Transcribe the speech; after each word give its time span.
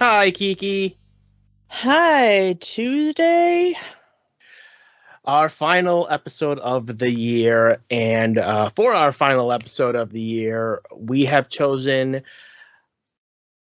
Hi, 0.00 0.30
Kiki. 0.30 0.96
Hi, 1.68 2.56
Tuesday. 2.58 3.76
Our 5.26 5.50
final 5.50 6.08
episode 6.08 6.58
of 6.60 6.96
the 6.96 7.12
year, 7.12 7.82
and 7.90 8.38
uh, 8.38 8.70
for 8.70 8.94
our 8.94 9.12
final 9.12 9.52
episode 9.52 9.96
of 9.96 10.10
the 10.10 10.22
year, 10.22 10.80
we 10.96 11.26
have 11.26 11.50
chosen 11.50 12.22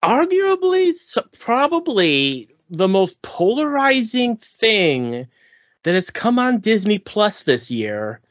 arguably, 0.02 0.94
probably 1.38 2.48
the 2.70 2.88
most 2.88 3.20
polarizing 3.20 4.38
thing 4.38 5.26
that 5.82 5.94
has 5.94 6.08
come 6.08 6.38
on 6.38 6.60
Disney 6.60 6.98
Plus 6.98 7.42
this 7.42 7.70
year, 7.70 8.22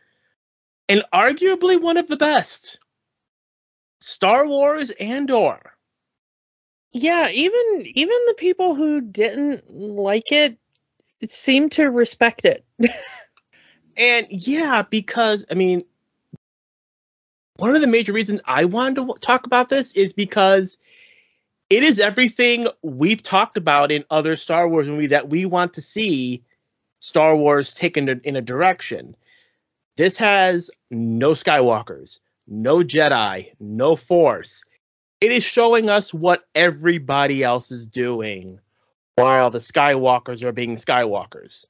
and 0.90 1.04
arguably 1.14 1.80
one 1.80 1.98
of 1.98 2.08
the 2.08 2.18
best. 2.18 2.80
Star 4.00 4.48
Wars 4.48 4.90
Andor. 4.90 5.71
Yeah, 6.94 7.30
even 7.30 7.84
even 7.86 8.18
the 8.28 8.36
people 8.38 8.76
who 8.76 9.02
didn't 9.02 9.70
like 9.70 10.32
it 10.32 10.58
seem 11.24 11.70
to 11.70 11.86
respect 11.86 12.46
it. 12.46 12.66
and 13.98 14.28
yeah, 14.30 14.84
because 14.90 15.46
I 15.50 15.54
mean, 15.54 15.84
one 17.58 17.76
of 17.76 17.82
the 17.82 17.88
major 17.88 18.12
reasons 18.12 18.42
I 18.46 18.66
wanted 18.66 18.96
to 18.96 19.14
talk 19.22 19.46
about 19.46 19.70
this 19.70 19.94
is 19.94 20.12
because 20.12 20.78
it 21.70 21.84
is 21.84 22.00
everything 22.00 22.68
we've 22.84 23.24
talked 23.24 23.56
about 23.56 23.92
in 23.92 24.04
other 24.10 24.36
Star 24.36 24.68
Wars 24.68 24.88
movies 24.88 25.12
that 25.12 25.30
we 25.30 25.46
want 25.46 25.74
to 25.76 25.82
see 25.82 26.44
Star 27.00 27.36
Wars 27.36 27.74
taken 27.74 28.10
in 28.26 28.36
a 28.36 28.42
direction. 28.42 29.16
This 29.96 30.18
has 30.18 30.70
no 30.90 31.32
Skywalkers, 31.32 32.20
no 32.48 32.78
Jedi, 32.80 33.52
no 33.60 33.96
Force. 33.96 34.66
It 35.22 35.32
is 35.32 35.44
showing 35.44 35.88
us 35.88 36.12
what 36.12 36.48
everybody 36.56 37.44
else 37.44 37.72
is 37.72 37.86
doing 37.86 38.60
while 39.16 39.52
the 39.52 39.60
Skywalkers 39.60 40.42
are 40.42 40.52
being 40.52 40.76
Skywalkers. 40.76 41.66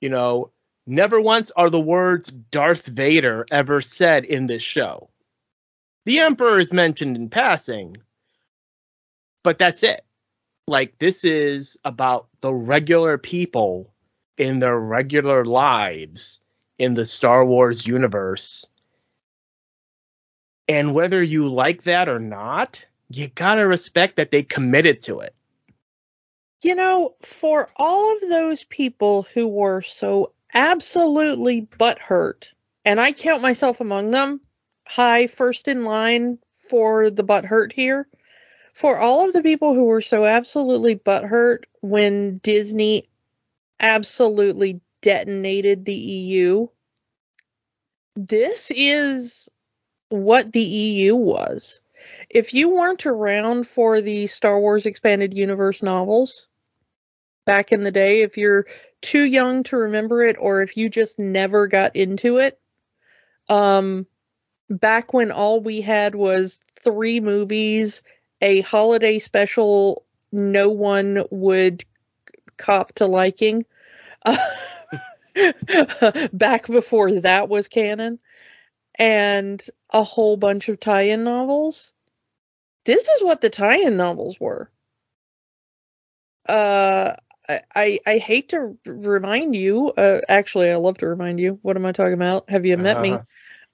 You 0.00 0.08
know, 0.08 0.50
never 0.86 1.20
once 1.20 1.50
are 1.54 1.68
the 1.68 1.80
words 1.80 2.30
Darth 2.30 2.86
Vader 2.86 3.44
ever 3.50 3.82
said 3.82 4.24
in 4.24 4.46
this 4.46 4.62
show. 4.62 5.10
The 6.06 6.20
Emperor 6.20 6.58
is 6.58 6.72
mentioned 6.72 7.16
in 7.16 7.28
passing, 7.28 7.98
but 9.44 9.58
that's 9.58 9.82
it. 9.82 10.02
Like, 10.66 10.98
this 10.98 11.22
is 11.22 11.76
about 11.84 12.28
the 12.40 12.52
regular 12.52 13.18
people 13.18 13.92
in 14.38 14.58
their 14.58 14.78
regular 14.78 15.44
lives 15.44 16.40
in 16.78 16.94
the 16.94 17.04
Star 17.04 17.44
Wars 17.44 17.86
universe. 17.86 18.66
And 20.68 20.94
whether 20.94 21.22
you 21.22 21.48
like 21.48 21.84
that 21.84 22.08
or 22.08 22.18
not, 22.18 22.84
you 23.08 23.28
gotta 23.28 23.66
respect 23.66 24.16
that 24.16 24.30
they 24.30 24.42
committed 24.42 25.02
to 25.02 25.20
it. 25.20 25.34
You 26.62 26.74
know, 26.74 27.14
for 27.22 27.70
all 27.76 28.16
of 28.16 28.28
those 28.28 28.64
people 28.64 29.26
who 29.34 29.46
were 29.46 29.80
so 29.82 30.32
absolutely 30.52 31.62
butthurt, 31.62 32.52
and 32.84 33.00
I 33.00 33.12
count 33.12 33.42
myself 33.42 33.80
among 33.80 34.10
them, 34.10 34.40
high 34.86 35.26
first 35.26 35.68
in 35.68 35.84
line 35.84 36.38
for 36.50 37.10
the 37.10 37.24
butthurt 37.24 37.72
here 37.72 38.08
for 38.78 38.96
all 39.00 39.26
of 39.26 39.32
the 39.32 39.42
people 39.42 39.74
who 39.74 39.86
were 39.86 40.00
so 40.00 40.24
absolutely 40.24 40.94
butthurt 40.94 41.64
when 41.80 42.38
Disney 42.38 43.08
absolutely 43.80 44.80
detonated 45.02 45.84
the 45.84 45.96
EU, 45.96 46.68
this 48.14 48.70
is 48.70 49.48
what 50.08 50.52
the 50.52 50.62
EU 50.62 51.14
was. 51.14 51.80
If 52.30 52.54
you 52.54 52.70
weren't 52.70 53.06
around 53.06 53.66
for 53.66 54.00
the 54.00 54.26
Star 54.26 54.58
Wars 54.58 54.86
Expanded 54.86 55.34
Universe 55.34 55.82
novels 55.82 56.48
back 57.44 57.72
in 57.72 57.82
the 57.82 57.92
day, 57.92 58.22
if 58.22 58.36
you're 58.36 58.66
too 59.00 59.22
young 59.22 59.62
to 59.64 59.76
remember 59.76 60.24
it, 60.24 60.36
or 60.38 60.62
if 60.62 60.76
you 60.76 60.88
just 60.90 61.18
never 61.18 61.66
got 61.66 61.96
into 61.96 62.38
it, 62.38 62.58
um, 63.48 64.06
back 64.68 65.12
when 65.12 65.30
all 65.30 65.60
we 65.60 65.80
had 65.80 66.14
was 66.14 66.60
three 66.72 67.20
movies 67.20 68.02
a 68.40 68.60
holiday 68.60 69.18
special 69.18 70.04
no 70.30 70.70
one 70.70 71.24
would 71.30 71.84
cop 72.56 72.92
to 72.92 73.06
liking 73.06 73.64
back 76.32 76.66
before 76.66 77.20
that 77.20 77.48
was 77.48 77.68
canon 77.68 78.18
and 78.96 79.64
a 79.90 80.02
whole 80.02 80.36
bunch 80.36 80.68
of 80.68 80.80
tie-in 80.80 81.24
novels 81.24 81.92
this 82.84 83.08
is 83.08 83.22
what 83.22 83.40
the 83.40 83.50
tie-in 83.50 83.96
novels 83.96 84.38
were 84.40 84.70
uh 86.48 87.14
I, 87.74 87.98
I 88.06 88.18
hate 88.18 88.50
to 88.50 88.76
remind 88.84 89.56
you. 89.56 89.90
Uh, 89.96 90.20
actually, 90.28 90.70
I 90.70 90.76
love 90.76 90.98
to 90.98 91.08
remind 91.08 91.40
you. 91.40 91.58
What 91.62 91.76
am 91.76 91.86
I 91.86 91.92
talking 91.92 92.12
about? 92.12 92.50
Have 92.50 92.66
you 92.66 92.76
met 92.76 92.98
uh, 92.98 93.02
me? 93.02 93.18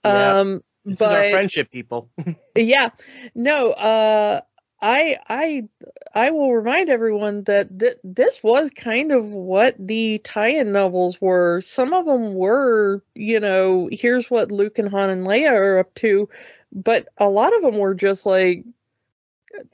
Yeah. 0.05 0.39
Um, 0.39 0.63
this 0.85 0.99
but, 0.99 1.31
friendship, 1.31 1.71
people. 1.71 2.11
yeah, 2.55 2.91
no. 3.35 3.73
Uh, 3.73 4.43
I 4.81 5.19
I 5.29 5.69
I 6.15 6.31
will 6.31 6.53
remind 6.55 6.91
everyone 6.91 7.45
that 7.45 7.79
th- 7.79 7.99
this 8.05 8.43
was 8.43 8.71
kind 8.71 9.13
of 9.13 9.33
what 9.33 9.75
the 9.79 10.19
tie-in 10.19 10.73
novels 10.73 11.21
were. 11.21 11.61
Some 11.63 11.93
of 11.93 12.07
them 12.07 12.35
were, 12.35 13.03
you 13.15 13.41
know, 13.41 13.89
here's 13.91 14.31
what 14.31 14.53
Luke 14.53 14.79
and 14.79 14.89
Han 14.91 15.11
and 15.11 15.27
Leia 15.27 15.53
are 15.53 15.79
up 15.79 15.95
to, 15.97 16.29
but 16.73 17.09
a 17.19 17.29
lot 17.29 17.57
of 17.57 17.63
them 17.63 17.79
were 17.79 17.95
just 17.95 18.27
like, 18.27 18.65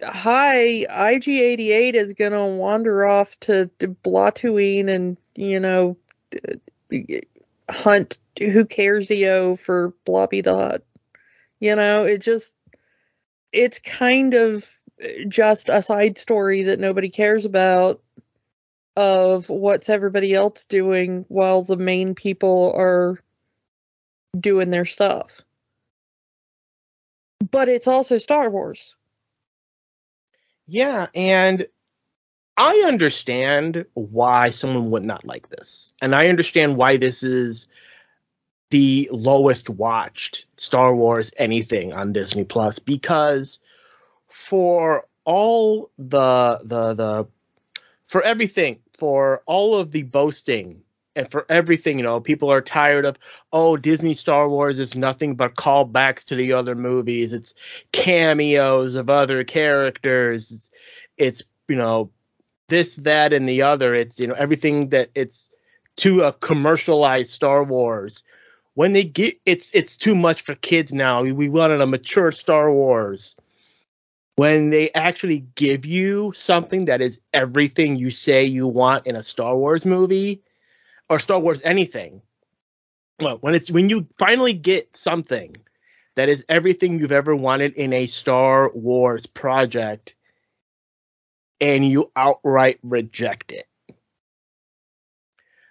"Hi, 0.02 0.84
IG88 0.88 1.94
is 1.94 2.12
gonna 2.12 2.46
wander 2.46 3.06
off 3.06 3.38
to, 3.40 3.70
to 3.78 3.88
Blatooine 3.88 4.88
and 4.88 5.16
you 5.34 5.60
know 5.60 5.96
hunt 7.70 8.18
who 8.38 8.64
cares 8.64 9.10
EO 9.10 9.56
for 9.56 9.94
Blobby 10.04 10.40
the 10.42 10.54
Hutt." 10.54 10.82
You 11.60 11.76
know, 11.76 12.04
it 12.04 12.18
just 12.22 12.54
it's 13.52 13.78
kind 13.78 14.34
of 14.34 14.68
just 15.28 15.68
a 15.68 15.82
side 15.82 16.18
story 16.18 16.64
that 16.64 16.80
nobody 16.80 17.08
cares 17.08 17.44
about 17.44 18.02
of 18.96 19.48
what's 19.48 19.88
everybody 19.88 20.34
else 20.34 20.64
doing 20.64 21.24
while 21.28 21.62
the 21.62 21.76
main 21.76 22.14
people 22.14 22.72
are 22.76 23.18
doing 24.38 24.70
their 24.70 24.84
stuff. 24.84 25.42
But 27.50 27.68
it's 27.68 27.88
also 27.88 28.18
Star 28.18 28.50
Wars. 28.50 28.96
Yeah, 30.66 31.06
and 31.14 31.66
I 32.56 32.84
understand 32.86 33.86
why 33.94 34.50
someone 34.50 34.90
would 34.90 35.04
not 35.04 35.24
like 35.24 35.48
this. 35.48 35.92
And 36.02 36.14
I 36.14 36.28
understand 36.28 36.76
why 36.76 36.98
this 36.98 37.22
is 37.22 37.66
the 38.70 39.08
lowest 39.12 39.70
watched 39.70 40.44
Star 40.56 40.94
Wars 40.94 41.32
anything 41.38 41.92
on 41.92 42.12
Disney 42.12 42.44
Plus 42.44 42.78
because 42.78 43.58
for 44.30 45.06
all 45.24 45.90
the 45.98 46.60
the 46.64 46.94
the 46.94 47.26
for 48.06 48.22
everything 48.22 48.78
for 48.96 49.42
all 49.46 49.76
of 49.76 49.92
the 49.92 50.02
boasting 50.02 50.82
and 51.16 51.30
for 51.30 51.44
everything 51.48 51.98
you 51.98 52.04
know 52.04 52.20
people 52.20 52.50
are 52.50 52.60
tired 52.60 53.04
of 53.04 53.18
oh 53.52 53.76
disney 53.76 54.14
star 54.14 54.48
wars 54.48 54.78
is 54.78 54.96
nothing 54.96 55.34
but 55.34 55.54
callbacks 55.54 56.24
to 56.24 56.34
the 56.34 56.52
other 56.52 56.74
movies. 56.74 57.32
It's 57.32 57.54
cameos 57.92 58.94
of 58.94 59.10
other 59.10 59.44
characters. 59.44 60.50
It's, 60.50 60.70
it's 61.18 61.42
you 61.68 61.76
know 61.76 62.10
this 62.68 62.96
that 62.96 63.32
and 63.32 63.48
the 63.48 63.62
other. 63.62 63.94
It's 63.94 64.18
you 64.18 64.26
know 64.26 64.34
everything 64.34 64.88
that 64.90 65.10
it's 65.14 65.50
to 65.96 66.22
a 66.22 66.32
commercialized 66.32 67.30
star 67.30 67.64
wars. 67.64 68.22
When 68.74 68.92
they 68.92 69.04
get 69.04 69.38
it's 69.44 69.70
it's 69.74 69.96
too 69.96 70.14
much 70.14 70.40
for 70.40 70.54
kids 70.54 70.92
now. 70.92 71.22
We 71.22 71.48
wanted 71.48 71.80
a 71.80 71.86
mature 71.86 72.32
star 72.32 72.72
wars 72.72 73.36
when 74.40 74.70
they 74.70 74.90
actually 74.92 75.40
give 75.54 75.84
you 75.84 76.32
something 76.34 76.86
that 76.86 77.02
is 77.02 77.20
everything 77.34 77.96
you 77.96 78.08
say 78.08 78.42
you 78.42 78.66
want 78.66 79.06
in 79.06 79.14
a 79.14 79.22
Star 79.22 79.54
Wars 79.54 79.84
movie 79.84 80.42
or 81.10 81.18
Star 81.18 81.38
Wars 81.38 81.60
anything. 81.62 82.22
Well, 83.20 83.36
when 83.42 83.54
it's 83.54 83.70
when 83.70 83.90
you 83.90 84.06
finally 84.16 84.54
get 84.54 84.96
something 84.96 85.54
that 86.16 86.30
is 86.30 86.42
everything 86.48 86.98
you've 86.98 87.12
ever 87.12 87.36
wanted 87.36 87.74
in 87.74 87.92
a 87.92 88.06
Star 88.06 88.70
Wars 88.72 89.26
project, 89.26 90.14
and 91.60 91.86
you 91.86 92.10
outright 92.16 92.78
reject 92.82 93.52
it. 93.52 93.66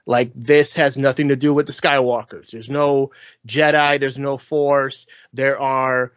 Like 0.06 0.32
this 0.36 0.76
has 0.76 0.96
nothing 0.96 1.30
to 1.30 1.36
do 1.36 1.56
with 1.56 1.66
the 1.66 1.74
Skywalkers. 1.74 2.52
There's 2.52 2.70
no 2.70 3.10
Jedi, 3.48 4.00
there's 4.00 4.20
no 4.20 4.38
Force. 4.38 5.08
There 5.34 5.60
are, 5.60 6.12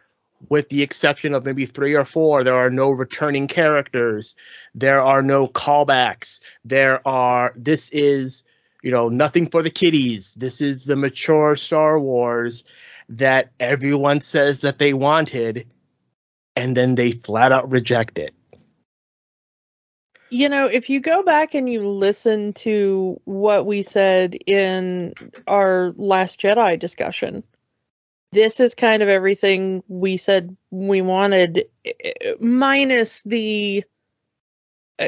with 0.49 0.69
the 0.69 0.81
exception 0.81 1.33
of 1.33 1.45
maybe 1.45 1.65
three 1.65 1.93
or 1.93 2.05
four, 2.05 2.43
there 2.43 2.55
are 2.55 2.69
no 2.69 2.89
returning 2.89 3.47
characters. 3.47 4.35
There 4.75 5.01
are 5.01 5.21
no 5.21 5.47
callbacks. 5.47 6.39
There 6.65 7.05
are, 7.07 7.53
this 7.55 7.89
is, 7.89 8.43
you 8.81 8.91
know, 8.91 9.09
nothing 9.09 9.49
for 9.49 9.63
the 9.63 9.69
kiddies. 9.69 10.33
This 10.33 10.61
is 10.61 10.85
the 10.85 10.95
mature 10.95 11.55
Star 11.55 11.99
Wars 11.99 12.63
that 13.09 13.51
everyone 13.59 14.21
says 14.21 14.61
that 14.61 14.79
they 14.79 14.93
wanted, 14.93 15.67
and 16.55 16.75
then 16.75 16.95
they 16.95 17.11
flat 17.11 17.51
out 17.51 17.69
reject 17.69 18.17
it. 18.17 18.33
You 20.29 20.49
know, 20.49 20.65
if 20.65 20.89
you 20.89 20.99
go 20.99 21.21
back 21.21 21.53
and 21.53 21.69
you 21.69 21.87
listen 21.87 22.53
to 22.53 23.21
what 23.25 23.67
we 23.67 23.83
said 23.83 24.35
in 24.47 25.13
our 25.45 25.93
last 25.95 26.41
Jedi 26.41 26.79
discussion, 26.79 27.43
this 28.33 28.59
is 28.59 28.75
kind 28.75 29.03
of 29.03 29.09
everything 29.09 29.83
we 29.87 30.17
said 30.17 30.55
we 30.71 31.01
wanted, 31.01 31.65
minus 32.39 33.21
the. 33.23 33.83
Uh, 34.99 35.05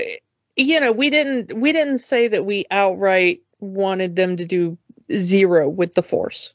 you 0.56 0.80
know, 0.80 0.92
we 0.92 1.10
didn't 1.10 1.58
we 1.58 1.72
didn't 1.74 1.98
say 1.98 2.30
that 2.30 2.46
we 2.46 2.66
outright 2.72 3.42
wanted 3.60 4.16
them 4.16 4.38
to 4.38 4.46
do 4.46 4.78
zero 5.14 5.68
with 5.68 5.94
the 5.94 6.04
Force. 6.04 6.54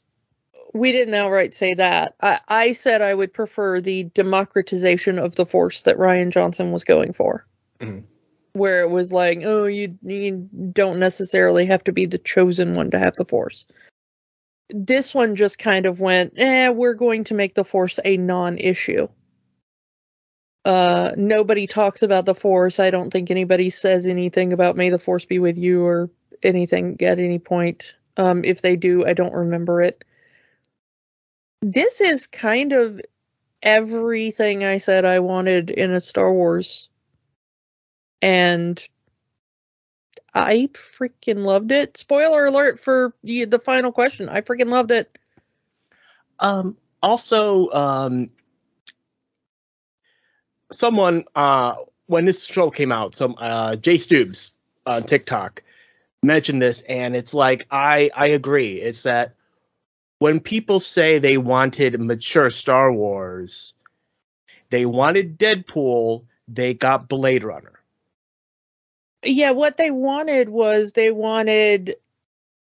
We 0.73 0.91
didn't 0.91 1.13
outright 1.13 1.53
say 1.53 1.73
that. 1.75 2.15
I, 2.21 2.39
I 2.47 2.71
said 2.71 3.01
I 3.01 3.13
would 3.13 3.33
prefer 3.33 3.81
the 3.81 4.05
democratization 4.05 5.19
of 5.19 5.35
the 5.35 5.45
Force 5.45 5.83
that 5.83 5.97
Rian 5.97 6.31
Johnson 6.31 6.71
was 6.71 6.83
going 6.83 7.13
for. 7.13 7.45
Mhm. 7.79 8.03
Where 8.53 8.81
it 8.81 8.89
was 8.89 9.11
like, 9.11 9.41
oh, 9.43 9.65
you 9.65 9.97
you 10.01 10.49
don't 10.71 10.99
necessarily 10.99 11.65
have 11.67 11.83
to 11.85 11.91
be 11.91 12.05
the 12.05 12.17
chosen 12.17 12.73
one 12.73 12.91
to 12.91 12.99
have 12.99 13.15
the 13.15 13.25
Force. 13.25 13.65
This 14.71 15.13
one 15.13 15.35
just 15.35 15.59
kind 15.59 15.85
of 15.85 15.99
went, 15.99 16.33
eh, 16.37 16.69
we're 16.69 16.93
going 16.93 17.25
to 17.25 17.33
make 17.33 17.55
the 17.55 17.65
Force 17.65 17.99
a 18.03 18.17
non-issue. 18.17 19.07
Uh, 20.63 21.11
nobody 21.17 21.67
talks 21.67 22.03
about 22.03 22.25
the 22.25 22.35
Force. 22.35 22.79
I 22.79 22.91
don't 22.91 23.11
think 23.11 23.31
anybody 23.31 23.69
says 23.69 24.05
anything 24.05 24.53
about 24.53 24.77
"May 24.77 24.89
the 24.89 24.99
Force 24.99 25.25
be 25.25 25.39
with 25.39 25.57
you" 25.57 25.83
or 25.83 26.09
anything 26.43 26.97
at 27.01 27.19
any 27.19 27.39
point. 27.39 27.95
Um, 28.17 28.43
if 28.43 28.61
they 28.61 28.75
do, 28.75 29.05
I 29.05 29.13
don't 29.13 29.33
remember 29.33 29.81
it. 29.81 30.03
This 31.61 32.01
is 32.01 32.27
kind 32.27 32.73
of 32.73 33.01
everything 33.63 34.63
I 34.63 34.77
said 34.77 35.05
I 35.05 35.19
wanted 35.19 35.69
in 35.69 35.91
a 35.91 35.99
Star 35.99 36.31
Wars. 36.31 36.89
And 38.21 38.83
I 40.33 40.69
freaking 40.73 41.43
loved 41.43 41.71
it. 41.71 41.97
Spoiler 41.97 42.45
alert 42.45 42.79
for 42.79 43.13
the 43.23 43.61
final 43.63 43.91
question. 43.91 44.29
I 44.29 44.41
freaking 44.41 44.69
loved 44.69 44.91
it. 44.91 45.17
Um, 46.39 46.77
also, 47.03 47.69
um, 47.71 48.29
someone 50.71 51.25
uh, 51.35 51.75
when 52.07 52.25
this 52.25 52.45
show 52.45 52.69
came 52.69 52.91
out, 52.91 53.15
some 53.15 53.35
uh, 53.37 53.75
Jay 53.75 53.95
Stubes 53.95 54.51
on 54.85 55.03
TikTok 55.03 55.63
mentioned 56.23 56.61
this, 56.61 56.81
and 56.81 57.15
it's 57.15 57.33
like 57.33 57.67
I 57.69 58.09
I 58.15 58.27
agree. 58.27 58.81
It's 58.81 59.03
that 59.03 59.35
when 60.19 60.39
people 60.39 60.79
say 60.79 61.19
they 61.19 61.37
wanted 61.37 61.99
mature 61.99 62.49
Star 62.49 62.91
Wars, 62.91 63.73
they 64.69 64.85
wanted 64.85 65.37
Deadpool, 65.37 66.25
they 66.47 66.73
got 66.73 67.09
Blade 67.09 67.43
Runner. 67.43 67.80
Yeah, 69.23 69.51
what 69.51 69.77
they 69.77 69.91
wanted 69.91 70.49
was 70.49 70.93
they 70.93 71.11
wanted 71.11 71.95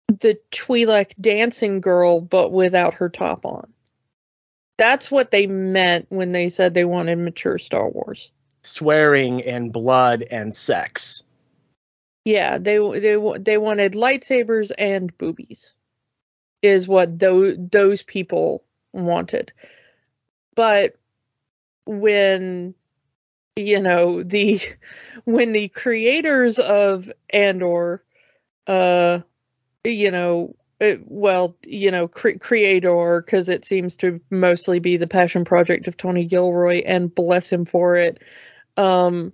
the 0.07 0.37
Twi'lek 0.51 1.15
dancing 1.15 1.81
girl, 1.81 2.19
but 2.19 2.51
without 2.51 2.95
her 2.95 3.09
top 3.09 3.45
on. 3.45 3.71
That's 4.77 5.09
what 5.09 5.31
they 5.31 5.47
meant 5.47 6.07
when 6.09 6.31
they 6.31 6.49
said 6.49 6.73
they 6.73 6.85
wanted 6.85 7.17
mature 7.17 7.57
Star 7.57 7.89
Wars. 7.89 8.31
Swearing 8.63 9.43
and 9.43 9.71
blood 9.71 10.23
and 10.29 10.53
sex. 10.55 11.23
Yeah, 12.25 12.57
they 12.57 12.77
they 12.77 13.17
they 13.39 13.57
wanted 13.57 13.93
lightsabers 13.93 14.71
and 14.77 15.15
boobies, 15.17 15.75
is 16.61 16.87
what 16.87 17.19
those 17.19 17.57
those 17.59 18.01
people 18.01 18.63
wanted. 18.93 19.51
But 20.55 20.95
when 21.85 22.75
you 23.55 23.81
know 23.81 24.23
the 24.23 24.61
when 25.25 25.51
the 25.51 25.67
creators 25.69 26.59
of 26.59 27.11
Andor, 27.29 28.03
uh, 28.67 29.19
you 29.83 30.11
know, 30.11 30.55
uh, 30.81 30.95
well, 31.05 31.55
you 31.65 31.91
know, 31.91 32.07
cre- 32.07 32.37
creator 32.39 33.21
because 33.21 33.49
it 33.49 33.65
seems 33.65 33.97
to 33.97 34.19
mostly 34.29 34.79
be 34.79 34.97
the 34.97 35.07
passion 35.07 35.45
project 35.45 35.87
of 35.87 35.97
Tony 35.97 36.25
Gilroy, 36.25 36.81
and 36.85 37.13
bless 37.13 37.51
him 37.51 37.65
for 37.65 37.95
it. 37.95 38.21
Um, 38.75 39.33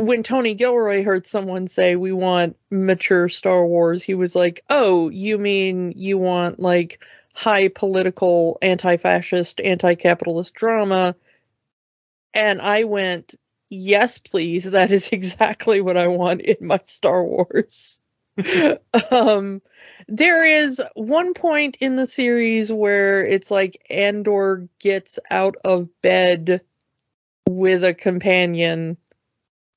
when 0.00 0.22
Tony 0.22 0.54
Gilroy 0.54 1.02
heard 1.02 1.26
someone 1.26 1.66
say 1.66 1.96
we 1.96 2.12
want 2.12 2.56
mature 2.70 3.28
Star 3.28 3.66
Wars, 3.66 4.02
he 4.02 4.14
was 4.14 4.36
like, 4.36 4.62
"Oh, 4.68 5.08
you 5.08 5.38
mean 5.38 5.94
you 5.96 6.18
want 6.18 6.60
like 6.60 7.02
high 7.32 7.68
political, 7.68 8.58
anti-fascist, 8.60 9.60
anti-capitalist 9.60 10.52
drama?" 10.52 11.16
And 12.34 12.60
I 12.60 12.84
went, 12.84 13.34
"Yes, 13.70 14.18
please. 14.18 14.72
That 14.72 14.90
is 14.90 15.08
exactly 15.12 15.80
what 15.80 15.96
I 15.96 16.08
want 16.08 16.42
in 16.42 16.66
my 16.66 16.80
Star 16.82 17.24
Wars." 17.24 18.00
um 19.12 19.62
there 20.08 20.44
is 20.44 20.82
one 20.94 21.34
point 21.34 21.76
in 21.80 21.94
the 21.94 22.06
series 22.06 22.72
where 22.72 23.24
it's 23.24 23.48
like 23.48 23.86
Andor 23.88 24.68
gets 24.80 25.20
out 25.30 25.54
of 25.64 25.88
bed 26.02 26.60
with 27.48 27.84
a 27.84 27.94
companion 27.94 28.96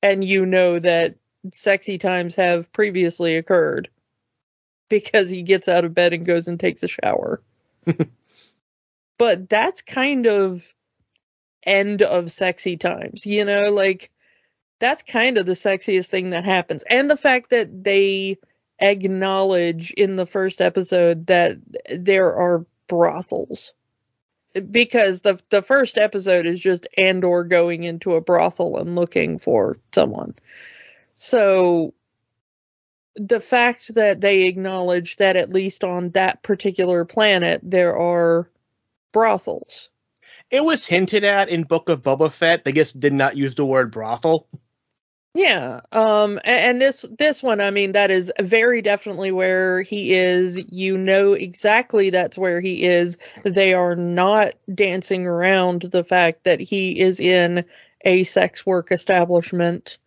and 0.02 0.24
you 0.24 0.44
know 0.44 0.78
that 0.78 1.16
sexy 1.52 1.98
times 1.98 2.34
have 2.34 2.72
previously 2.72 3.36
occurred 3.36 3.88
because 4.88 5.30
he 5.30 5.42
gets 5.42 5.68
out 5.68 5.84
of 5.84 5.94
bed 5.94 6.12
and 6.12 6.26
goes 6.26 6.48
and 6.48 6.58
takes 6.58 6.82
a 6.82 6.88
shower. 6.88 7.42
but 9.18 9.48
that's 9.48 9.82
kind 9.82 10.26
of 10.26 10.74
end 11.64 12.02
of 12.02 12.30
sexy 12.30 12.76
times, 12.76 13.26
you 13.26 13.44
know, 13.44 13.70
like 13.70 14.10
that's 14.78 15.02
kind 15.02 15.38
of 15.38 15.46
the 15.46 15.52
sexiest 15.52 16.08
thing 16.08 16.30
that 16.30 16.44
happens. 16.44 16.84
And 16.88 17.10
the 17.10 17.16
fact 17.16 17.50
that 17.50 17.84
they 17.84 18.38
acknowledge 18.78 19.90
in 19.92 20.16
the 20.16 20.26
first 20.26 20.60
episode 20.60 21.26
that 21.26 21.56
there 21.96 22.34
are 22.34 22.64
brothels 22.86 23.74
because 24.70 25.22
the 25.22 25.40
the 25.50 25.62
first 25.62 25.98
episode 25.98 26.46
is 26.46 26.60
just 26.60 26.86
Andor 26.96 27.44
going 27.44 27.84
into 27.84 28.14
a 28.14 28.20
brothel 28.20 28.78
and 28.78 28.94
looking 28.94 29.38
for 29.38 29.78
someone. 29.92 30.34
So 31.14 31.94
the 33.16 33.40
fact 33.40 33.94
that 33.94 34.20
they 34.20 34.46
acknowledge 34.46 35.16
that 35.16 35.36
at 35.36 35.52
least 35.52 35.84
on 35.84 36.10
that 36.10 36.42
particular 36.42 37.04
planet 37.04 37.60
there 37.62 37.96
are 37.96 38.48
brothels. 39.12 39.90
It 40.50 40.64
was 40.64 40.86
hinted 40.86 41.24
at 41.24 41.48
in 41.50 41.64
Book 41.64 41.88
of 41.88 42.02
Boba 42.02 42.32
Fett. 42.32 42.64
They 42.64 42.72
just 42.72 42.98
did 42.98 43.12
not 43.12 43.36
use 43.36 43.54
the 43.54 43.66
word 43.66 43.92
brothel. 43.92 44.48
Yeah. 45.34 45.80
Um 45.92 46.40
and, 46.42 46.80
this 46.80 47.04
this 47.16 47.42
one 47.42 47.60
I 47.60 47.70
mean 47.70 47.92
that 47.92 48.10
is 48.10 48.32
very 48.40 48.80
definitely 48.80 49.30
where 49.30 49.82
he 49.82 50.12
is. 50.12 50.60
You 50.70 50.96
know 50.96 51.34
exactly 51.34 52.10
that's 52.10 52.38
where 52.38 52.60
he 52.60 52.82
is. 52.84 53.18
They 53.44 53.74
are 53.74 53.94
not 53.94 54.54
dancing 54.74 55.26
around 55.26 55.82
the 55.82 56.02
fact 56.02 56.44
that 56.44 56.60
he 56.60 56.98
is 56.98 57.20
in 57.20 57.64
a 58.04 58.24
sex 58.24 58.64
work 58.64 58.90
establishment. 58.90 59.98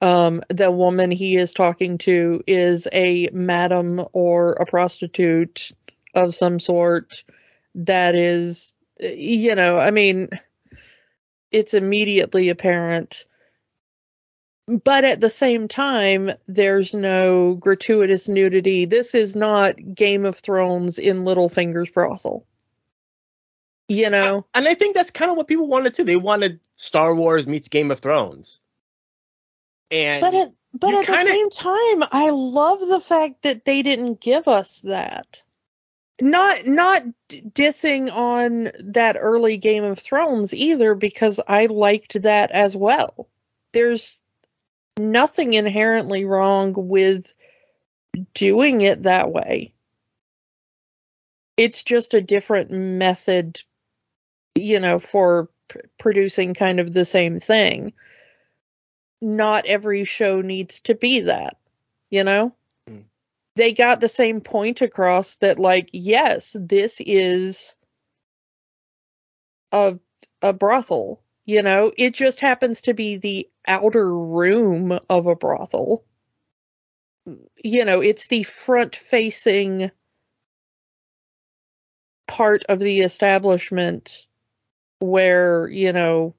Um 0.00 0.42
the 0.48 0.70
woman 0.72 1.10
he 1.10 1.36
is 1.36 1.52
talking 1.52 1.98
to 1.98 2.42
is 2.46 2.88
a 2.90 3.28
madam 3.32 4.02
or 4.14 4.52
a 4.52 4.64
prostitute 4.66 5.72
of 6.14 6.34
some 6.34 6.58
sort 6.58 7.22
that 7.74 8.14
is 8.14 8.74
you 9.00 9.54
know, 9.54 9.78
I 9.78 9.90
mean 9.90 10.28
it's 11.50 11.74
immediately 11.74 12.50
apparent. 12.50 13.24
But 14.66 15.04
at 15.04 15.20
the 15.20 15.30
same 15.30 15.68
time 15.68 16.30
there's 16.46 16.92
no 16.92 17.54
gratuitous 17.54 18.28
nudity. 18.28 18.84
This 18.84 19.14
is 19.14 19.34
not 19.34 19.76
game 19.94 20.26
of 20.26 20.36
thrones 20.38 20.98
in 20.98 21.24
littlefinger's 21.24 21.90
brothel. 21.90 22.46
You 23.88 24.10
know? 24.10 24.46
And 24.54 24.68
I 24.68 24.74
think 24.74 24.94
that's 24.94 25.10
kind 25.10 25.30
of 25.30 25.38
what 25.38 25.48
people 25.48 25.66
wanted 25.66 25.94
too. 25.94 26.04
They 26.04 26.16
wanted 26.16 26.60
Star 26.76 27.14
Wars 27.14 27.46
meets 27.46 27.68
Game 27.68 27.90
of 27.90 28.00
Thrones. 28.00 28.60
And 29.90 30.20
but 30.20 30.34
at 30.34 30.52
but 30.74 30.94
at 30.94 31.06
the 31.06 31.12
kinda- 31.12 31.32
same 31.32 31.50
time 31.50 32.04
i 32.12 32.30
love 32.30 32.80
the 32.80 33.00
fact 33.00 33.42
that 33.42 33.64
they 33.64 33.82
didn't 33.82 34.20
give 34.20 34.48
us 34.48 34.80
that 34.80 35.42
not 36.20 36.66
not 36.66 37.02
dissing 37.30 38.12
on 38.12 38.70
that 38.80 39.16
early 39.18 39.56
game 39.56 39.84
of 39.84 39.98
thrones 39.98 40.52
either 40.52 40.94
because 40.94 41.40
i 41.46 41.66
liked 41.66 42.20
that 42.22 42.50
as 42.50 42.74
well 42.74 43.28
there's 43.72 44.22
nothing 44.98 45.54
inherently 45.54 46.24
wrong 46.24 46.74
with 46.76 47.32
doing 48.34 48.80
it 48.80 49.04
that 49.04 49.30
way. 49.30 49.72
It's 51.56 51.82
just 51.82 52.14
a 52.14 52.20
different 52.20 52.70
method, 52.70 53.60
you 54.54 54.80
know, 54.80 54.98
for 54.98 55.48
p- 55.68 55.80
producing 55.98 56.54
kind 56.54 56.80
of 56.80 56.92
the 56.92 57.04
same 57.04 57.40
thing. 57.40 57.92
Not 59.20 59.66
every 59.66 60.04
show 60.04 60.40
needs 60.40 60.80
to 60.82 60.94
be 60.94 61.20
that, 61.20 61.56
you 62.10 62.22
know? 62.22 62.54
They 63.58 63.74
got 63.74 64.00
the 64.00 64.08
same 64.08 64.40
point 64.40 64.80
across 64.80 65.36
that, 65.36 65.58
like, 65.58 65.90
yes, 65.92 66.56
this 66.58 67.00
is 67.04 67.76
a 69.72 69.98
a 70.42 70.52
brothel. 70.52 71.22
You 71.46 71.62
know, 71.62 71.92
it 71.96 72.12
just 72.14 72.40
happens 72.40 72.82
to 72.82 72.92
be 72.94 73.16
the 73.16 73.48
outer 73.66 74.14
room 74.16 74.98
of 75.08 75.26
a 75.26 75.34
brothel. 75.34 76.04
You 77.62 77.84
know, 77.84 78.00
it's 78.00 78.26
the 78.28 78.42
front 78.42 78.96
facing 78.96 79.90
part 82.28 82.64
of 82.68 82.78
the 82.78 83.00
establishment 83.00 84.26
where, 85.00 85.68
you 85.68 85.92
know, 85.92 86.34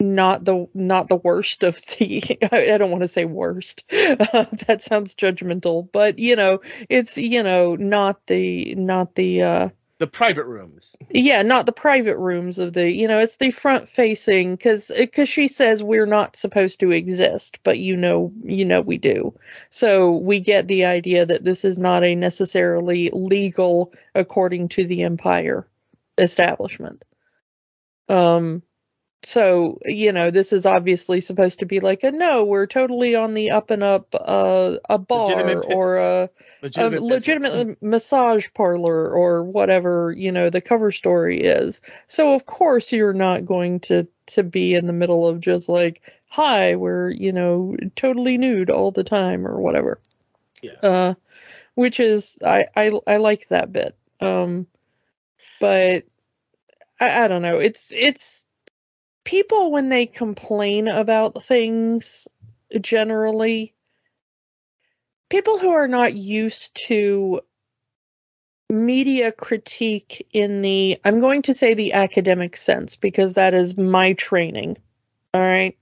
not 0.00 0.44
the 0.44 0.66
not 0.74 1.08
the 1.08 1.16
worst 1.16 1.64
of 1.64 1.76
the 1.98 2.38
I 2.52 2.78
don't 2.78 2.90
want 2.90 3.02
to 3.02 3.08
say 3.08 3.24
worst. 3.24 3.84
that 3.90 4.78
sounds 4.80 5.14
judgmental, 5.14 5.90
but 5.92 6.18
you 6.18 6.36
know, 6.36 6.60
it's 6.88 7.18
you 7.18 7.42
know, 7.42 7.76
not 7.76 8.26
the 8.26 8.74
not 8.76 9.14
the 9.16 9.42
uh 9.42 9.68
The 9.98 10.06
private 10.06 10.44
rooms. 10.44 10.96
yeah 11.10 11.42
not 11.42 11.66
the 11.66 11.72
private 11.72 12.16
rooms 12.18 12.58
of 12.58 12.72
the 12.72 12.90
you 12.90 13.08
know 13.08 13.18
it's 13.18 13.38
the 13.38 13.50
front 13.50 13.88
facing 13.88 14.54
because 14.56 14.90
because 14.96 15.28
she 15.28 15.48
says 15.48 15.82
we're 15.82 16.06
not 16.06 16.36
supposed 16.36 16.80
to 16.80 16.92
exist 16.92 17.58
but 17.64 17.78
you 17.78 17.96
know 17.96 18.32
you 18.44 18.64
know 18.64 18.80
we 18.80 18.96
do 18.98 19.34
so 19.70 20.16
we 20.18 20.40
get 20.40 20.68
the 20.68 20.84
idea 20.84 21.26
that 21.26 21.44
this 21.44 21.64
is 21.64 21.78
not 21.78 22.04
a 22.04 22.14
necessarily 22.14 23.10
legal 23.12 23.92
according 24.14 24.68
to 24.68 24.84
the 24.84 25.02
empire 25.02 25.66
establishment 26.18 27.04
um 28.08 28.62
so 29.22 29.78
you 29.84 30.12
know 30.12 30.30
this 30.30 30.52
is 30.52 30.64
obviously 30.66 31.20
supposed 31.20 31.58
to 31.58 31.66
be 31.66 31.80
like 31.80 32.04
a 32.04 32.12
no 32.12 32.44
we're 32.44 32.66
totally 32.66 33.16
on 33.16 33.34
the 33.34 33.50
up 33.50 33.70
and 33.70 33.82
up 33.82 34.14
uh 34.14 34.76
a 34.88 34.98
bar 34.98 35.40
Legitimate 35.40 35.64
or 35.66 35.96
a 35.96 36.22
a 36.24 36.28
Legitimate, 36.62 37.00
business. 37.08 37.10
legitimate 37.10 37.82
massage 37.82 38.48
parlor 38.54 39.08
or 39.10 39.42
whatever 39.42 40.14
you 40.16 40.30
know 40.30 40.50
the 40.50 40.60
cover 40.60 40.92
story 40.92 41.40
is 41.40 41.80
so 42.06 42.34
of 42.34 42.46
course 42.46 42.92
you're 42.92 43.12
not 43.12 43.44
going 43.44 43.80
to 43.80 44.06
to 44.26 44.42
be 44.44 44.74
in 44.74 44.86
the 44.86 44.92
middle 44.92 45.26
of 45.26 45.40
just 45.40 45.68
like 45.68 46.02
hi 46.28 46.76
we're 46.76 47.10
you 47.10 47.32
know 47.32 47.76
totally 47.96 48.38
nude 48.38 48.70
all 48.70 48.90
the 48.92 49.04
time 49.04 49.46
or 49.46 49.60
whatever 49.60 50.00
Yeah. 50.62 50.72
uh 50.82 51.14
which 51.74 52.00
is 52.00 52.38
i 52.44 52.66
i, 52.76 52.92
I 53.06 53.16
like 53.16 53.48
that 53.48 53.72
bit 53.72 53.96
um 54.20 54.66
but 55.60 56.04
I, 57.00 57.24
I 57.24 57.28
don't 57.28 57.42
know 57.42 57.58
it's 57.58 57.92
it's 57.94 58.44
people 59.28 59.70
when 59.70 59.90
they 59.90 60.06
complain 60.06 60.88
about 60.88 61.42
things 61.42 62.28
generally 62.80 63.74
people 65.28 65.58
who 65.58 65.68
are 65.68 65.86
not 65.86 66.14
used 66.14 66.74
to 66.74 67.38
media 68.70 69.30
critique 69.30 70.26
in 70.32 70.62
the 70.62 70.98
I'm 71.04 71.20
going 71.20 71.42
to 71.42 71.52
say 71.52 71.74
the 71.74 71.92
academic 71.92 72.56
sense 72.56 72.96
because 72.96 73.34
that 73.34 73.52
is 73.52 73.76
my 73.76 74.14
training. 74.14 74.78
All 75.34 75.42
right. 75.42 75.76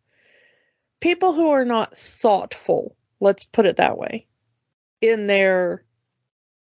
People 1.01 1.33
who 1.33 1.51
are 1.51 1.65
not 1.65 1.97
thoughtful, 1.97 2.97
let's 3.21 3.45
put 3.45 3.67
it 3.67 3.77
that 3.77 3.97
way, 3.97 4.27
in 5.01 5.29
their 5.29 5.85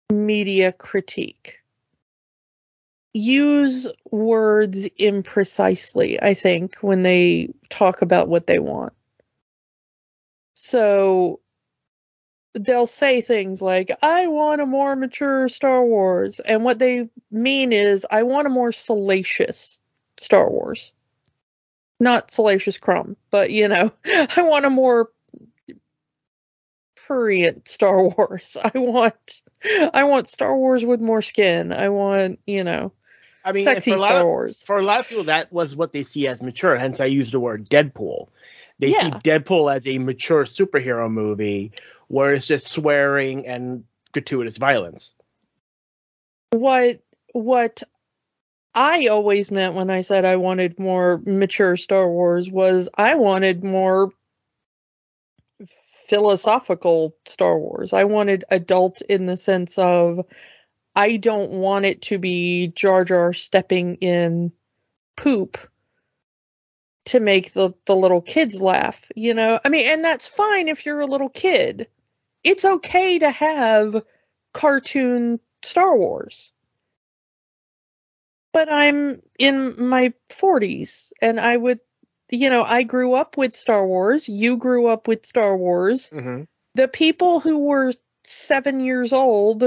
media 0.09 0.71
critique 0.71 1.60
use 3.13 3.89
words 4.11 4.89
imprecisely, 5.01 6.19
I 6.23 6.35
think, 6.35 6.77
when 6.81 7.03
they 7.03 7.53
talk 7.69 8.03
about 8.03 8.29
what 8.29 8.47
they 8.47 8.59
want. 8.59 8.93
So 10.55 11.41
they'll 12.55 12.87
say 12.87 13.21
things 13.21 13.63
like, 13.63 13.91
I 14.03 14.27
want 14.27 14.61
a 14.61 14.67
more 14.67 14.97
mature 14.97 15.49
Star 15.49 15.85
Wars. 15.85 16.41
And 16.41 16.65
what 16.65 16.79
they 16.79 17.09
mean 17.31 17.73
is, 17.73 18.07
I 18.11 18.23
want 18.23 18.47
a 18.47 18.51
more 18.51 18.73
salacious 18.73 19.81
Star 20.19 20.51
Wars. 20.51 20.93
Not 22.03 22.31
Salacious 22.31 22.79
Crumb, 22.79 23.17
but 23.31 23.51
you 23.51 23.69
know, 23.69 23.93
I 24.07 24.43
want 24.43 24.65
a 24.65 24.71
more 24.71 25.11
prurient 26.97 27.69
Star 27.69 28.03
Wars. 28.17 28.57
I 28.63 28.79
want 28.79 29.43
I 29.93 30.05
want 30.05 30.27
Star 30.27 30.57
Wars 30.57 30.85
with 30.85 31.01
more 31.01 31.21
skin. 31.21 31.73
I 31.73 31.91
want, 31.91 32.39
you 32.47 32.65
know, 32.65 32.93
I 33.45 33.53
mean, 33.53 33.65
sexy 33.65 33.93
for 33.93 33.97
a, 33.97 34.01
lot 34.01 34.07
Star 34.09 34.21
of, 34.21 34.27
Wars. 34.27 34.63
for 34.63 34.79
a 34.79 34.83
lot 34.83 35.01
of 35.01 35.09
people, 35.09 35.25
that 35.25 35.53
was 35.53 35.75
what 35.75 35.93
they 35.93 36.03
see 36.03 36.29
as 36.29 36.43
mature. 36.43 36.77
Hence, 36.77 37.01
I 37.01 37.07
used 37.07 37.33
the 37.33 37.41
word 37.41 37.69
Deadpool. 37.69 38.29
They 38.79 38.93
see 38.93 39.11
Deadpool 39.11 39.75
as 39.75 39.87
a 39.87 39.99
mature 39.99 40.45
superhero 40.45 41.11
movie 41.11 41.73
where 42.09 42.33
it's 42.33 42.47
just 42.47 42.69
swearing 42.69 43.47
and 43.47 43.85
gratuitous 44.13 44.57
violence. 44.57 45.15
what 46.51 47.01
what 47.33 47.83
I 48.75 49.07
always 49.07 49.51
meant 49.51 49.75
when 49.75 49.91
I 49.91 50.01
said 50.01 50.25
I 50.25 50.37
wanted 50.37 50.79
more 50.79 51.21
mature 51.25 51.77
Star 51.77 52.09
Wars 52.09 52.51
was 52.51 52.89
I 52.97 53.17
wanted 53.17 53.63
more 53.63 54.13
philosophical 56.09 57.15
Star 57.27 57.59
Wars. 57.59 57.93
I 57.93 58.05
wanted 58.05 58.45
adult 58.51 59.01
in 59.03 59.27
the 59.27 59.37
sense 59.37 59.79
of 59.79 60.27
I 60.95 61.17
don't 61.17 61.51
want 61.53 61.85
it 61.85 62.03
to 62.03 62.19
be 62.19 62.69
Jar 62.69 63.05
Jar 63.05 63.33
stepping 63.33 63.97
in 63.97 64.53
poop 65.17 65.59
to 67.07 67.21
make 67.21 67.53
the 67.53 67.73
the 67.87 67.97
little 67.97 68.21
kids 68.21 68.61
laugh, 68.61 69.11
you 69.15 69.35
know? 69.35 69.59
I 69.65 69.69
mean, 69.69 69.87
and 69.89 70.05
that's 70.05 70.27
fine 70.27 70.69
if 70.69 70.85
you're 70.85 71.01
a 71.01 71.07
little 71.07 71.29
kid. 71.29 71.89
It's 72.43 72.65
okay 72.65 73.19
to 73.19 73.31
have 73.31 74.03
cartoon 74.53 75.41
Star 75.63 75.97
Wars 75.97 76.53
but 78.53 78.71
I'm 78.71 79.23
in 79.39 79.75
my 79.89 80.13
40s 80.31 81.13
and 81.21 81.39
I 81.39 81.57
would 81.57 81.81
you 82.33 82.49
know, 82.49 82.63
I 82.63 82.85
grew 82.85 83.15
up 83.15 83.37
with 83.37 83.57
Star 83.57 83.85
Wars, 83.85 84.29
you 84.29 84.57
grew 84.57 84.87
up 84.87 85.09
with 85.09 85.27
Star 85.27 85.57
Wars. 85.57 86.11
Mm-hmm. 86.11 86.45
The 86.77 86.87
people 86.87 87.41
who 87.41 87.67
were 87.67 87.93
7 88.23 88.79
years 88.79 89.13
old 89.13 89.65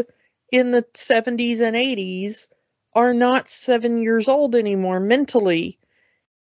in 0.54 0.70
the 0.70 0.84
70s 0.94 1.62
and 1.62 1.76
80s 1.76 2.48
are 2.96 3.14
not 3.14 3.48
7 3.48 4.04
years 4.04 4.28
old 4.28 4.54
anymore 4.54 5.00
mentally. 5.00 5.80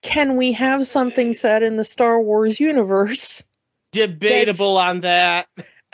Can 0.03 0.37
we 0.37 0.51
have 0.53 0.85
something 0.89 1.35
set 1.35 1.63
in 1.63 1.77
the 1.77 1.85
Star 1.85 2.21
Wars 2.21 2.59
universe? 2.59 3.45
Debatable 3.93 4.77
on 4.77 5.03
that. 5.03 5.47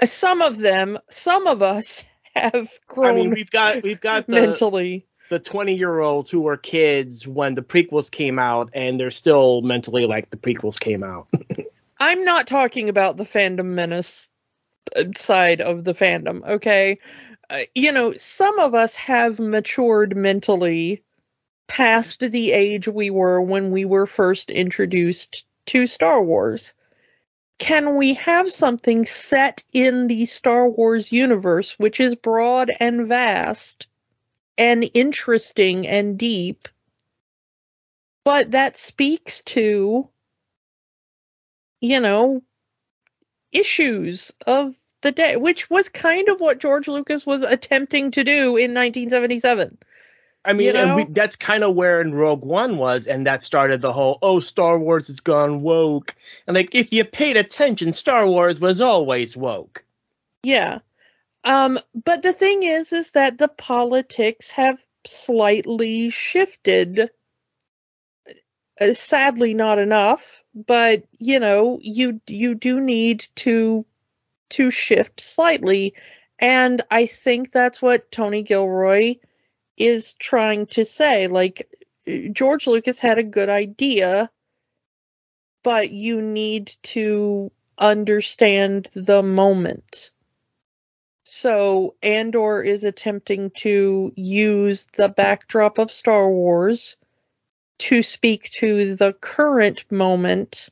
Some 0.02 0.40
of 0.40 0.56
them, 0.56 0.98
some 1.10 1.46
of 1.46 1.60
us 1.60 2.06
have 2.34 2.70
grown. 2.86 3.10
I 3.10 3.14
mean, 3.14 3.30
we've 3.30 3.50
got 3.50 3.82
we've 3.82 4.00
got 4.00 4.26
the 4.26 4.32
mentally. 4.32 5.06
the 5.28 5.40
twenty 5.40 5.74
year 5.74 5.98
olds 5.98 6.30
who 6.30 6.40
were 6.40 6.56
kids 6.56 7.26
when 7.26 7.56
the 7.56 7.62
prequels 7.62 8.10
came 8.10 8.38
out, 8.38 8.70
and 8.72 8.98
they're 8.98 9.10
still 9.10 9.60
mentally 9.60 10.06
like 10.06 10.30
the 10.30 10.36
prequels 10.36 10.80
came 10.80 11.02
out. 11.02 11.26
I'm 12.00 12.24
not 12.24 12.46
talking 12.46 12.88
about 12.88 13.16
the 13.16 13.24
fandom 13.24 13.74
menace 13.74 14.30
uh, 14.96 15.04
side 15.16 15.60
of 15.60 15.84
the 15.84 15.94
fandom, 15.94 16.46
okay? 16.48 16.98
Uh, 17.50 17.62
you 17.74 17.92
know, 17.92 18.12
some 18.12 18.58
of 18.58 18.74
us 18.74 18.94
have 18.94 19.40
matured 19.40 20.16
mentally 20.16 21.02
past 21.66 22.20
the 22.20 22.52
age 22.52 22.88
we 22.88 23.10
were 23.10 23.40
when 23.40 23.70
we 23.70 23.84
were 23.84 24.06
first 24.06 24.50
introduced 24.50 25.46
to 25.66 25.86
Star 25.86 26.22
Wars. 26.22 26.74
Can 27.58 27.96
we 27.96 28.14
have 28.14 28.52
something 28.52 29.04
set 29.04 29.62
in 29.72 30.06
the 30.06 30.26
Star 30.26 30.68
Wars 30.68 31.10
universe, 31.10 31.78
which 31.78 32.00
is 32.00 32.14
broad 32.14 32.70
and 32.78 33.08
vast 33.08 33.86
and 34.56 34.88
interesting 34.94 35.86
and 35.86 36.18
deep, 36.18 36.68
but 38.24 38.50
that 38.52 38.76
speaks 38.76 39.40
to 39.42 40.08
you 41.80 42.00
know, 42.00 42.42
issues 43.52 44.32
of 44.46 44.74
the 45.02 45.12
day, 45.12 45.36
which 45.36 45.70
was 45.70 45.88
kind 45.88 46.28
of 46.28 46.40
what 46.40 46.58
George 46.58 46.88
Lucas 46.88 47.24
was 47.24 47.42
attempting 47.42 48.10
to 48.12 48.24
do 48.24 48.56
in 48.56 48.74
1977. 48.74 49.78
I 50.44 50.52
mean, 50.52 50.74
You 50.74 50.80
and 50.80 50.96
we, 50.96 51.04
that's 51.04 51.36
kind 51.36 51.64
of 51.64 51.74
where 51.74 52.00
in 52.00 52.14
Rogue 52.14 52.44
One 52.44 52.78
was, 52.78 53.06
and 53.06 53.26
that 53.26 53.42
started 53.42 53.80
the 53.80 53.92
whole 53.92 54.18
"oh, 54.22 54.40
Star 54.40 54.78
Wars 54.78 55.08
has 55.08 55.20
gone 55.20 55.62
woke." 55.62 56.14
And 56.46 56.54
like, 56.56 56.74
if 56.74 56.92
you 56.92 57.04
paid 57.04 57.36
attention, 57.36 57.92
Star 57.92 58.26
Wars 58.26 58.60
was 58.60 58.80
always 58.80 59.36
woke. 59.36 59.84
Yeah. 60.42 60.78
Um, 61.44 61.78
but 61.94 62.22
the 62.22 62.32
thing 62.32 62.62
is, 62.62 62.92
is 62.92 63.12
that 63.12 63.38
the 63.38 63.48
politics 63.48 64.50
have 64.52 64.78
slightly 65.04 66.10
shifted 66.10 67.10
uh, 68.80 68.92
sadly 68.92 69.54
not 69.54 69.78
enough, 69.78 70.42
but 70.54 71.04
you 71.18 71.40
know, 71.40 71.78
you 71.82 72.20
you 72.26 72.54
do 72.54 72.80
need 72.80 73.26
to 73.36 73.84
to 74.50 74.70
shift 74.70 75.20
slightly 75.20 75.94
and 76.38 76.82
I 76.90 77.06
think 77.06 77.50
that's 77.50 77.82
what 77.82 78.10
Tony 78.12 78.42
Gilroy 78.42 79.16
is 79.76 80.14
trying 80.14 80.66
to 80.66 80.84
say 80.84 81.26
like 81.26 81.68
George 82.32 82.66
Lucas 82.66 82.98
had 82.98 83.18
a 83.18 83.22
good 83.22 83.48
idea 83.48 84.30
but 85.62 85.90
you 85.90 86.22
need 86.22 86.72
to 86.82 87.50
understand 87.78 88.88
the 88.94 89.22
moment. 89.22 90.10
So 91.24 91.94
Andor 92.02 92.62
is 92.62 92.84
attempting 92.84 93.50
to 93.58 94.12
use 94.16 94.86
the 94.96 95.08
backdrop 95.08 95.78
of 95.78 95.90
Star 95.90 96.28
Wars 96.30 96.96
to 97.80 98.02
speak 98.02 98.50
to 98.50 98.96
the 98.96 99.12
current 99.12 99.84
moment 99.90 100.70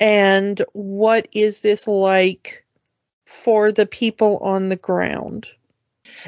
and 0.00 0.60
what 0.72 1.28
is 1.32 1.60
this 1.60 1.86
like 1.86 2.64
for 3.26 3.70
the 3.70 3.86
people 3.86 4.38
on 4.38 4.68
the 4.68 4.76
ground. 4.76 5.48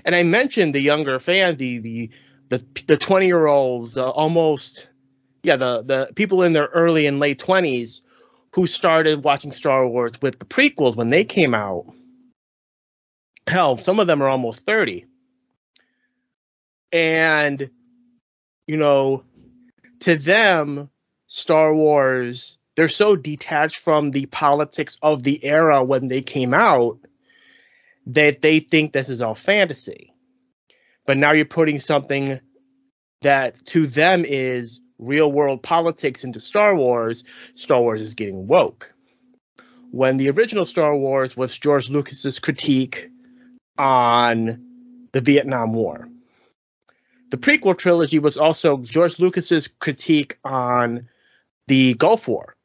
And 0.04 0.14
I 0.14 0.22
mentioned 0.22 0.74
the 0.74 0.80
younger 0.80 1.18
fan, 1.18 1.56
the 1.56 1.78
the 1.78 2.10
the 2.48 2.64
the 2.86 2.96
twenty 2.96 3.26
year 3.26 3.46
olds, 3.46 3.96
uh, 3.96 4.10
almost 4.10 4.88
yeah, 5.42 5.56
the 5.56 5.82
the 5.82 6.10
people 6.14 6.42
in 6.42 6.52
their 6.52 6.66
early 6.66 7.06
and 7.06 7.18
late 7.18 7.38
twenties 7.38 8.02
who 8.54 8.66
started 8.66 9.24
watching 9.24 9.50
Star 9.50 9.88
Wars 9.88 10.12
with 10.20 10.38
the 10.38 10.44
prequels 10.44 10.94
when 10.94 11.08
they 11.08 11.24
came 11.24 11.54
out 11.54 11.86
hell, 13.46 13.76
some 13.76 14.00
of 14.00 14.06
them 14.06 14.22
are 14.22 14.28
almost 14.28 14.64
30. 14.64 15.06
And, 16.92 17.70
you 18.66 18.76
know, 18.76 19.24
to 20.00 20.16
them, 20.16 20.90
Star 21.26 21.74
Wars, 21.74 22.58
they're 22.74 22.88
so 22.88 23.16
detached 23.16 23.78
from 23.78 24.10
the 24.10 24.26
politics 24.26 24.96
of 25.02 25.22
the 25.22 25.44
era 25.44 25.84
when 25.84 26.06
they 26.06 26.22
came 26.22 26.54
out 26.54 26.98
that 28.06 28.40
they 28.40 28.60
think 28.60 28.92
this 28.92 29.08
is 29.08 29.20
all 29.20 29.34
fantasy. 29.34 30.12
But 31.06 31.18
now 31.18 31.32
you're 31.32 31.44
putting 31.44 31.80
something 31.80 32.40
that 33.22 33.64
to 33.66 33.86
them 33.86 34.24
is 34.24 34.80
real 34.98 35.30
world 35.30 35.62
politics 35.62 36.24
into 36.24 36.40
Star 36.40 36.76
Wars. 36.76 37.24
Star 37.54 37.80
Wars 37.80 38.00
is 38.00 38.14
getting 38.14 38.46
woke. 38.46 38.92
When 39.90 40.16
the 40.16 40.30
original 40.30 40.64
Star 40.64 40.96
Wars 40.96 41.36
was 41.36 41.56
George 41.56 41.90
Lucas's 41.90 42.38
critique 42.38 43.10
on 43.76 44.64
the 45.12 45.20
Vietnam 45.20 45.72
War. 45.72 46.08
The 47.30 47.36
prequel 47.38 47.76
trilogy 47.76 48.18
was 48.18 48.36
also 48.36 48.78
George 48.78 49.18
Lucas's 49.18 49.68
critique 49.68 50.38
on 50.44 51.08
the 51.66 51.94
Gulf 51.94 52.28
War, 52.28 52.56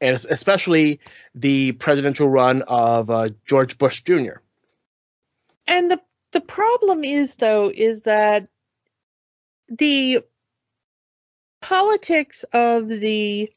and 0.00 0.16
especially 0.28 1.00
the 1.34 1.72
presidential 1.72 2.28
run 2.28 2.62
of 2.62 3.10
uh, 3.10 3.30
George 3.46 3.78
Bush 3.78 4.02
Jr. 4.02 4.38
And 5.66 5.90
the 5.90 6.00
the 6.32 6.40
problem 6.40 7.04
is 7.04 7.36
though 7.36 7.70
is 7.74 8.02
that 8.02 8.48
the 9.68 10.20
politics 11.60 12.44
of 12.52 12.88
the 12.88 13.52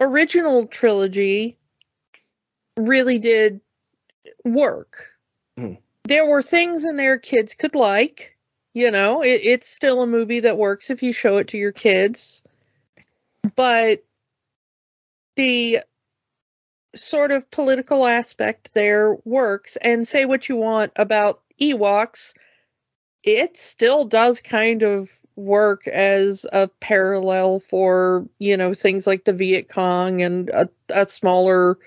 original 0.00 0.66
trilogy 0.66 1.58
really 2.76 3.18
did 3.18 3.60
work. 4.44 5.12
Mm 5.58 5.78
there 6.06 6.26
were 6.26 6.42
things 6.42 6.84
in 6.84 6.96
there 6.96 7.18
kids 7.18 7.54
could 7.54 7.74
like. 7.74 8.36
You 8.72 8.90
know, 8.90 9.22
it, 9.22 9.40
it's 9.42 9.68
still 9.68 10.02
a 10.02 10.06
movie 10.06 10.40
that 10.40 10.58
works 10.58 10.90
if 10.90 11.02
you 11.02 11.12
show 11.12 11.38
it 11.38 11.48
to 11.48 11.58
your 11.58 11.72
kids. 11.72 12.42
But 13.54 14.04
the 15.36 15.80
sort 16.94 17.30
of 17.30 17.50
political 17.50 18.06
aspect 18.06 18.74
there 18.74 19.16
works. 19.24 19.76
And 19.76 20.08
say 20.08 20.24
what 20.24 20.48
you 20.48 20.56
want 20.56 20.92
about 20.96 21.42
Ewoks, 21.60 22.34
it 23.22 23.56
still 23.56 24.04
does 24.04 24.40
kind 24.40 24.82
of 24.82 25.10
work 25.36 25.86
as 25.86 26.46
a 26.52 26.68
parallel 26.80 27.60
for, 27.60 28.26
you 28.38 28.56
know, 28.56 28.72
things 28.72 29.06
like 29.06 29.24
the 29.24 29.34
Viet 29.34 29.68
Cong 29.68 30.22
and 30.22 30.48
a, 30.48 30.68
a 30.88 31.04
smaller 31.04 31.78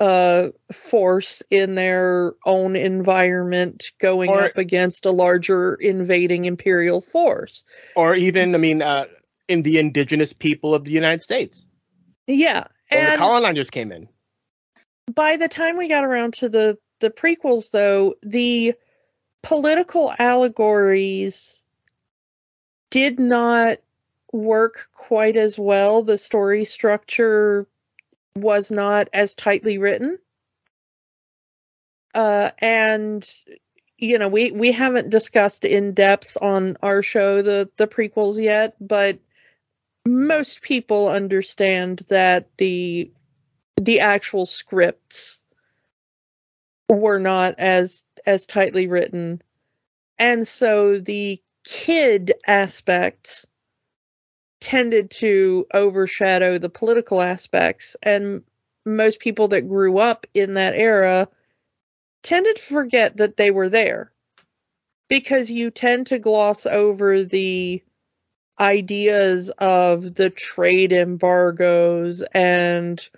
uh, 0.00 0.48
force 0.72 1.42
in 1.50 1.74
their 1.74 2.34
own 2.44 2.76
environment 2.76 3.92
going 4.00 4.30
or, 4.30 4.44
up 4.44 4.56
against 4.56 5.06
a 5.06 5.10
larger 5.10 5.74
invading 5.74 6.46
imperial 6.46 7.00
force. 7.00 7.64
Or 7.94 8.14
even, 8.14 8.54
I 8.54 8.58
mean, 8.58 8.80
uh, 8.80 9.04
in 9.48 9.62
the 9.62 9.78
indigenous 9.78 10.32
people 10.32 10.74
of 10.74 10.84
the 10.84 10.90
United 10.90 11.20
States. 11.20 11.66
Yeah. 12.26 12.64
And 12.90 13.14
the 13.14 13.18
colonizers 13.18 13.70
came 13.70 13.92
in. 13.92 14.08
By 15.12 15.36
the 15.36 15.48
time 15.48 15.76
we 15.76 15.88
got 15.88 16.04
around 16.04 16.34
to 16.34 16.48
the, 16.48 16.78
the 17.00 17.10
prequels, 17.10 17.70
though, 17.70 18.14
the 18.22 18.74
political 19.42 20.12
allegories 20.18 21.64
did 22.90 23.18
not 23.18 23.78
work 24.32 24.88
quite 24.92 25.36
as 25.36 25.58
well. 25.58 26.02
The 26.02 26.18
story 26.18 26.64
structure 26.64 27.66
was 28.36 28.70
not 28.70 29.08
as 29.12 29.34
tightly 29.34 29.78
written. 29.78 30.18
Uh, 32.14 32.50
and 32.58 33.28
you 33.98 34.18
know, 34.18 34.28
we 34.28 34.50
we 34.50 34.72
haven't 34.72 35.10
discussed 35.10 35.64
in 35.64 35.92
depth 35.92 36.36
on 36.40 36.76
our 36.82 37.02
show 37.02 37.42
the 37.42 37.70
the 37.76 37.86
prequels 37.86 38.42
yet, 38.42 38.76
but 38.80 39.18
most 40.06 40.62
people 40.62 41.08
understand 41.08 42.00
that 42.08 42.48
the 42.58 43.10
the 43.80 44.00
actual 44.00 44.46
scripts 44.46 45.44
were 46.88 47.18
not 47.18 47.58
as 47.58 48.04
as 48.24 48.46
tightly 48.46 48.86
written. 48.86 49.42
And 50.18 50.46
so 50.46 50.98
the 50.98 51.40
kid 51.64 52.32
aspects 52.46 53.46
tended 54.60 55.10
to 55.10 55.66
overshadow 55.74 56.58
the 56.58 56.70
political 56.70 57.20
aspects. 57.20 57.96
And 58.02 58.42
most 58.84 59.20
people 59.20 59.48
that 59.48 59.68
grew 59.68 59.98
up 59.98 60.26
in 60.32 60.54
that 60.54 60.74
era 60.74 61.28
tended 62.22 62.56
to 62.56 62.62
forget 62.62 63.16
that 63.18 63.36
they 63.36 63.50
were 63.50 63.68
there. 63.68 64.12
Because 65.08 65.50
you 65.50 65.70
tend 65.70 66.08
to 66.08 66.18
gloss 66.18 66.66
over 66.66 67.24
the 67.24 67.82
ideas 68.58 69.50
of 69.58 70.14
the 70.14 70.30
trade 70.30 70.92
embargoes 70.92 72.22
and 72.34 73.08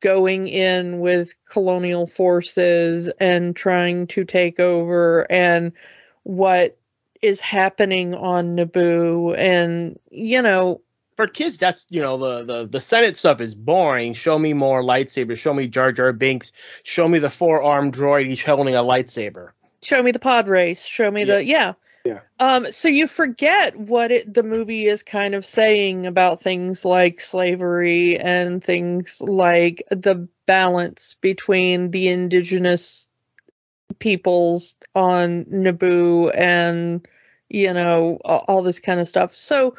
going 0.00 0.48
in 0.48 0.98
with 0.98 1.34
colonial 1.46 2.06
forces 2.06 3.08
and 3.20 3.54
trying 3.54 4.06
to 4.08 4.24
take 4.24 4.58
over 4.58 5.30
and 5.30 5.72
what 6.24 6.76
is 7.22 7.40
happening 7.40 8.14
on 8.14 8.56
Naboo 8.56 9.36
and 9.38 9.98
you 10.10 10.42
know 10.42 10.80
for 11.16 11.26
kids 11.28 11.56
that's 11.58 11.86
you 11.88 12.00
know 12.00 12.16
the 12.16 12.42
the 12.42 12.66
the 12.66 12.80
Senate 12.80 13.16
stuff 13.16 13.40
is 13.40 13.54
boring. 13.54 14.14
Show 14.14 14.38
me 14.38 14.54
more 14.54 14.82
lightsabers. 14.82 15.38
Show 15.38 15.54
me 15.54 15.68
Jar 15.68 15.92
Jar 15.92 16.12
Binks. 16.12 16.52
Show 16.82 17.06
me 17.06 17.18
the 17.18 17.30
four 17.30 17.62
armed 17.62 17.94
droid 17.94 18.26
each 18.26 18.44
holding 18.44 18.74
a 18.74 18.82
lightsaber. 18.82 19.50
Show 19.82 20.02
me 20.02 20.10
the 20.10 20.18
pod 20.18 20.48
race. 20.48 20.84
Show 20.84 21.10
me 21.10 21.20
yeah. 21.20 21.34
the 21.34 21.44
yeah. 21.44 21.72
Yeah. 22.04 22.20
Um, 22.40 22.70
so 22.72 22.88
you 22.88 23.06
forget 23.06 23.76
what 23.76 24.10
it, 24.10 24.32
the 24.32 24.42
movie 24.42 24.86
is 24.86 25.02
kind 25.02 25.34
of 25.34 25.44
saying 25.44 26.06
about 26.06 26.40
things 26.40 26.84
like 26.84 27.20
slavery 27.20 28.18
and 28.18 28.62
things 28.62 29.22
like 29.24 29.84
the 29.90 30.28
balance 30.46 31.16
between 31.20 31.92
the 31.92 32.08
indigenous 32.08 33.08
peoples 34.00 34.76
on 34.94 35.44
Naboo 35.44 36.32
and 36.34 37.06
you 37.48 37.72
know 37.72 38.16
all 38.24 38.62
this 38.62 38.80
kind 38.80 38.98
of 38.98 39.06
stuff. 39.06 39.34
So 39.36 39.76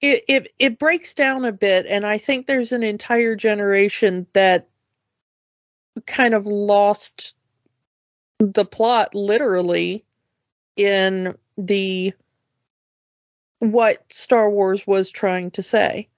it 0.00 0.24
it 0.28 0.52
it 0.58 0.78
breaks 0.78 1.14
down 1.14 1.44
a 1.44 1.52
bit 1.52 1.86
and 1.88 2.04
I 2.04 2.18
think 2.18 2.46
there's 2.46 2.72
an 2.72 2.82
entire 2.82 3.36
generation 3.36 4.26
that 4.32 4.68
kind 6.06 6.34
of 6.34 6.46
lost 6.46 7.34
the 8.40 8.64
plot 8.64 9.14
literally 9.14 10.04
in 10.76 11.36
the 11.56 12.12
what 13.58 14.12
Star 14.12 14.50
Wars 14.50 14.86
was 14.86 15.10
trying 15.10 15.52
to 15.52 15.62
say. 15.62 16.08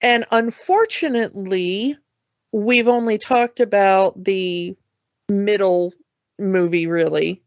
And 0.00 0.26
unfortunately, 0.30 1.96
we've 2.52 2.88
only 2.88 3.18
talked 3.18 3.60
about 3.60 4.22
the 4.22 4.76
middle 5.28 5.92
movie 6.38 6.86
really 6.86 7.42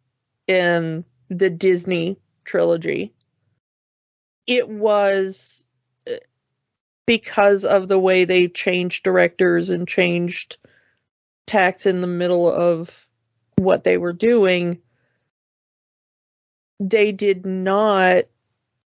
in 0.48 1.06
the 1.30 1.50
Disney 1.50 2.18
trilogy. 2.44 3.14
It 4.48 4.68
was 4.68 5.66
uh, 6.08 6.16
because 7.06 7.64
of 7.64 7.88
the 7.88 8.00
way 8.00 8.26
they 8.26 8.48
changed 8.48 9.04
directors 9.04 9.70
and 9.70 9.88
changed 9.88 10.58
tacks 11.46 11.86
in 11.86 12.02
the 12.02 12.08
middle 12.08 12.52
of 12.52 13.08
what 13.58 13.84
they 13.84 13.98
were 13.98 14.14
doing. 14.14 14.80
They 16.84 17.12
did 17.12 17.46
not 17.46 18.24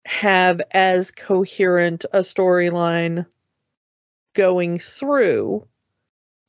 have 0.05 0.61
as 0.73 1.13
coherent 1.13 2.05
a 2.13 2.19
storyline 2.19 3.25
going 4.35 4.79
through. 4.81 5.65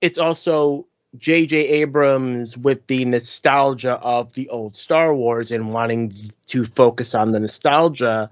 It's 0.01 0.17
also 0.17 0.87
J.J. 1.19 1.55
Abrams 1.67 2.57
with 2.57 2.87
the 2.87 3.05
nostalgia 3.05 3.93
of 3.93 4.33
the 4.33 4.49
old 4.49 4.75
Star 4.75 5.13
Wars 5.13 5.51
and 5.51 5.71
wanting 5.71 6.13
to 6.47 6.65
focus 6.65 7.13
on 7.13 7.29
the 7.29 7.39
nostalgia 7.39 8.31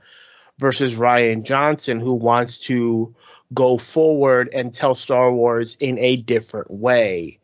versus 0.57 0.95
Rian 0.95 1.43
Johnson, 1.43 1.99
who 1.99 2.15
wants 2.15 2.57
to 2.61 3.13
go 3.53 3.77
forward 3.77 4.49
and 4.51 4.73
tell 4.73 4.95
Star 4.95 5.31
Wars 5.31 5.77
in 5.79 5.99
a 5.99 6.15
different 6.15 6.71
way. 6.71 7.37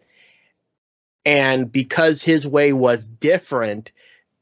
And 1.25 1.71
because 1.71 2.23
his 2.23 2.47
way 2.47 2.73
was 2.73 3.08
different, 3.08 3.91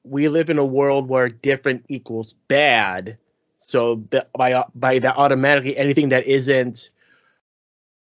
we 0.10 0.30
live 0.30 0.50
in 0.50 0.58
a 0.58 0.66
world 0.66 1.10
where 1.10 1.30
different 1.30 1.86
equals 1.90 2.34
bad. 2.48 3.18
So 3.60 3.96
by 3.96 4.64
by 4.76 5.00
that 5.00 5.18
automatically 5.18 5.78
anything 5.78 6.10
that 6.10 6.26
isn't 6.26 6.90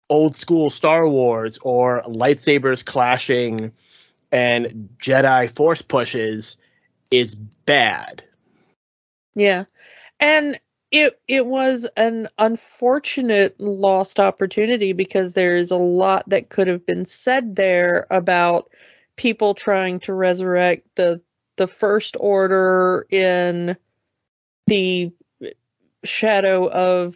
old 0.09 0.35
school 0.35 0.69
Star 0.69 1.07
Wars 1.07 1.57
or 1.63 2.03
lightsabers 2.03 2.83
clashing 2.83 3.71
and 4.31 4.89
Jedi 5.01 5.49
force 5.49 5.81
pushes 5.81 6.57
is 7.11 7.35
bad. 7.35 8.23
Yeah. 9.35 9.65
And 10.19 10.59
it 10.91 11.19
it 11.27 11.45
was 11.47 11.87
an 11.97 12.27
unfortunate 12.37 13.59
lost 13.59 14.19
opportunity 14.19 14.93
because 14.93 15.33
there's 15.33 15.71
a 15.71 15.77
lot 15.77 16.27
that 16.29 16.49
could 16.49 16.67
have 16.67 16.85
been 16.85 17.05
said 17.05 17.55
there 17.55 18.05
about 18.11 18.69
people 19.15 19.53
trying 19.53 19.99
to 20.01 20.13
resurrect 20.13 20.87
the 20.95 21.21
the 21.57 21.67
first 21.67 22.17
order 22.19 23.05
in 23.09 23.77
the 24.67 25.11
shadow 26.03 26.69
of 26.69 27.15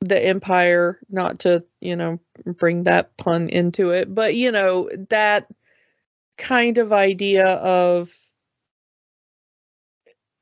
the 0.00 0.18
empire 0.18 0.98
not 1.10 1.40
to 1.40 1.64
you 1.80 1.94
know 1.94 2.20
bring 2.46 2.84
that 2.84 3.16
pun 3.18 3.48
into 3.50 3.90
it 3.90 4.12
but 4.12 4.34
you 4.34 4.50
know 4.50 4.88
that 5.10 5.46
kind 6.38 6.78
of 6.78 6.92
idea 6.92 7.46
of 7.46 8.10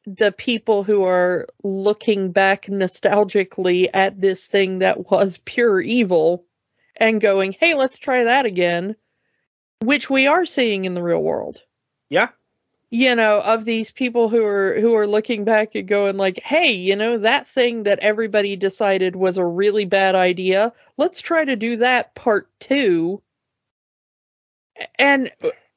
the 0.06 0.32
people 0.32 0.84
who 0.84 1.04
are 1.04 1.46
looking 1.64 2.30
back 2.30 2.66
nostalgically 2.66 3.88
at 3.92 4.18
this 4.18 4.46
thing 4.46 4.78
that 4.78 5.10
was 5.10 5.38
pure 5.44 5.80
evil 5.80 6.44
and 6.96 7.20
going 7.20 7.52
hey 7.52 7.74
let's 7.74 7.98
try 7.98 8.24
that 8.24 8.46
again 8.46 8.94
which 9.80 10.08
we 10.10 10.26
are 10.26 10.44
seeing 10.44 10.84
in 10.84 10.94
the 10.94 11.02
real 11.02 11.22
world. 11.22 11.62
Yeah 12.08 12.28
you 12.90 13.14
know 13.14 13.40
of 13.40 13.64
these 13.64 13.90
people 13.90 14.28
who 14.28 14.44
are 14.44 14.80
who 14.80 14.94
are 14.94 15.06
looking 15.06 15.44
back 15.44 15.74
and 15.74 15.86
going 15.88 16.16
like 16.16 16.40
hey 16.42 16.72
you 16.72 16.96
know 16.96 17.18
that 17.18 17.46
thing 17.46 17.82
that 17.82 17.98
everybody 17.98 18.56
decided 18.56 19.14
was 19.14 19.36
a 19.36 19.44
really 19.44 19.84
bad 19.84 20.14
idea 20.14 20.72
let's 20.96 21.20
try 21.20 21.44
to 21.44 21.56
do 21.56 21.76
that 21.76 22.14
part 22.14 22.48
2 22.60 23.22
and 24.98 25.30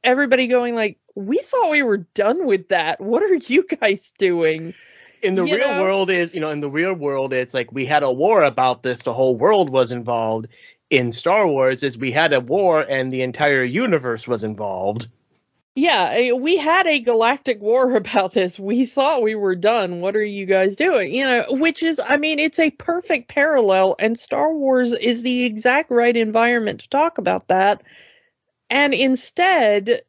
everybody 0.03 0.47
going 0.47 0.75
like 0.75 0.97
we 1.15 1.37
thought 1.39 1.71
we 1.71 1.83
were 1.83 1.97
done 1.97 2.45
with 2.45 2.69
that. 2.69 3.01
What 3.01 3.23
are 3.23 3.35
you 3.35 3.63
guys 3.63 4.13
doing? 4.17 4.73
In 5.21 5.35
the 5.35 5.45
You 5.45 5.55
real 5.55 5.67
know? 5.67 5.81
world 5.81 6.09
is 6.09 6.33
you 6.33 6.39
know 6.39 6.49
in 6.49 6.61
the 6.61 6.69
real 6.69 6.93
world 6.93 7.33
it's 7.33 7.53
like 7.53 7.71
we 7.71 7.85
had 7.85 8.03
a 8.03 8.11
war 8.11 8.41
about 8.43 8.83
this. 8.83 9.01
The 9.03 9.13
whole 9.13 9.35
world 9.35 9.69
was 9.69 9.91
involved 9.91 10.47
in 10.89 11.11
star 11.11 11.47
wars 11.47 11.83
is 11.83 11.97
we 11.97 12.11
had 12.11 12.33
a 12.33 12.39
war 12.39 12.81
and 12.81 13.11
the 13.11 13.21
entire 13.21 13.63
universe 13.63 14.27
was 14.27 14.43
involved 14.43 15.07
Yeah, 15.75 16.11
eh, 16.15 16.31
we 16.33 16.57
had 16.57 16.87
a 16.87 16.99
galactic 17.01 17.61
war 17.61 17.95
about 17.95 18.33
this. 18.33 18.57
We 18.59 18.85
thought 18.85 19.21
we 19.21 19.35
were 19.35 19.55
done. 19.55 19.99
What 20.01 20.15
are 20.15 20.23
you 20.23 20.45
guys 20.45 20.75
doing? 20.75 21.13
You 21.13 21.25
know, 21.27 21.45
which 21.49 21.83
is, 21.83 21.99
I 22.03 22.17
mean, 22.17 22.39
it's 22.39 22.59
a 22.59 22.71
perfect 22.71 23.29
parallel, 23.29 23.95
and 23.99 24.17
Star 24.17 24.53
Wars 24.53 24.93
is 24.93 25.23
the 25.23 25.45
exact 25.45 25.91
right 25.91 26.15
environment 26.15 26.81
to 26.81 26.89
talk 26.89 27.17
about 27.17 27.47
that. 27.49 27.83
And 28.69 28.93
instead, 28.93 30.01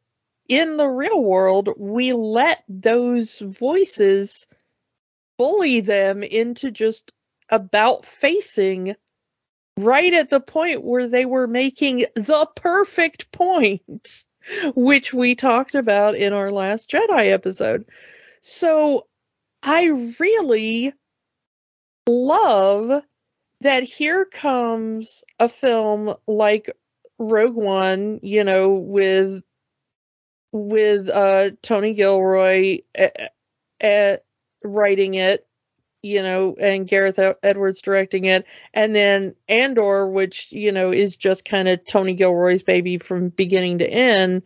in 0.48 0.77
the 0.77 0.88
real 0.88 1.22
world, 1.22 1.70
we 1.79 2.12
let 2.12 2.64
those 2.68 3.38
voices 3.38 4.46
bully 5.38 5.81
them 5.81 6.22
into 6.22 6.70
just 6.70 7.12
about 7.51 8.07
facing 8.07 8.96
right 9.79 10.14
at 10.14 10.31
the 10.31 10.40
point 10.40 10.85
where 10.85 11.09
they 11.09 11.27
were 11.27 11.46
making 11.46 12.07
the 12.14 12.48
perfect 12.57 13.33
point 13.33 14.25
which 14.75 15.13
we 15.15 15.35
talked 15.35 15.75
about 15.75 16.15
in 16.15 16.33
our 16.33 16.51
last 16.51 16.91
Jedi 16.91 17.31
episode. 17.31 17.85
So 18.41 19.07
I 19.63 19.87
really 20.19 20.93
love 22.07 23.03
that 23.61 23.83
here 23.85 24.25
comes 24.25 25.25
a 25.39 25.49
film 25.49 26.15
like 26.27 26.77
Rogue 27.19 27.55
One, 27.55 28.21
you 28.23 28.45
know, 28.45 28.75
with 28.75 29.43
with 30.51 31.09
uh 31.09 31.51
Tony 31.63 31.95
Gilroy 31.95 32.81
uh, 32.99 33.09
uh, 33.83 34.17
writing 34.65 35.15
it, 35.15 35.47
you 36.03 36.23
know, 36.23 36.55
and 36.61 36.87
Gareth 36.88 37.19
Edwards 37.43 37.81
directing 37.81 38.25
it, 38.25 38.45
and 38.75 38.95
then 38.95 39.35
Andor, 39.49 40.07
which 40.09 40.53
you 40.53 40.73
know 40.73 40.93
is 40.93 41.17
just 41.17 41.45
kind 41.45 41.69
of 41.69 41.85
Tony 41.85 42.15
Gilroy's 42.15 42.62
baby 42.62 42.99
from 42.99 43.29
beginning 43.31 43.79
to 43.79 43.88
end, 43.88 44.43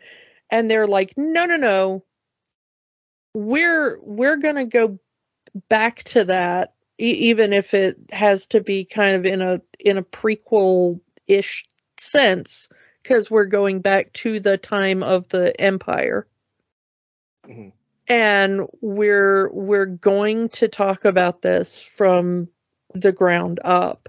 and 0.50 0.70
they're 0.70 0.86
like, 0.86 1.14
no, 1.16 1.46
no, 1.46 1.56
no, 1.56 2.04
we're 3.34 3.98
we're 4.02 4.36
gonna 4.36 4.66
go 4.66 4.98
back 5.68 6.02
to 6.04 6.24
that, 6.24 6.74
e- 7.00 7.30
even 7.30 7.52
if 7.52 7.74
it 7.74 7.96
has 8.12 8.46
to 8.48 8.60
be 8.60 8.84
kind 8.84 9.16
of 9.16 9.26
in 9.26 9.42
a 9.42 9.60
in 9.80 9.98
a 9.98 10.02
prequel 10.02 11.00
ish 11.26 11.66
sense, 11.98 12.68
because 13.02 13.30
we're 13.30 13.46
going 13.46 13.80
back 13.80 14.12
to 14.14 14.40
the 14.40 14.58
time 14.58 15.02
of 15.02 15.28
the 15.28 15.58
Empire. 15.60 16.26
Mhm. 17.48 17.72
And 18.08 18.66
we're 18.80 19.50
we're 19.52 19.86
going 19.86 20.48
to 20.50 20.68
talk 20.68 21.04
about 21.04 21.42
this 21.42 21.80
from 21.80 22.48
the 22.94 23.12
ground 23.12 23.60
up. 23.64 24.08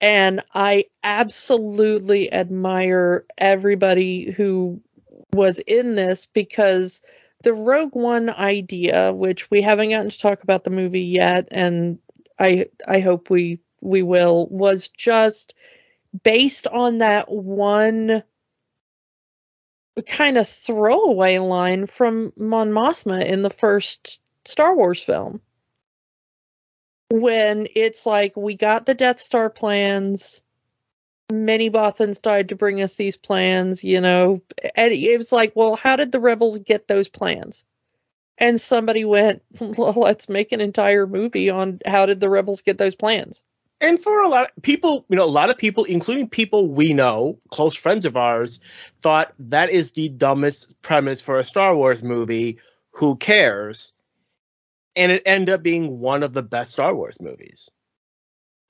And 0.00 0.42
i 0.54 0.84
absolutely 1.02 2.32
admire 2.32 3.24
everybody 3.38 4.30
who 4.30 4.82
was 5.32 5.58
in 5.60 5.94
this 5.94 6.26
because 6.26 7.00
the 7.42 7.52
rogue 7.54 7.94
one 7.94 8.30
idea 8.30 9.12
which 9.12 9.50
we 9.50 9.62
haven't 9.62 9.90
gotten 9.90 10.10
to 10.10 10.18
talk 10.18 10.42
about 10.42 10.64
the 10.64 10.70
movie 10.70 11.02
yet 11.02 11.48
and 11.50 11.98
i 12.38 12.66
i 12.86 13.00
hope 13.00 13.30
we 13.30 13.58
we 13.80 14.02
will 14.02 14.48
was 14.48 14.88
just 14.88 15.54
based 16.22 16.66
on 16.66 16.98
that 16.98 17.30
one 17.30 18.22
kind 20.02 20.36
of 20.36 20.48
throwaway 20.48 21.38
line 21.38 21.86
from 21.86 22.32
Mon 22.36 22.70
Mothma 22.70 23.24
in 23.24 23.42
the 23.42 23.50
first 23.50 24.20
Star 24.44 24.74
Wars 24.76 25.02
film. 25.02 25.40
When 27.10 27.68
it's 27.74 28.04
like, 28.04 28.36
we 28.36 28.54
got 28.54 28.86
the 28.86 28.94
Death 28.94 29.18
Star 29.18 29.48
plans, 29.48 30.42
many 31.30 31.70
Bothans 31.70 32.20
died 32.20 32.48
to 32.48 32.56
bring 32.56 32.82
us 32.82 32.96
these 32.96 33.16
plans, 33.16 33.84
you 33.84 34.00
know. 34.00 34.42
And 34.74 34.92
it 34.92 35.18
was 35.18 35.32
like, 35.32 35.54
well, 35.54 35.76
how 35.76 35.96
did 35.96 36.12
the 36.12 36.20
rebels 36.20 36.58
get 36.58 36.88
those 36.88 37.08
plans? 37.08 37.64
And 38.38 38.60
somebody 38.60 39.04
went, 39.04 39.42
well, 39.60 39.92
let's 39.92 40.28
make 40.28 40.52
an 40.52 40.60
entire 40.60 41.06
movie 41.06 41.50
on 41.50 41.80
how 41.86 42.06
did 42.06 42.20
the 42.20 42.28
rebels 42.28 42.62
get 42.62 42.78
those 42.78 42.94
plans. 42.94 43.44
And 43.80 44.02
for 44.02 44.22
a 44.22 44.28
lot 44.28 44.50
of 44.56 44.62
people 44.62 45.04
you 45.08 45.16
know 45.16 45.24
a 45.24 45.26
lot 45.26 45.50
of 45.50 45.58
people 45.58 45.84
including 45.84 46.28
people 46.28 46.72
we 46.72 46.92
know 46.92 47.38
close 47.50 47.74
friends 47.74 48.04
of 48.04 48.16
ours 48.16 48.60
thought 49.00 49.32
that 49.38 49.70
is 49.70 49.92
the 49.92 50.08
dumbest 50.08 50.80
premise 50.82 51.20
for 51.20 51.36
a 51.36 51.44
star 51.44 51.74
wars 51.76 52.02
movie 52.02 52.58
who 52.92 53.16
cares 53.16 53.94
and 54.96 55.12
it 55.12 55.22
ended 55.26 55.54
up 55.54 55.62
being 55.62 56.00
one 56.00 56.22
of 56.22 56.32
the 56.32 56.42
best 56.42 56.72
star 56.72 56.94
wars 56.94 57.18
movies 57.20 57.70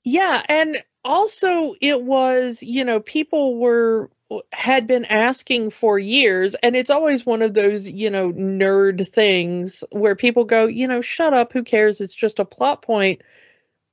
Yeah, 0.03 0.41
and 0.47 0.83
also 1.03 1.73
it 1.81 2.03
was, 2.03 2.63
you 2.63 2.85
know, 2.85 2.99
people 2.99 3.57
were 3.59 4.09
had 4.51 4.87
been 4.87 5.05
asking 5.05 5.69
for 5.69 5.97
years 5.97 6.55
and 6.55 6.75
it's 6.75 6.89
always 6.89 7.25
one 7.25 7.41
of 7.41 7.53
those, 7.53 7.89
you 7.89 8.09
know, 8.09 8.33
nerd 8.33 9.07
things 9.07 9.83
where 9.91 10.15
people 10.15 10.43
go, 10.43 10.65
you 10.65 10.87
know, 10.87 11.01
shut 11.01 11.33
up, 11.33 11.53
who 11.53 11.63
cares? 11.63 12.01
It's 12.01 12.13
just 12.15 12.39
a 12.39 12.45
plot 12.45 12.81
point. 12.81 13.21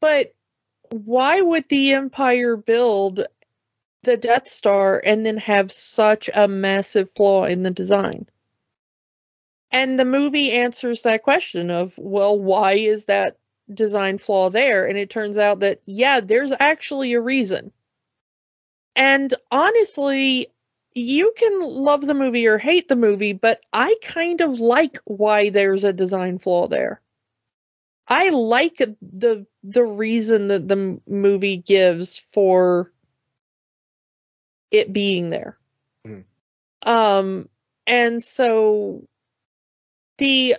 But 0.00 0.33
why 0.94 1.40
would 1.40 1.68
the 1.68 1.92
empire 1.92 2.56
build 2.56 3.26
the 4.04 4.16
Death 4.16 4.46
Star 4.46 5.02
and 5.04 5.26
then 5.26 5.38
have 5.38 5.72
such 5.72 6.30
a 6.32 6.46
massive 6.46 7.10
flaw 7.10 7.44
in 7.44 7.62
the 7.62 7.70
design? 7.70 8.28
And 9.72 9.98
the 9.98 10.04
movie 10.04 10.52
answers 10.52 11.02
that 11.02 11.24
question 11.24 11.70
of, 11.70 11.98
well, 11.98 12.38
why 12.38 12.74
is 12.74 13.06
that 13.06 13.38
design 13.72 14.18
flaw 14.18 14.50
there? 14.50 14.86
And 14.86 14.96
it 14.96 15.10
turns 15.10 15.36
out 15.36 15.60
that 15.60 15.80
yeah 15.84 16.20
there's 16.20 16.52
actually 16.60 17.14
a 17.14 17.20
reason. 17.20 17.72
And 18.94 19.34
honestly 19.50 20.48
you 20.96 21.34
can 21.36 21.60
love 21.60 22.06
the 22.06 22.14
movie 22.14 22.46
or 22.46 22.56
hate 22.56 22.86
the 22.86 22.94
movie 22.94 23.32
but 23.32 23.60
i 23.72 23.96
kind 24.00 24.40
of 24.40 24.60
like 24.60 24.96
why 25.06 25.50
there's 25.50 25.82
a 25.82 25.92
design 25.92 26.38
flaw 26.38 26.68
there. 26.68 27.00
I 28.06 28.30
like 28.30 28.76
the 28.76 29.46
the 29.64 29.82
reason 29.82 30.48
that 30.48 30.68
the 30.68 31.00
movie 31.06 31.56
gives 31.56 32.18
for 32.18 32.92
it 34.70 34.92
being 34.92 35.30
there. 35.30 35.58
Mhm. 36.06 36.24
Um 36.82 37.48
and 37.86 38.22
so 38.22 39.08
the 40.18 40.56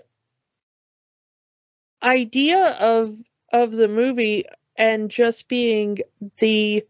idea 2.03 2.77
of 2.79 3.17
of 3.51 3.71
the 3.75 3.87
movie 3.87 4.45
and 4.77 5.09
just 5.09 5.47
being 5.47 5.99
the 6.39 6.85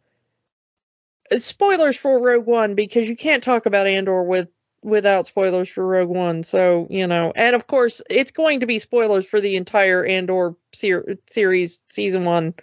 spoilers 1.38 1.98
for 1.98 2.22
Rogue 2.22 2.46
One 2.46 2.76
because 2.76 3.10
you 3.10 3.16
can't 3.16 3.44
talk 3.44 3.66
about 3.66 3.88
Andor 3.88 4.24
with 4.24 4.50
without 4.86 5.26
spoilers 5.26 5.68
for 5.68 5.86
Rogue 5.86 6.10
One. 6.10 6.44
So, 6.44 6.88
you 6.90 7.08
know, 7.08 7.34
and 7.36 7.56
of 7.56 7.66
course, 7.68 8.02
it's 8.10 8.32
going 8.32 8.60
to 8.60 8.68
be 8.68 8.80
spoilers 8.80 9.26
for 9.26 9.42
the 9.42 9.56
entire 9.56 10.06
Andor 10.06 10.56
ser- 10.74 11.18
series 11.28 11.80
season 11.88 12.24
1. 12.24 12.54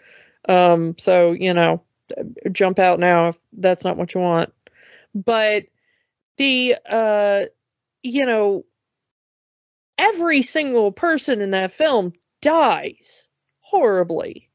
Um 0.49 0.97
so, 0.99 1.33
you 1.33 1.53
know, 1.53 1.83
jump 2.51 2.79
out 2.79 3.01
now 3.01 3.29
if 3.29 3.39
that's 3.53 3.85
not 3.85 3.97
what 3.97 4.15
you 4.15 4.21
want. 4.21 4.53
But 5.15 5.65
the 6.37 6.77
uh 6.89 7.43
you 8.03 8.27
know 8.27 8.65
every 9.99 10.43
single 10.43 10.93
person 10.93 11.41
in 11.41 11.51
that 11.53 11.73
film 11.73 12.13
dies 12.41 13.29
horribly. 13.61 14.49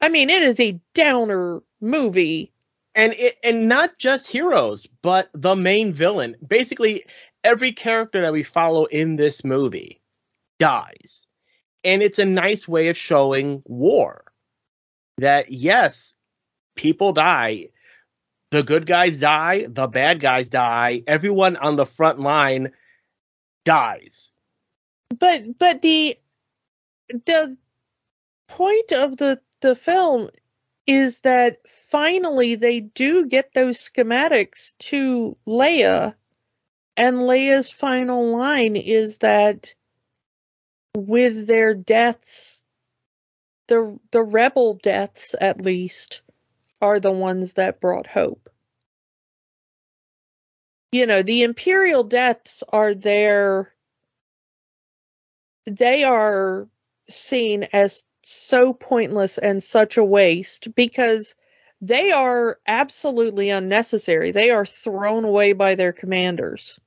I 0.00 0.08
mean, 0.08 0.30
it 0.30 0.42
is 0.42 0.60
a 0.60 0.80
downer 0.94 1.60
movie. 1.80 2.52
And 2.98 3.14
it, 3.14 3.36
and 3.44 3.68
not 3.68 3.96
just 3.96 4.26
heroes, 4.26 4.88
but 5.02 5.30
the 5.32 5.54
main 5.54 5.92
villain. 5.92 6.34
Basically, 6.44 7.04
every 7.44 7.70
character 7.70 8.20
that 8.22 8.32
we 8.32 8.42
follow 8.42 8.86
in 8.86 9.14
this 9.14 9.44
movie 9.44 10.00
dies, 10.58 11.24
and 11.84 12.02
it's 12.02 12.18
a 12.18 12.24
nice 12.24 12.66
way 12.66 12.88
of 12.88 12.96
showing 12.96 13.62
war. 13.64 14.24
That 15.18 15.52
yes, 15.52 16.14
people 16.74 17.12
die. 17.12 17.68
The 18.50 18.64
good 18.64 18.84
guys 18.84 19.18
die. 19.18 19.66
The 19.68 19.86
bad 19.86 20.18
guys 20.18 20.48
die. 20.48 21.04
Everyone 21.06 21.56
on 21.56 21.76
the 21.76 21.86
front 21.86 22.18
line 22.18 22.72
dies. 23.64 24.32
But 25.16 25.56
but 25.56 25.82
the 25.82 26.18
the 27.10 27.56
point 28.48 28.92
of 28.92 29.16
the 29.18 29.40
the 29.60 29.76
film 29.76 30.30
is 30.88 31.20
that 31.20 31.58
finally 31.68 32.54
they 32.54 32.80
do 32.80 33.26
get 33.26 33.52
those 33.52 33.78
schematics 33.78 34.72
to 34.78 35.36
Leia 35.46 36.14
and 36.96 37.16
Leia's 37.18 37.70
final 37.70 38.34
line 38.36 38.74
is 38.74 39.18
that 39.18 39.74
with 40.96 41.46
their 41.46 41.74
deaths 41.74 42.64
the 43.68 44.00
the 44.12 44.22
rebel 44.22 44.80
deaths 44.82 45.34
at 45.38 45.60
least 45.60 46.22
are 46.80 47.00
the 47.00 47.12
ones 47.12 47.54
that 47.54 47.80
brought 47.80 48.06
hope. 48.06 48.48
You 50.90 51.04
know, 51.04 51.22
the 51.22 51.42
imperial 51.42 52.02
deaths 52.02 52.64
are 52.66 52.94
there 52.94 53.74
they 55.66 56.02
are 56.04 56.66
seen 57.10 57.64
as 57.74 58.04
so 58.22 58.72
pointless 58.72 59.38
and 59.38 59.62
such 59.62 59.96
a 59.96 60.04
waste 60.04 60.74
because 60.74 61.34
they 61.80 62.10
are 62.10 62.58
absolutely 62.66 63.50
unnecessary. 63.50 64.32
They 64.32 64.50
are 64.50 64.66
thrown 64.66 65.24
away 65.24 65.52
by 65.52 65.74
their 65.74 65.92
commanders. 65.92 66.80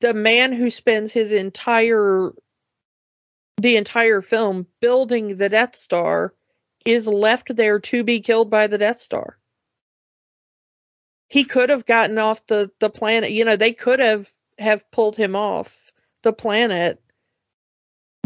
The 0.00 0.14
man 0.14 0.52
who 0.52 0.70
spends 0.70 1.12
his 1.12 1.32
entire 1.32 2.32
the 3.60 3.76
entire 3.76 4.22
film 4.22 4.66
building 4.80 5.36
the 5.36 5.50
Death 5.50 5.74
Star 5.74 6.34
is 6.86 7.06
left 7.06 7.54
there 7.54 7.78
to 7.78 8.02
be 8.04 8.20
killed 8.20 8.50
by 8.50 8.66
the 8.66 8.78
Death 8.78 8.98
Star. 8.98 9.38
He 11.28 11.44
could 11.44 11.68
have 11.68 11.84
gotten 11.86 12.18
off 12.18 12.44
the 12.46 12.70
the 12.80 12.90
planet. 12.90 13.30
You 13.30 13.44
know, 13.44 13.56
they 13.56 13.72
could 13.72 14.00
have 14.00 14.30
have 14.58 14.90
pulled 14.90 15.16
him 15.16 15.36
off 15.36 15.92
the 16.22 16.32
planet 16.32 17.00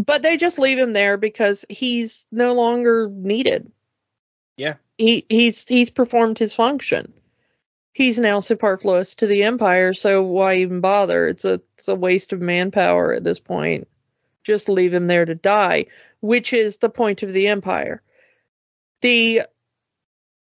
but 0.03 0.21
they 0.21 0.37
just 0.37 0.59
leave 0.59 0.77
him 0.77 0.93
there 0.93 1.17
because 1.17 1.65
he's 1.69 2.25
no 2.31 2.53
longer 2.53 3.09
needed. 3.11 3.71
Yeah. 4.57 4.75
He 4.97 5.25
he's 5.29 5.67
he's 5.67 5.89
performed 5.89 6.37
his 6.37 6.53
function. 6.53 7.13
He's 7.93 8.19
now 8.19 8.41
superfluous 8.41 9.15
to 9.15 9.27
the 9.27 9.43
empire, 9.43 9.93
so 9.93 10.21
why 10.21 10.57
even 10.57 10.81
bother? 10.81 11.27
It's 11.27 11.45
a 11.45 11.61
it's 11.75 11.87
a 11.87 11.95
waste 11.95 12.33
of 12.33 12.41
manpower 12.41 13.13
at 13.13 13.23
this 13.23 13.39
point. 13.39 13.87
Just 14.43 14.69
leave 14.69 14.93
him 14.93 15.07
there 15.07 15.25
to 15.25 15.35
die, 15.35 15.85
which 16.19 16.53
is 16.53 16.77
the 16.77 16.89
point 16.89 17.23
of 17.23 17.31
the 17.31 17.47
empire. 17.47 18.01
The 19.01 19.43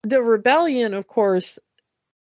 the 0.03 0.23
rebellion, 0.23 0.95
of 0.95 1.07
course, 1.07 1.59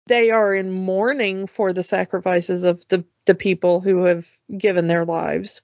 they 0.07 0.31
are 0.31 0.53
in 0.53 0.71
mourning 0.71 1.47
for 1.47 1.73
the 1.73 1.83
sacrifices 1.83 2.63
of 2.63 2.87
the 2.87 3.03
the 3.25 3.35
people 3.35 3.81
who 3.81 4.05
have 4.05 4.29
given 4.55 4.87
their 4.87 5.05
lives 5.05 5.61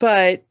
but 0.00 0.42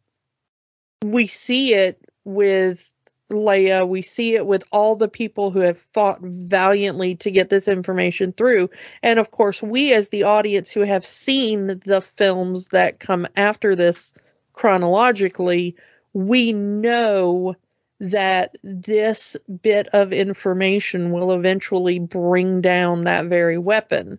we 1.04 1.28
see 1.28 1.74
it 1.74 2.00
with 2.24 2.94
Leia, 3.32 3.88
we 3.88 4.02
see 4.02 4.36
it 4.36 4.46
with 4.46 4.64
all 4.72 4.96
the 4.96 5.08
people 5.08 5.52
who 5.52 5.60
have 5.60 5.78
fought 5.78 6.20
valiantly 6.22 7.16
to 7.16 7.30
get 7.30 7.50
this 7.50 7.68
information 7.68 8.32
through. 8.32 8.70
And 9.04 9.20
of 9.20 9.32
course, 9.32 9.62
we 9.62 9.94
as 9.94 10.10
the 10.10 10.24
audience 10.24 10.72
who 10.72 10.82
have 10.82 11.06
seen 11.06 11.82
the 11.86 12.02
films 12.02 12.70
that 12.70 13.00
come 13.00 13.28
after 13.36 13.76
this 13.76 14.14
chronologically, 14.54 15.76
we 16.14 16.54
know 16.54 17.56
that 18.00 18.56
this 18.64 19.38
bit 19.62 19.88
of 19.94 20.12
information 20.14 21.12
will 21.12 21.32
eventually 21.34 22.00
bring 22.00 22.62
down 22.62 23.04
that 23.04 23.26
very 23.26 23.58
weapon. 23.58 24.18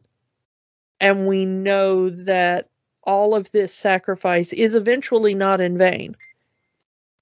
And 1.01 1.27
we 1.27 1.47
know 1.47 2.11
that 2.11 2.70
all 3.03 3.35
of 3.35 3.51
this 3.51 3.75
sacrifice 3.75 4.53
is 4.53 4.75
eventually 4.75 5.35
not 5.35 5.61
in 5.61 5.79
vain. 5.79 6.17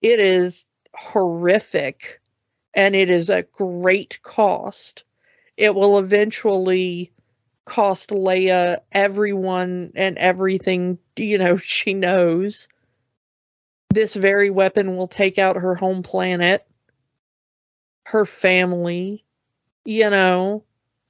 It 0.03 0.21
is 0.21 0.67
horrific 0.95 2.21
and 2.75 2.95
it 2.95 3.11
is 3.11 3.31
a 3.31 3.43
great 3.43 4.21
cost. 4.23 5.05
It 5.57 5.75
will 5.75 5.99
eventually 5.99 7.13
cost 7.65 8.11
Leia 8.11 8.79
everyone 8.93 9.93
and 9.95 10.17
everything, 10.19 10.99
you 11.17 11.39
know, 11.39 11.57
she 11.59 11.95
knows. 11.95 12.69
This 13.91 14.15
very 14.15 14.51
weapon 14.51 14.97
will 14.97 15.09
take 15.09 15.39
out 15.39 15.57
her 15.57 15.75
home 15.75 16.03
planet, 16.03 16.67
her 18.05 18.27
family, 18.27 19.25
you 19.85 20.11
know. 20.11 20.65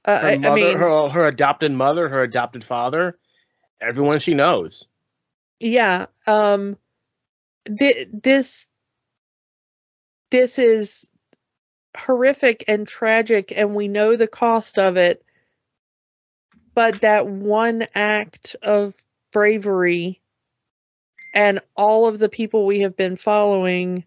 Uh, 0.05 0.19
Her 0.19 0.37
mother, 0.37 0.49
I 0.49 0.55
mean, 0.55 0.77
her 0.77 1.09
her 1.09 1.27
adopted 1.27 1.73
mother, 1.73 2.07
her 2.07 2.23
adopted 2.23 2.63
father, 2.63 3.17
everyone 3.81 4.19
she 4.19 4.33
knows. 4.33 4.87
yeah 5.59 6.05
um 6.27 6.77
th- 7.77 8.07
this 8.13 8.69
this 10.31 10.59
is 10.59 11.09
horrific 11.97 12.63
and 12.67 12.87
tragic 12.87 13.51
and 13.55 13.75
we 13.75 13.87
know 13.87 14.15
the 14.15 14.27
cost 14.27 14.77
of 14.79 14.95
it 14.95 15.23
but 16.75 17.01
that 17.01 17.27
one 17.27 17.83
act 17.95 18.55
of 18.61 18.93
bravery 19.33 20.21
and 21.33 21.59
all 21.75 22.07
of 22.07 22.19
the 22.19 22.29
people 22.29 22.65
we 22.65 22.81
have 22.81 22.95
been 22.95 23.15
following 23.17 24.05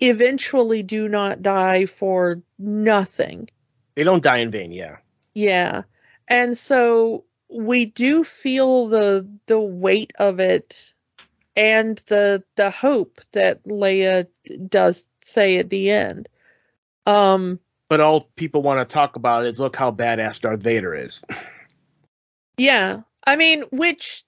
eventually 0.00 0.82
do 0.82 1.08
not 1.08 1.42
die 1.42 1.84
for 1.86 2.40
nothing 2.58 3.48
They 3.96 4.04
don't 4.04 4.22
die 4.22 4.38
in 4.38 4.50
vain. 4.50 4.72
Yeah. 4.72 4.96
yeah. 5.34 5.82
And 6.28 6.56
so 6.56 7.25
we 7.48 7.86
do 7.86 8.24
feel 8.24 8.88
the 8.88 9.28
the 9.46 9.60
weight 9.60 10.12
of 10.18 10.40
it 10.40 10.92
and 11.54 11.98
the 12.08 12.42
the 12.56 12.70
hope 12.70 13.20
that 13.32 13.64
Leia 13.64 14.26
does 14.68 15.06
say 15.20 15.58
at 15.58 15.70
the 15.70 15.90
end. 15.90 16.28
Um 17.06 17.60
But 17.88 18.00
all 18.00 18.28
people 18.36 18.62
want 18.62 18.86
to 18.86 18.92
talk 18.92 19.16
about 19.16 19.46
is 19.46 19.60
look 19.60 19.76
how 19.76 19.90
badass 19.90 20.40
Darth 20.40 20.62
Vader 20.62 20.94
is. 20.94 21.24
yeah. 22.56 23.02
I 23.26 23.36
mean, 23.36 23.64
which 23.72 24.24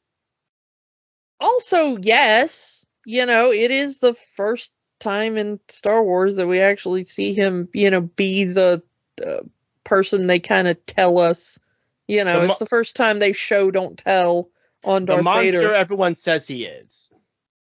also 1.40 1.96
yes, 1.98 2.86
you 3.04 3.26
know, 3.26 3.52
it 3.52 3.70
is 3.70 3.98
the 3.98 4.14
first 4.14 4.72
time 5.00 5.36
in 5.36 5.60
Star 5.68 6.02
Wars 6.02 6.36
that 6.36 6.46
we 6.46 6.60
actually 6.60 7.04
see 7.04 7.32
him, 7.32 7.68
you 7.72 7.90
know, 7.90 8.00
be 8.00 8.44
the 8.44 8.82
uh, 9.24 9.42
person 9.84 10.26
they 10.26 10.40
kind 10.40 10.68
of 10.68 10.84
tell 10.86 11.18
us 11.18 11.58
you 12.08 12.24
know, 12.24 12.40
The 12.40 12.44
it's 12.46 12.60
mo- 12.60 12.64
the 12.64 12.68
first 12.68 12.96
time 12.96 13.18
they 13.18 13.32
show 13.32 13.70
don't 13.70 13.98
tell 13.98 14.48
on 14.82 15.04
Darth 15.04 15.18
the 15.18 15.22
monster 15.24 15.50
Vader. 15.60 15.74
everyone 15.74 16.14
says 16.14 16.46
he 16.46 16.64
is. 16.64 17.10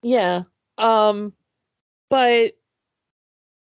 Yeah. 0.02 0.44
Um 0.78 1.34
but 2.08 2.52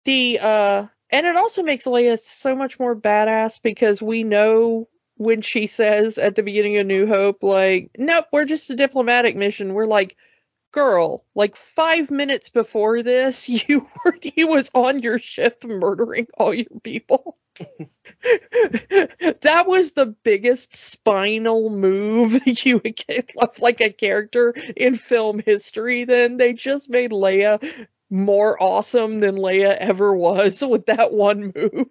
the 0.04 0.38
uh 0.40 0.86
and 1.10 1.26
it 1.26 1.36
also 1.36 1.62
makes 1.62 1.84
Leia 1.86 2.18
so 2.18 2.54
much 2.54 2.78
more 2.78 2.94
badass 2.96 3.60
because 3.62 4.00
we 4.00 4.22
know 4.24 4.88
when 5.16 5.42
she 5.42 5.66
says 5.66 6.18
at 6.18 6.34
the 6.36 6.42
beginning 6.42 6.78
of 6.78 6.86
New 6.86 7.06
Hope, 7.06 7.42
like, 7.42 7.90
nope, 7.98 8.26
we're 8.32 8.44
just 8.46 8.70
a 8.70 8.76
diplomatic 8.76 9.36
mission. 9.36 9.74
We're 9.74 9.86
like, 9.86 10.16
girl, 10.72 11.24
like 11.34 11.56
five 11.56 12.10
minutes 12.10 12.48
before 12.48 13.02
this, 13.02 13.48
you 13.68 13.86
were 14.04 14.14
he 14.22 14.44
was 14.44 14.70
on 14.72 15.00
your 15.00 15.18
ship 15.18 15.64
murdering 15.64 16.28
all 16.38 16.54
your 16.54 16.80
people. 16.82 17.36
that 19.40 19.64
was 19.66 19.92
the 19.92 20.14
biggest 20.24 20.76
spinal 20.76 21.70
move 21.70 22.40
you 22.64 22.80
left 23.34 23.62
like 23.62 23.80
a 23.80 23.90
character 23.90 24.54
in 24.76 24.94
film 24.96 25.40
history. 25.44 26.04
Then 26.04 26.36
they 26.36 26.52
just 26.52 26.90
made 26.90 27.10
Leia 27.12 27.62
more 28.10 28.60
awesome 28.62 29.20
than 29.20 29.36
Leia 29.36 29.76
ever 29.76 30.12
was 30.14 30.62
with 30.68 30.86
that 30.86 31.12
one 31.12 31.52
move 31.54 31.86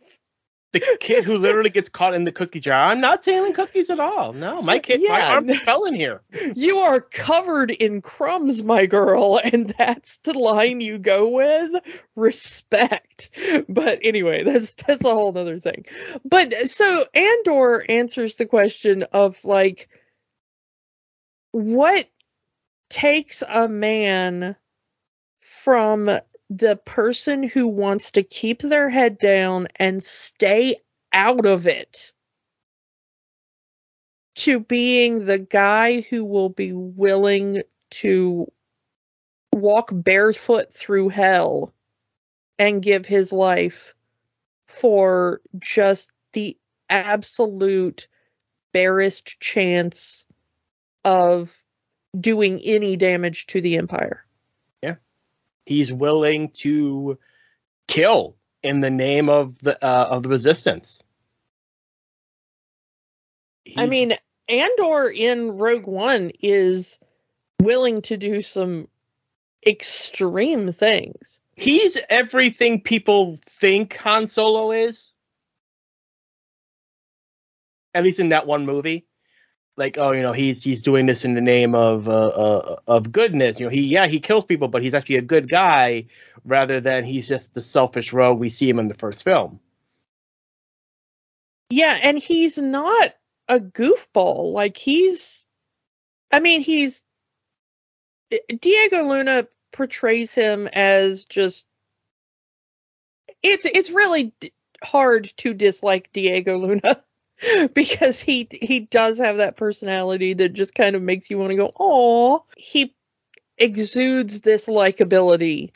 the 0.71 0.97
kid 0.99 1.23
who 1.23 1.37
literally 1.37 1.69
gets 1.69 1.89
caught 1.89 2.13
in 2.13 2.25
the 2.25 2.31
cookie 2.31 2.59
jar. 2.59 2.87
I'm 2.87 3.01
not 3.01 3.23
stealing 3.23 3.53
cookies 3.53 3.89
at 3.89 3.99
all. 3.99 4.33
No, 4.33 4.61
my 4.61 4.79
kid, 4.79 5.01
yeah, 5.01 5.09
my 5.09 5.21
arm 5.21 5.47
fell 5.65 5.85
in 5.85 5.95
here. 5.95 6.21
You 6.55 6.77
are 6.77 7.01
covered 7.01 7.71
in 7.71 8.01
crumbs, 8.01 8.61
my 8.61 8.85
girl, 8.85 9.39
and 9.43 9.73
that's 9.77 10.19
the 10.19 10.37
line 10.37 10.81
you 10.81 10.99
go 10.99 11.29
with. 11.29 11.83
Respect. 12.15 13.31
But 13.67 13.99
anyway, 14.03 14.43
that's 14.43 14.73
that's 14.73 15.03
a 15.03 15.13
whole 15.13 15.35
other 15.37 15.57
thing. 15.57 15.85
But 16.23 16.53
so 16.67 17.05
Andor 17.13 17.83
answers 17.89 18.35
the 18.35 18.45
question 18.45 19.03
of 19.11 19.43
like, 19.43 19.89
what 21.51 22.07
takes 22.89 23.43
a 23.47 23.67
man 23.67 24.55
from 25.39 26.09
the 26.49 26.75
person 26.77 27.43
who 27.43 27.67
wants 27.67 28.11
to 28.11 28.23
keep 28.23 28.61
their 28.61 28.89
head 28.89 29.17
down 29.17 29.67
and 29.75 30.01
stay 30.01 30.75
out 31.13 31.45
of 31.45 31.67
it 31.67 32.11
to 34.35 34.59
being 34.59 35.25
the 35.25 35.37
guy 35.37 36.01
who 36.01 36.23
will 36.25 36.49
be 36.49 36.71
willing 36.73 37.61
to 37.91 38.47
walk 39.53 39.89
barefoot 39.91 40.73
through 40.73 41.09
hell 41.09 41.73
and 42.57 42.81
give 42.81 43.05
his 43.05 43.33
life 43.33 43.93
for 44.67 45.41
just 45.57 46.11
the 46.33 46.57
absolute 46.89 48.07
barest 48.71 49.39
chance 49.39 50.25
of 51.03 51.63
doing 52.19 52.59
any 52.63 52.95
damage 52.95 53.47
to 53.47 53.61
the 53.61 53.77
empire 53.77 54.25
he's 55.69 55.93
willing 55.93 56.49
to 56.49 57.19
kill 57.87 58.35
in 58.63 58.81
the 58.81 58.89
name 58.89 59.29
of 59.29 59.59
the 59.59 59.81
uh, 59.85 60.07
of 60.09 60.23
the 60.23 60.29
resistance. 60.29 61.03
He's, 63.63 63.77
I 63.77 63.85
mean, 63.85 64.15
Andor 64.49 65.11
in 65.15 65.51
Rogue 65.51 65.85
One 65.85 66.31
is 66.41 66.99
willing 67.61 68.01
to 68.03 68.17
do 68.17 68.41
some 68.41 68.87
extreme 69.65 70.71
things. 70.71 71.39
He's 71.55 72.03
everything 72.09 72.81
people 72.81 73.37
think 73.43 73.95
Han 73.97 74.25
Solo 74.25 74.71
is. 74.71 75.11
At 77.93 78.03
least 78.03 78.19
in 78.19 78.29
that 78.29 78.47
one 78.47 78.65
movie 78.65 79.05
like 79.79 79.97
oh 79.97 80.11
you 80.11 80.21
know 80.21 80.33
he's 80.33 80.61
he's 80.61 80.81
doing 80.81 81.05
this 81.05 81.25
in 81.25 81.33
the 81.33 81.41
name 81.41 81.73
of 81.73 82.07
uh, 82.07 82.27
uh, 82.27 82.75
of 82.85 83.11
goodness. 83.11 83.59
You 83.59 83.65
know 83.65 83.71
he 83.71 83.87
yeah 83.87 84.05
he 84.05 84.19
kills 84.19 84.45
people 84.45 84.67
but 84.67 84.83
he's 84.83 84.93
actually 84.93 85.15
a 85.15 85.21
good 85.23 85.49
guy 85.49 86.05
rather 86.43 86.81
than 86.81 87.05
he's 87.05 87.27
just 87.27 87.53
the 87.53 87.61
selfish 87.61 88.13
rogue 88.13 88.37
we 88.37 88.49
see 88.49 88.69
him 88.69 88.77
in 88.77 88.89
the 88.89 88.93
first 88.93 89.23
film. 89.23 89.59
Yeah 91.69 91.97
and 92.03 92.19
he's 92.19 92.57
not 92.57 93.15
a 93.47 93.59
goofball. 93.59 94.53
Like 94.53 94.77
he's 94.77 95.47
i 96.31 96.39
mean 96.39 96.61
he's 96.61 97.03
diego 98.59 99.03
luna 99.03 99.47
portrays 99.71 100.35
him 100.35 100.67
as 100.71 101.25
just 101.25 101.65
it's 103.41 103.65
it's 103.65 103.89
really 103.89 104.33
hard 104.83 105.25
to 105.37 105.53
dislike 105.53 106.11
diego 106.13 106.57
luna 106.57 107.01
because 107.73 108.19
he 108.19 108.47
he 108.61 108.81
does 108.81 109.17
have 109.19 109.37
that 109.37 109.57
personality 109.57 110.33
that 110.33 110.53
just 110.53 110.75
kind 110.75 110.95
of 110.95 111.01
makes 111.01 111.29
you 111.29 111.37
want 111.37 111.51
to 111.51 111.55
go, 111.55 111.71
oh. 111.79 112.43
He 112.57 112.95
exudes 113.57 114.41
this 114.41 114.67
likability 114.67 115.71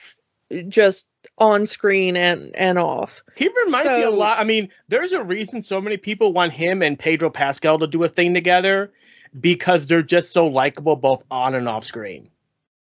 just 0.67 1.07
on 1.37 1.65
screen 1.65 2.15
and 2.15 2.55
and 2.55 2.77
off. 2.77 3.23
He 3.35 3.49
reminds 3.65 3.85
so, 3.85 3.97
me 3.97 4.03
a 4.03 4.11
lot. 4.11 4.39
I 4.39 4.43
mean, 4.43 4.69
there's 4.87 5.11
a 5.11 5.23
reason 5.23 5.61
so 5.61 5.81
many 5.81 5.97
people 5.97 6.33
want 6.33 6.53
him 6.53 6.81
and 6.81 6.97
Pedro 6.97 7.29
Pascal 7.29 7.79
to 7.79 7.87
do 7.87 8.03
a 8.03 8.07
thing 8.07 8.33
together 8.33 8.91
because 9.39 9.87
they're 9.87 10.03
just 10.03 10.31
so 10.31 10.47
likable 10.47 10.95
both 10.95 11.23
on 11.31 11.55
and 11.55 11.67
off 11.67 11.85
screen. 11.85 12.29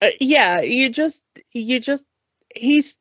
Uh, 0.02 0.10
yeah, 0.20 0.62
you 0.62 0.90
just 0.90 1.24
you 1.52 1.80
just 1.80 2.06
he's 2.56 2.98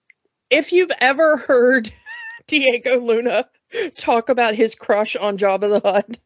if 0.50 0.72
you've 0.72 0.92
ever 1.00 1.36
heard 1.48 1.90
Diego 2.46 3.00
Luna 3.00 3.48
talk 3.96 4.28
about 4.28 4.54
his 4.54 4.74
crush 4.74 5.16
on 5.16 5.38
Jabba 5.38 5.68
the 5.68 5.80
Hutt. 5.80 6.18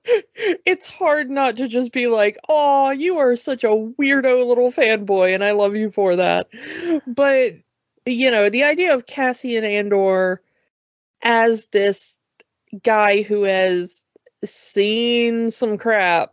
it's 0.67 0.89
hard 0.89 1.31
not 1.31 1.57
to 1.59 1.69
just 1.69 1.93
be 1.93 2.07
like, 2.07 2.39
"Oh, 2.49 2.91
you 2.91 3.19
are 3.19 3.37
such 3.37 3.65
a 3.65 3.69
weirdo 3.69 4.47
little 4.47 4.73
fanboy, 4.73 5.35
and 5.35 5.45
I 5.45 5.53
love 5.53 5.77
you 5.77 5.91
for 5.91 6.17
that." 6.17 6.49
But 7.07 7.55
you 8.05 8.31
know, 8.31 8.51
the 8.51 8.65
idea 8.65 8.95
of 8.95 9.07
Cassian 9.07 9.65
Andor 9.65 10.43
as 11.23 11.69
this 11.69 12.19
guy 12.83 13.23
who 13.23 13.45
has 13.45 14.05
seen 14.45 15.51
some 15.51 15.79
crap 15.79 16.33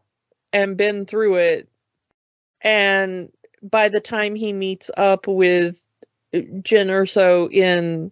and 0.52 0.78
been 0.78 1.06
through 1.06 1.36
it, 1.38 1.70
and 2.62 3.30
by 3.62 3.90
the 3.90 4.02
time 4.02 4.36
he 4.36 4.54
meets 4.54 4.92
up 4.98 5.28
with 5.28 5.86
Jyn 6.34 6.88
Erso 6.88 7.52
in 7.52 8.12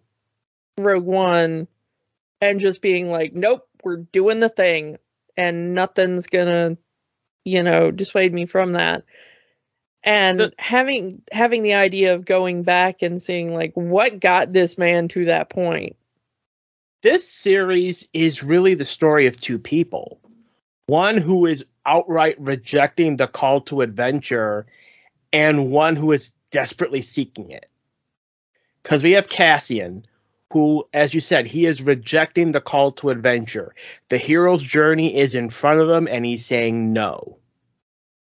Rogue 0.77 1.05
One 1.05 1.67
and 2.39 2.59
just 2.59 2.81
being 2.81 3.09
like, 3.09 3.33
nope, 3.33 3.67
we're 3.83 3.97
doing 3.97 4.39
the 4.39 4.49
thing 4.49 4.97
and 5.35 5.73
nothing's 5.73 6.27
gonna, 6.27 6.77
you 7.45 7.63
know, 7.63 7.91
dissuade 7.91 8.33
me 8.33 8.45
from 8.45 8.73
that. 8.73 9.03
And 10.03 10.39
the- 10.39 10.53
having 10.59 11.21
having 11.31 11.63
the 11.63 11.75
idea 11.75 12.13
of 12.13 12.25
going 12.25 12.63
back 12.63 13.01
and 13.01 13.21
seeing 13.21 13.53
like 13.53 13.73
what 13.73 14.19
got 14.19 14.53
this 14.53 14.77
man 14.77 15.07
to 15.09 15.25
that 15.25 15.49
point. 15.49 15.95
This 17.01 17.27
series 17.27 18.07
is 18.13 18.43
really 18.43 18.75
the 18.75 18.85
story 18.85 19.25
of 19.25 19.35
two 19.35 19.57
people. 19.57 20.19
One 20.85 21.17
who 21.17 21.47
is 21.47 21.65
outright 21.85 22.35
rejecting 22.39 23.17
the 23.17 23.27
call 23.27 23.61
to 23.61 23.81
adventure 23.81 24.67
and 25.33 25.71
one 25.71 25.95
who 25.95 26.11
is 26.11 26.33
desperately 26.51 27.01
seeking 27.01 27.49
it 27.49 27.70
because 28.83 29.03
we 29.03 29.11
have 29.11 29.29
Cassian, 29.29 30.05
who, 30.51 30.87
as 30.93 31.13
you 31.13 31.21
said, 31.21 31.47
he 31.47 31.65
is 31.65 31.81
rejecting 31.81 32.51
the 32.51 32.61
call 32.61 32.91
to 32.93 33.09
adventure. 33.09 33.73
The 34.09 34.17
hero's 34.17 34.63
journey 34.63 35.15
is 35.15 35.33
in 35.35 35.49
front 35.49 35.79
of 35.79 35.89
him, 35.89 36.07
and 36.07 36.25
he's 36.25 36.45
saying 36.45 36.91
no. 36.91 37.37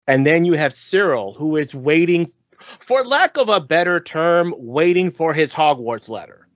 And 0.06 0.26
then 0.26 0.44
you 0.44 0.54
have 0.54 0.72
Syril, 0.72 1.36
who 1.36 1.56
is 1.56 1.74
waiting, 1.74 2.32
for 2.58 3.04
lack 3.04 3.36
of 3.36 3.48
a 3.48 3.60
better 3.60 4.00
term, 4.00 4.54
waiting 4.56 5.10
for 5.10 5.34
his 5.34 5.52
Hogwarts 5.52 6.08
letter. 6.08 6.46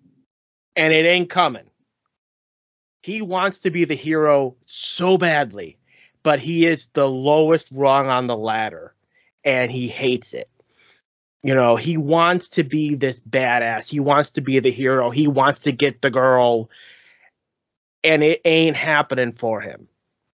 And 0.77 0.93
it 0.93 1.07
ain't 1.07 1.31
coming. 1.31 1.69
He 3.03 3.23
wants 3.23 3.61
to 3.61 3.71
be 3.71 3.85
the 3.85 3.95
hero 3.95 4.57
so 4.67 5.19
badly, 5.19 5.79
but 6.23 6.41
he 6.41 6.67
is 6.67 6.89
the 6.93 7.09
lowest 7.09 7.69
rung 7.73 8.09
on 8.09 8.27
the 8.27 8.37
ladder, 8.37 8.95
and 9.45 9.71
he 9.71 9.89
hates 9.89 10.35
it. 10.35 10.51
You 11.43 11.55
know, 11.55 11.77
he 11.77 11.97
wants 11.97 12.49
to 12.51 12.65
be 12.65 12.95
this 12.95 13.21
badass. 13.21 13.89
He 13.89 14.01
wants 14.01 14.33
to 14.33 14.41
be 14.41 14.59
the 14.59 14.71
hero. 14.71 15.11
He 15.11 15.29
wants 15.29 15.61
to 15.61 15.73
get 15.73 16.03
the 16.03 16.11
girl, 16.11 16.69
and 18.03 18.25
it 18.25 18.41
ain't 18.45 18.77
happening 18.77 19.33
for 19.33 19.61
him. 19.61 19.89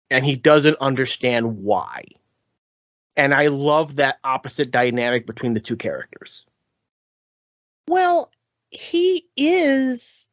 And 0.10 0.26
he 0.26 0.36
doesn't 0.36 0.78
understand 0.80 1.64
why. 1.64 2.04
And 3.16 3.34
I 3.34 3.48
love 3.48 3.96
that 3.96 4.20
opposite 4.24 4.72
dynamic 4.72 5.26
between 5.26 5.54
the 5.54 5.60
two 5.60 5.76
characters. 5.76 6.46
Well, 7.88 8.32
he 8.70 9.26
is 9.36 10.30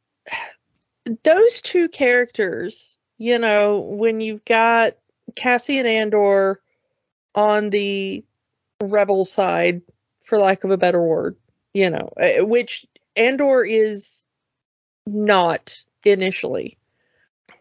those 1.25 1.63
two 1.63 1.89
characters, 1.89 2.99
you 3.17 3.39
know, 3.39 3.81
when 3.81 4.21
you've 4.21 4.45
got 4.45 4.93
Cassian 5.35 5.87
Andor 5.87 6.61
on 7.35 7.71
the 7.71 8.25
rebel 8.81 9.25
side 9.25 9.83
for 10.29 10.39
lack 10.39 10.63
of 10.63 10.71
a 10.71 10.77
better 10.77 11.03
word, 11.03 11.37
you 11.73 11.89
know, 11.89 12.13
uh, 12.21 12.45
which 12.45 12.85
Andor 13.17 13.65
is 13.65 14.27
not 15.07 15.83
initially. 16.05 16.77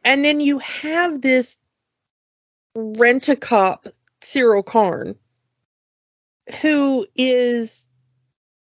And 0.03 0.26
then 0.26 0.41
you 0.41 0.59
have 0.59 1.22
this 1.22 1.57
rent 2.76 3.30
a 3.30 3.38
cop 3.38 3.88
Syril 4.22 4.65
Karn 4.65 5.15
who 6.61 7.07
is 7.15 7.88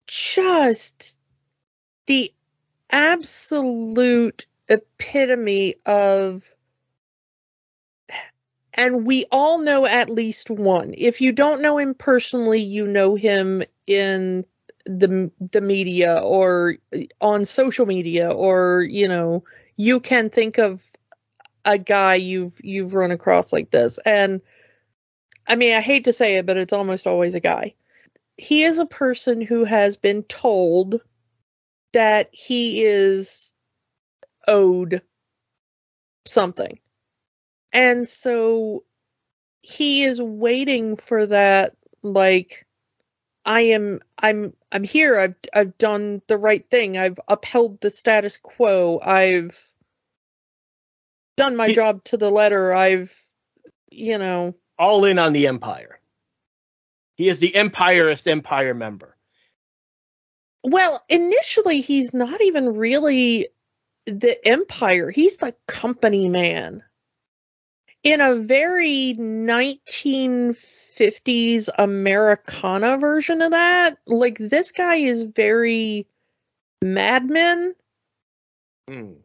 just 0.06 1.18
the 2.06 2.32
absolute 2.90 4.46
epitome 4.68 5.74
of 5.84 6.44
and 8.74 9.06
we 9.06 9.26
all 9.30 9.58
know 9.58 9.86
at 9.86 10.10
least 10.10 10.50
one. 10.50 10.94
If 10.96 11.20
you 11.20 11.32
don't 11.32 11.62
know 11.62 11.78
him 11.78 11.94
personally, 11.94 12.60
you 12.60 12.86
know 12.86 13.14
him 13.14 13.62
in 13.86 14.44
the 14.86 15.30
the 15.50 15.60
media 15.60 16.20
or 16.22 16.76
uh, 16.94 17.00
on 17.20 17.44
social 17.44 17.86
media 17.86 18.30
or 18.30 18.82
you 18.82 19.08
know 19.08 19.44
you 19.76 20.00
can 20.00 20.30
think 20.30 20.58
of 20.58 20.82
a 21.64 21.76
guy 21.76 22.14
you've 22.14 22.58
you've 22.62 22.94
run 22.94 23.10
across 23.10 23.52
like 23.52 23.70
this 23.70 23.98
and 24.06 24.40
I 25.46 25.56
mean 25.56 25.74
I 25.74 25.80
hate 25.80 26.04
to 26.04 26.14
say 26.14 26.36
it 26.36 26.46
but 26.46 26.56
it's 26.56 26.72
almost 26.72 27.06
always 27.06 27.34
a 27.34 27.40
guy. 27.40 27.74
He 28.38 28.64
is 28.64 28.78
a 28.78 28.86
person 28.86 29.42
who 29.42 29.64
has 29.64 29.96
been 29.96 30.22
told 30.22 31.00
that 31.92 32.30
he 32.32 32.82
is 32.82 33.54
owed 34.48 35.02
something. 36.24 36.78
And 37.72 38.08
so 38.08 38.84
he 39.62 40.02
is 40.04 40.20
waiting 40.20 40.96
for 40.96 41.26
that 41.26 41.76
like 42.02 42.66
I 43.44 43.60
am 43.60 44.00
I'm 44.20 44.54
I'm 44.72 44.84
here. 44.84 45.18
I've 45.18 45.34
I've 45.52 45.78
done 45.78 46.22
the 46.26 46.36
right 46.38 46.68
thing. 46.68 46.96
I've 46.98 47.18
upheld 47.28 47.80
the 47.80 47.90
status 47.90 48.38
quo. 48.38 49.00
I've 49.00 49.58
done 51.36 51.56
my 51.56 51.68
He- 51.68 51.74
job 51.74 52.04
to 52.04 52.16
the 52.16 52.30
letter. 52.30 52.72
I've 52.72 53.14
you 53.90 54.18
know, 54.18 54.54
All 54.78 55.04
in 55.04 55.18
on 55.18 55.32
the 55.32 55.46
Empire. 55.48 55.98
He 57.16 57.28
is 57.28 57.38
the 57.40 57.54
Empirist 57.54 58.26
Empire 58.28 58.72
member. 58.74 59.16
well, 60.62 61.02
initially 61.08 61.80
he's 61.80 62.12
not 62.14 62.40
even 62.40 62.76
really 62.76 63.48
the 64.06 64.38
empire. 64.46 65.10
He's 65.10 65.38
the 65.38 65.54
company 65.66 66.28
man. 66.28 66.82
In 68.02 68.22
a 68.22 68.34
very 68.34 69.14
1950s 69.18 71.68
Americana 71.76 72.96
version 72.96 73.42
of 73.42 73.50
that, 73.50 73.98
like 74.06 74.38
this 74.38 74.72
guy 74.72 74.94
is 74.96 75.22
very 75.22 76.06
Mad 76.82 77.28
Men. 77.28 77.74
Mm. 78.88 79.16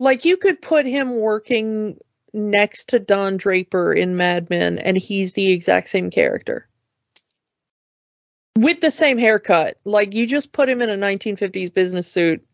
Like 0.00 0.24
you 0.24 0.38
could 0.38 0.62
put 0.62 0.86
him 0.86 1.20
working 1.20 1.98
next 2.32 2.88
to 2.90 2.98
Don 2.98 3.36
Draper 3.36 3.92
in 3.92 4.16
Mad 4.16 4.50
Men, 4.50 4.78
and 4.78 4.96
he's 4.96 5.34
the 5.34 5.50
exact 5.50 5.88
same 5.88 6.10
character. 6.10 6.68
With 8.58 8.80
the 8.80 8.90
same 8.90 9.18
haircut. 9.18 9.76
Like 9.84 10.14
you 10.14 10.26
just 10.26 10.52
put 10.52 10.68
him 10.68 10.80
in 10.80 10.90
a 10.90 10.96
1950s 10.96 11.74
business 11.74 12.10
suit 12.10 12.46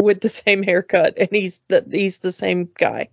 with 0.00 0.20
the 0.20 0.28
same 0.28 0.62
haircut, 0.62 1.14
and 1.18 1.28
he's 1.30 1.60
the 1.68 1.84
he's 1.90 2.20
the 2.20 2.32
same 2.32 2.70
guy. 2.78 3.08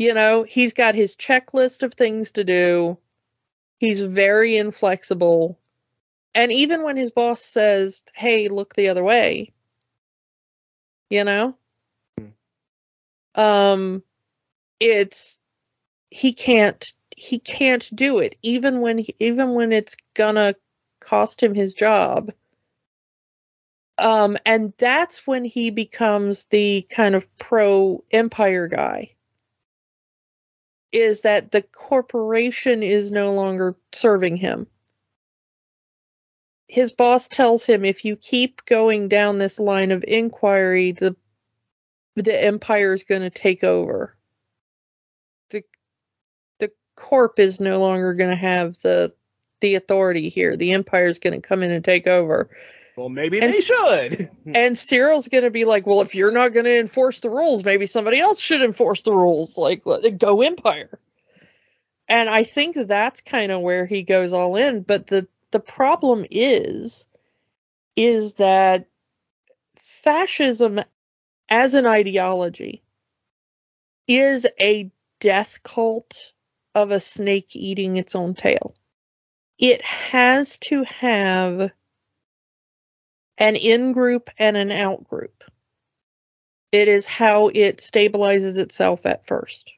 You 0.00 0.14
know, 0.14 0.44
he's 0.44 0.72
got 0.72 0.94
his 0.94 1.14
checklist 1.14 1.82
of 1.82 1.92
things 1.92 2.30
to 2.32 2.42
do. 2.42 2.96
He's 3.78 4.00
very 4.00 4.56
inflexible. 4.56 5.58
And 6.34 6.50
even 6.50 6.82
when 6.84 6.96
his 6.96 7.10
boss 7.10 7.42
says, 7.42 8.02
"Hey, 8.14 8.48
look 8.48 8.74
the 8.74 8.88
other 8.88 9.04
way," 9.04 9.52
you 11.10 11.24
know, 11.24 11.54
um 13.34 14.02
it's 14.80 15.38
he 16.10 16.32
can't 16.32 16.94
he 17.16 17.38
can't 17.38 17.94
do 17.94 18.20
it 18.20 18.36
even 18.42 18.80
when 18.80 18.98
he, 18.98 19.14
even 19.18 19.54
when 19.54 19.70
it's 19.72 19.96
gonna 20.14 20.54
cost 21.00 21.42
him 21.42 21.54
his 21.54 21.74
job 21.74 22.32
um 23.98 24.38
and 24.46 24.72
that's 24.78 25.26
when 25.26 25.44
he 25.44 25.70
becomes 25.70 26.46
the 26.46 26.82
kind 26.90 27.14
of 27.14 27.28
pro 27.38 28.02
empire 28.10 28.66
guy 28.66 29.14
is 30.92 31.22
that 31.22 31.50
the 31.50 31.62
corporation 31.62 32.82
is 32.82 33.12
no 33.12 33.32
longer 33.32 33.76
serving 33.92 34.36
him. 34.36 34.66
His 36.68 36.92
boss 36.92 37.28
tells 37.28 37.64
him 37.64 37.84
if 37.84 38.04
you 38.04 38.16
keep 38.16 38.64
going 38.64 39.08
down 39.08 39.38
this 39.38 39.58
line 39.58 39.90
of 39.90 40.04
inquiry 40.06 40.92
the 40.92 41.16
the 42.16 42.44
empire 42.44 42.92
is 42.92 43.04
going 43.04 43.22
to 43.22 43.30
take 43.30 43.64
over. 43.64 44.16
The 45.50 45.62
the 46.58 46.70
corp 46.96 47.38
is 47.38 47.60
no 47.60 47.80
longer 47.80 48.14
going 48.14 48.30
to 48.30 48.36
have 48.36 48.78
the 48.78 49.12
the 49.60 49.74
authority 49.74 50.28
here. 50.28 50.56
The 50.56 50.72
empire 50.72 51.06
is 51.06 51.18
going 51.18 51.40
to 51.40 51.46
come 51.46 51.62
in 51.62 51.70
and 51.70 51.84
take 51.84 52.06
over 52.06 52.50
Well, 52.96 53.08
maybe 53.08 53.40
And 53.40 53.52
they 53.52 53.60
should. 53.60 54.30
and 54.54 54.76
Syril's 54.76 55.28
going 55.28 55.44
to 55.44 55.50
be 55.50 55.64
like 55.64 55.86
well 55.86 56.00
if 56.00 56.14
you're 56.14 56.32
not 56.32 56.52
going 56.52 56.64
to 56.64 56.78
enforce 56.78 57.20
the 57.20 57.30
rules 57.30 57.64
maybe 57.64 57.86
somebody 57.86 58.20
else 58.20 58.40
should 58.40 58.62
enforce 58.62 59.02
the 59.02 59.14
rules 59.14 59.56
like 59.56 59.86
let- 59.86 60.18
go 60.18 60.42
empire 60.42 60.98
and 62.08 62.28
i 62.28 62.42
think 62.42 62.76
that's 62.76 63.20
kind 63.20 63.52
of 63.52 63.60
where 63.60 63.86
he 63.86 64.02
goes 64.02 64.32
all 64.32 64.56
in 64.56 64.82
but 64.82 65.06
the 65.06 65.26
the 65.52 65.60
problem 65.60 66.24
is 66.30 67.06
is 67.96 68.34
that 68.34 68.86
fascism 69.76 70.80
as 71.48 71.74
an 71.74 71.86
ideology 71.86 72.82
is 74.06 74.46
a 74.60 74.90
death 75.20 75.62
cult 75.62 76.32
of 76.74 76.90
a 76.90 77.00
snake 77.00 77.54
eating 77.54 77.96
its 77.96 78.14
own 78.14 78.34
tail. 78.34 78.74
It 79.58 79.82
has 79.82 80.58
to 80.58 80.84
have 80.84 81.70
an 83.40 83.56
in 83.56 83.92
group 83.92 84.30
and 84.38 84.56
an 84.56 84.70
out 84.70 85.04
group. 85.04 85.42
It 86.72 86.86
is 86.86 87.06
how 87.06 87.48
it 87.48 87.78
stabilizes 87.78 88.58
itself 88.58 89.06
at 89.06 89.26
first. 89.26 89.72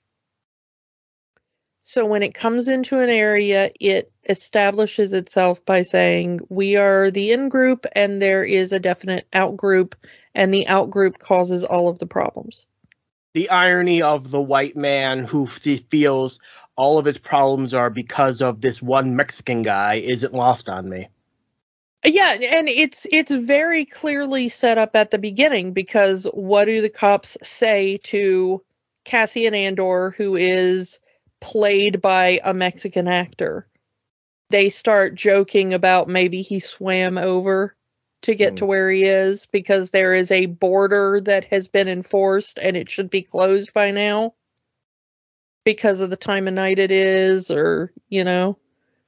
So 1.82 2.06
when 2.06 2.22
it 2.22 2.34
comes 2.34 2.68
into 2.68 3.00
an 3.00 3.08
area, 3.08 3.70
it 3.80 4.12
establishes 4.28 5.14
itself 5.14 5.64
by 5.64 5.82
saying, 5.82 6.40
We 6.48 6.76
are 6.76 7.10
the 7.10 7.32
in 7.32 7.48
group, 7.48 7.86
and 7.92 8.22
there 8.22 8.44
is 8.44 8.72
a 8.72 8.78
definite 8.78 9.26
out 9.32 9.56
group, 9.56 9.96
and 10.34 10.52
the 10.54 10.68
out 10.68 10.90
group 10.90 11.18
causes 11.18 11.64
all 11.64 11.88
of 11.88 11.98
the 11.98 12.06
problems. 12.06 12.66
the 13.34 13.50
irony 13.50 14.02
of 14.02 14.30
the 14.30 14.42
white 14.42 14.76
man 14.76 15.24
who 15.24 15.46
feels 15.46 16.38
all 16.76 16.98
of 16.98 17.06
his 17.06 17.18
problems 17.18 17.74
are 17.74 17.90
because 17.90 18.42
of 18.42 18.60
this 18.60 18.82
one 18.82 19.16
Mexican 19.16 19.62
guy 19.62 19.94
isn't 19.94 20.34
lost 20.34 20.68
on 20.68 20.88
me. 20.88 21.08
Yeah, 22.04 22.32
and 22.32 22.68
it's 22.68 23.06
it's 23.12 23.30
very 23.30 23.84
clearly 23.84 24.48
set 24.48 24.76
up 24.78 24.96
at 24.96 25.10
the 25.12 25.18
beginning 25.18 25.72
because 25.72 26.24
what 26.34 26.64
do 26.64 26.80
the 26.80 26.90
cops 26.90 27.38
say 27.42 27.98
to 28.04 28.62
Cassian 29.04 29.54
Andor, 29.54 30.10
who 30.16 30.36
is 30.36 31.00
played 31.40 32.00
by 32.02 32.40
a 32.44 32.54
Mexican 32.54 33.06
actor? 33.06 33.68
They 34.50 34.68
start 34.68 35.14
joking 35.14 35.74
about 35.74 36.08
maybe 36.08 36.42
he 36.42 36.60
swam 36.60 37.18
over 37.18 37.76
to 38.22 38.34
get 38.34 38.50
Hmm. 38.50 38.56
to 38.56 38.66
where 38.66 38.90
he 38.90 39.04
is 39.04 39.46
because 39.46 39.90
there 39.90 40.14
is 40.14 40.30
a 40.30 40.46
border 40.46 41.20
that 41.22 41.44
has 41.46 41.68
been 41.68 41.88
enforced 41.88 42.58
and 42.58 42.76
it 42.76 42.90
should 42.90 43.10
be 43.10 43.22
closed 43.22 43.72
by 43.72 43.92
now 43.92 44.34
because 45.64 46.00
of 46.00 46.10
the 46.10 46.16
time 46.16 46.48
of 46.48 46.54
night 46.54 46.78
it 46.78 46.90
is, 46.90 47.50
or 47.50 47.92
you 48.08 48.24
know, 48.24 48.58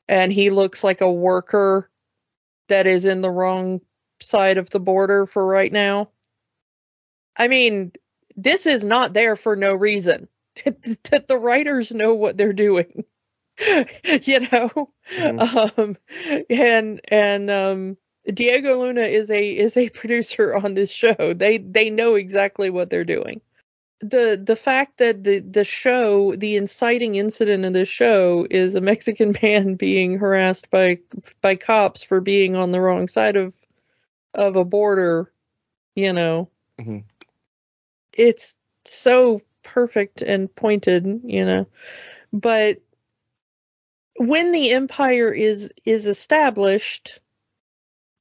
and 0.09 0.33
he 0.33 0.51
looks 0.51 0.85
like 0.85 1.01
a 1.01 1.13
worker 1.13 1.91
that 2.69 2.87
is 2.87 3.05
in 3.05 3.21
the 3.21 3.31
wrong 3.31 3.81
side 4.21 4.59
of 4.59 4.71
the 4.71 4.81
border 4.81 5.27
for 5.27 5.45
right 5.45 5.73
now. 5.73 6.11
I 7.37 7.49
mean, 7.49 7.93
this 8.37 8.67
is 8.67 8.85
not 8.85 9.13
there 9.13 9.37
for 9.37 9.57
no 9.57 9.75
reason. 9.75 10.29
that 10.65 11.27
the 11.27 11.39
writers 11.39 11.93
know 11.93 12.15
what 12.15 12.37
they're 12.37 12.53
doing. 12.53 13.05
you 14.23 14.41
know? 14.51 14.91
Um 15.19 15.97
and 16.51 17.01
and 17.09 17.51
um 17.51 17.97
Diego 18.33 18.81
Luna 18.81 19.03
is 19.03 19.31
a 19.31 19.57
is 19.57 19.77
a 19.77 19.89
producer 19.91 20.55
on 20.55 20.75
this 20.75 20.91
show. 20.91 21.35
They 21.35 21.59
they 21.59 21.91
know 21.91 22.15
exactly 22.15 22.71
what 22.71 22.91
they're 22.91 23.05
doing. 23.05 23.41
The 24.01 24.41
the 24.43 24.57
fact 24.57 24.99
that 24.99 25.25
the 25.25 25.41
the 25.41 25.65
show, 25.65 26.35
the 26.37 26.57
inciting 26.57 27.15
incident 27.15 27.65
in 27.65 27.73
the 27.73 27.85
show 27.85 28.47
is 28.51 28.75
a 28.75 28.81
Mexican 28.81 29.35
man 29.43 29.75
being 29.77 30.19
harassed 30.19 30.71
by 30.71 30.99
by 31.41 31.57
cops 31.57 32.03
for 32.03 32.21
being 32.21 32.57
on 32.57 32.73
the 32.73 32.81
wrong 32.81 33.09
side 33.09 33.37
of 33.37 33.55
of 34.35 34.57
a 34.57 34.65
border, 34.65 35.33
you 35.95 36.13
know. 36.13 36.49
Mhm. 36.79 37.05
It's 38.13 38.57
so 38.85 39.41
perfect 39.63 40.23
and 40.23 40.55
pointed, 40.55 41.23
you 41.25 41.45
know. 41.45 41.67
But 42.33 42.81
when 44.17 44.53
the 44.53 44.71
empire 44.71 45.33
is 45.33 45.73
is 45.85 46.07
established, 46.07 47.21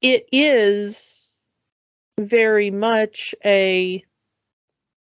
it 0.01 0.27
is 0.31 1.39
very 2.19 2.71
much 2.71 3.33
a 3.43 4.03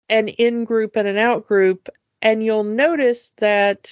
an 0.09 0.27
in 0.27 0.65
group 0.65 0.95
and 0.95 1.07
an 1.07 1.17
out 1.17 1.47
group 1.47 1.89
and 2.21 2.43
you'll 2.43 2.63
notice 2.63 3.31
that 3.37 3.91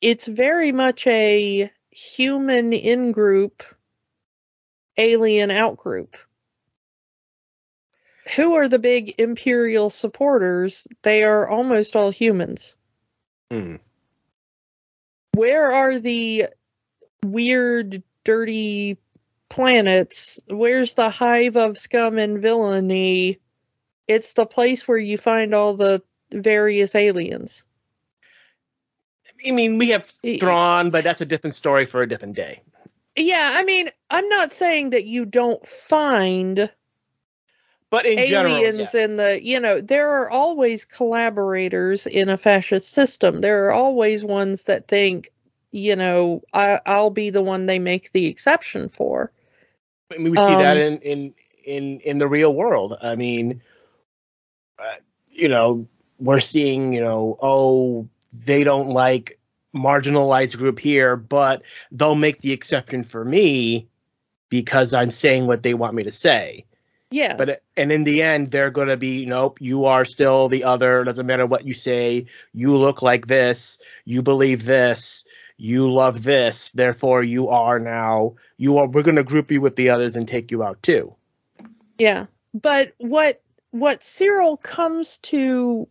it's 0.00 0.26
very 0.26 0.72
much 0.72 1.06
a 1.06 1.70
human 1.90 2.72
in 2.72 3.12
group 3.12 3.62
alien 4.96 5.50
out 5.50 5.76
group 5.76 6.16
who 8.36 8.54
are 8.54 8.68
the 8.68 8.78
big 8.78 9.14
imperial 9.18 9.90
supporters 9.90 10.86
they 11.02 11.22
are 11.24 11.48
almost 11.48 11.96
all 11.96 12.10
humans 12.10 12.76
Hmm. 13.50 13.76
Where 15.32 15.72
are 15.72 15.98
the 15.98 16.46
weird, 17.24 18.02
dirty 18.24 18.98
planets? 19.48 20.40
Where's 20.46 20.94
the 20.94 21.10
hive 21.10 21.56
of 21.56 21.76
scum 21.76 22.18
and 22.18 22.40
villainy? 22.40 23.40
It's 24.10 24.32
the 24.32 24.44
place 24.44 24.88
where 24.88 24.98
you 24.98 25.16
find 25.16 25.54
all 25.54 25.74
the 25.74 26.02
various 26.32 26.96
aliens. 26.96 27.64
I 29.46 29.52
mean, 29.52 29.78
we 29.78 29.90
have 29.90 30.12
Thrawn, 30.40 30.90
but 30.90 31.04
that's 31.04 31.20
a 31.20 31.26
different 31.26 31.54
story 31.54 31.86
for 31.86 32.02
a 32.02 32.08
different 32.08 32.34
day. 32.34 32.60
Yeah, 33.16 33.54
I 33.54 33.62
mean, 33.62 33.88
I'm 34.10 34.28
not 34.28 34.50
saying 34.50 34.90
that 34.90 35.04
you 35.04 35.26
don't 35.26 35.64
find 35.64 36.70
But 37.90 38.04
in 38.04 38.26
general, 38.28 38.52
aliens 38.52 38.94
yeah. 38.94 39.04
in 39.04 39.16
the 39.16 39.44
you 39.44 39.60
know 39.60 39.80
there 39.80 40.10
are 40.10 40.28
always 40.28 40.84
collaborators 40.84 42.08
in 42.08 42.28
a 42.28 42.36
fascist 42.36 42.90
system 42.90 43.40
there 43.40 43.66
are 43.66 43.72
always 43.72 44.24
ones 44.24 44.64
that 44.64 44.88
think 44.88 45.32
you 45.72 45.96
know 45.96 46.42
I, 46.52 46.80
i'll 46.86 47.10
be 47.10 47.30
the 47.30 47.42
one 47.42 47.66
they 47.66 47.78
make 47.78 48.12
the 48.12 48.26
exception 48.26 48.88
for 48.88 49.32
I 50.12 50.18
mean, 50.18 50.32
we 50.32 50.36
see 50.36 50.42
that 50.42 50.76
Um, 50.76 50.82
in 50.82 50.98
in 50.98 51.34
in 51.64 52.00
in 52.00 52.18
the 52.18 52.28
real 52.28 52.54
world. 52.54 52.96
I 53.00 53.14
mean, 53.16 53.62
uh, 54.80 54.96
you 55.30 55.48
know, 55.48 55.86
we're 56.18 56.40
seeing, 56.40 56.92
you 56.92 57.00
know, 57.00 57.36
oh, 57.40 58.08
they 58.46 58.64
don't 58.64 58.90
like 58.90 59.38
marginalized 59.74 60.56
group 60.56 60.78
here, 60.78 61.16
but 61.16 61.62
they'll 61.92 62.14
make 62.14 62.40
the 62.40 62.52
exception 62.52 63.02
for 63.02 63.24
me 63.24 63.86
because 64.48 64.92
I'm 64.92 65.10
saying 65.10 65.46
what 65.46 65.62
they 65.62 65.74
want 65.74 65.94
me 65.94 66.02
to 66.02 66.10
say. 66.10 66.64
yeah 67.10 67.36
But 67.36 67.62
and 67.76 67.92
in 67.92 68.04
the 68.04 68.22
end, 68.22 68.50
they're 68.50 68.70
going 68.70 68.88
to 68.88 68.96
be 68.96 69.26
nope. 69.26 69.60
You 69.60 69.84
are 69.84 70.04
still 70.04 70.48
the 70.48 70.64
other. 70.64 71.04
Doesn't 71.04 71.26
matter 71.26 71.46
what 71.46 71.66
you 71.66 71.74
say. 71.74 72.26
You 72.52 72.76
look 72.76 73.02
like 73.02 73.26
this. 73.26 73.78
You 74.04 74.22
believe 74.22 74.64
this. 74.64 75.24
You 75.56 75.92
love 75.92 76.22
this. 76.22 76.70
Therefore, 76.70 77.22
you 77.22 77.48
are 77.48 77.78
now. 77.78 78.34
You 78.56 78.78
are. 78.78 78.88
We're 78.88 79.02
going 79.02 79.16
to 79.16 79.24
group 79.24 79.50
you 79.50 79.60
with 79.60 79.76
the 79.76 79.90
others 79.90 80.16
and 80.16 80.26
take 80.26 80.50
you 80.50 80.62
out 80.62 80.82
too. 80.82 81.14
yeah 81.98 82.26
but 82.54 82.92
what 82.98 83.42
what 83.70 84.00
syril 84.02 84.60
comes 84.60 85.18
to 85.18 85.88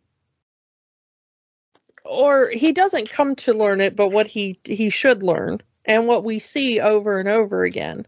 or 2.04 2.50
he 2.50 2.74
doesn't 2.74 3.10
come 3.10 3.36
to 3.36 3.54
learn 3.54 3.80
it 3.82 3.96
but 3.96 4.10
what 4.10 4.28
he 4.28 4.60
he 4.66 4.90
should 4.90 5.24
learn 5.24 5.60
and 5.86 6.08
what 6.08 6.24
we 6.24 6.40
see 6.40 6.80
over 6.80 7.20
and 7.20 7.30
over 7.30 7.64
again 7.64 8.06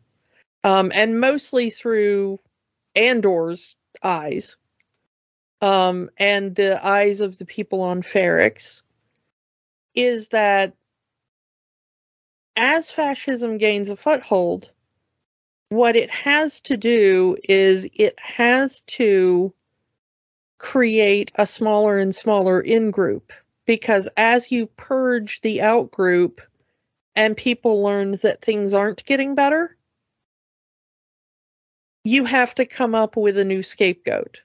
um 0.64 0.92
and 0.94 1.20
mostly 1.20 1.70
through 1.70 2.40
andor's 2.96 3.76
eyes 4.04 4.58
um 5.62 6.10
and 6.18 6.56
the 6.56 6.86
eyes 6.86 7.22
of 7.22 7.38
the 7.38 7.46
people 7.46 7.82
on 7.82 8.02
Ferrix 8.02 8.84
is 9.96 10.30
that 10.30 10.74
as 12.56 12.92
fascism 12.92 13.58
gains 13.58 13.90
a 13.90 13.96
foothold 13.96 14.72
what 15.70 15.96
it 15.96 16.10
has 16.10 16.60
to 16.60 16.76
do 16.76 17.38
is 17.48 17.88
it 17.94 18.20
has 18.20 18.82
to 18.82 19.54
create 20.62 21.32
a 21.36 21.46
smaller 21.46 21.98
and 21.98 22.14
smaller 22.14 22.62
in 22.62 22.92
group 22.92 23.34
because 23.66 24.08
as 24.16 24.52
you 24.52 24.68
purge 24.68 25.42
the 25.42 25.60
out 25.60 25.90
group 25.90 26.40
and 27.16 27.36
people 27.36 27.82
learn 27.82 28.12
that 28.18 28.44
things 28.44 28.72
aren't 28.72 29.04
getting 29.06 29.34
better 29.34 29.76
you 32.04 32.26
have 32.26 32.54
to 32.54 32.66
come 32.66 32.94
up 32.94 33.18
with 33.18 33.40
a 33.40 33.44
new 33.44 33.64
scapegoat 33.64 34.44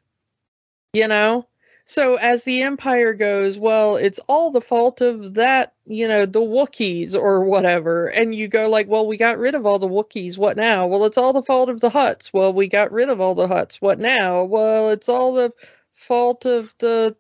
you 0.95 1.07
know? 1.07 1.47
So 1.85 2.17
as 2.17 2.45
the 2.45 2.63
empire 2.63 3.13
goes 3.13 3.59
well 3.59 3.97
it's 3.97 4.19
all 4.27 4.51
the 4.51 4.63
fault 4.63 5.03
of 5.03 5.35
that 5.35 5.75
you 5.85 6.09
know 6.09 6.25
the 6.25 6.41
wookiees 6.41 7.15
or 7.15 7.45
whatever. 7.45 8.07
And 8.07 8.35
you 8.35 8.49
go 8.49 8.71
like 8.71 8.89
well 8.89 9.07
we 9.07 9.19
got 9.19 9.39
rid 9.39 9.55
of 9.55 9.67
all 9.67 9.79
the 9.79 9.87
wookiees 9.87 10.39
what 10.39 10.57
now? 10.57 10.87
Well 10.87 11.05
it's 11.05 11.19
all 11.19 11.35
the 11.35 11.43
fault 11.43 11.69
of 11.69 11.81
the 11.81 11.91
Hutts. 11.91 12.33
Well 12.33 12.55
we 12.55 12.69
got 12.69 12.91
rid 12.91 13.11
of 13.11 13.21
all 13.21 13.35
the 13.35 13.47
Hutts 13.47 13.77
what 13.77 13.99
now? 13.99 14.45
Well 14.45 14.91
it's 14.91 15.11
all 15.11 15.35
the 15.35 15.53
fault 15.97 16.45
of 16.45 16.73
the 16.79 17.17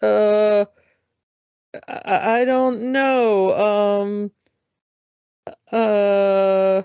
uh 0.00 0.64
i, 1.88 2.40
I 2.40 2.44
don't 2.44 2.92
know 2.92 4.00
um 4.00 4.30
uh 5.72 6.82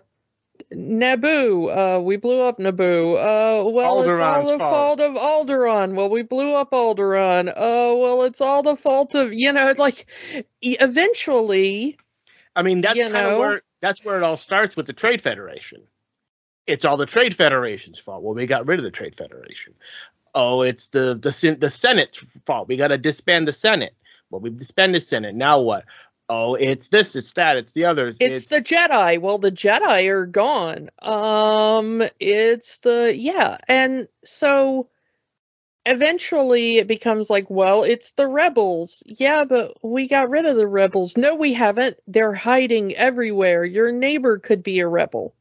Naboo, 0.74 1.98
uh, 1.98 2.02
we 2.02 2.18
blew 2.18 2.42
up 2.42 2.58
Naboo. 2.58 3.16
Uh, 3.16 3.70
well, 3.70 4.02
it's 4.02 4.20
all 4.20 4.52
the 4.52 4.58
fault. 4.58 5.00
fault 5.00 5.00
of 5.00 5.14
Alderaan. 5.16 5.96
Well, 5.96 6.10
we 6.10 6.24
blew 6.24 6.54
up 6.54 6.72
Alderaan. 6.72 7.50
Uh, 7.50 7.96
well, 7.96 8.24
it's 8.24 8.42
all 8.42 8.64
the 8.64 8.76
fault 8.76 9.16
of 9.16 9.34
you 9.34 9.52
know, 9.54 9.70
it's 9.70 9.80
like 9.80 10.06
eventually, 10.62 11.98
I 12.56 12.64
mean, 12.64 12.82
that's 12.82 13.00
kind 13.00 13.16
of 13.16 13.38
where 13.38 13.62
that's 13.82 14.04
where 14.04 14.18
it 14.18 14.24
all 14.24 14.38
starts 14.38 14.76
with 14.76 14.88
the 14.88 14.94
Trade 14.94 15.22
Federation. 15.22 15.84
It's 16.68 16.84
all 16.84 16.98
the 16.98 17.06
Trade 17.06 17.36
Federation's 17.36 18.00
fault. 18.00 18.24
Well, 18.24 18.34
we 18.34 18.46
got 18.48 18.68
rid 18.68 18.80
of 18.80 18.86
the 18.86 18.92
Trade 18.92 19.16
Federation. 19.16 19.76
Oh, 20.36 20.62
it's 20.62 20.90
the 20.90 21.16
the 21.16 21.58
the 21.60 21.70
Senate's 21.70 22.18
fault. 22.46 22.68
We 22.68 22.76
got 22.76 22.90
to 22.90 22.98
disband 22.98 23.48
the 23.48 23.54
Senate. 23.54 23.96
Well, 24.30 24.42
we've 24.42 24.58
disbanded 24.58 25.02
the 25.02 25.06
Senate. 25.06 25.34
Now 25.34 25.62
what? 25.62 25.86
Oh, 26.28 26.56
it's 26.56 26.90
this, 26.90 27.16
it's 27.16 27.34
that, 27.34 27.58
it's 27.58 27.74
the 27.74 27.86
others. 27.86 28.18
it's, 28.20 28.46
the 28.46 28.58
Jedi. 28.58 29.22
Well, 29.22 29.38
the 29.38 29.52
Jedi 29.52 30.10
are 30.10 30.26
gone. 30.26 30.90
Um, 31.00 32.04
it's 32.20 32.80
the 32.80 33.16
yeah, 33.16 33.58
and 33.68 34.08
so 34.24 34.90
eventually 35.86 36.78
it 36.78 36.88
becomes 36.88 37.30
like, 37.30 37.50
well, 37.50 37.84
it's 37.84 38.12
the 38.14 38.28
rebels. 38.28 39.04
Yeah, 39.06 39.46
but 39.46 39.74
we 39.84 40.08
got 40.08 40.30
rid 40.30 40.46
of 40.46 40.56
the 40.56 40.68
rebels. 40.68 41.16
No, 41.16 41.36
we 41.36 41.54
haven't. 41.54 41.98
They're 42.08 42.34
hiding 42.34 42.96
everywhere. 42.96 43.64
Your 43.64 43.92
neighbor 43.92 44.40
could 44.40 44.64
be 44.64 44.80
a 44.80 44.88
rebel. 44.88 45.36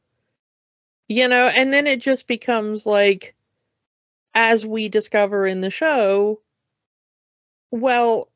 You 1.07 1.27
know, 1.27 1.47
and 1.47 1.73
then 1.73 1.87
it 1.87 1.99
just 1.99 2.27
becomes 2.27 2.85
like 2.85 3.34
as 4.35 4.65
we 4.65 4.89
discover 4.89 5.47
in 5.47 5.61
the 5.61 5.69
show, 5.69 6.41
well, 7.71 8.29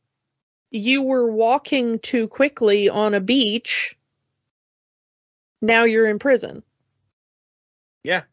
you 0.72 1.04
were 1.04 1.30
walking 1.30 2.00
too 2.00 2.28
quickly 2.30 2.89
on 2.89 3.14
a 3.14 3.20
beach. 3.20 3.97
Now 5.62 5.84
you're 5.84 6.08
in 6.08 6.20
prison. 6.20 6.64
Yeah. 8.02 8.24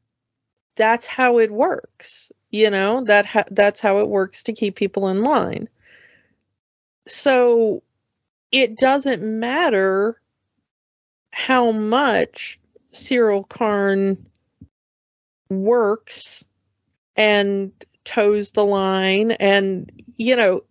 That's 0.77 1.07
how 1.07 1.41
it 1.41 1.51
works. 1.51 2.31
You 2.51 2.71
know, 2.71 3.03
that 3.05 3.27
ha- 3.27 3.45
that's 3.51 3.81
how 3.81 3.99
it 3.99 4.09
works 4.09 4.45
to 4.45 4.53
keep 4.53 4.77
people 4.77 5.09
in 5.09 5.25
line. 5.25 5.69
So 7.07 7.83
it 8.53 8.77
doesn't 8.77 9.23
matter 9.23 10.21
how 11.31 11.73
much 11.73 12.61
Syril 12.93 13.49
Karn 13.49 14.27
works 15.49 16.47
and 17.17 17.73
toes 18.05 18.53
the 18.53 18.64
line 18.64 19.33
and 19.33 19.91
you 20.17 20.37
know 20.37 20.62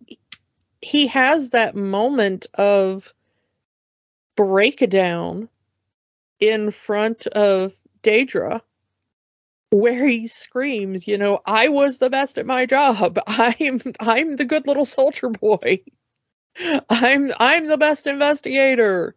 he 0.80 1.06
has 1.08 1.50
that 1.50 1.74
moment 1.74 2.46
of 2.54 3.12
breakdown 4.36 5.48
in 6.38 6.70
front 6.70 7.26
of 7.26 7.74
Dedra 8.02 8.60
where 9.70 10.06
he 10.06 10.28
screams, 10.28 11.08
you 11.08 11.18
know, 11.18 11.40
I 11.44 11.68
was 11.68 11.98
the 11.98 12.10
best 12.10 12.38
at 12.38 12.46
my 12.46 12.66
job. 12.66 13.18
I'm 13.26 13.80
I'm 14.00 14.36
the 14.36 14.44
good 14.44 14.66
little 14.66 14.84
soldier 14.84 15.28
boy. 15.28 15.82
I'm 16.88 17.32
I'm 17.38 17.66
the 17.66 17.78
best 17.78 18.06
investigator. 18.06 19.16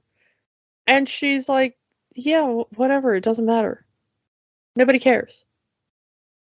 And 0.87 1.07
she's 1.07 1.47
like, 1.47 1.77
yeah, 2.15 2.45
whatever, 2.75 3.13
it 3.13 3.23
doesn't 3.23 3.45
matter. 3.45 3.85
Nobody 4.75 4.99
cares. 4.99 5.45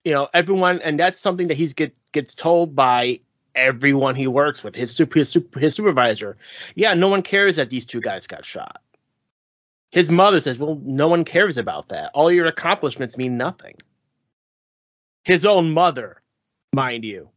You 0.05 0.13
know 0.13 0.29
everyone 0.35 0.81
and 0.83 0.99
that's 0.99 1.19
something 1.19 1.49
that 1.49 1.57
he's 1.57 1.75
get 1.75 1.95
gets 2.13 2.35
told 2.35 2.75
by 2.75 3.21
everyone 3.55 4.15
he 4.15 4.27
works 4.27 4.63
with 4.63 4.75
his 4.75 4.95
super 4.95 5.21
his, 5.21 5.29
super, 5.29 5.61
his 5.61 5.75
supervisor. 5.75 6.37
Yeah 6.75 6.95
no 6.95 7.09
one 7.09 7.23
cares 7.23 7.57
that 7.57 7.71
these 7.71 7.87
two 7.87 8.01
guys 8.01 8.27
got 8.27 8.45
shot. 8.45 8.83
His 9.91 10.11
mother 10.11 10.41
says 10.41 10.59
well 10.59 10.81
no 10.83 11.09
one 11.09 11.25
cares 11.25 11.59
about 11.59 11.89
that. 11.89 12.11
All 12.15 12.33
your 12.33 12.47
accomplishments 12.47 13.17
mean 13.17 13.37
nothing. 13.37 13.77
His 15.25 15.47
own 15.47 15.73
mother 15.73 16.21
mind 16.73 17.05
you. 17.05 17.31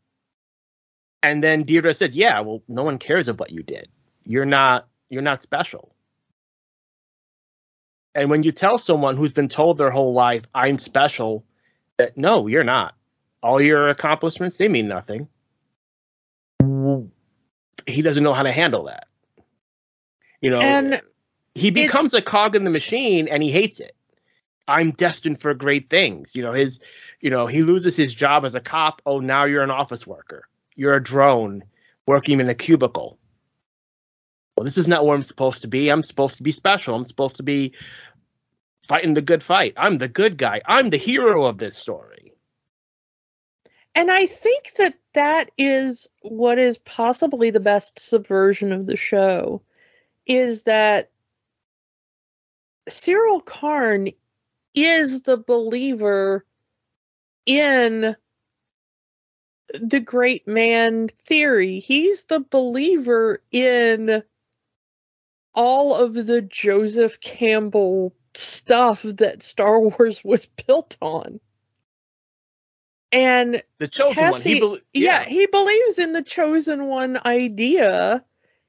And 1.22 1.44
then 1.44 1.64
deirdre 1.64 1.94
said 1.94 2.14
yeah 2.14 2.40
well 2.42 2.64
no 2.68 2.84
one 2.84 2.98
cares 2.98 3.28
of 3.28 3.40
what 3.40 3.52
you 3.52 3.64
did. 3.64 3.90
You're 4.24 4.46
not 4.46 4.88
you're 5.10 5.22
not 5.22 5.42
special. 5.42 5.92
And 8.16 8.30
when 8.30 8.44
you 8.44 8.54
tell 8.54 8.78
someone 8.78 9.18
who's 9.18 9.34
been 9.34 9.50
told 9.50 9.78
their 9.78 9.92
whole 9.92 10.14
life 10.14 10.44
i'm 10.56 10.78
special 10.78 11.46
that 11.98 12.18
no, 12.18 12.48
you're 12.48 12.64
not. 12.64 12.96
All 13.42 13.62
your 13.62 13.90
accomplishments, 13.90 14.58
they 14.58 14.68
mean 14.68 14.88
nothing. 14.88 15.28
He 17.86 18.02
doesn't 18.02 18.24
know 18.24 18.34
how 18.34 18.44
to 18.44 18.52
handle 18.52 18.86
that. 18.86 19.08
You 20.42 20.50
know, 20.50 20.62
And 20.62 21.02
he 21.54 21.72
becomes 21.72 22.14
a 22.14 22.22
cog 22.22 22.56
in 22.56 22.64
the 22.64 22.70
machine 22.70 23.28
and 23.28 23.42
he 23.42 23.52
hates 23.52 23.80
it. 23.80 23.96
I'm 24.68 24.92
destined 24.92 25.40
for 25.40 25.54
great 25.54 25.90
things. 25.90 26.36
You 26.36 26.44
know, 26.44 26.54
his 26.54 26.80
you 27.22 27.30
know, 27.30 27.48
he 27.48 27.64
loses 27.64 27.96
his 27.96 28.14
job 28.14 28.46
as 28.46 28.56
a 28.56 28.60
cop. 28.60 29.02
Oh, 29.06 29.20
now 29.20 29.46
you're 29.46 29.64
an 29.64 29.72
office 29.72 30.06
worker. 30.06 30.48
You're 30.76 30.96
a 30.96 31.04
drone 31.04 31.64
working 32.08 32.40
in 32.40 32.50
a 32.50 32.56
cubicle. 32.56 33.18
well, 34.56 34.66
this 34.66 34.78
is 34.78 34.88
not 34.88 35.06
where 35.06 35.16
I'm 35.16 35.24
supposed 35.24 35.62
to 35.62 35.68
be. 35.68 35.90
I'm 35.90 36.04
supposed 36.04 36.38
to 36.38 36.44
be 36.44 36.52
special. 36.52 36.96
I'm 36.96 37.06
supposed 37.06 37.38
to 37.38 37.44
be 37.44 37.74
fighting 38.86 39.14
the 39.14 39.22
good 39.22 39.44
fight. 39.44 39.74
I'm 39.78 39.98
the 39.98 40.08
good 40.08 40.38
guy. 40.38 40.62
I'm 40.66 40.90
the 40.90 40.98
hero 40.98 41.46
of 41.46 41.58
this 41.58 41.78
story. 41.78 42.34
And 43.94 44.12
I 44.12 44.26
think 44.26 44.74
that 44.78 44.96
that 45.14 45.52
is 45.58 46.10
what 46.22 46.60
is 46.60 46.78
possibly 46.78 47.50
the 47.50 47.62
best 47.62 48.00
subversion 48.00 48.72
of 48.74 48.86
the 48.86 48.98
show 48.98 49.62
is 50.26 50.64
that 50.64 51.12
Syril 52.90 53.44
Karn 53.44 54.10
is 54.74 55.22
the 55.22 55.38
believer 55.38 56.46
in 57.46 58.16
the 59.74 60.00
great 60.00 60.48
man 60.48 61.08
theory. 61.08 61.80
He's 61.80 62.26
the 62.26 62.42
believer 62.42 63.42
in 63.52 64.24
all 65.54 65.96
of 65.96 66.14
the 66.14 66.42
Joseph 66.42 67.22
Campbell 67.22 68.14
stuff 68.38 69.02
that 69.04 69.42
Star 69.42 69.80
Wars 69.82 70.24
was 70.24 70.46
built 70.46 70.98
on. 71.02 71.40
And 73.12 73.64
the 73.78 73.88
chosen 73.88 74.16
Cassie, 74.16 74.60
one, 74.60 74.76
he 74.76 74.78
be- 74.78 75.00
yeah. 75.00 75.22
yeah, 75.22 75.30
he 75.30 75.46
believes 75.46 76.00
in 76.00 76.12
the 76.12 76.22
chosen 76.22 76.88
one 76.88 77.18
idea. 77.26 78.24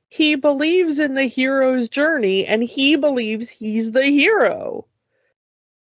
He 0.08 0.36
believes 0.36 1.00
in 1.00 1.14
the 1.14 1.24
hero's 1.24 1.88
journey 1.88 2.46
and 2.46 2.62
he 2.62 2.96
believes 2.96 3.50
he's 3.50 3.90
the 3.90 4.04
hero. 4.04 4.86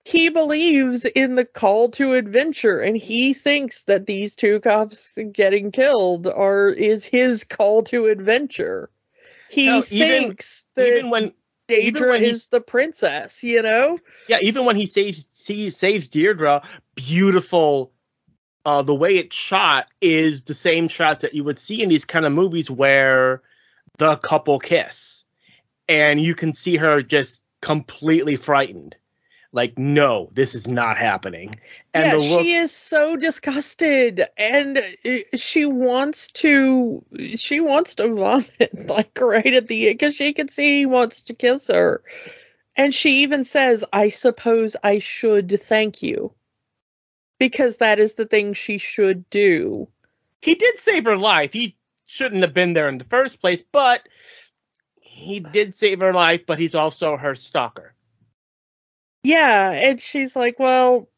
He 0.04 0.28
believes 0.28 1.04
in 1.06 1.36
the 1.36 1.44
call 1.44 1.90
to 1.92 2.14
adventure 2.14 2.80
and 2.80 2.96
he 2.96 3.32
thinks 3.32 3.84
that 3.84 4.06
these 4.06 4.36
two 4.36 4.60
cops 4.60 5.18
getting 5.32 5.72
killed 5.72 6.26
are 6.26 6.68
is 6.68 7.06
his 7.06 7.44
call 7.44 7.82
to 7.84 8.06
adventure. 8.06 8.90
He 9.48 9.80
thinks 9.82 10.66
even, 10.76 10.84
that 10.84 10.96
even 10.96 11.10
when 11.10 11.32
Dedra 11.70 12.20
is 12.20 12.48
the 12.48 12.60
princess, 12.60 13.42
you 13.42 13.62
know? 13.62 13.98
Yeah, 14.28 14.38
even 14.42 14.64
when 14.64 14.76
he 14.76 14.86
saves 14.86 15.26
he 15.46 15.70
saves 15.70 16.08
Deirdre, 16.08 16.62
beautiful 16.94 17.92
uh 18.64 18.82
the 18.82 18.94
way 18.94 19.16
it's 19.16 19.36
shot 19.36 19.86
is 20.00 20.44
the 20.44 20.54
same 20.54 20.88
shots 20.88 21.22
that 21.22 21.34
you 21.34 21.44
would 21.44 21.58
see 21.58 21.82
in 21.82 21.88
these 21.88 22.04
kind 22.04 22.26
of 22.26 22.32
movies 22.32 22.70
where 22.70 23.42
the 23.98 24.16
couple 24.16 24.58
kiss 24.58 25.24
and 25.88 26.20
you 26.20 26.34
can 26.34 26.52
see 26.52 26.76
her 26.76 27.02
just 27.02 27.42
completely 27.62 28.36
frightened 28.36 28.96
like 29.52 29.78
no 29.78 30.30
this 30.32 30.54
is 30.54 30.68
not 30.68 30.96
happening. 30.96 31.54
And 31.92 32.06
yeah, 32.06 32.28
look- 32.28 32.42
she 32.42 32.54
is 32.54 32.72
so 32.72 33.16
disgusted. 33.16 34.24
And 34.36 34.78
uh, 34.78 35.36
she 35.36 35.64
wants 35.66 36.28
to 36.28 37.04
she 37.36 37.60
wants 37.60 37.94
to 37.96 38.14
vomit 38.14 38.88
like 38.88 39.18
right 39.20 39.46
at 39.54 39.68
the 39.68 39.88
end 39.88 39.98
because 39.98 40.14
she 40.14 40.32
can 40.32 40.48
see 40.48 40.78
he 40.78 40.86
wants 40.86 41.22
to 41.22 41.34
kiss 41.34 41.68
her. 41.68 42.02
And 42.76 42.94
she 42.94 43.22
even 43.22 43.44
says 43.44 43.84
i 43.92 44.08
suppose 44.08 44.76
i 44.82 44.98
should 44.98 45.60
thank 45.60 46.02
you. 46.02 46.32
Because 47.38 47.78
that 47.78 47.98
is 47.98 48.14
the 48.14 48.26
thing 48.26 48.52
she 48.52 48.76
should 48.78 49.28
do. 49.30 49.88
He 50.42 50.54
did 50.54 50.78
save 50.78 51.06
her 51.06 51.16
life. 51.16 51.54
He 51.54 51.76
shouldn't 52.06 52.42
have 52.42 52.52
been 52.52 52.72
there 52.72 52.88
in 52.88 52.98
the 52.98 53.04
first 53.04 53.40
place 53.40 53.62
but 53.70 54.02
he 55.00 55.38
did 55.38 55.72
save 55.74 56.00
her 56.00 56.12
life 56.12 56.44
but 56.44 56.58
he's 56.58 56.74
also 56.74 57.16
her 57.16 57.36
stalker 57.36 57.94
yeah, 59.22 59.70
and 59.70 60.00
she's 60.00 60.34
like, 60.34 60.58
"Well, 60.58 61.08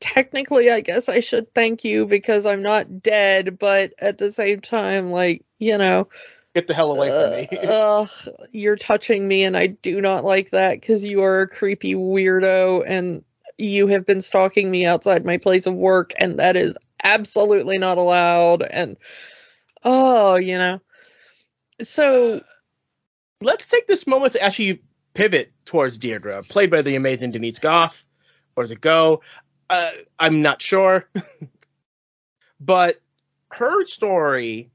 technically, 0.00 0.70
I 0.70 0.80
guess 0.80 1.08
I 1.08 1.20
should 1.20 1.54
thank 1.54 1.84
you 1.84 2.06
because 2.06 2.46
I'm 2.46 2.62
not 2.62 3.02
dead, 3.02 3.58
but 3.58 3.92
at 3.98 4.18
the 4.18 4.32
same 4.32 4.60
time, 4.60 5.10
like, 5.10 5.44
you 5.58 5.78
know, 5.78 6.08
get 6.54 6.66
the 6.66 6.74
hell 6.74 6.90
away 6.90 7.10
uh, 7.10 7.22
from 7.22 7.30
me. 7.36 7.48
Ugh, 7.68 8.08
you're 8.50 8.76
touching 8.76 9.28
me, 9.28 9.44
and 9.44 9.56
I 9.56 9.68
do 9.68 10.00
not 10.00 10.24
like 10.24 10.50
that 10.50 10.80
because 10.80 11.04
you 11.04 11.22
are 11.22 11.42
a 11.42 11.48
creepy 11.48 11.94
weirdo, 11.94 12.84
and 12.86 13.24
you 13.58 13.86
have 13.88 14.06
been 14.06 14.20
stalking 14.20 14.70
me 14.70 14.86
outside 14.86 15.24
my 15.24 15.36
place 15.36 15.66
of 15.66 15.74
work, 15.74 16.12
and 16.18 16.38
that 16.38 16.56
is 16.56 16.76
absolutely 17.04 17.78
not 17.78 17.98
allowed. 17.98 18.62
And 18.62 18.96
oh, 19.84 20.36
you 20.36 20.58
know, 20.58 20.80
so." 21.80 22.40
Let's 23.42 23.64
take 23.64 23.86
this 23.86 24.06
moment 24.06 24.34
to 24.34 24.42
actually 24.42 24.82
pivot 25.14 25.52
towards 25.64 25.98
Deirdre, 25.98 26.42
played 26.42 26.70
by 26.70 26.82
the 26.82 26.96
amazing 26.96 27.30
Denise 27.30 27.58
Gough, 27.58 28.04
Where 28.54 28.64
does 28.64 28.70
it 28.70 28.80
go? 28.80 29.22
Uh, 29.68 29.90
I'm 30.18 30.42
not 30.42 30.60
sure. 30.60 31.08
but 32.60 33.00
her 33.52 33.84
story 33.84 34.70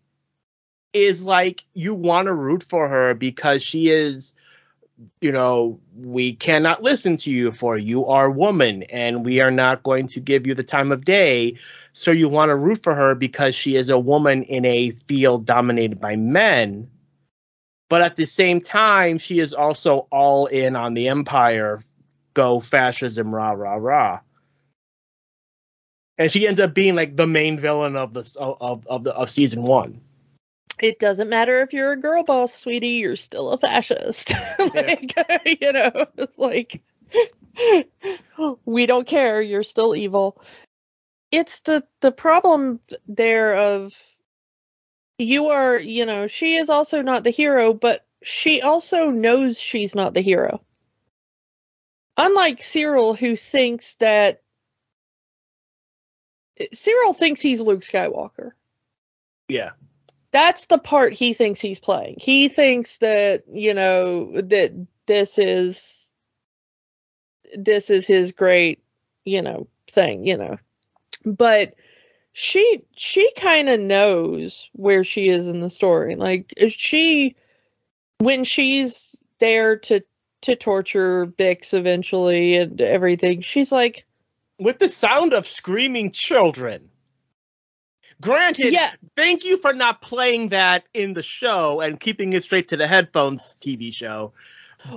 is 0.94 1.26
like 1.26 1.64
you 1.74 1.94
want 1.94 2.28
to 2.28 2.34
root 2.34 2.64
for 2.64 2.88
her 2.88 3.14
because 3.14 3.62
she 3.62 3.90
is 3.90 4.34
you 5.20 5.32
know 5.32 5.78
we 5.98 6.34
cannot 6.34 6.82
listen 6.82 7.18
to 7.18 7.30
you 7.30 7.52
for 7.52 7.78
you 7.78 8.06
are 8.06 8.30
woman 8.32 8.84
and 8.84 9.26
we 9.26 9.42
are 9.42 9.52
not 9.52 9.84
going 9.84 10.08
to 10.08 10.22
give 10.22 10.48
you 10.48 10.54
the 10.54 10.64
time 10.64 10.92
of 10.94 11.04
day 11.04 11.58
so 11.92 12.12
you 12.12 12.30
want 12.30 12.50
to 12.50 12.56
root 12.56 12.82
for 12.82 12.96
her 12.96 13.14
because 13.14 13.56
she 13.56 13.76
is 13.76 13.90
a 13.90 14.00
woman 14.00 14.44
in 14.44 14.64
a 14.66 14.92
field 15.06 15.46
dominated 15.46 16.00
by 16.00 16.16
men 16.16 16.90
but 17.90 18.02
at 18.02 18.16
the 18.16 18.26
same 18.26 18.60
time, 18.60 19.18
she 19.18 19.40
is 19.40 19.54
also 19.54 20.08
all 20.12 20.48
in 20.48 20.76
on 20.76 20.94
the 20.94 21.08
empire. 21.08 21.84
Go 22.34 22.60
fascism, 22.60 23.34
rah 23.34 23.52
rah 23.52 23.76
rah. 23.76 24.20
And 26.18 26.32
she 26.32 26.48
ends 26.48 26.60
up 26.60 26.74
being 26.74 26.96
like 26.96 27.16
the 27.16 27.28
main 27.28 27.60
villain 27.60 27.96
of 27.96 28.14
the 28.14 28.30
of 28.40 28.86
of 28.88 29.04
the 29.04 29.14
of 29.14 29.30
season 29.30 29.64
one. 29.64 30.02
It 30.82 31.00
doesn't 31.00 31.30
matter 31.30 31.62
if 31.62 31.72
you're 31.72 31.94
a 31.94 32.00
girl 32.00 32.24
boss, 32.24 32.54
sweetie. 32.54 32.88
You're 32.88 33.16
still 33.16 33.52
a 33.52 33.58
fascist. 33.58 34.34
like 34.74 35.14
you 35.46 35.72
know, 35.72 36.06
it's 36.18 36.38
like 36.38 36.82
we 38.66 38.86
don't 38.86 39.08
care. 39.08 39.42
You're 39.42 39.64
still 39.64 39.96
evil. 39.96 40.42
It's 41.32 41.62
the 41.62 41.84
the 42.02 42.12
problem 42.12 42.80
there 43.08 43.56
of 43.56 44.15
you 45.18 45.48
are, 45.48 45.80
you 45.80 46.06
know, 46.06 46.28
she 46.28 46.56
is 46.56 46.70
also 46.70 47.02
not 47.02 47.24
the 47.24 47.30
hero, 47.30 47.74
but 47.74 48.06
she 48.24 48.62
also 48.62 49.12
knows 49.12 49.60
she's 49.60 49.96
not 49.96 50.14
the 50.14 50.22
hero. 50.22 50.62
Unlike 52.18 52.60
Syril, 52.60 53.18
who 53.18 53.36
thinks 53.36 53.96
that 53.96 54.42
Syril 56.74 57.16
thinks 57.16 57.42
he's 57.42 57.62
Luke 57.62 57.82
Skywalker. 57.82 58.52
Yeah. 59.48 59.72
That's 60.32 60.66
the 60.66 60.78
part 60.78 61.14
he 61.14 61.34
thinks 61.34 61.60
he's 61.62 61.80
playing. 61.80 62.16
He 62.20 62.50
thinks 62.50 62.98
that, 63.00 63.44
you 63.52 63.74
know, 63.74 64.42
that 64.42 64.74
this 65.06 65.38
is 65.38 66.14
this 67.54 67.90
is 67.90 68.08
his 68.08 68.32
great, 68.32 68.84
you 69.24 69.42
know, 69.42 69.68
thing, 69.88 70.26
you 70.26 70.38
know. 70.38 70.58
But 71.26 71.76
she 72.38 72.82
she 72.98 73.32
kind 73.38 73.70
of 73.70 73.80
knows 73.80 74.70
where 74.74 75.06
she 75.06 75.30
is 75.30 75.48
in 75.48 75.62
the 75.62 75.70
story. 75.70 76.18
Like 76.18 76.54
she 76.68 77.38
when 78.18 78.44
she's 78.44 79.16
there 79.40 79.78
to 79.78 80.02
to 80.42 80.56
torture 80.58 81.28
Bix 81.28 81.74
eventually 81.74 82.58
and 82.58 82.82
everything, 82.82 83.40
she's 83.40 83.72
like 83.72 84.06
with 84.60 84.80
the 84.80 84.90
sound 84.90 85.34
of 85.34 85.48
screaming 85.48 86.12
children. 86.12 86.90
Granted, 88.20 88.74
yeah. 88.74 88.92
thank 89.16 89.46
you 89.46 89.56
for 89.58 89.72
not 89.72 90.02
playing 90.02 90.50
that 90.50 90.84
in 90.94 91.14
the 91.14 91.24
show 91.24 91.80
and 91.80 91.98
keeping 91.98 92.34
it 92.34 92.44
straight 92.44 92.68
to 92.68 92.78
the 92.78 92.86
headphones 92.88 93.56
TV 93.62 93.94
show. 93.94 94.34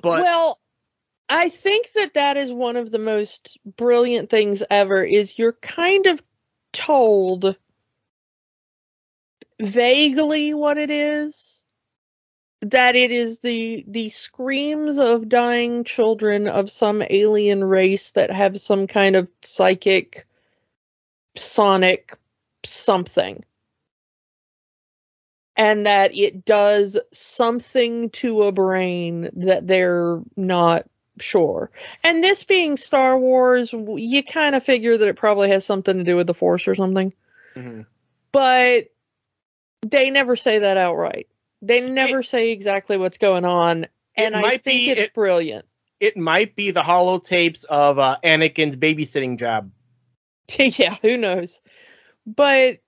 But 0.02 0.22
Well, 0.22 0.58
I 1.28 1.50
think 1.50 1.92
that 1.92 2.14
that 2.14 2.36
is 2.36 2.52
one 2.52 2.76
of 2.76 2.90
the 2.90 2.98
most 2.98 3.58
brilliant 3.76 4.28
things 4.28 4.64
ever 4.70 5.04
is 5.04 5.38
you're 5.38 5.52
kind 5.52 6.06
of 6.06 6.20
told 6.72 7.56
vaguely 9.60 10.54
what 10.54 10.78
it 10.78 10.90
is 10.90 11.64
that 12.60 12.96
it 12.96 13.10
is 13.10 13.38
the 13.40 13.84
the 13.86 14.08
screams 14.08 14.98
of 14.98 15.28
dying 15.28 15.84
children 15.84 16.48
of 16.48 16.70
some 16.70 17.02
alien 17.08 17.62
race 17.62 18.12
that 18.12 18.32
have 18.32 18.60
some 18.60 18.86
kind 18.86 19.14
of 19.14 19.30
psychic 19.42 20.26
sonic 21.36 22.16
something. 22.64 23.44
And 25.56 25.86
that 25.86 26.14
it 26.14 26.44
does 26.44 26.98
something 27.12 28.10
to 28.10 28.42
a 28.42 28.52
brain 28.52 29.28
that 29.34 29.66
they're 29.66 30.20
not 30.36 30.86
sure. 31.18 31.70
And 32.02 32.22
this 32.22 32.44
being 32.44 32.76
Star 32.76 33.18
Wars, 33.18 33.72
you 33.72 34.22
kind 34.22 34.54
of 34.54 34.64
figure 34.64 34.96
that 34.96 35.08
it 35.08 35.16
probably 35.16 35.50
has 35.50 35.64
something 35.64 35.96
to 35.96 36.04
do 36.04 36.16
with 36.16 36.26
the 36.26 36.34
Force 36.34 36.68
or 36.68 36.74
something. 36.74 37.12
Mm-hmm. 37.54 37.82
But 38.32 38.88
they 39.82 40.10
never 40.10 40.36
say 40.36 40.60
that 40.60 40.76
outright. 40.76 41.28
They 41.62 41.80
never 41.80 42.20
it, 42.20 42.26
say 42.26 42.50
exactly 42.52 42.96
what's 42.96 43.18
going 43.18 43.44
on, 43.44 43.86
and 44.16 44.36
I 44.36 44.58
think 44.58 44.64
be, 44.64 44.90
it's 44.90 45.00
it, 45.00 45.14
brilliant. 45.14 45.64
It 46.00 46.16
might 46.16 46.54
be 46.54 46.70
the 46.70 46.82
holotapes 46.82 47.64
of 47.64 47.98
uh, 47.98 48.18
Anakin's 48.22 48.76
babysitting 48.76 49.38
job. 49.38 49.70
yeah, 50.58 50.96
who 51.02 51.16
knows? 51.16 51.60
But 52.26 52.78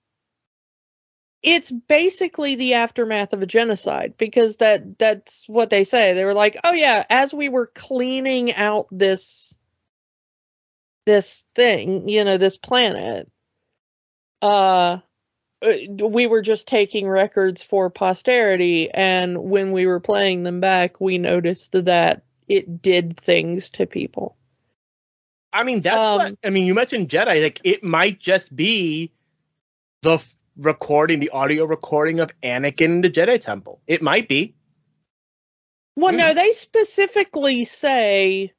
it's 1.43 1.71
basically 1.71 2.55
the 2.55 2.75
aftermath 2.75 3.33
of 3.33 3.41
a 3.41 3.47
genocide 3.47 4.13
because 4.17 4.57
that 4.57 4.97
that's 4.99 5.47
what 5.47 5.69
they 5.69 5.83
say. 5.83 6.13
They 6.13 6.25
were 6.25 6.33
like, 6.33 6.57
"Oh 6.63 6.73
yeah, 6.73 7.03
as 7.09 7.33
we 7.33 7.49
were 7.49 7.67
cleaning 7.67 8.53
out 8.53 8.87
this 8.91 9.57
this 11.05 11.43
thing, 11.55 12.07
you 12.09 12.23
know, 12.25 12.37
this 12.37 12.57
planet, 12.57 13.31
uh 14.41 14.97
we 15.99 16.25
were 16.25 16.41
just 16.41 16.67
taking 16.67 17.07
records 17.07 17.61
for 17.61 17.89
posterity 17.91 18.89
and 18.89 19.37
when 19.37 19.71
we 19.71 19.85
were 19.85 19.99
playing 19.99 20.41
them 20.43 20.59
back, 20.59 20.99
we 20.99 21.19
noticed 21.19 21.71
that 21.73 22.23
it 22.47 22.81
did 22.81 23.17
things 23.17 23.69
to 23.71 23.85
people." 23.85 24.37
I 25.53 25.63
mean, 25.63 25.81
that's 25.81 25.97
Um, 25.97 26.17
what, 26.17 26.37
I 26.45 26.49
mean, 26.49 26.63
you 26.65 26.73
mentioned 26.73 27.09
Jedi. 27.09 27.43
Like, 27.43 27.59
it 27.63 27.83
might 27.83 28.19
just 28.19 28.55
be 28.55 29.11
the 30.01 30.13
f- 30.13 30.37
recording, 30.57 31.19
the 31.19 31.29
audio 31.29 31.65
recording 31.65 32.19
of 32.19 32.31
Anakin 32.43 32.81
in 32.81 33.01
the 33.01 33.09
Jedi 33.09 33.39
Temple. 33.39 33.81
It 33.87 34.01
might 34.01 34.27
be. 34.27 34.55
Well, 35.95 36.13
Mm. 36.13 36.17
no, 36.17 36.33
they 36.33 36.51
specifically 36.51 37.65
say 37.65 38.53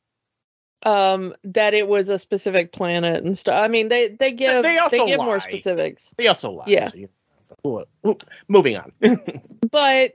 um 0.85 1.33
that 1.45 1.75
it 1.75 1.87
was 1.87 2.09
a 2.09 2.19
specific 2.19 2.73
planet 2.73 3.25
and 3.25 3.39
stuff. 3.39 3.63
I 3.63 3.69
mean, 3.69 3.89
they 3.89 4.09
they 4.09 4.33
give 4.33 4.63
they 4.63 4.75
they, 4.75 4.79
also 4.79 5.07
give 5.07 5.21
more 5.21 5.41
specifics. 5.41 6.13
They 6.17 6.27
also 6.27 6.51
lie. 6.51 6.65
Yeah. 6.67 6.89
so 6.89 6.97
you 6.97 7.09
know. 7.65 7.87
Ooh, 8.05 8.09
ooh, 8.11 8.19
moving 8.49 8.77
on. 8.77 8.93
But 9.71 10.13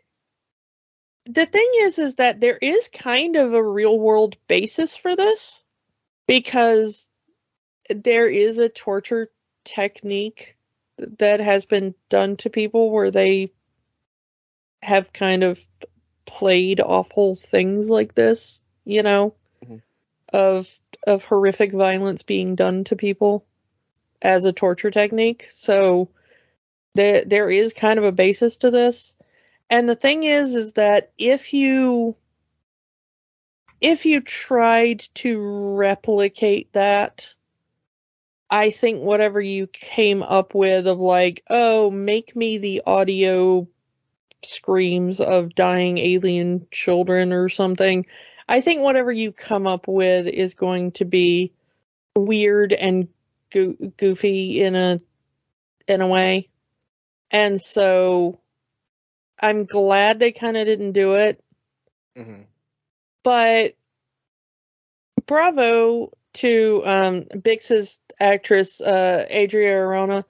the 1.26 1.46
thing 1.46 1.72
is 1.78 1.98
is 2.00 2.16
that 2.16 2.40
there 2.40 2.58
is 2.58 2.90
kind 2.90 3.36
of 3.38 3.54
a 3.54 3.64
real 3.64 3.98
world 3.98 4.38
basis 4.48 4.96
for 4.96 5.16
this 5.16 5.66
because 6.28 7.10
there 7.90 8.28
is 8.28 8.58
a 8.58 8.70
torture 8.70 9.30
technique 9.66 10.57
that 10.98 11.40
has 11.40 11.66
been 11.66 11.96
done 12.10 12.38
to 12.38 12.50
people 12.50 12.92
where 12.92 13.12
they 13.12 13.52
have 14.82 15.14
kind 15.14 15.44
of 15.44 15.66
played 16.26 16.80
awful 16.82 17.36
things 17.36 17.90
like 17.90 18.16
this, 18.16 18.62
you 18.86 19.04
know, 19.04 19.36
Mhm. 19.64 19.82
of 20.34 20.80
of 21.06 21.24
horrific 21.24 21.72
violence 21.72 22.24
being 22.24 22.56
done 22.56 22.84
to 22.86 22.96
people 22.96 23.46
as 24.22 24.46
a 24.46 24.54
torture 24.54 24.92
technique. 24.92 25.48
So 25.50 26.10
there 26.96 27.24
there 27.26 27.50
is 27.50 27.74
kind 27.74 28.00
of 28.00 28.06
a 28.06 28.12
basis 28.12 28.58
to 28.58 28.72
this. 28.72 29.16
And 29.70 29.88
the 29.90 29.96
thing 29.96 30.24
is 30.24 30.56
is 30.56 30.74
that 30.74 31.12
if 31.18 31.54
you 31.54 32.16
if 33.82 34.06
you 34.06 34.22
tried 34.22 35.02
to 35.16 35.40
replicate 35.76 36.74
that 36.74 37.34
I 38.50 38.72
think 38.72 39.02
whatever 39.02 39.42
you 39.42 39.68
came 39.68 40.24
up 40.24 40.56
with 40.56 40.88
of 40.88 41.00
like, 41.00 41.44
oh, 41.50 41.92
make 41.92 42.36
me 42.36 42.58
the 42.58 42.84
audio 42.86 43.68
screams 44.44 45.20
of 45.20 45.56
dying 45.56 45.98
alien 45.98 46.68
children 46.72 47.34
or 47.34 47.50
something. 47.50 48.06
I 48.48 48.62
think 48.62 48.82
whatever 48.82 49.12
you 49.12 49.32
come 49.32 49.68
up 49.68 49.88
with 49.88 50.28
is 50.28 50.54
going 50.54 50.94
to 50.94 51.06
be 51.06 51.54
weird 52.16 52.72
and 52.72 53.10
goo- 53.52 53.94
goofy 53.98 54.62
in 54.62 54.76
a 54.76 55.02
in 55.88 56.02
a 56.02 56.08
way. 56.08 56.50
And 57.32 57.60
so 57.60 58.40
I'm 59.40 59.66
glad 59.66 60.20
they 60.20 60.32
kind 60.32 60.56
of 60.56 60.66
didn't 60.66 60.94
do 60.94 61.16
it, 61.16 61.44
Mhm. 62.18 62.46
but 63.24 63.76
bravo 65.26 66.12
to 66.34 66.82
um 66.86 67.26
Bix's 67.42 68.00
actress 68.20 68.82
uh 68.82 69.26
Adria 69.32 69.76
Arjona 69.78 70.24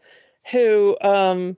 who 0.52 0.98
um 1.02 1.58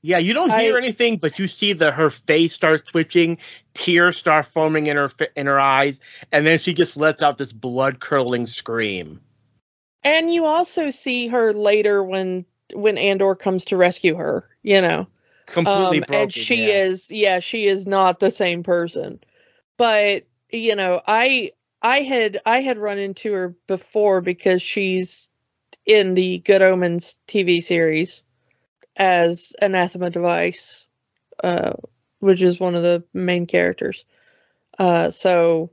Yeah, 0.00 0.18
you 0.18 0.32
don't 0.32 0.50
hear 0.50 0.76
I- 0.76 0.78
anything, 0.78 1.16
but 1.18 1.38
you 1.38 1.46
see 1.48 1.72
the 1.72 1.90
her 1.90 2.10
face 2.10 2.52
start 2.52 2.86
twitching, 2.86 3.38
tears 3.74 4.16
start 4.16 4.46
forming 4.46 4.86
in 4.86 4.96
her 4.96 5.10
in 5.36 5.46
her 5.46 5.58
eyes, 5.58 6.00
and 6.30 6.46
then 6.46 6.58
she 6.58 6.72
just 6.74 6.96
lets 6.96 7.20
out 7.20 7.36
this 7.38 7.52
blood 7.52 7.98
curdling 8.00 8.46
scream. 8.46 9.20
and 10.04 10.30
you 10.32 10.44
also 10.44 10.90
see 10.90 11.26
her 11.28 11.52
later 11.52 12.02
when 12.02 12.44
when 12.74 12.98
Andor 12.98 13.34
comes 13.34 13.64
to 13.66 13.76
rescue 13.76 14.14
her, 14.16 14.48
you 14.62 14.80
know. 14.80 15.06
Completely 15.46 16.00
um, 16.00 16.04
broken. 16.04 16.22
and 16.22 16.32
she 16.32 16.68
yeah. 16.68 16.74
is 16.74 17.10
yeah 17.10 17.38
she 17.40 17.66
is 17.66 17.86
not 17.86 18.20
the 18.20 18.30
same 18.30 18.62
person 18.62 19.18
but 19.78 20.24
you 20.50 20.76
know 20.76 21.00
i 21.06 21.50
i 21.88 22.02
had 22.02 22.40
i 22.46 22.60
had 22.62 22.78
run 22.78 22.98
into 22.98 23.32
her 23.32 23.56
before 23.68 24.20
because 24.20 24.62
she's 24.62 25.30
in 25.86 26.14
the 26.14 26.38
good 26.38 26.62
omens 26.62 27.16
tv 27.28 27.62
series 27.62 28.24
as 28.96 29.54
anathema 29.62 30.10
device 30.10 30.88
uh 31.44 31.72
which 32.20 32.42
is 32.42 32.60
one 32.60 32.74
of 32.74 32.82
the 32.82 33.04
main 33.14 33.46
characters. 33.46 34.04
Uh 34.78 35.10
so 35.10 35.70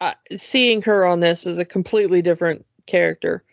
uh, 0.00 0.14
seeing 0.34 0.82
her 0.82 1.06
on 1.06 1.20
this 1.20 1.46
is 1.46 1.58
a 1.58 1.64
completely 1.64 2.22
different 2.22 2.66
character. 2.86 3.44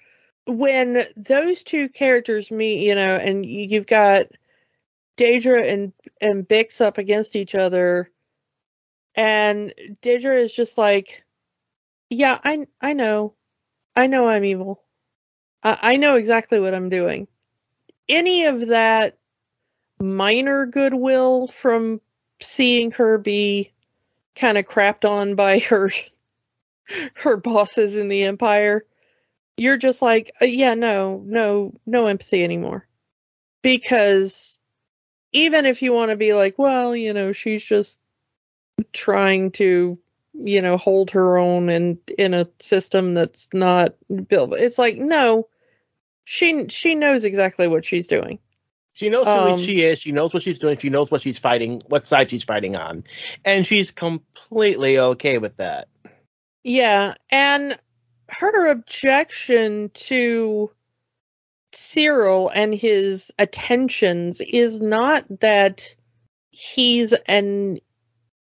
When 0.47 1.03
those 1.17 1.63
two 1.63 1.89
characters 1.89 2.51
meet 2.51 2.85
you 2.85 2.95
know 2.95 3.17
and 3.17 3.45
you- 3.45 3.67
you've 3.69 3.87
got 3.87 4.27
Dedra 5.17 5.71
and 5.71 5.93
and 6.21 6.47
Bix 6.47 6.81
up 6.81 6.97
against 6.97 7.35
each 7.35 7.55
other, 7.55 8.11
and 9.15 9.73
Dedra 10.01 10.37
is 10.37 10.53
just 10.53 10.77
like, 10.77 11.22
"Yeah, 12.09 12.39
I 12.43 12.67
I 12.81 12.93
know, 12.93 13.35
I 13.95 14.07
know 14.07 14.27
I'm 14.29 14.45
evil. 14.45 14.83
I, 15.63 15.79
I 15.81 15.97
know 15.97 16.17
exactly 16.17 16.59
what 16.59 16.73
I'm 16.75 16.89
doing." 16.89 17.27
Any 18.09 18.45
of 18.45 18.67
that 18.67 19.17
minor 19.99 20.65
goodwill 20.65 21.47
from 21.47 22.01
seeing 22.41 22.91
her 22.93 23.17
be 23.17 23.73
kind 24.35 24.57
of 24.57 24.65
crapped 24.67 25.09
on 25.09 25.35
by 25.35 25.59
her 25.69 25.91
her 27.15 27.37
bosses 27.37 27.95
in 27.95 28.07
the 28.09 28.23
empire, 28.23 28.85
you're 29.57 29.77
just 29.77 30.01
like, 30.01 30.33
uh, 30.41 30.45
"Yeah, 30.45 30.75
no, 30.75 31.23
no, 31.25 31.73
no 31.85 32.07
empathy 32.07 32.43
anymore," 32.43 32.87
because 33.63 34.59
even 35.33 35.65
if 35.65 35.81
you 35.81 35.93
want 35.93 36.11
to 36.11 36.17
be 36.17 36.33
like, 36.33 36.57
well, 36.59 36.95
you 36.95 37.13
know, 37.13 37.33
she's 37.33 37.63
just 37.63 38.01
trying 38.93 39.51
to, 39.51 39.99
you 40.33 40.61
know, 40.61 40.77
hold 40.77 41.11
her 41.11 41.37
own 41.37 41.69
and 41.69 41.97
in 42.17 42.33
a 42.33 42.47
system 42.59 43.13
that's 43.13 43.47
not 43.53 43.95
built. 44.27 44.53
It's 44.53 44.77
like, 44.77 44.97
no, 44.97 45.47
she 46.25 46.67
she 46.69 46.95
knows 46.95 47.23
exactly 47.23 47.67
what 47.67 47.85
she's 47.85 48.07
doing. 48.07 48.39
She 48.93 49.09
knows 49.09 49.25
who 49.25 49.31
Um, 49.31 49.59
she 49.59 49.81
is. 49.81 49.99
She 49.99 50.11
knows 50.11 50.33
what 50.33 50.43
she's 50.43 50.59
doing. 50.59 50.77
She 50.77 50.89
knows 50.89 51.09
what 51.09 51.21
she's 51.21 51.39
fighting, 51.39 51.81
what 51.87 52.05
side 52.05 52.29
she's 52.29 52.43
fighting 52.43 52.75
on, 52.75 53.03
and 53.43 53.65
she's 53.65 53.91
completely 53.91 54.99
okay 54.99 55.39
with 55.39 55.57
that. 55.57 55.87
Yeah, 56.63 57.15
and 57.29 57.75
her 58.29 58.71
objection 58.71 59.89
to 59.93 60.71
Syril 61.73 62.51
and 62.53 62.73
his 62.73 63.31
attentions 63.37 64.41
is 64.41 64.79
not 64.79 65.25
that 65.39 65.95
he's 66.51 67.13
an 67.13 67.79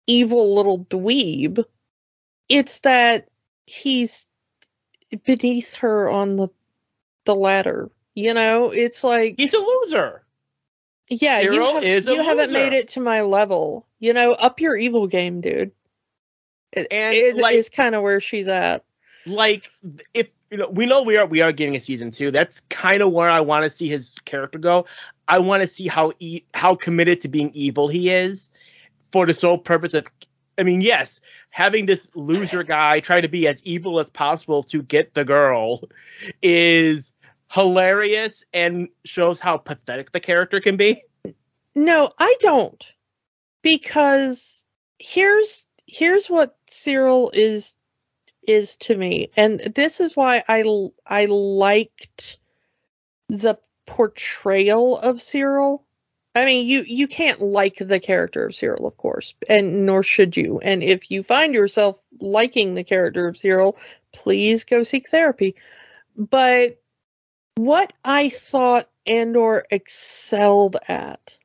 evil 0.08 0.56
little 0.56 0.86
dweeb. 0.86 1.64
It's 2.49 2.80
that 2.82 3.28
he's 3.66 4.28
beneath 5.26 5.76
her 5.78 6.10
on 6.10 6.36
the 6.36 6.49
the 7.26 7.36
ladder. 7.36 7.89
You 8.16 8.34
know, 8.34 8.72
it's 8.72 9.04
like 9.04 9.36
He's 9.38 9.54
a 9.54 9.60
loser. 9.60 10.24
yeah, 11.10 11.39
you, 11.41 11.62
have, 11.62 11.84
is 11.84 12.08
a 12.08 12.12
you 12.14 12.22
haven't 12.24 12.47
loser. 12.47 12.54
made 12.54 12.74
it 12.74 12.89
to 12.89 12.99
my 12.99 13.22
level. 13.22 13.88
You 13.99 14.14
know, 14.14 14.34
up 14.34 14.60
your 14.60 14.76
evil 14.76 15.08
game, 15.08 15.41
dude. 15.41 15.72
It 16.72 16.88
And, 16.91 17.16
is 17.16 17.39
like- 17.39 17.56
is 17.56 17.70
kind 17.70 17.95
of 17.95 18.01
where 18.04 18.20
she's 18.20 18.47
at. 18.47 18.84
Like 19.26 19.70
if 20.14 20.28
you 20.51 20.58
know, 20.58 20.68
we 20.70 20.86
know 20.86 21.01
we 21.04 21.16
are 21.18 21.26
we 21.26 21.41
are 21.41 21.54
getting 21.54 21.76
a 21.76 21.80
season 21.80 22.12
two. 22.12 22.30
That's 22.30 22.60
kind 22.70 23.01
of 23.01 23.12
where 23.14 23.30
I 23.30 23.39
want 23.39 23.64
to 23.64 23.70
see 23.70 23.88
his 23.88 24.20
character 24.26 24.60
go. 24.60 24.86
I 25.30 25.39
want 25.39 25.62
to 25.62 25.68
see 25.68 25.88
how 25.88 26.12
e- 26.20 26.43
how 26.54 26.76
committed 26.76 27.22
to 27.22 27.30
being 27.30 27.51
evil 27.54 27.88
he 27.88 28.10
is, 28.10 28.49
for 29.14 29.26
the 29.26 29.34
sole 29.34 29.59
purpose 29.59 29.93
of. 29.93 30.05
I 30.57 30.64
mean, 30.64 30.82
yes, 30.82 31.22
having 31.49 31.86
this 31.86 32.09
loser 32.14 32.64
guy 32.64 32.99
try 32.99 33.22
to 33.22 33.28
be 33.28 33.47
as 33.47 33.66
evil 33.66 33.99
as 33.99 34.09
possible 34.09 34.61
to 34.64 34.84
get 34.84 35.14
the 35.14 35.24
girl 35.24 35.82
is 36.43 37.14
hilarious 37.51 38.43
and 38.53 38.89
shows 39.05 39.39
how 39.39 39.57
pathetic 39.57 40.11
the 40.11 40.20
character 40.20 40.59
can 40.59 40.78
be. 40.78 41.01
No, 41.76 42.11
I 42.20 42.36
don't. 42.39 42.84
Because 43.61 44.66
here's 44.99 45.66
here's 45.88 46.28
what 46.28 46.55
Syril 46.68 47.30
is 47.34 47.74
is 48.47 48.76
to 48.78 48.95
me. 48.95 49.30
And 49.36 49.59
this 49.59 49.99
is 50.01 50.16
why 50.16 50.43
I 50.47 50.64
I 51.05 51.26
liked 51.26 52.38
the 53.30 53.57
portrayal 53.86 54.97
of 54.97 55.18
Syril. 55.18 55.82
I 56.36 56.46
mean, 56.46 56.66
you 56.66 56.84
you 56.88 57.08
can't 57.08 57.42
like 57.42 57.78
the 57.78 58.00
character 58.00 58.46
of 58.46 58.54
Syril, 58.54 58.88
of 58.88 58.98
course, 58.98 59.36
and 59.48 59.86
nor 59.86 60.02
should 60.02 60.36
you. 60.36 60.60
And 60.60 60.82
if 60.82 61.12
you 61.12 61.22
find 61.22 61.54
yourself 61.54 61.98
liking 62.20 62.74
the 62.74 62.84
character 62.84 63.28
of 63.28 63.36
Syril, 63.36 63.78
please 64.14 64.64
go 64.64 64.84
seek 64.84 65.10
therapy. 65.10 65.56
But 66.18 66.80
what 67.56 67.94
I 68.04 68.30
thought 68.30 68.90
Andor 69.06 69.66
excelled 69.70 70.78
at. 70.88 71.38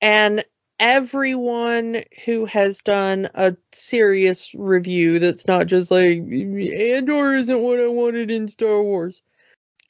And 0.00 0.44
everyone 0.78 2.02
who 2.24 2.44
has 2.46 2.78
done 2.78 3.28
a 3.34 3.56
serious 3.72 4.54
review 4.54 5.18
that's 5.18 5.46
not 5.46 5.66
just 5.66 5.90
like 5.90 6.18
Andor 6.18 7.34
isn't 7.34 7.60
what 7.60 7.80
I 7.80 7.88
wanted 7.88 8.30
in 8.30 8.48
Star 8.48 8.82
Wars. 8.82 9.22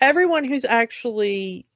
Everyone 0.01 0.45
who's 0.45 0.65
actually 0.65 1.67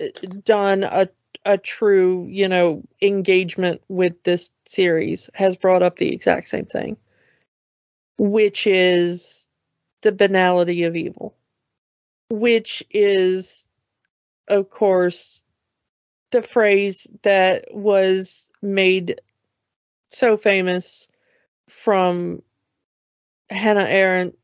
uh, 0.00 0.06
done 0.44 0.84
a 0.84 1.08
a 1.44 1.58
true, 1.58 2.26
you 2.28 2.48
know, 2.48 2.82
engagement 3.00 3.82
with 3.88 4.22
this 4.22 4.50
series 4.66 5.30
has 5.34 5.56
brought 5.56 5.82
up 5.82 5.96
the 5.96 6.12
exact 6.12 6.48
same 6.48 6.66
thing, 6.66 6.96
which 8.18 8.66
is 8.66 9.48
the 10.02 10.12
banality 10.12 10.84
of 10.84 10.96
evil, 10.96 11.34
which 12.30 12.82
is, 12.90 13.66
of 14.48 14.70
course, 14.70 15.44
the 16.30 16.42
phrase 16.42 17.06
that 17.22 17.66
was 17.70 18.50
made 18.62 19.20
so 20.08 20.36
famous 20.36 21.08
from 21.68 22.42
Hannah 23.48 23.84
Arendt 23.84 24.36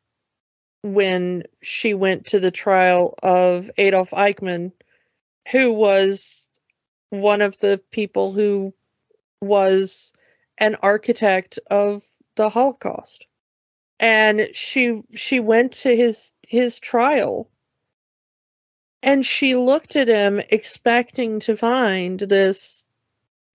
when 0.82 1.44
she 1.62 1.94
went 1.94 2.26
to 2.26 2.40
the 2.40 2.50
trial 2.50 3.14
of 3.22 3.70
Adolf 3.76 4.10
Eichmann, 4.10 4.72
who 5.50 5.72
was 5.72 6.45
one 7.20 7.42
of 7.42 7.58
the 7.58 7.80
people 7.90 8.32
who 8.32 8.74
was 9.40 10.12
an 10.58 10.76
architect 10.82 11.58
of 11.70 12.02
the 12.36 12.48
Holocaust. 12.48 13.26
And 13.98 14.48
she 14.52 15.02
she 15.14 15.40
went 15.40 15.72
to 15.72 15.96
his 15.96 16.32
his 16.46 16.78
trial 16.78 17.50
and 19.02 19.24
she 19.24 19.54
looked 19.54 19.96
at 19.96 20.08
him 20.08 20.40
expecting 20.50 21.40
to 21.40 21.56
find 21.56 22.18
this 22.18 22.88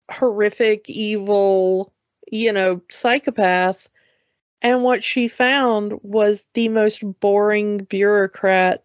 horrific, 0.09 0.89
evil, 0.89 1.93
you 2.31 2.53
know, 2.53 2.81
psychopath. 2.89 3.89
And 4.61 4.81
what 4.81 5.03
she 5.03 5.27
found 5.27 5.99
was 6.03 6.47
the 6.53 6.69
most 6.69 7.03
boring 7.19 7.79
bureaucrat 7.79 8.83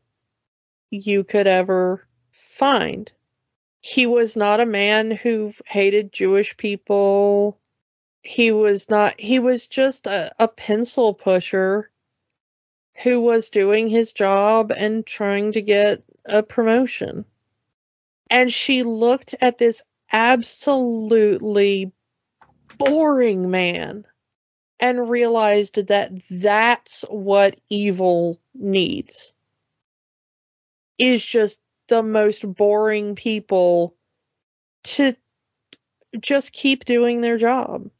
you 0.90 1.22
could 1.22 1.46
ever 1.46 2.06
find. 2.30 3.12
He 3.88 4.04
was 4.04 4.34
not 4.34 4.58
a 4.58 4.66
man 4.66 5.12
who 5.12 5.52
hated 5.64 6.12
Jewish 6.12 6.56
people. 6.56 7.56
He 8.20 8.50
was 8.50 8.90
not, 8.90 9.20
he 9.20 9.38
was 9.38 9.68
just 9.68 10.08
a, 10.08 10.32
a 10.40 10.48
pencil 10.48 11.14
pusher 11.14 11.88
who 13.04 13.20
was 13.20 13.50
doing 13.50 13.88
his 13.88 14.12
job 14.12 14.72
and 14.76 15.06
trying 15.06 15.52
to 15.52 15.62
get 15.62 16.02
a 16.24 16.42
promotion. 16.42 17.26
And 18.28 18.52
she 18.52 18.82
looked 18.82 19.36
at 19.40 19.56
this 19.56 19.82
absolutely 20.10 21.92
boring 22.78 23.52
man 23.52 24.04
and 24.80 25.08
realized 25.08 25.86
that 25.86 26.10
that's 26.28 27.04
what 27.08 27.60
evil 27.68 28.40
needs 28.52 29.32
is 30.98 31.24
just 31.24 31.60
the 31.88 32.02
most 32.02 32.42
boring 32.54 33.14
people 33.14 33.94
to 34.84 35.16
just 36.20 36.52
keep 36.52 36.84
doing 36.84 37.20
their 37.20 37.38
job. 37.38 37.90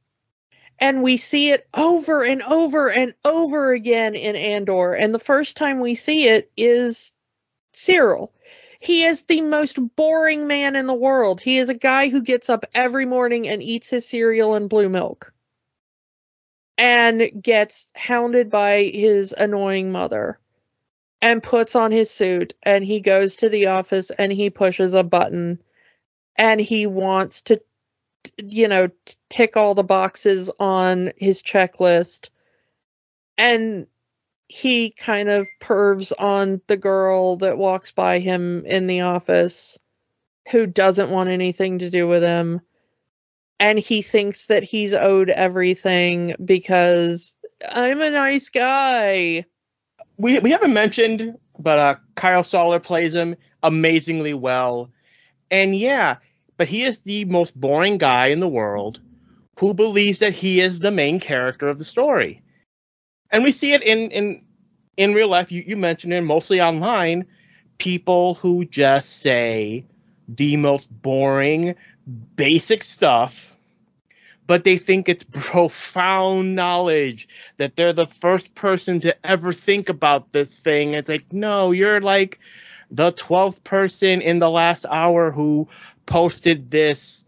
And 0.79 1.03
we 1.03 1.17
see 1.17 1.51
it 1.51 1.67
over 1.73 2.23
and 2.25 2.43
over 2.43 2.91
and 2.91 3.15
over 3.25 3.73
again 3.73 4.15
in 4.15 4.37
Andor. 4.37 4.93
And 4.93 5.15
the 5.15 5.19
first 5.19 5.57
time 5.57 5.81
we 5.81 5.95
see 5.95 6.29
it 6.29 6.51
is 6.57 7.13
Syril. 7.73 8.33
He 8.79 9.05
is 9.05 9.23
the 9.23 9.41
most 9.41 9.79
boring 9.97 10.47
man 10.47 10.77
in 10.77 10.87
the 10.87 10.95
world. 10.95 11.41
He 11.41 11.57
is 11.57 11.71
a 11.71 11.75
guy 11.75 12.09
who 12.09 12.23
gets 12.23 12.51
up 12.51 12.67
every 12.75 13.07
morning 13.07 13.49
and 13.49 13.63
eats 13.63 13.89
his 13.89 14.07
cereal 14.07 14.55
and 14.55 14.69
blue 14.69 14.91
milk 14.91 15.33
and 16.77 17.31
gets 17.41 17.91
hounded 17.97 18.51
by 18.51 18.85
his 18.85 19.35
annoying 19.37 19.93
mother 19.93 20.39
and 21.23 21.43
puts 21.43 21.75
on 21.75 21.93
his 21.93 22.11
suit 22.11 22.55
and 22.63 22.85
he 22.85 23.01
goes 23.01 23.37
to 23.37 23.49
the 23.49 23.67
office 23.67 24.11
and 24.11 24.33
he 24.33 24.51
pushes 24.51 24.95
a 24.95 25.03
button 25.03 25.59
and 26.37 26.61
he 26.61 26.87
wants 26.87 27.43
to 27.43 27.61
you 28.39 28.69
know 28.69 28.89
tick 29.29 29.57
all 29.57 29.75
the 29.75 29.85
boxes 29.85 30.51
on 30.59 31.13
his 31.17 31.43
checklist 31.43 32.31
and 33.39 33.87
he 34.49 34.91
kind 34.91 35.29
of 35.29 35.47
pervs 35.61 36.13
on 36.19 36.61
the 36.67 36.77
girl 36.77 37.37
that 37.37 37.59
walks 37.59 37.93
by 37.93 38.19
him 38.19 38.65
in 38.65 38.87
the 38.87 39.01
office 39.03 39.79
who 40.51 40.67
doesn't 40.67 41.11
want 41.11 41.29
anything 41.29 41.81
to 41.81 41.91
do 41.91 42.07
with 42.07 42.23
him. 42.23 42.61
And 43.59 43.79
he 43.79 44.03
thinks 44.03 44.47
that 44.47 44.63
he's 44.63 44.95
owed 44.95 45.31
everything 45.31 46.35
because 46.45 47.37
I'm 47.69 48.01
a 48.03 48.11
nice 48.11 48.51
guy. 48.51 49.47
We 50.19 50.39
we 50.41 50.51
haven't 50.51 50.73
mentioned, 50.73 51.39
but 51.59 51.79
uh, 51.79 51.97
Kyle 52.15 52.45
Soller 52.45 52.81
plays 52.81 53.15
him 53.15 53.37
amazingly 53.63 54.35
well. 54.35 54.91
And 55.51 55.77
yeah, 55.77 56.17
but 56.57 56.69
he 56.69 56.85
is 56.85 57.03
the 57.03 57.25
most 57.27 57.59
boring 57.59 57.99
guy 57.99 58.27
in 58.29 58.41
the 58.41 58.49
world 58.49 59.01
who 59.59 59.75
believes 59.75 60.19
that 60.21 60.35
he 60.35 60.61
is 60.61 60.79
the 60.81 60.91
main 60.91 61.21
character 61.21 61.69
of 61.69 61.79
the 61.79 61.85
story 61.85 62.43
and 63.31 63.45
we 63.45 63.53
see 63.53 63.73
it 63.75 63.83
in 63.83 64.11
in 64.11 64.45
in 64.97 65.15
real 65.15 65.29
life. 65.29 65.53
You 65.53 65.65
you 65.67 65.77
mentioned 65.77 66.13
it 66.15 66.23
mostly 66.23 66.61
online. 66.61 67.27
People 67.79 68.35
who 68.35 68.65
just 68.65 69.21
say 69.21 69.87
the 70.29 70.57
most 70.57 70.89
boring, 70.91 71.75
basic 72.37 72.83
stuff, 72.83 73.56
but 74.47 74.65
they 74.65 74.77
think 74.77 75.09
it's 75.09 75.25
profound 75.33 76.55
knowledge 76.55 77.29
that 77.57 77.77
they're 77.77 77.93
the 77.93 78.07
first 78.07 78.55
person 78.55 79.01
to 79.01 79.27
ever 79.27 79.53
think 79.53 79.89
about 79.89 80.33
this 80.33 80.59
thing. 80.59 80.95
It's 80.95 81.09
like, 81.09 81.33
no, 81.33 81.73
you're 81.73 82.01
like 82.01 82.39
the 82.91 83.13
12th 83.13 83.63
person 83.65 84.21
in 84.21 84.39
the 84.39 84.51
last 84.51 84.87
hour 84.91 85.31
who 85.31 85.69
posted 86.07 86.71
this 86.71 87.25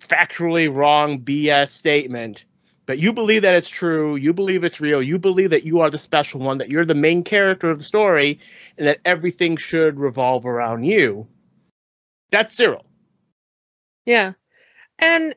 factually 0.00 0.72
wrong 0.72 1.20
BS 1.20 1.68
statement 1.68 2.44
but 2.86 3.00
you 3.00 3.12
believe 3.12 3.42
that 3.42 3.54
it's 3.54 3.68
true, 3.68 4.14
you 4.14 4.32
believe 4.32 4.62
it's 4.62 4.80
real, 4.80 5.02
you 5.02 5.18
believe 5.18 5.50
that 5.50 5.64
you 5.64 5.80
are 5.80 5.90
the 5.90 5.98
special 5.98 6.40
one, 6.40 6.58
that 6.58 6.70
you're 6.70 6.84
the 6.84 6.94
main 6.94 7.24
character 7.24 7.68
of 7.68 7.78
the 7.78 7.84
story, 7.84 8.38
and 8.78 8.86
that 8.86 9.00
everything 9.04 9.56
should 9.56 9.98
revolve 9.98 10.46
around 10.46 10.84
you. 10.84 11.26
That's 12.30 12.56
Syril. 12.56 12.84
Yeah. 14.06 14.32
And 15.00 15.34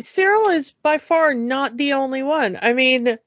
Syril 0.00 0.54
is 0.54 0.70
by 0.82 0.98
far 0.98 1.34
not 1.34 1.76
the 1.76 1.94
only 1.94 2.22
one. 2.22 2.58
I 2.60 2.72
mean, 2.72 3.18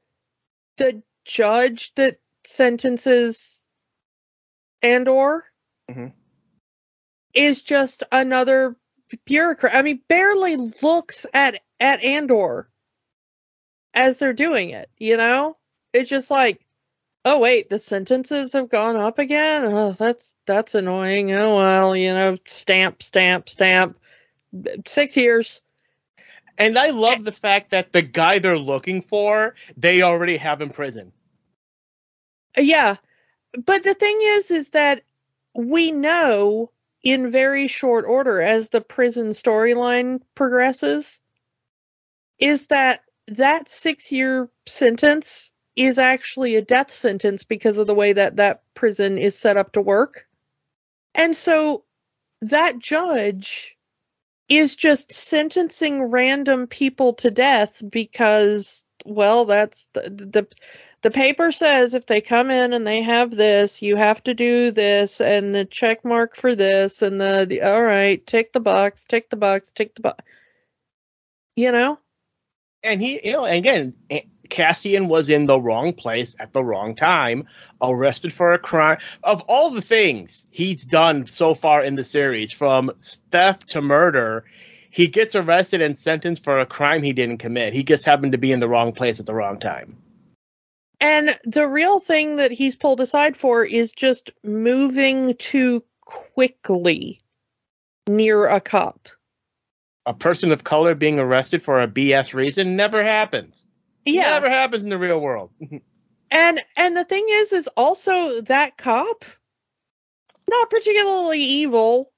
the 0.78 1.03
judge 1.26 1.93
that 1.95 2.20
sentences 2.43 3.68
Andor 4.82 5.45
mm-hmm. 5.89 6.07
is 7.34 7.61
just 7.63 8.03
another 8.11 8.76
bureaucrat. 9.26 9.76
I 9.76 9.82
mean, 9.82 10.01
barely 10.07 10.57
looks 10.82 11.26
at 11.34 11.61
at 11.80 12.03
Andor 12.03 12.70
as 13.93 14.20
they're 14.20 14.34
doing 14.34 14.72
it, 14.72 14.89
you 14.97 15.18
know? 15.18 15.57
It's 15.93 16.09
just 16.09 16.30
like, 16.30 16.66
oh 17.24 17.39
wait, 17.39 17.70
the 17.70 17.80
sentences 17.80 18.53
have 18.53 18.70
gone 18.70 18.95
up 18.95 19.18
again. 19.18 19.66
Oh, 19.66 19.91
that's 19.91 20.36
that's 20.45 20.76
annoying. 20.76 21.32
Oh 21.32 21.55
well, 21.55 21.95
you 21.95 22.13
know, 22.13 22.38
stamp, 22.45 23.01
stamp, 23.01 23.49
stamp. 23.49 23.97
Six 24.86 25.18
years. 25.18 25.61
And 26.57 26.77
I 26.77 26.91
love 26.91 27.23
the 27.23 27.31
fact 27.31 27.71
that 27.71 27.91
the 27.91 28.01
guy 28.01 28.39
they're 28.39 28.57
looking 28.57 29.01
for, 29.01 29.55
they 29.75 30.01
already 30.01 30.37
have 30.37 30.61
in 30.61 30.69
prison. 30.69 31.11
Yeah. 32.57 32.95
But 33.53 33.83
the 33.83 33.93
thing 33.93 34.19
is, 34.21 34.51
is 34.51 34.69
that 34.71 35.03
we 35.53 35.91
know 35.91 36.71
in 37.03 37.31
very 37.31 37.67
short 37.67 38.05
order 38.07 38.41
as 38.41 38.69
the 38.69 38.81
prison 38.81 39.27
storyline 39.29 40.21
progresses 40.33 41.21
is 42.39 42.67
that 42.67 43.01
that 43.27 43.69
six 43.69 44.11
year 44.11 44.49
sentence 44.65 45.53
is 45.75 45.97
actually 45.97 46.55
a 46.55 46.61
death 46.61 46.91
sentence 46.91 47.43
because 47.43 47.77
of 47.77 47.87
the 47.87 47.95
way 47.95 48.13
that 48.13 48.37
that 48.37 48.63
prison 48.73 49.17
is 49.17 49.37
set 49.37 49.57
up 49.57 49.73
to 49.73 49.81
work. 49.81 50.27
And 51.13 51.35
so 51.35 51.83
that 52.41 52.79
judge 52.79 53.74
is 54.49 54.75
just 54.75 55.11
sentencing 55.11 56.03
random 56.03 56.67
people 56.67 57.13
to 57.13 57.31
death 57.31 57.81
because 57.89 58.83
well 59.05 59.45
that's 59.45 59.87
the, 59.93 60.01
the 60.01 60.47
the 61.01 61.11
paper 61.11 61.51
says 61.51 61.93
if 61.93 62.07
they 62.07 62.21
come 62.21 62.49
in 62.49 62.73
and 62.73 62.85
they 62.87 63.01
have 63.01 63.31
this 63.31 63.81
you 63.81 63.95
have 63.95 64.23
to 64.23 64.33
do 64.33 64.71
this 64.71 65.21
and 65.21 65.53
the 65.53 65.65
check 65.65 66.03
mark 66.03 66.35
for 66.35 66.55
this 66.55 67.01
and 67.01 67.19
the, 67.21 67.45
the 67.47 67.61
all 67.61 67.83
right 67.83 68.25
tick 68.25 68.53
the 68.53 68.59
box 68.59 69.05
tick 69.05 69.29
the 69.29 69.35
box 69.35 69.71
tick 69.71 69.93
the 69.95 70.01
box 70.01 70.23
you 71.55 71.71
know? 71.71 71.99
And 72.83 73.01
he, 73.01 73.19
you 73.23 73.31
know, 73.33 73.45
again, 73.45 73.93
Cassian 74.49 75.07
was 75.07 75.29
in 75.29 75.45
the 75.45 75.59
wrong 75.59 75.93
place 75.93 76.35
at 76.39 76.53
the 76.53 76.63
wrong 76.63 76.95
time, 76.95 77.47
arrested 77.81 78.33
for 78.33 78.53
a 78.53 78.59
crime. 78.59 78.97
Of 79.23 79.41
all 79.47 79.69
the 79.71 79.81
things 79.81 80.47
he's 80.51 80.85
done 80.85 81.25
so 81.25 81.53
far 81.53 81.83
in 81.83 81.95
the 81.95 82.03
series, 82.03 82.51
from 82.51 82.91
theft 83.31 83.69
to 83.71 83.81
murder, 83.81 84.45
he 84.89 85.07
gets 85.07 85.35
arrested 85.35 85.81
and 85.81 85.97
sentenced 85.97 86.43
for 86.43 86.59
a 86.59 86.65
crime 86.65 87.03
he 87.03 87.13
didn't 87.13 87.39
commit. 87.39 87.73
He 87.73 87.83
just 87.83 88.05
happened 88.05 88.31
to 88.31 88.37
be 88.37 88.51
in 88.51 88.59
the 88.59 88.69
wrong 88.69 88.93
place 88.93 89.19
at 89.19 89.25
the 89.25 89.33
wrong 89.33 89.59
time. 89.59 89.97
And 91.01 91.35
the 91.43 91.67
real 91.67 91.99
thing 91.99 92.37
that 92.37 92.51
he's 92.51 92.75
pulled 92.75 93.01
aside 93.01 93.35
for 93.35 93.65
is 93.65 93.91
just 93.91 94.31
moving 94.43 95.35
too 95.35 95.83
quickly 96.05 97.19
near 98.07 98.47
a 98.47 98.61
cop. 98.61 99.09
A 100.05 100.13
person 100.13 100.51
of 100.51 100.63
color 100.63 100.95
being 100.95 101.19
arrested 101.19 101.61
for 101.61 101.81
a 101.81 101.87
BS 101.87 102.33
reason 102.33 102.75
never 102.75 103.03
happens. 103.03 103.64
Yeah. 104.05 104.31
Never 104.31 104.49
happens 104.49 104.83
in 104.83 104.89
the 104.89 104.97
real 104.97 105.19
world. 105.19 105.51
And 106.31 106.61
and 106.75 106.97
the 106.97 107.05
thing 107.05 107.25
is 107.29 107.53
is 107.53 107.69
also 107.77 108.41
that 108.41 108.77
cop 108.77 109.23
not 110.49 110.69
particularly 110.69 111.39
evil 111.39 112.11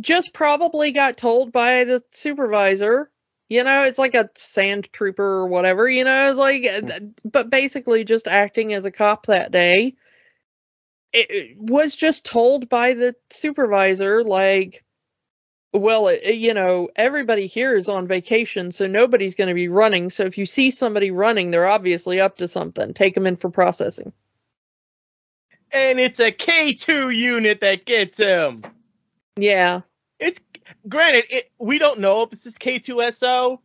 just 0.00 0.32
probably 0.32 0.92
got 0.92 1.16
told 1.16 1.52
by 1.52 1.84
the 1.84 2.02
supervisor 2.10 3.10
you 3.48 3.64
know 3.64 3.84
it's 3.84 3.98
like 3.98 4.14
a 4.14 4.30
sand 4.34 4.90
trooper 4.92 5.22
or 5.22 5.46
whatever 5.46 5.88
you 5.88 6.04
know 6.04 6.30
it's 6.30 6.38
like 6.38 6.66
hmm. 6.66 7.08
but 7.24 7.50
basically 7.50 8.04
just 8.04 8.26
acting 8.26 8.72
as 8.72 8.84
a 8.84 8.90
cop 8.90 9.26
that 9.26 9.52
day 9.52 9.94
it, 11.12 11.26
it 11.30 11.56
was 11.58 11.94
just 11.94 12.24
told 12.24 12.68
by 12.68 12.94
the 12.94 13.14
supervisor 13.28 14.24
like 14.24 14.84
well 15.72 16.08
it, 16.08 16.34
you 16.34 16.52
know 16.54 16.88
everybody 16.96 17.46
here 17.46 17.76
is 17.76 17.88
on 17.88 18.06
vacation 18.08 18.70
so 18.72 18.86
nobody's 18.86 19.34
going 19.34 19.48
to 19.48 19.54
be 19.54 19.68
running 19.68 20.10
so 20.10 20.24
if 20.24 20.36
you 20.38 20.44
see 20.46 20.70
somebody 20.70 21.10
running 21.10 21.50
they're 21.50 21.66
obviously 21.68 22.20
up 22.20 22.36
to 22.38 22.48
something 22.48 22.92
take 22.94 23.14
them 23.14 23.26
in 23.26 23.36
for 23.36 23.50
processing 23.50 24.12
and 25.72 26.00
it's 26.00 26.18
a 26.18 26.32
K2 26.32 27.14
unit 27.16 27.60
that 27.60 27.84
gets 27.84 28.16
him. 28.18 28.58
yeah 29.36 29.82
It's 30.18 30.40
granted, 30.88 31.26
it, 31.30 31.48
we 31.60 31.78
don't 31.78 32.00
know 32.00 32.22
if 32.22 32.30
this 32.30 32.44
is 32.44 32.58
K2SO, 32.58 33.60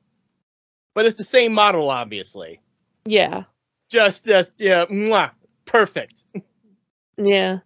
but 0.93 1.05
it's 1.07 1.17
the 1.17 1.23
same 1.23 1.51
model, 1.53 1.89
obviously. 1.89 2.61
yeah 3.05 3.45
Just, 3.89 4.25
just 4.25 4.51
yeah, 4.59 4.85
mwah, 4.85 5.31
perfect. 5.65 6.23
yeah 7.17 7.59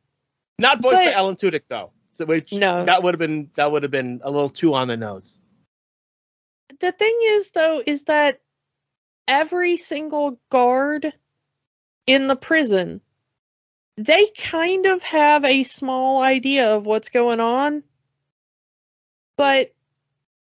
Not 0.58 0.82
voiced 0.82 0.96
by 1.00 1.06
But- 1.08 1.14
Alan 1.16 1.36
Tudyk 1.36 1.64
though, 1.68 1.92
so 2.20 2.26
which 2.26 2.51
No. 2.51 2.84
that 2.84 3.01
would 3.01 3.13
have 3.13 3.20
been 3.20 3.49
that 3.55 3.72
would 3.72 3.84
have 3.84 3.91
been 3.93 4.20
a 4.24 4.30
little 4.30 4.49
too 4.49 4.74
on 4.74 4.89
the 4.89 4.97
nose. 4.97 5.39
the 6.82 6.91
thing 6.91 7.17
is 7.24 7.51
though 7.51 7.82
is 7.86 8.03
that 8.03 8.41
every 9.28 9.76
single 9.78 10.39
guard 10.49 11.11
in 12.05 12.28
the 12.28 12.36
prison 12.36 13.01
they 13.97 14.28
kind 14.38 14.86
of 14.86 15.01
have 15.03 15.43
a 15.45 15.63
small 15.63 16.22
idea 16.22 16.76
of 16.76 16.86
what's 16.86 17.09
going 17.09 17.39
on 17.39 17.84
but 19.38 19.74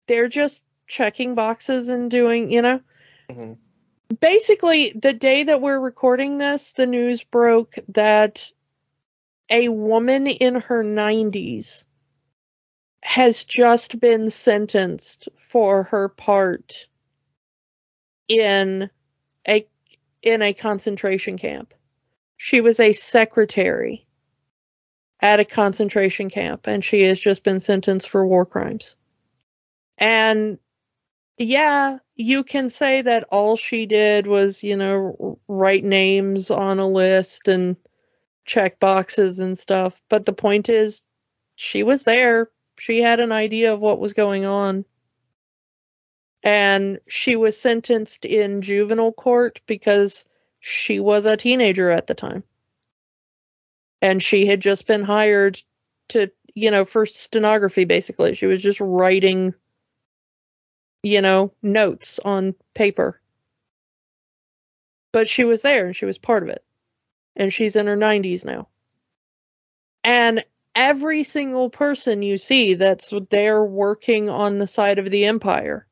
they're 0.07 0.27
just 0.27 0.65
checking 0.87 1.33
boxes 1.35 1.89
and 1.89 2.09
doing 2.11 2.51
you 2.51 2.61
know 2.61 2.81
Mhm. 3.29 3.57
basically 4.19 4.91
the 4.91 5.13
day 5.13 5.43
that 5.43 5.61
we're 5.61 5.79
recording 5.79 6.37
this 6.37 6.73
the 6.73 6.85
news 6.87 7.23
broke 7.23 7.75
that 7.89 8.51
a 9.51 9.67
woman 9.67 10.25
in 10.27 10.55
her 10.55 10.83
90s 10.83 11.83
has 13.03 13.43
just 13.43 13.99
been 13.99 14.29
sentenced 14.29 15.27
for 15.37 15.83
her 15.83 16.07
part 16.07 16.87
in 18.27 18.89
a 19.47 19.67
in 20.23 20.41
a 20.41 20.53
concentration 20.53 21.37
camp. 21.37 21.73
She 22.37 22.61
was 22.61 22.79
a 22.79 22.93
secretary 22.93 24.07
at 25.19 25.39
a 25.39 25.45
concentration 25.45 26.29
camp 26.29 26.67
and 26.67 26.83
she 26.83 27.01
has 27.03 27.19
just 27.19 27.43
been 27.43 27.59
sentenced 27.59 28.07
for 28.07 28.25
war 28.25 28.45
crimes. 28.45 28.95
And 29.97 30.57
yeah, 31.37 31.97
you 32.15 32.43
can 32.43 32.69
say 32.69 33.01
that 33.01 33.25
all 33.31 33.55
she 33.55 33.85
did 33.85 34.27
was, 34.27 34.63
you 34.63 34.77
know, 34.77 35.39
write 35.47 35.83
names 35.83 36.51
on 36.51 36.79
a 36.79 36.87
list 36.87 37.47
and 37.47 37.75
check 38.45 38.79
boxes 38.79 39.39
and 39.39 39.57
stuff, 39.57 40.01
but 40.09 40.25
the 40.25 40.33
point 40.33 40.69
is 40.69 41.03
she 41.55 41.83
was 41.83 42.03
there. 42.03 42.49
She 42.77 43.01
had 43.01 43.19
an 43.19 43.31
idea 43.31 43.73
of 43.73 43.79
what 43.79 43.99
was 43.99 44.13
going 44.13 44.45
on. 44.45 44.85
And 46.43 46.99
she 47.07 47.35
was 47.35 47.59
sentenced 47.59 48.25
in 48.25 48.63
juvenile 48.63 49.11
court 49.11 49.61
because 49.67 50.25
she 50.59 50.99
was 50.99 51.25
a 51.25 51.37
teenager 51.37 51.91
at 51.91 52.07
the 52.07 52.15
time. 52.15 52.43
And 54.01 54.23
she 54.23 54.47
had 54.47 54.59
just 54.59 54.87
been 54.87 55.03
hired 55.03 55.61
to, 56.09 56.31
you 56.55 56.71
know, 56.71 56.83
for 56.83 57.05
stenography 57.05 57.85
basically. 57.85 58.33
She 58.33 58.47
was 58.47 58.61
just 58.61 58.79
writing, 58.81 59.53
you 61.03 61.21
know, 61.21 61.53
notes 61.61 62.19
on 62.25 62.55
paper. 62.73 63.21
But 65.11 65.27
she 65.27 65.43
was 65.43 65.61
there 65.61 65.85
and 65.85 65.95
she 65.95 66.05
was 66.05 66.17
part 66.17 66.41
of 66.41 66.49
it. 66.49 66.63
And 67.35 67.53
she's 67.53 67.75
in 67.75 67.87
her 67.87 67.95
90s 67.97 68.45
now. 68.45 68.67
And 70.03 70.43
every 70.75 71.23
single 71.23 71.69
person 71.69 72.21
you 72.21 72.37
see 72.37 72.75
that's 72.75 73.13
there 73.29 73.63
working 73.63 74.29
on 74.29 74.57
the 74.57 74.67
side 74.67 74.99
of 74.99 75.09
the 75.09 75.25
empire 75.25 75.85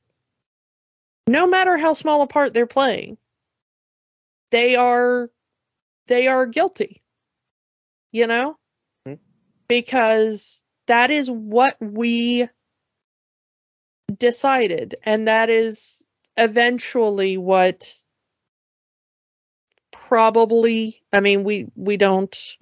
no 1.27 1.45
matter 1.45 1.77
how 1.77 1.93
small 1.93 2.21
a 2.21 2.27
part 2.27 2.53
they're 2.53 2.65
playing 2.65 3.17
they 4.51 4.75
are 4.75 5.29
they 6.07 6.27
are 6.27 6.45
guilty 6.45 7.01
you 8.11 8.25
know 8.25 8.57
Mhm. 9.05 9.19
because 9.67 10.63
that 10.87 11.11
is 11.11 11.29
what 11.29 11.77
we 11.81 12.47
decided 14.17 14.95
and 15.03 15.27
that 15.27 15.49
is 15.49 16.07
eventually 16.37 17.37
what 17.37 18.01
probably 20.09 21.01
i 21.13 21.21
mean 21.21 21.43
we 21.43 21.67
we 21.75 21.95
don't 21.95 22.57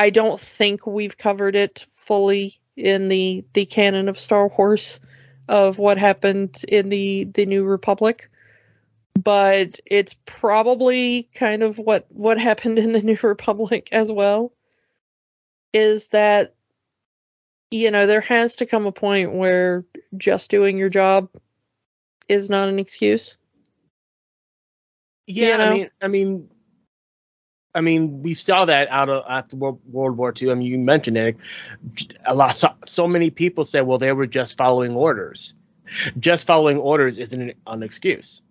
I 0.00 0.08
don't 0.08 0.40
think 0.40 0.86
we've 0.86 1.18
covered 1.18 1.54
it 1.54 1.86
fully 1.90 2.58
in 2.74 3.08
the 3.08 3.44
the 3.52 3.66
canon 3.66 4.08
of 4.08 4.18
Star 4.18 4.48
Wars 4.48 4.98
of 5.46 5.78
what 5.78 5.98
happened 5.98 6.64
in 6.66 6.88
the 6.88 7.24
the 7.24 7.44
New 7.44 7.64
Republic, 7.66 8.30
but 9.22 9.78
it's 9.84 10.14
probably 10.24 11.28
kind 11.34 11.62
of 11.62 11.78
what 11.78 12.06
what 12.08 12.40
happened 12.40 12.78
in 12.78 12.92
the 12.92 13.02
New 13.02 13.18
Republic 13.22 13.88
as 13.92 14.10
well. 14.10 14.52
Is 15.74 16.08
that 16.08 16.54
you 17.70 17.90
know 17.90 18.06
there 18.06 18.22
has 18.22 18.56
to 18.56 18.66
come 18.66 18.86
a 18.86 18.92
point 18.92 19.34
where 19.34 19.84
just 20.16 20.50
doing 20.50 20.78
your 20.78 20.88
job 20.88 21.28
is 22.26 22.48
not 22.48 22.70
an 22.70 22.78
excuse. 22.78 23.36
Yeah, 25.26 25.46
You 25.46 25.58
know? 25.58 25.64
I 25.64 25.74
mean, 25.74 25.90
I 26.02 26.08
mean, 26.08 26.50
I 27.74 27.80
mean, 27.80 28.22
we 28.22 28.34
saw 28.34 28.64
that 28.64 28.88
out 28.88 29.08
of 29.08 29.24
after 29.28 29.56
World, 29.56 29.80
World 29.86 30.16
War 30.16 30.34
II. 30.40 30.50
I 30.50 30.54
mean, 30.54 30.66
you 30.66 30.78
mentioned 30.78 31.16
it. 31.16 31.36
A 32.26 32.34
lot, 32.34 32.56
so, 32.56 32.70
so 32.84 33.06
many 33.06 33.30
people 33.30 33.64
said, 33.64 33.82
"Well, 33.82 33.98
they 33.98 34.12
were 34.12 34.26
just 34.26 34.56
following 34.56 34.96
orders." 34.96 35.54
Just 36.18 36.46
following 36.46 36.78
orders 36.78 37.18
isn't 37.18 37.40
an, 37.40 37.52
an 37.66 37.82
excuse. 37.82 38.42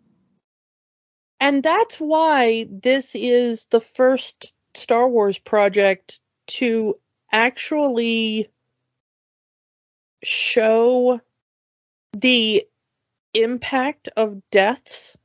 And 1.40 1.64
that's 1.64 2.00
why 2.00 2.68
this 2.70 3.16
is 3.16 3.66
the 3.66 3.80
first 3.80 4.54
Star 4.74 5.08
Wars 5.08 5.40
project 5.40 6.20
to 6.48 6.96
actually 7.32 8.50
show 10.24 11.22
the 12.12 12.68
impact 13.34 14.10
of 14.18 14.42
deaths. 14.52 15.18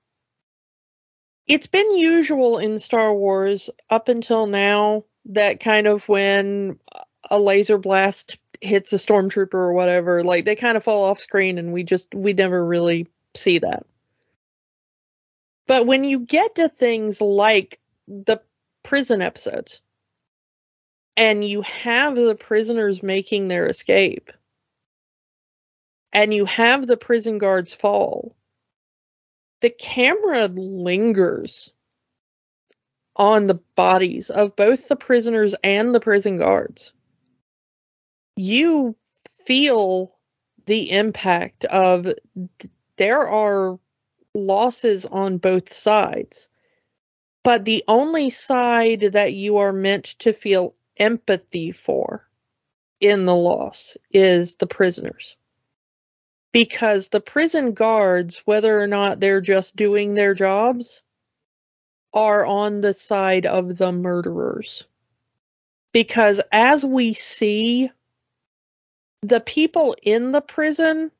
It's 1.46 1.66
been 1.66 1.96
usual 1.96 2.58
in 2.58 2.78
Star 2.78 3.14
Wars 3.14 3.68
up 3.90 4.08
until 4.08 4.46
now 4.46 5.04
that 5.26 5.60
kind 5.60 5.86
of 5.86 6.08
when 6.08 6.78
a 7.30 7.38
laser 7.38 7.78
blast 7.78 8.38
hits 8.60 8.92
a 8.92 8.96
stormtrooper 8.96 9.54
or 9.54 9.72
whatever, 9.72 10.24
like 10.24 10.44
they 10.44 10.56
kind 10.56 10.76
of 10.76 10.84
fall 10.84 11.04
off 11.04 11.20
screen 11.20 11.58
and 11.58 11.72
we 11.72 11.84
just 11.84 12.14
we 12.14 12.32
never 12.32 12.64
really 12.64 13.08
see 13.34 13.58
that. 13.58 13.84
But 15.66 15.86
when 15.86 16.04
you 16.04 16.20
get 16.20 16.56
to 16.56 16.68
things 16.68 17.20
like 17.20 17.80
the 18.06 18.40
prison 18.82 19.22
episodes 19.22 19.80
and 21.16 21.44
you 21.44 21.62
have 21.62 22.16
the 22.16 22.34
prisoners 22.34 23.02
making 23.02 23.48
their 23.48 23.66
escape 23.66 24.30
and 26.12 26.32
you 26.32 26.44
have 26.44 26.86
the 26.86 26.96
prison 26.96 27.38
guards 27.38 27.72
fall, 27.72 28.36
the 29.64 29.70
camera 29.70 30.46
lingers 30.48 31.72
on 33.16 33.46
the 33.46 33.58
bodies 33.76 34.28
of 34.28 34.54
both 34.56 34.88
the 34.88 34.96
prisoners 34.96 35.54
and 35.64 35.94
the 35.94 36.00
prison 36.00 36.36
guards. 36.36 36.92
You 38.36 38.94
feel 39.46 40.14
the 40.66 40.90
impact 40.90 41.64
of 41.64 42.12
there 42.96 43.26
are 43.26 43.78
losses 44.34 45.06
on 45.06 45.38
both 45.38 45.72
sides. 45.72 46.50
But 47.42 47.64
the 47.64 47.84
only 47.88 48.28
side 48.28 49.00
that 49.00 49.32
you 49.32 49.56
are 49.56 49.72
meant 49.72 50.04
to 50.18 50.34
feel 50.34 50.74
empathy 50.98 51.72
for 51.72 52.28
in 53.00 53.24
the 53.24 53.34
loss 53.34 53.96
is 54.10 54.56
the 54.56 54.66
prisoners. 54.66 55.38
Because 56.54 57.08
the 57.08 57.20
prison 57.20 57.72
guards, 57.72 58.40
whether 58.44 58.80
or 58.80 58.86
not 58.86 59.18
they're 59.18 59.40
just 59.40 59.74
doing 59.74 60.14
their 60.14 60.34
jobs, 60.34 61.02
are 62.12 62.46
on 62.46 62.80
the 62.80 62.94
side 62.94 63.44
of 63.44 63.76
the 63.76 63.90
murderers. 63.90 64.86
Because 65.92 66.40
as 66.52 66.84
we 66.84 67.12
see, 67.12 67.90
the 69.22 69.40
people 69.40 69.96
in 70.00 70.30
the 70.30 70.40
prison, 70.40 71.10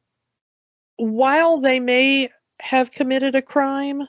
while 0.99 1.59
they 1.59 1.81
may 1.81 2.31
have 2.61 2.93
committed 2.93 3.35
a 3.35 3.43
crime, 3.43 4.07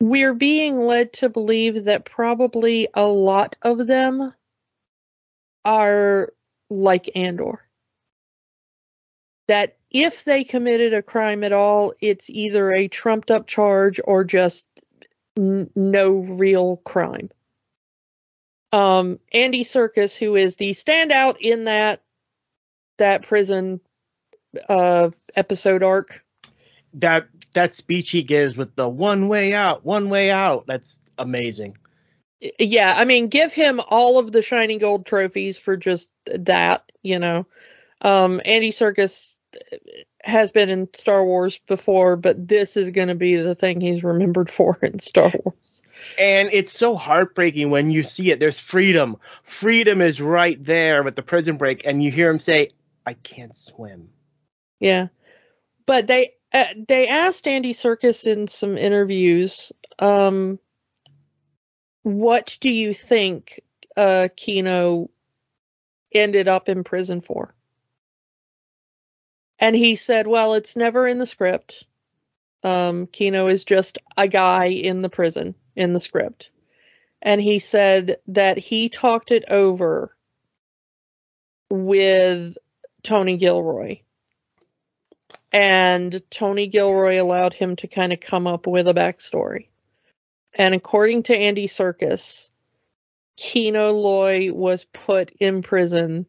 we're 0.00 0.34
being 0.34 0.80
led 0.80 1.12
to 1.12 1.28
believe 1.28 1.84
that 1.84 2.04
probably 2.04 2.88
a 2.94 3.06
lot 3.06 3.54
of 3.62 3.86
them 3.86 4.34
are 5.64 6.32
like 6.68 7.10
Andor. 7.14 7.62
That 9.50 9.76
if 9.90 10.22
they 10.24 10.44
committed 10.44 10.94
a 10.94 11.02
crime 11.02 11.42
at 11.42 11.50
all, 11.50 11.92
it's 12.00 12.30
either 12.30 12.70
a 12.70 12.86
trumped 12.86 13.32
up 13.32 13.48
charge 13.48 14.00
or 14.04 14.22
just 14.22 14.64
n- 15.36 15.68
no 15.74 16.18
real 16.18 16.76
crime. 16.76 17.30
Um, 18.72 19.18
Andy 19.32 19.64
Serkis, 19.64 20.16
who 20.16 20.36
is 20.36 20.54
the 20.54 20.70
standout 20.70 21.38
in 21.40 21.64
that 21.64 22.00
that 22.98 23.22
prison 23.22 23.80
uh, 24.68 25.10
episode 25.34 25.82
arc, 25.82 26.24
That 26.94 27.26
that 27.54 27.74
speech 27.74 28.10
he 28.10 28.22
gives 28.22 28.56
with 28.56 28.76
the 28.76 28.88
one 28.88 29.26
way 29.26 29.52
out, 29.52 29.84
one 29.84 30.10
way 30.10 30.30
out. 30.30 30.68
That's 30.68 31.00
amazing. 31.18 31.76
yeah, 32.60 32.94
I 32.96 33.04
mean, 33.04 33.26
give 33.26 33.52
him 33.52 33.80
all 33.88 34.20
of 34.20 34.30
the 34.30 34.42
shiny 34.42 34.78
gold 34.78 35.06
trophies 35.06 35.58
for 35.58 35.76
just 35.76 36.08
that, 36.26 36.84
you 37.02 37.18
know. 37.18 37.46
Um, 38.02 38.40
Andy 38.44 38.70
Serkis 38.70 39.38
has 40.22 40.52
been 40.52 40.68
in 40.68 40.88
Star 40.94 41.24
Wars 41.24 41.58
before, 41.66 42.16
but 42.16 42.48
this 42.48 42.76
is 42.76 42.90
going 42.90 43.08
to 43.08 43.14
be 43.14 43.36
the 43.36 43.54
thing 43.54 43.80
he's 43.80 44.04
remembered 44.04 44.50
for 44.50 44.78
in 44.82 44.98
Star 44.98 45.32
Wars. 45.44 45.82
And 46.18 46.50
it's 46.52 46.72
so 46.72 46.94
heartbreaking 46.94 47.70
when 47.70 47.90
you 47.90 48.02
see 48.02 48.30
it. 48.30 48.40
There's 48.40 48.60
freedom. 48.60 49.16
Freedom 49.42 50.00
is 50.00 50.20
right 50.20 50.62
there 50.62 51.02
with 51.02 51.16
the 51.16 51.22
prison 51.22 51.56
break, 51.56 51.86
and 51.86 52.02
you 52.02 52.10
hear 52.10 52.30
him 52.30 52.38
say, 52.38 52.70
"I 53.06 53.14
can't 53.14 53.54
swim." 53.54 54.10
Yeah, 54.78 55.08
but 55.86 56.06
they 56.06 56.34
uh, 56.52 56.66
they 56.88 57.08
asked 57.08 57.46
Andy 57.46 57.72
Serkis 57.72 58.26
in 58.26 58.48
some 58.48 58.78
interviews, 58.78 59.72
um, 59.98 60.58
"What 62.02 62.58
do 62.60 62.70
you 62.70 62.92
think 62.94 63.60
uh, 63.96 64.28
Kino 64.36 65.10
ended 66.12 66.48
up 66.48 66.68
in 66.68 66.84
prison 66.84 67.20
for?" 67.20 67.54
And 69.60 69.76
he 69.76 69.94
said, 69.94 70.26
"Well, 70.26 70.54
it's 70.54 70.74
never 70.74 71.06
in 71.06 71.18
the 71.18 71.26
script. 71.26 71.84
Um, 72.64 73.06
Kino 73.06 73.46
is 73.46 73.64
just 73.64 73.98
a 74.16 74.26
guy 74.26 74.66
in 74.66 75.02
the 75.02 75.08
prison 75.08 75.54
in 75.76 75.92
the 75.92 76.00
script." 76.00 76.50
And 77.22 77.40
he 77.40 77.58
said 77.58 78.16
that 78.28 78.58
he 78.58 78.88
talked 78.88 79.30
it 79.30 79.44
over 79.48 80.16
with 81.68 82.56
Tony 83.02 83.36
Gilroy 83.36 84.00
and 85.52 86.22
Tony 86.30 86.66
Gilroy 86.66 87.20
allowed 87.20 87.54
him 87.54 87.76
to 87.76 87.88
kind 87.88 88.12
of 88.12 88.20
come 88.20 88.46
up 88.46 88.66
with 88.66 88.86
a 88.86 88.94
backstory. 88.94 89.68
And 90.54 90.74
according 90.74 91.24
to 91.24 91.36
Andy 91.36 91.66
Serkis, 91.66 92.50
Kino 93.36 93.92
Loy 93.92 94.52
was 94.52 94.84
put 94.84 95.30
in 95.40 95.62
prison 95.62 96.26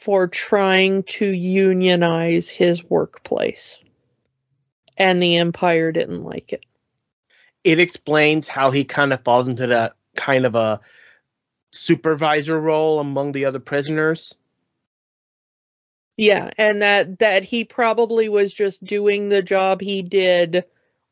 for 0.00 0.28
trying 0.28 1.02
to 1.02 1.26
unionize 1.26 2.48
his 2.48 2.82
workplace. 2.82 3.82
And 4.96 5.22
the 5.22 5.36
Empire 5.36 5.92
didn't 5.92 6.24
like 6.24 6.54
it. 6.54 6.64
It 7.64 7.78
explains 7.78 8.48
how 8.48 8.70
he 8.70 8.84
kind 8.84 9.12
of 9.12 9.22
falls 9.22 9.46
into 9.46 9.66
that 9.66 9.96
kind 10.16 10.46
of 10.46 10.54
a 10.54 10.80
supervisor 11.70 12.58
role 12.58 12.98
among 12.98 13.32
the 13.32 13.44
other 13.44 13.60
prisoners. 13.60 14.34
Yeah, 16.16 16.48
and 16.56 16.80
that 16.80 17.18
that 17.18 17.42
he 17.42 17.64
probably 17.64 18.30
was 18.30 18.54
just 18.54 18.82
doing 18.82 19.28
the 19.28 19.42
job 19.42 19.82
he 19.82 20.00
did 20.00 20.64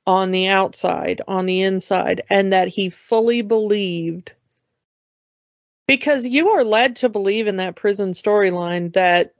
on 0.07 0.31
the 0.31 0.49
outside, 0.49 1.21
on 1.29 1.45
the 1.45 1.61
inside, 1.61 2.23
and 2.31 2.55
that 2.55 2.69
he 2.69 2.89
fully 2.89 3.43
believed 3.43 4.33
because 5.89 6.25
you 6.27 6.51
are 6.51 6.63
led 6.63 6.97
to 6.97 7.09
believe 7.09 7.49
in 7.49 7.57
that 7.57 7.75
prison 7.75 8.11
storyline 8.13 8.93
that 8.93 9.33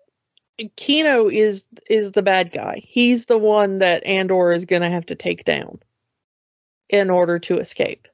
Kino 0.75 1.29
is 1.29 1.65
is 1.89 2.11
the 2.11 2.23
bad 2.23 2.51
guy. 2.51 2.81
He's 2.83 3.27
the 3.27 3.39
one 3.39 3.79
that 3.79 4.05
Andor 4.05 4.51
is 4.51 4.65
going 4.65 4.83
to 4.83 4.91
have 4.91 5.07
to 5.07 5.15
take 5.15 5.45
down 5.45 5.79
in 6.89 7.11
order 7.11 7.39
to 7.39 7.59
escape. 7.61 8.09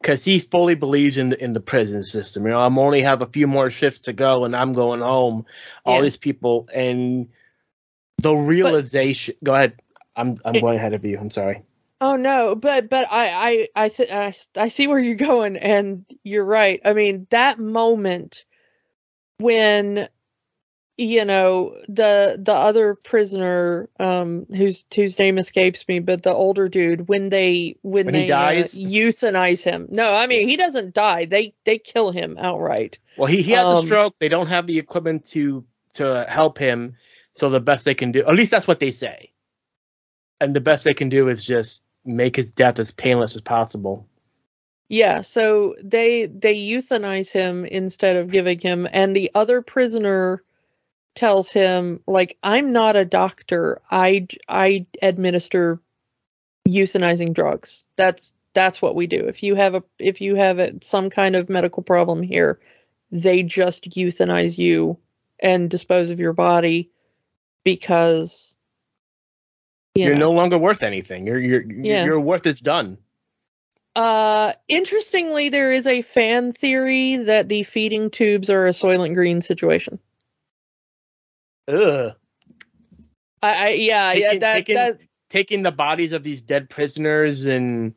because 0.00 0.24
he 0.24 0.38
fully 0.38 0.74
believes 0.74 1.16
in 1.18 1.30
the 1.30 1.42
in 1.44 1.52
the 1.52 1.60
prison 1.60 2.02
system. 2.02 2.44
You 2.44 2.50
know, 2.52 2.60
I'm 2.60 2.78
only 2.78 3.02
have 3.02 3.20
a 3.20 3.26
few 3.26 3.46
more 3.46 3.68
shifts 3.68 4.00
to 4.00 4.12
go, 4.14 4.44
and 4.44 4.54
I'm 4.56 4.72
going 4.72 5.00
home. 5.00 5.44
All 5.84 5.96
Yeah. 5.96 6.02
these 6.02 6.16
people, 6.16 6.68
and 6.72 7.28
the 8.18 8.34
realization. 8.34 9.34
go 9.44 9.54
ahead. 9.54 9.80
I'm 10.16 10.36
I'm 10.44 10.54
It- 10.56 10.60
going 10.62 10.78
ahead 10.78 10.94
of 10.94 11.04
you. 11.04 11.18
I'm 11.18 11.30
sorry. 11.30 11.62
Oh 12.00 12.16
no, 12.16 12.54
but 12.54 12.88
but 12.88 13.06
I 13.10 13.68
I 13.76 13.84
I 13.84 13.88
th- 13.88 14.10
I, 14.10 14.32
I 14.56 14.68
see 14.68 14.86
where 14.86 14.98
you're 14.98 15.14
going, 15.14 15.56
and 15.56 16.04
you're 16.22 16.44
right. 16.44 16.80
I 16.84 16.92
mean 16.92 17.26
that 17.30 17.58
moment 17.58 18.44
when 19.38 20.08
you 20.96 21.24
know 21.24 21.74
the 21.88 22.38
the 22.40 22.54
other 22.54 22.94
prisoner 22.94 23.88
um 23.98 24.46
whose 24.46 24.84
whose 24.94 25.18
name 25.18 25.38
escapes 25.38 25.86
me 25.88 25.98
but 25.98 26.22
the 26.22 26.32
older 26.32 26.68
dude 26.68 27.08
when 27.08 27.30
they 27.30 27.76
when, 27.82 28.06
When 28.06 28.14
he 28.14 28.20
they 28.22 28.26
dies? 28.26 28.76
uh, 28.76 28.78
euthanize 28.78 29.64
him 29.64 29.88
no 29.90 30.14
i 30.14 30.28
mean 30.28 30.48
he 30.48 30.56
doesn't 30.56 30.94
die 30.94 31.24
they 31.24 31.52
they 31.64 31.78
kill 31.78 32.12
him 32.12 32.36
outright 32.38 32.98
Well, 33.16 33.26
he, 33.26 33.42
he 33.42 33.52
has 33.52 33.66
a 33.66 33.76
Um, 33.76 33.86
stroke. 33.86 34.14
They 34.20 34.28
don't 34.28 34.46
have 34.46 34.66
the 34.68 34.78
equipment 34.78 35.24
to 35.30 35.64
to 35.94 36.26
help 36.28 36.58
him. 36.58 36.96
So 37.34 37.50
the 37.50 37.60
best 37.60 37.84
they 37.84 37.94
can 37.94 38.12
do, 38.12 38.20
at 38.20 38.34
least 38.34 38.52
that's 38.52 38.66
what 38.68 38.78
they 38.78 38.92
say. 38.92 39.32
And 40.40 40.54
the 40.54 40.60
best 40.60 40.84
they 40.84 40.94
can 40.94 41.08
do 41.08 41.28
is 41.28 41.44
just 41.44 41.82
make 42.04 42.36
his 42.36 42.52
death 42.52 42.78
as 42.78 42.90
painless 42.90 43.34
as 43.34 43.42
possible. 43.42 44.06
Yeah, 44.88 45.22
so 45.22 45.74
they 45.82 46.26
they 46.26 46.56
euthanize 46.56 47.32
him 47.32 47.64
instead 47.64 48.16
of 48.16 48.30
giving 48.30 48.58
him 48.58 48.86
and 48.92 49.16
the 49.16 49.30
other 49.34 49.62
prisoner 49.62 50.42
tells 51.14 51.50
him 51.50 52.00
like 52.06 52.36
I'm 52.42 52.72
not 52.72 52.96
a 52.96 53.04
doctor. 53.04 53.80
I 53.90 54.26
I 54.48 54.86
administer 55.00 55.80
euthanizing 56.68 57.32
drugs. 57.32 57.84
That's 57.96 58.34
that's 58.52 58.80
what 58.80 58.94
we 58.94 59.06
do. 59.06 59.26
If 59.26 59.42
you 59.42 59.54
have 59.54 59.74
a 59.74 59.82
if 59.98 60.20
you 60.20 60.36
have 60.36 60.58
a, 60.58 60.72
some 60.82 61.10
kind 61.10 61.36
of 61.36 61.48
medical 61.48 61.82
problem 61.82 62.22
here, 62.22 62.60
they 63.10 63.42
just 63.42 63.90
euthanize 63.90 64.58
you 64.58 64.98
and 65.40 65.70
dispose 65.70 66.10
of 66.10 66.20
your 66.20 66.32
body 66.32 66.90
because 67.64 68.56
you 69.94 70.04
You're 70.06 70.14
know. 70.14 70.26
no 70.26 70.32
longer 70.32 70.58
worth 70.58 70.82
anything. 70.82 71.26
You're 71.26 71.38
you're 71.38 71.62
Yeah. 71.62 72.04
your 72.04 72.20
worth 72.20 72.46
it's 72.46 72.60
done. 72.60 72.98
Uh, 73.96 74.54
interestingly, 74.66 75.50
there 75.50 75.72
is 75.72 75.86
a 75.86 76.02
fan 76.02 76.52
theory 76.52 77.16
that 77.16 77.48
the 77.48 77.62
feeding 77.62 78.10
tubes 78.10 78.50
are 78.50 78.66
a 78.66 78.70
Soylent 78.70 79.14
Green 79.14 79.40
situation. 79.40 80.00
Ugh. 81.68 82.12
I, 83.42 83.52
I 83.52 83.68
yeah, 83.70 84.12
yeah, 84.12 84.26
Taking- 84.26 84.40
that 84.40 84.54
taking- 84.54 84.74
that 84.76 84.98
Taking 85.30 85.62
the 85.64 85.72
bodies 85.72 86.12
of 86.12 86.22
these 86.22 86.42
dead 86.42 86.70
prisoners 86.70 87.44
and 87.44 87.94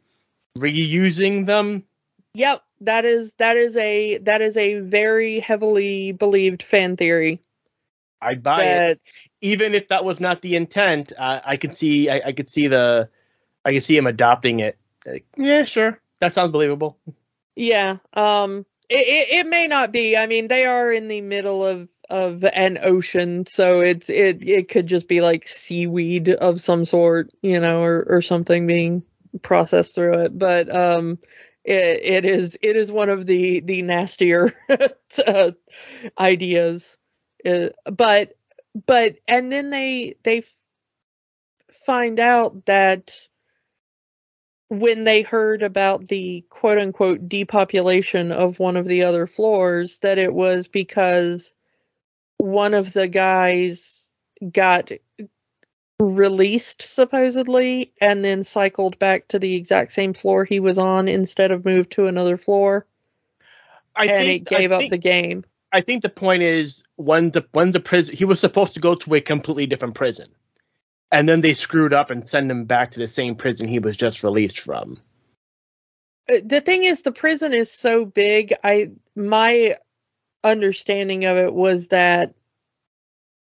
reusing 0.57 1.45
them. 1.45 1.84
yep, 2.34 2.64
that 2.82 3.06
is 3.06 3.34
that 3.36 3.57
is 3.57 3.78
a 3.78 4.18
that 4.19 4.41
is 4.41 4.57
a 4.57 4.80
very 4.80 5.40
heavily 5.40 6.14
believed 6.14 6.64
fan 6.64 6.95
theory. 6.98 7.40
I'd 8.19 8.41
buy 8.41 8.64
it. 8.64 9.02
Even 9.41 9.76
if 9.76 9.89
that 9.89 10.03
was 10.03 10.19
not 10.19 10.41
the 10.41 10.55
intent, 10.55 11.14
uh, 11.18 11.41
I 11.45 11.57
could 11.57 11.76
see 11.76 12.09
I, 12.09 12.22
I 12.27 12.31
could 12.31 12.49
see 12.49 12.68
the 12.68 13.09
I 13.64 13.73
could 13.73 13.84
see 13.84 13.97
him 13.97 14.07
adopting 14.07 14.59
it. 14.59 14.77
Like, 15.05 15.26
yeah, 15.38 15.64
sure, 15.64 15.99
that 16.19 16.34
sounds 16.34 16.51
believable. 16.51 16.97
yeah, 17.55 17.97
um, 18.14 18.65
it, 18.89 19.07
it 19.07 19.39
it 19.39 19.47
may 19.47 19.68
not 19.68 19.91
be. 19.91 20.18
I 20.18 20.27
mean, 20.27 20.47
they 20.47 20.65
are 20.65 20.91
in 20.91 21.07
the 21.07 21.22
middle 21.22 21.65
of 21.65 21.88
of 22.09 22.45
an 22.45 22.80
ocean, 22.81 23.45
so 23.45 23.81
it's 23.81 24.09
it 24.09 24.47
it 24.47 24.69
could 24.69 24.88
just 24.88 25.07
be 25.07 25.22
like 25.22 25.47
seaweed 25.47 26.30
of 26.30 26.61
some 26.61 26.85
sort, 26.85 27.31
you 27.41 27.59
know, 27.59 27.81
or 27.81 28.05
or 28.07 28.22
something 28.22 28.68
being 28.68 29.03
processed 29.41 29.95
through 29.95 30.19
it. 30.19 30.38
But 30.38 30.73
um, 30.73 31.19
it 31.64 32.23
it 32.23 32.26
is 32.26 32.57
it 32.61 32.76
is 32.76 32.91
one 32.91 33.09
of 33.09 33.26
the 33.26 33.59
the 33.59 33.81
nastier 33.81 34.53
uh, 35.27 35.51
ideas. 36.18 36.97
Uh, 37.45 37.69
but 37.91 38.36
but 38.86 39.16
and 39.28 39.52
then 39.52 39.70
they 39.70 40.16
they 40.24 40.44
find 41.86 42.20
out 42.20 42.66
that 42.66 43.28
when 44.70 45.06
they 45.06 45.22
heard 45.22 45.64
about 45.64 46.08
the 46.08 46.44
quote 46.49 46.78
unquote 46.78 47.30
depopulation 47.30 48.32
of 48.32 48.60
one 48.60 48.76
of 48.76 48.86
the 48.86 49.04
other 49.04 49.26
floors, 49.26 49.99
that 49.99 50.18
it 50.18 50.34
was 50.34 50.68
because 50.68 51.56
one 52.38 52.74
of 52.74 52.91
the 52.94 53.08
guys 53.08 54.12
got 54.52 54.91
released 55.99 56.82
supposedly 56.82 57.91
and 57.99 58.24
then 58.24 58.44
cycled 58.44 58.99
back 58.99 59.28
to 59.30 59.40
the 59.40 59.56
exact 59.56 59.91
same 59.91 60.14
floor 60.14 60.44
he 60.44 60.60
was 60.60 60.78
on 60.78 61.08
instead 61.08 61.52
of 61.52 61.66
moved 61.66 61.91
to 61.94 62.08
another 62.08 62.38
floor. 62.38 62.86
I 63.95 64.06
and 64.06 64.26
think, 64.26 64.52
it 64.52 64.58
gave 64.58 64.72
I 64.72 64.76
up 64.76 64.80
think, 64.82 64.91
the 64.91 64.98
game 64.98 65.45
I 65.72 65.81
think 65.81 66.03
the 66.03 66.10
point 66.10 66.44
is 66.44 66.84
when 66.95 67.31
the 67.31 67.45
when 67.52 67.72
the 67.72 67.80
prison 67.80 68.15
he 68.15 68.26
was 68.26 68.39
supposed 68.39 68.73
to 68.76 68.80
go 68.80 68.95
to 68.95 69.15
a 69.15 69.22
completely 69.22 69.65
different 69.65 69.95
prison, 69.95 70.30
and 71.11 71.27
then 71.27 71.41
they 71.41 71.53
screwed 71.53 71.94
up 71.94 72.10
and 72.10 72.27
send 72.27 72.49
him 72.49 72.65
back 72.65 72.91
to 72.91 72.99
the 72.99 73.07
same 73.07 73.35
prison 73.35 73.68
he 73.68 73.80
was 73.80 73.98
just 73.98 74.23
released 74.23 74.60
from. 74.60 74.99
Uh, 76.30 76.35
the 76.44 76.61
thing 76.61 76.84
is 76.84 77.02
the 77.02 77.11
prison 77.11 77.53
is 77.53 77.72
so 77.72 78.06
big 78.06 78.53
i 78.64 78.89
my 79.15 79.76
understanding 80.44 81.26
of 81.26 81.38
it 81.38 81.53
was 81.53 81.89
that 81.89 82.34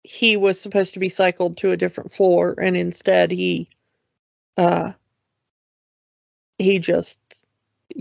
he 0.03 0.37
was 0.37 0.61
supposed 0.61 0.95
to 0.95 1.01
be 1.01 1.09
cycled 1.09 1.57
to 1.57 1.73
a 1.73 1.77
different 1.77 2.13
floor 2.13 2.55
and 2.61 2.77
instead 2.77 3.31
he 3.31 3.69
uh 4.57 4.93
he 6.59 6.79
just 6.79 7.19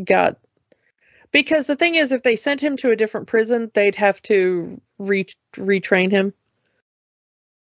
got 0.04 0.38
because 1.36 1.68
the 1.68 1.76
thing 1.76 1.96
is 1.96 2.14
if 2.14 2.24
they 2.24 2.38
sent 2.38 2.62
him 2.62 2.78
to 2.78 2.92
a 2.92 2.96
different 2.96 3.28
prison 3.28 3.70
they'd 3.74 3.96
have 3.96 4.22
to 4.22 4.80
re- 4.98 5.26
retrain 5.58 6.10
him 6.10 6.34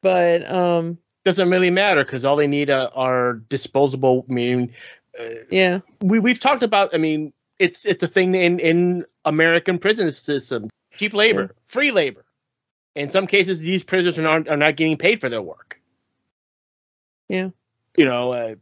but 0.02 0.50
um 0.52 0.98
Doesn't 1.24 1.50
really 1.50 1.70
matter 1.70 2.04
because 2.04 2.26
all 2.26 2.36
they 2.36 2.48
need 2.48 2.70
uh, 2.70 2.90
are 2.94 3.36
disposable. 3.50 4.26
I 4.30 4.34
mean, 4.34 4.74
uh, 5.20 5.26
yeah 5.50 5.80
we 6.02 6.20
we've 6.20 6.40
talked 6.40 6.64
about. 6.64 6.94
I 6.94 6.98
mean, 6.98 7.32
it's 7.60 7.86
it's 7.86 8.04
a 8.04 8.08
thing 8.08 8.36
in 8.36 8.60
in 8.60 9.06
American 9.26 9.78
prison 9.80 10.12
system. 10.12 10.70
Cheap 10.94 11.14
labor, 11.14 11.56
free 11.64 11.92
labor. 11.92 12.26
In 12.96 13.10
some 13.10 13.28
cases, 13.28 13.62
these 13.62 13.84
prisoners 13.84 14.20
are 14.20 14.24
not 14.24 14.50
are 14.50 14.58
not 14.58 14.76
getting 14.76 14.98
paid 14.98 15.22
for 15.22 15.30
their 15.30 15.42
work. 15.42 15.80
Yeah. 17.30 17.50
You 17.96 18.06
know, 18.06 18.32
uh, 18.34 18.56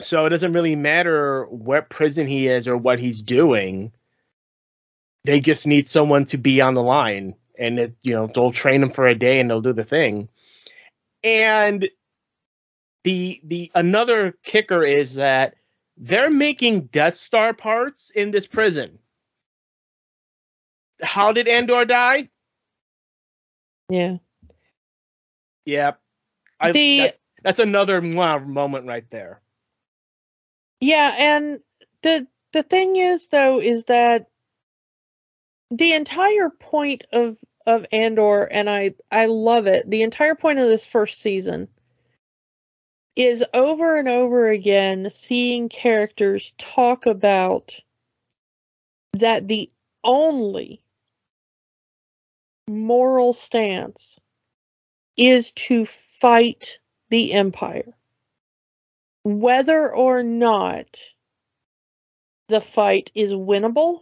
so 0.00 0.24
it 0.24 0.30
doesn't 0.30 0.52
really 0.52 0.76
matter 0.76 1.44
what 1.46 1.90
prison 1.90 2.26
he 2.26 2.46
is 2.46 2.68
or 2.68 2.76
what 2.76 2.98
he's 3.00 3.20
doing. 3.22 3.92
They 5.24 5.40
just 5.40 5.66
need 5.66 5.86
someone 5.86 6.24
to 6.26 6.38
be 6.38 6.60
on 6.60 6.74
the 6.74 6.82
line, 6.82 7.34
and 7.58 7.78
it, 7.78 7.94
you 8.02 8.14
know 8.14 8.26
they'll 8.26 8.52
train 8.52 8.80
them 8.80 8.90
for 8.90 9.06
a 9.06 9.14
day 9.14 9.40
and 9.40 9.50
they'll 9.50 9.60
do 9.60 9.72
the 9.72 9.84
thing. 9.84 10.28
And 11.24 11.88
the 13.04 13.40
the 13.44 13.70
another 13.74 14.34
kicker 14.42 14.84
is 14.84 15.14
that 15.14 15.56
they're 15.96 16.30
making 16.30 16.86
Death 16.86 17.16
Star 17.16 17.52
parts 17.52 18.10
in 18.10 18.30
this 18.30 18.46
prison. 18.46 18.98
How 21.02 21.32
did 21.32 21.48
Andor 21.48 21.84
die? 21.84 22.28
yeah 23.88 24.16
Yep. 25.68 26.00
I, 26.60 26.72
The- 26.72 26.98
that's, 26.98 27.20
that's 27.42 27.60
another 27.60 28.00
moment 28.00 28.86
right 28.86 29.04
there. 29.10 29.42
Yeah, 30.80 31.14
and 31.16 31.60
the 32.02 32.26
the 32.52 32.62
thing 32.62 32.96
is 32.96 33.28
though 33.28 33.60
is 33.60 33.84
that 33.84 34.28
the 35.70 35.94
entire 35.94 36.50
point 36.50 37.04
of 37.12 37.36
of 37.66 37.86
Andor 37.92 38.44
and 38.44 38.70
I 38.70 38.94
I 39.10 39.26
love 39.26 39.66
it. 39.66 39.88
The 39.90 40.02
entire 40.02 40.34
point 40.34 40.58
of 40.58 40.68
this 40.68 40.84
first 40.86 41.20
season 41.20 41.68
is 43.16 43.44
over 43.52 43.98
and 43.98 44.08
over 44.08 44.48
again 44.48 45.10
seeing 45.10 45.68
characters 45.68 46.54
talk 46.58 47.06
about 47.06 47.78
that 49.14 49.48
the 49.48 49.70
only 50.04 50.80
moral 52.68 53.32
stance 53.32 54.18
is 55.16 55.52
to 55.52 55.84
fight 55.84 56.78
the 57.10 57.32
empire 57.32 57.92
whether 59.24 59.94
or 59.94 60.22
not 60.22 61.00
the 62.48 62.60
fight 62.60 63.10
is 63.14 63.32
winnable, 63.32 64.00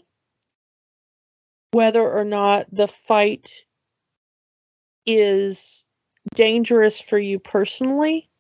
whether 1.77 2.11
or 2.11 2.24
not 2.24 2.66
the 2.73 2.89
fight 2.89 3.53
is 5.05 5.85
dangerous 6.35 6.98
for 6.98 7.19
you 7.19 7.39
personally, 7.39 8.31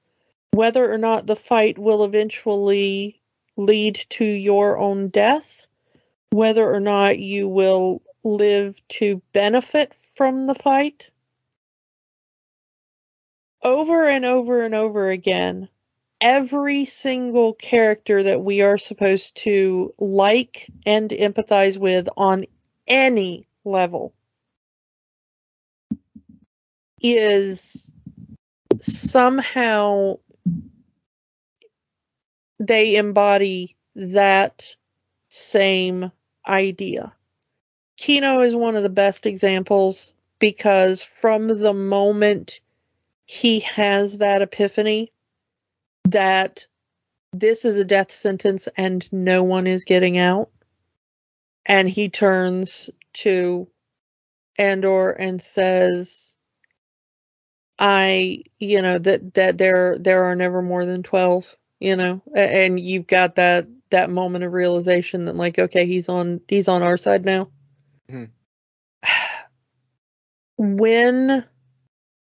whether 0.52 0.90
or 0.90 0.96
not 0.96 1.26
the 1.26 1.36
fight 1.36 1.76
will 1.76 2.02
eventually 2.02 3.20
lead 3.58 4.02
to 4.08 4.24
your 4.24 4.78
own 4.78 5.10
death, 5.10 5.66
whether 6.30 6.66
or 6.66 6.80
not 6.80 7.18
you 7.18 7.46
will 7.46 8.00
live 8.24 8.74
to 8.88 9.20
benefit 9.34 9.92
from 10.16 10.46
the 10.46 10.54
fight. 10.54 11.10
Over 13.62 14.08
and 14.08 14.24
over 14.24 14.62
and 14.62 14.74
over 14.74 15.10
again, 15.10 15.68
every 16.22 16.86
single 16.86 17.52
character 17.52 18.22
that 18.22 18.40
we 18.42 18.62
are 18.62 18.78
supposed 18.78 19.36
to 19.44 19.92
like 19.98 20.70
and 20.86 21.10
empathize 21.10 21.76
with 21.76 22.08
on 22.16 22.46
any 22.86 23.46
level 23.64 24.14
is 27.00 27.94
somehow 28.78 30.18
they 32.58 32.96
embody 32.96 33.76
that 33.94 34.74
same 35.28 36.10
idea. 36.46 37.12
Kino 37.96 38.40
is 38.40 38.54
one 38.54 38.76
of 38.76 38.82
the 38.82 38.88
best 38.88 39.26
examples 39.26 40.12
because 40.38 41.02
from 41.02 41.48
the 41.48 41.74
moment 41.74 42.60
he 43.24 43.60
has 43.60 44.18
that 44.18 44.42
epiphany, 44.42 45.12
that 46.04 46.66
this 47.32 47.64
is 47.64 47.78
a 47.78 47.84
death 47.84 48.10
sentence 48.10 48.68
and 48.76 49.10
no 49.12 49.42
one 49.42 49.66
is 49.66 49.84
getting 49.84 50.18
out. 50.18 50.50
And 51.66 51.88
he 51.88 52.08
turns 52.08 52.90
to 53.14 53.68
Andor 54.56 55.10
and 55.10 55.42
says, 55.42 56.36
I, 57.78 58.44
you 58.58 58.80
know, 58.82 58.98
that, 58.98 59.34
that 59.34 59.58
there, 59.58 59.98
there 59.98 60.24
are 60.24 60.36
never 60.36 60.62
more 60.62 60.86
than 60.86 61.02
12, 61.02 61.56
you 61.80 61.96
know, 61.96 62.22
and 62.34 62.78
you've 62.78 63.06
got 63.06 63.34
that, 63.34 63.66
that 63.90 64.10
moment 64.10 64.44
of 64.44 64.52
realization 64.52 65.26
that 65.26 65.36
like, 65.36 65.58
okay, 65.58 65.86
he's 65.86 66.08
on, 66.08 66.40
he's 66.48 66.68
on 66.68 66.82
our 66.82 66.96
side 66.96 67.24
now. 67.24 67.50
Mhm. 68.10 68.30
When 70.58 71.44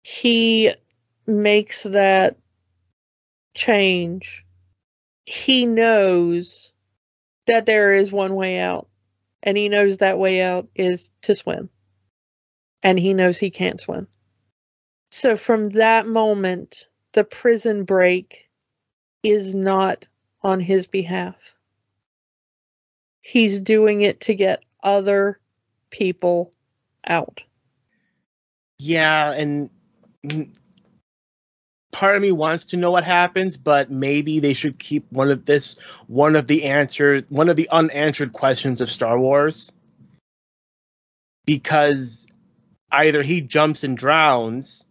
he 0.02 0.74
makes 1.26 1.82
that 1.82 2.38
change, 3.54 4.46
he 5.26 5.66
knows 5.66 6.72
that 7.46 7.66
there 7.66 7.92
is 7.92 8.10
one 8.10 8.34
way 8.34 8.60
out. 8.60 8.88
And 9.44 9.56
he 9.58 9.68
knows 9.68 9.98
that 9.98 10.18
way 10.18 10.42
out 10.42 10.68
is 10.74 11.10
to 11.22 11.34
swim. 11.34 11.68
And 12.82 12.98
he 12.98 13.14
knows 13.14 13.38
he 13.38 13.50
can't 13.50 13.80
swim. 13.80 14.08
So 15.10 15.36
from 15.36 15.68
that 15.70 16.06
moment, 16.08 16.86
the 17.12 17.24
prison 17.24 17.84
break 17.84 18.48
is 19.22 19.54
not 19.54 20.08
on 20.42 20.60
his 20.60 20.86
behalf. 20.86 21.36
He's 23.20 23.60
doing 23.60 24.00
it 24.00 24.20
to 24.22 24.34
get 24.34 24.64
other 24.82 25.38
people 25.90 26.52
out. 27.06 27.44
Yeah, 28.78 29.30
and 29.32 29.70
part 31.94 32.16
of 32.16 32.22
me 32.22 32.32
wants 32.32 32.66
to 32.66 32.76
know 32.76 32.90
what 32.90 33.04
happens, 33.04 33.56
but 33.56 33.88
maybe 33.88 34.40
they 34.40 34.52
should 34.52 34.78
keep 34.80 35.10
one 35.12 35.30
of 35.30 35.44
this 35.44 35.76
one 36.08 36.34
of 36.34 36.48
the 36.48 36.64
answer 36.64 37.22
one 37.28 37.48
of 37.48 37.54
the 37.56 37.68
unanswered 37.70 38.32
questions 38.32 38.80
of 38.80 38.90
Star 38.90 39.18
Wars. 39.18 39.72
Because 41.46 42.26
either 42.90 43.22
he 43.22 43.40
jumps 43.40 43.84
and 43.84 43.96
drowns 43.96 44.86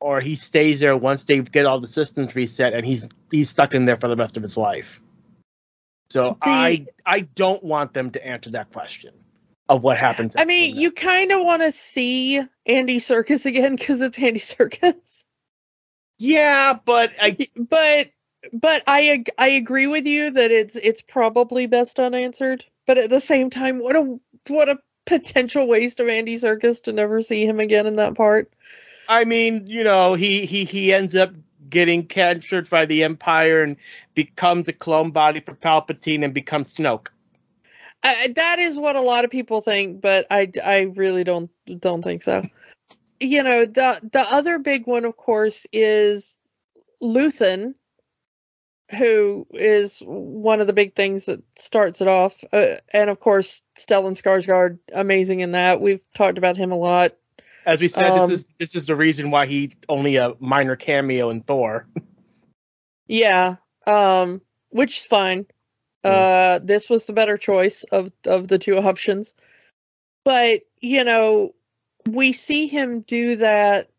or 0.00 0.20
he 0.20 0.36
stays 0.36 0.78
there 0.78 0.96
once 0.96 1.24
they 1.24 1.40
get 1.40 1.66
all 1.66 1.80
the 1.80 1.88
systems 1.88 2.36
reset 2.36 2.72
and 2.72 2.86
he's 2.86 3.08
he's 3.32 3.50
stuck 3.50 3.74
in 3.74 3.84
there 3.84 3.96
for 3.96 4.06
the 4.06 4.16
rest 4.16 4.36
of 4.36 4.44
his 4.44 4.56
life. 4.56 5.00
So 6.10 6.38
The- 6.40 6.48
I 6.48 6.86
I 7.04 7.20
don't 7.20 7.64
want 7.64 7.94
them 7.94 8.12
to 8.12 8.24
answer 8.24 8.50
that 8.50 8.72
question 8.72 9.12
of 9.68 9.82
what 9.82 9.98
happens. 9.98 10.36
I 10.36 10.44
mean, 10.44 10.76
you 10.76 10.92
kind 10.92 11.32
of 11.32 11.42
want 11.42 11.62
to 11.62 11.72
see 11.72 12.40
Andy 12.64 12.98
Serkis 12.98 13.44
again 13.44 13.74
because 13.74 14.00
it's 14.00 14.18
Andy 14.20 14.40
Serkis. 14.52 15.24
Yeah, 16.22 16.78
but 16.84 17.12
I 17.18 17.34
but 17.56 18.10
but 18.52 18.82
I 18.86 19.24
I 19.38 19.48
agree 19.48 19.86
with 19.86 20.04
you 20.04 20.32
that 20.32 20.50
it's 20.50 20.76
it's 20.76 21.00
probably 21.00 21.64
best 21.64 21.98
unanswered. 21.98 22.62
But 22.86 22.98
at 22.98 23.08
the 23.08 23.22
same 23.22 23.48
time, 23.48 23.78
what 23.78 23.96
a 23.96 24.20
what 24.48 24.68
a 24.68 24.76
potential 25.06 25.66
waste 25.66 25.98
of 25.98 26.10
Andy 26.10 26.34
Serkis 26.36 26.82
to 26.82 26.92
never 26.92 27.22
see 27.22 27.46
him 27.46 27.58
again 27.58 27.86
in 27.86 27.96
that 27.96 28.16
part. 28.16 28.52
I 29.08 29.24
mean, 29.24 29.66
you 29.66 29.82
know, 29.82 30.12
he 30.12 30.44
he 30.44 30.66
he 30.66 30.92
ends 30.92 31.16
up 31.16 31.32
getting 31.70 32.04
captured 32.04 32.68
by 32.68 32.84
the 32.84 33.02
Empire 33.04 33.62
and 33.62 33.76
becomes 34.12 34.68
a 34.68 34.74
clone 34.74 35.12
body 35.12 35.40
for 35.40 35.54
Palpatine 35.54 36.22
and 36.22 36.34
becomes 36.34 36.76
Snoke. 36.76 37.08
Uh, 38.02 38.28
that 38.34 38.58
is 38.58 38.76
what 38.76 38.96
a 38.96 39.00
lot 39.00 39.24
of 39.24 39.30
people 39.30 39.62
think, 39.62 40.02
but 40.02 40.26
I, 40.30 40.52
I 40.62 40.80
really 40.94 41.24
don't 41.24 41.48
don't 41.78 42.02
think 42.02 42.22
so. 42.22 42.46
You 43.20 43.42
know, 43.42 43.66
the 43.66 44.00
the 44.12 44.20
other 44.20 44.58
big 44.58 44.86
one, 44.86 45.04
of 45.04 45.16
course, 45.16 45.66
is 45.72 46.38
Luthen, 47.02 47.74
who 48.90 49.46
is 49.52 50.00
one 50.04 50.60
of 50.60 50.66
the 50.66 50.72
big 50.72 50.94
things 50.94 51.26
that 51.26 51.42
starts 51.56 52.00
it 52.00 52.08
off, 52.08 52.42
uh, 52.52 52.76
and 52.92 53.10
of 53.10 53.20
course, 53.20 53.62
Stellan 53.76 54.20
Skarsgård, 54.20 54.78
amazing 54.92 55.40
in 55.40 55.52
that. 55.52 55.80
We've 55.80 56.00
talked 56.14 56.38
about 56.38 56.56
him 56.56 56.72
a 56.72 56.76
lot. 56.76 57.12
As 57.66 57.80
we 57.80 57.88
said, 57.88 58.10
Um, 58.10 58.30
this 58.30 58.40
is 58.40 58.54
this 58.58 58.74
is 58.74 58.86
the 58.86 58.96
reason 58.96 59.30
why 59.30 59.46
he's 59.46 59.76
only 59.88 60.16
a 60.16 60.34
minor 60.40 60.76
cameo 60.76 61.30
in 61.30 61.42
Thor. 61.42 61.86
Yeah, 63.06 63.56
um, 63.88 64.40
which 64.68 64.98
is 64.98 65.06
fine. 65.06 65.46
Uh, 66.04 66.60
this 66.62 66.88
was 66.88 67.06
the 67.06 67.12
better 67.12 67.36
choice 67.36 67.82
of 67.90 68.12
of 68.24 68.46
the 68.46 68.58
two 68.58 68.78
options. 68.78 69.34
But 70.24 70.60
you 70.80 71.02
know, 71.02 71.52
we 72.08 72.32
see 72.32 72.66
him 72.66 73.00
do 73.00 73.36
that 73.36 73.90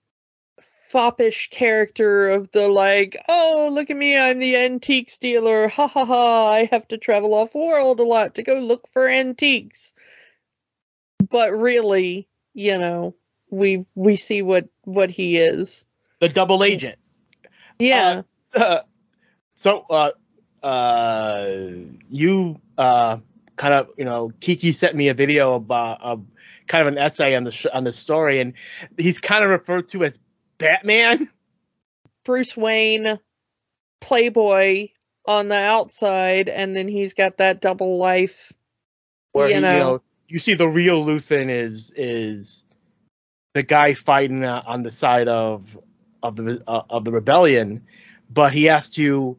foppish 0.92 1.50
character 1.50 2.30
of 2.30 2.52
the 2.52 2.68
like, 2.68 3.18
oh 3.30 3.70
look 3.72 3.90
at 3.90 3.98
me, 3.98 4.18
I'm 4.18 4.40
the 4.40 4.58
antiques 4.58 5.18
dealer. 5.18 5.68
Ha 5.70 5.88
ha 5.88 6.06
ha! 6.06 6.50
I 6.50 6.66
have 6.66 6.88
to 6.90 6.98
travel 6.98 7.34
off 7.34 7.56
world 7.56 8.00
a 8.00 8.04
lot 8.04 8.36
to 8.36 8.44
go 8.44 8.56
look 8.56 8.90
for 8.92 9.08
antiques. 9.08 9.94
But 11.30 11.52
really, 11.52 12.28
you 12.54 12.78
know, 12.78 13.16
we 13.50 13.86
we 13.96 14.16
see 14.16 14.42
what 14.42 14.68
what 14.84 15.10
he 15.10 15.38
is. 15.38 15.86
The 16.20 16.30
double 16.30 16.64
agent. 16.64 16.98
Yeah. 17.80 18.24
Uh, 18.54 18.82
so 19.56 19.86
uh 19.90 20.12
uh 20.62 21.68
you 22.10 22.60
uh 22.78 23.18
kind 23.62 23.76
of 23.76 23.92
you 23.96 24.06
know 24.06 24.32
Kiki 24.40 24.72
sent 24.72 24.96
me 24.96 25.10
a 25.10 25.14
video 25.14 25.54
about 25.54 26.02
of 26.02 26.26
kind 26.66 26.88
of 26.88 26.92
an 26.94 26.98
essay 26.98 27.36
on 27.36 27.44
the 27.44 27.52
sh- 27.52 27.68
on 27.72 27.84
the 27.84 27.94
story 27.94 28.40
and 28.40 28.54
he's 28.98 29.20
kind 29.20 29.44
of 29.44 29.52
referred 29.52 29.88
to 29.90 30.04
as 30.04 30.20
Batman. 30.58 31.30
Bruce 32.26 32.58
Wayne 32.58 33.20
playboy 34.00 34.88
on 35.28 35.48
the 35.48 35.56
outside 35.56 36.50
and 36.50 36.76
then 36.76 36.88
he's 36.88 37.14
got 37.14 37.38
that 37.38 37.62
double 37.62 37.98
life 38.00 38.52
where 39.32 39.48
You 39.48 39.56
he, 39.56 39.62
know. 39.62 39.74
you 39.74 39.80
know 39.80 40.02
you 40.28 40.40
see 40.40 40.56
the 40.56 40.68
real 40.68 41.06
Luthen 41.06 41.50
is 41.52 41.94
is 41.96 42.66
the 43.54 43.62
guy 43.62 43.94
fighting 43.94 44.44
uh, 44.44 44.64
on 44.66 44.82
the 44.82 44.90
side 44.92 45.28
of 45.28 45.78
of 46.24 46.36
the 46.36 46.64
uh, 46.68 46.82
of 46.90 47.06
the 47.06 47.12
rebellion, 47.12 47.86
but 48.28 48.54
he 48.54 48.64
has 48.66 48.90
to 48.92 49.38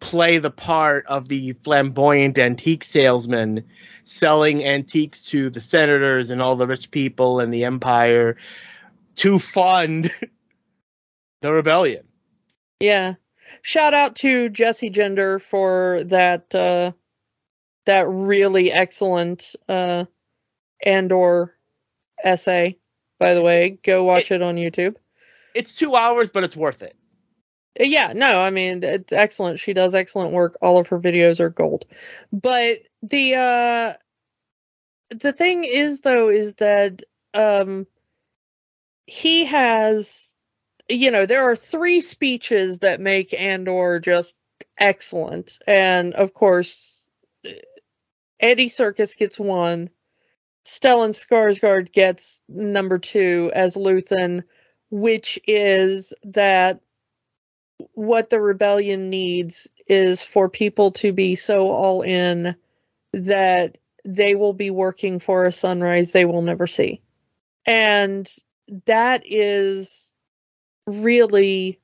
play 0.00 0.38
the 0.38 0.50
part 0.50 1.06
of 1.06 1.28
the 1.28 1.52
flamboyant 1.52 2.38
antique 2.38 2.82
salesman 2.84 3.64
selling 4.04 4.64
antiques 4.64 5.24
to 5.24 5.50
the 5.50 5.60
senators 5.60 6.30
and 6.30 6.42
all 6.42 6.56
the 6.56 6.66
rich 6.66 6.90
people 6.90 7.38
and 7.38 7.52
the 7.54 7.64
empire 7.64 8.36
to 9.16 9.38
fund 9.38 10.10
the 11.42 11.52
rebellion. 11.52 12.02
yeah 12.80 13.14
shout 13.62 13.94
out 13.94 14.16
to 14.16 14.48
jessie 14.48 14.90
gender 14.90 15.38
for 15.38 16.02
that 16.04 16.52
uh 16.54 16.90
that 17.86 18.08
really 18.08 18.72
excellent 18.72 19.54
uh 19.68 20.04
andor 20.84 21.54
essay 22.24 22.76
by 23.18 23.34
the 23.34 23.42
way 23.42 23.78
go 23.84 24.02
watch 24.02 24.30
it, 24.30 24.40
on 24.42 24.56
youtube 24.56 24.96
It's 25.54 25.74
two 25.76 25.94
hours, 25.96 26.30
but 26.30 26.44
it's 26.44 26.56
worth 26.56 26.82
it. 26.82 26.94
Yeah 27.78 28.12
no 28.14 28.40
i 28.40 28.50
mean 28.50 28.82
it's 28.82 29.12
excellent. 29.12 29.58
She 29.58 29.72
does 29.74 29.94
excellent 29.94 30.32
work. 30.32 30.56
All 30.60 30.78
of 30.78 30.88
her 30.88 30.98
videos 30.98 31.40
are 31.40 31.50
gold. 31.50 31.84
But 32.32 32.78
the 33.02 33.34
uh 33.36 33.92
the 35.10 35.32
thing 35.32 35.64
is 35.64 36.00
though 36.02 36.28
is 36.28 36.56
that 36.56 37.02
um 37.34 37.86
he 39.06 39.44
has 39.44 40.34
you 40.88 41.10
know 41.10 41.26
there 41.26 41.50
are 41.50 41.56
three 41.56 42.00
speeches 42.00 42.80
that 42.80 43.00
make 43.00 43.34
andor 43.34 44.00
just 44.00 44.36
excellent. 44.78 45.58
And 45.66 46.14
of 46.14 46.34
course 46.34 47.10
eddie 48.40 48.68
serkis 48.68 49.16
gets 49.16 49.38
one. 49.38 49.90
Stellan 50.66 51.10
skarsgård 51.10 51.92
gets 51.92 52.42
number 52.48 52.98
two 52.98 53.50
as 53.54 53.76
luthen 53.76 54.44
which 54.90 55.38
is 55.46 56.14
that 56.24 56.80
what 57.94 58.30
the 58.30 58.40
rebellion 58.40 59.10
needs 59.10 59.68
is 59.86 60.22
for 60.22 60.48
people 60.48 60.92
to 60.92 61.12
be 61.12 61.34
so 61.34 61.70
all 61.70 62.02
in 62.02 62.54
that 63.12 63.78
they 64.04 64.34
will 64.34 64.52
be 64.52 64.70
working 64.70 65.18
for 65.18 65.46
a 65.46 65.52
sunrise 65.52 66.12
they 66.12 66.24
will 66.24 66.42
never 66.42 66.66
see. 66.66 67.02
And 67.66 68.28
that 68.86 69.22
is 69.26 70.14
really 70.86 71.80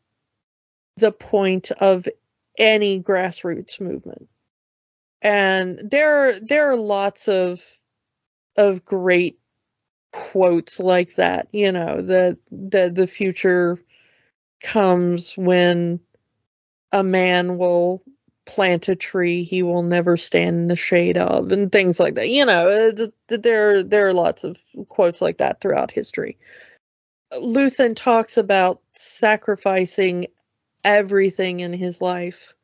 the 0.97 1.12
point 1.12 1.70
of 1.73 2.09
any 2.59 3.02
grassroots 3.02 3.81
movement. 3.81 4.28
And 5.23 5.78
there 5.90 6.39
there 6.40 6.70
are 6.70 6.77
lots 6.77 7.28
of 7.28 7.62
of 8.56 8.85
great 8.85 9.39
quotes 10.12 10.81
like 10.81 11.16
that, 11.16 11.48
you 11.52 11.73
know, 11.73 12.01
that 12.02 12.39
that 12.51 12.94
the 12.94 13.06
future 13.06 13.78
comes 14.61 15.33
when 15.37 16.01
a 16.93 17.03
man 17.05 17.59
will 17.59 18.03
plant 18.47 18.89
a 18.89 18.95
tree 18.95 19.43
he 19.43 19.62
will 19.62 19.83
never 19.83 20.16
stand 20.16 20.57
in 20.57 20.69
the 20.69 20.77
shade 20.77 21.16
of 21.16 21.51
and 21.51 21.73
things 21.73 21.99
like 21.99 22.15
that. 22.15 22.28
You 22.28 22.47
know 22.47 22.69
uh, 22.69 22.93
th- 22.93 23.11
th- 23.28 23.43
there 23.43 23.83
there 23.83 24.07
are 24.07 24.15
lots 24.15 24.45
of 24.45 24.57
quotes 24.89 25.20
like 25.20 25.39
that 25.39 25.61
throughout 25.61 25.91
history. 25.91 26.39
Luthen 27.33 27.97
talks 27.97 28.37
about 28.37 28.81
sacrificing 28.95 30.28
everything 30.85 31.61
in 31.61 31.73
his 31.73 32.01
life 32.01 32.55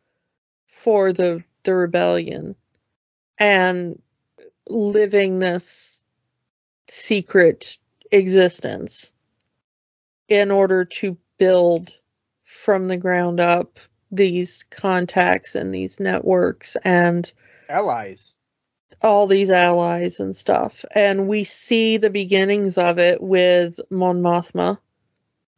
for 0.66 1.12
the 1.12 1.42
the 1.64 1.74
rebellion 1.74 2.54
and 3.38 4.00
living 4.68 5.38
this 5.38 6.04
secret 6.88 7.78
existence 8.10 9.12
in 10.28 10.50
order 10.50 10.84
to 10.84 11.16
build 11.42 11.92
from 12.44 12.86
the 12.86 12.96
ground 12.96 13.40
up 13.40 13.80
these 14.12 14.62
contacts 14.70 15.56
and 15.56 15.74
these 15.74 15.98
networks 15.98 16.76
and 16.84 17.32
Allies. 17.68 18.36
all 19.02 19.26
these 19.26 19.50
allies 19.50 20.20
and 20.20 20.36
stuff. 20.36 20.84
And 20.94 21.26
we 21.26 21.42
see 21.42 21.96
the 21.96 22.10
beginnings 22.10 22.78
of 22.78 23.00
it 23.00 23.20
with 23.20 23.80
Mon 23.90 24.22
Mothma, 24.22 24.78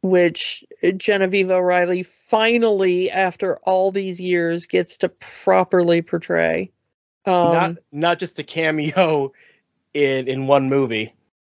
which 0.01 0.65
Genevieve 0.97 1.51
O'Reilly 1.51 2.01
finally, 2.01 3.11
after 3.11 3.57
all 3.57 3.91
these 3.91 4.19
years, 4.19 4.65
gets 4.65 4.97
to 4.97 5.09
properly 5.09 6.01
portray. 6.01 6.71
Um, 7.27 7.53
not 7.53 7.75
not 7.91 8.19
just 8.19 8.39
a 8.39 8.43
cameo 8.43 9.33
in 9.93 10.27
in 10.27 10.47
one 10.47 10.67
movie. 10.67 11.13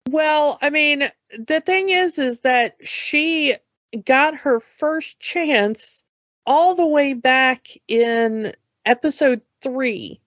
Well, 0.07 0.59
I 0.61 0.69
mean, 0.69 1.09
the 1.35 1.61
thing 1.61 1.89
is, 1.89 2.19
is 2.19 2.41
that 2.41 2.75
she 2.81 3.55
got 4.05 4.35
her 4.35 4.59
first 4.59 5.19
chance 5.19 6.03
all 6.45 6.75
the 6.75 6.87
way 6.87 7.13
back 7.13 7.67
in 7.87 8.53
episode 8.85 9.41
three, 9.61 10.19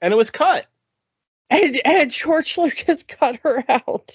And 0.00 0.12
it 0.12 0.16
was 0.16 0.30
cut. 0.30 0.66
and 1.50 1.80
and 1.84 2.10
George 2.10 2.58
Lucas 2.58 3.02
cut 3.08 3.36
her 3.42 3.64
out. 3.68 4.12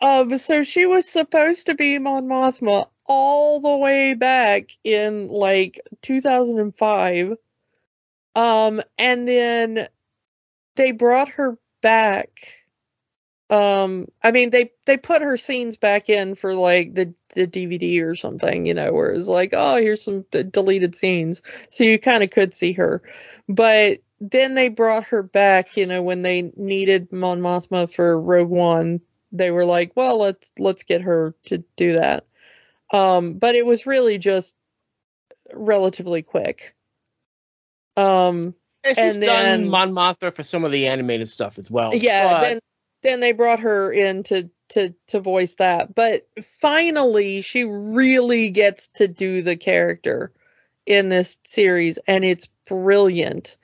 Um, 0.00 0.36
so 0.38 0.62
she 0.62 0.86
was 0.86 1.08
supposed 1.08 1.66
to 1.66 1.74
be 1.74 1.98
Mon 1.98 2.24
Mothma 2.26 2.88
all 3.06 3.60
the 3.60 3.76
way 3.76 4.14
back 4.14 4.70
in 4.82 5.28
like 5.28 5.80
2005. 6.02 7.36
Um, 8.34 8.80
and 8.98 9.28
then 9.28 9.88
they 10.76 10.92
brought 10.92 11.28
her 11.30 11.58
back 11.82 12.48
um 13.50 14.06
i 14.22 14.30
mean 14.30 14.48
they 14.48 14.70
they 14.86 14.96
put 14.96 15.20
her 15.20 15.36
scenes 15.36 15.76
back 15.76 16.08
in 16.08 16.34
for 16.34 16.54
like 16.54 16.94
the 16.94 17.12
the 17.34 17.46
dvd 17.46 18.02
or 18.02 18.14
something 18.16 18.64
you 18.64 18.72
know 18.72 18.90
where 18.90 19.10
it's 19.12 19.28
like 19.28 19.50
oh 19.52 19.76
here's 19.76 20.02
some 20.02 20.24
d- 20.30 20.44
deleted 20.44 20.94
scenes. 20.94 21.42
So 21.68 21.84
you 21.84 21.98
kind 21.98 22.22
of 22.22 22.30
could 22.30 22.54
see 22.54 22.72
her. 22.72 23.02
But 23.48 23.98
then 24.20 24.54
they 24.54 24.68
brought 24.70 25.04
her 25.08 25.22
back 25.22 25.76
you 25.76 25.84
know 25.84 26.00
when 26.02 26.22
they 26.22 26.52
needed 26.56 27.12
mon 27.12 27.40
mothma 27.40 27.92
for 27.92 28.18
rogue 28.18 28.48
one 28.48 29.00
they 29.32 29.50
were 29.50 29.66
like 29.66 29.92
well 29.94 30.18
let's 30.18 30.52
let's 30.58 30.84
get 30.84 31.02
her 31.02 31.34
to 31.46 31.58
do 31.76 31.98
that. 31.98 32.24
Um 32.92 33.34
but 33.34 33.54
it 33.56 33.66
was 33.66 33.84
really 33.84 34.16
just 34.16 34.54
relatively 35.52 36.22
quick. 36.22 36.74
Um 37.96 38.54
And 38.84 38.96
she's 38.96 39.14
And 39.14 39.22
then- 39.22 39.60
done 39.60 39.68
Mon 39.68 39.92
Mothma 39.92 40.32
for 40.32 40.42
some 40.44 40.64
of 40.64 40.72
the 40.72 40.86
animated 40.86 41.28
stuff 41.28 41.58
as 41.58 41.70
well. 41.70 41.94
yeah 41.94 42.30
But 42.32 42.40
then 42.40 42.58
then 43.04 43.20
they 43.20 43.32
brought 43.32 43.60
her 43.60 43.92
in 43.92 44.24
to 44.24 44.50
to 44.70 44.94
to 45.08 45.20
voice 45.20 45.54
that. 45.56 45.94
But 45.94 46.26
finally, 46.42 47.42
she 47.42 47.64
really 47.64 48.50
gets 48.50 48.88
to 48.96 49.06
do 49.06 49.42
the 49.42 49.56
character 49.56 50.32
in 50.86 51.08
this 51.08 51.38
series, 51.44 51.98
and 52.08 52.24
it's 52.24 52.48
brilliant. 52.66 53.56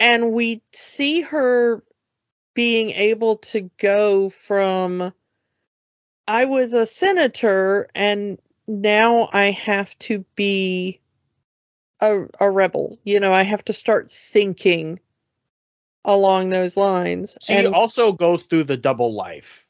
And 0.00 0.32
we 0.32 0.62
see 0.72 1.22
her 1.22 1.82
being 2.54 2.90
able 2.90 3.36
to 3.36 3.70
go 3.78 4.30
from 4.30 5.12
I 6.26 6.44
was 6.44 6.72
a 6.72 6.86
senator 6.86 7.88
and 7.94 8.38
now 8.66 9.28
I 9.32 9.50
have 9.50 9.98
to 10.00 10.24
be 10.36 11.00
a, 12.00 12.24
a 12.38 12.50
rebel. 12.50 12.98
You 13.02 13.18
know, 13.18 13.32
I 13.32 13.42
have 13.42 13.64
to 13.66 13.72
start 13.72 14.10
thinking 14.10 15.00
along 16.04 16.50
those 16.50 16.76
lines. 16.76 17.38
She 17.42 17.54
and 17.54 17.74
also 17.74 18.12
goes 18.12 18.44
through 18.44 18.64
the 18.64 18.76
double 18.76 19.14
life 19.14 19.66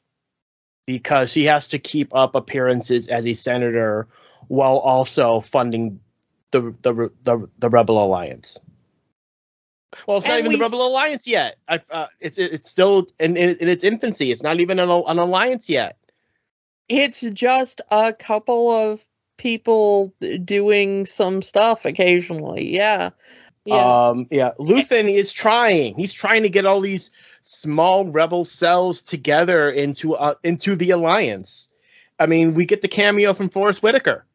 because 0.85 1.31
she 1.31 1.45
has 1.45 1.69
to 1.69 1.79
keep 1.79 2.15
up 2.15 2.35
appearances 2.35 3.07
as 3.07 3.27
a 3.27 3.33
senator 3.33 4.07
while 4.47 4.77
also 4.77 5.39
funding 5.39 5.99
the 6.51 6.75
the 6.81 7.11
the, 7.23 7.49
the 7.59 7.69
Rebel 7.69 8.03
Alliance. 8.03 8.59
Well, 10.07 10.17
it's 10.17 10.27
not 10.27 10.39
even 10.39 10.49
we 10.49 10.57
the 10.57 10.63
Rebel 10.63 10.87
Alliance 10.87 11.27
yet. 11.27 11.57
I, 11.67 11.79
uh, 11.89 12.07
it's 12.19 12.37
it's 12.37 12.69
still 12.69 13.07
in, 13.19 13.37
in, 13.37 13.57
in 13.57 13.67
its 13.67 13.83
infancy. 13.83 14.31
It's 14.31 14.43
not 14.43 14.59
even 14.59 14.79
an, 14.79 14.89
an 14.89 15.19
alliance 15.19 15.69
yet. 15.69 15.97
it's 16.89 17.21
just 17.21 17.81
a 17.91 18.13
couple 18.13 18.71
of 18.71 19.05
people 19.37 20.13
doing 20.43 21.05
some 21.05 21.41
stuff 21.41 21.85
occasionally. 21.85 22.73
Yeah. 22.75 23.11
Yeah. 23.69 24.09
Um, 24.09 24.27
yeah, 24.31 24.51
Luthen 24.59 25.09
is 25.09 25.31
trying. 25.31 25.95
He's 25.95 26.13
trying 26.13 26.43
to 26.43 26.49
get 26.49 26.65
all 26.65 26.81
these 26.81 27.11
small 27.41 28.07
rebel 28.07 28.45
cells 28.45 29.01
together 29.01 29.69
into 29.69 30.15
uh, 30.15 30.35
into 30.43 30.75
the 30.75 30.91
alliance. 30.91 31.69
I 32.19 32.25
mean, 32.25 32.53
we 32.53 32.65
get 32.65 32.81
the 32.81 32.87
cameo 32.87 33.33
from 33.33 33.49
Forest 33.49 33.81
Whitaker, 33.81 34.25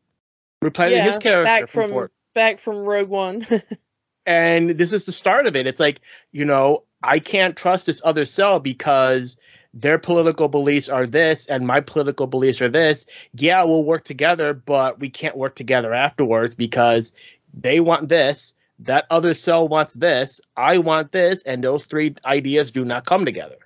replaying 0.63 1.03
his 1.03 1.19
character 1.19 1.45
back 1.45 1.69
from, 1.69 1.91
from 1.91 2.09
back 2.35 2.61
from 2.61 2.77
Rogue 2.79 3.09
One. 3.09 3.47
and 4.27 4.71
this 4.71 4.93
is 4.93 5.05
the 5.05 5.13
start 5.13 5.47
of 5.47 5.57
it. 5.57 5.67
It's 5.67 5.81
like 5.81 6.01
you 6.33 6.45
know, 6.45 6.85
I 7.03 7.19
can't 7.19 7.57
trust 7.57 7.87
this 7.87 8.01
other 8.05 8.25
cell 8.25 8.61
because 8.61 9.37
their 9.75 9.99
political 9.99 10.49
beliefs 10.49 10.89
are 10.89 11.07
this 11.07 11.47
and 11.47 11.67
my 11.67 11.81
political 11.81 12.29
beliefs 12.29 12.63
are 12.63 12.69
this. 12.69 13.07
Yeah, 13.35 13.65
we'll 13.65 13.85
work 13.85 14.05
together, 14.05 14.55
but 14.55 15.01
we 15.01 15.11
can't 15.11 15.37
work 15.37 15.57
together 15.57 15.93
afterwards 15.93 16.55
because 16.55 17.13
they 17.53 17.81
want 17.81 18.09
this, 18.09 18.54
that 18.81 19.07
other 19.11 19.35
cell 19.35 19.69
wants 19.69 19.95
this, 19.95 20.41
I 20.57 20.79
want 20.79 21.13
this, 21.13 21.43
and 21.43 21.63
those 21.63 21.87
three 21.87 22.15
ideas 22.25 22.71
do 22.73 22.85
not 22.85 23.07
come 23.07 23.25
together. 23.25 23.57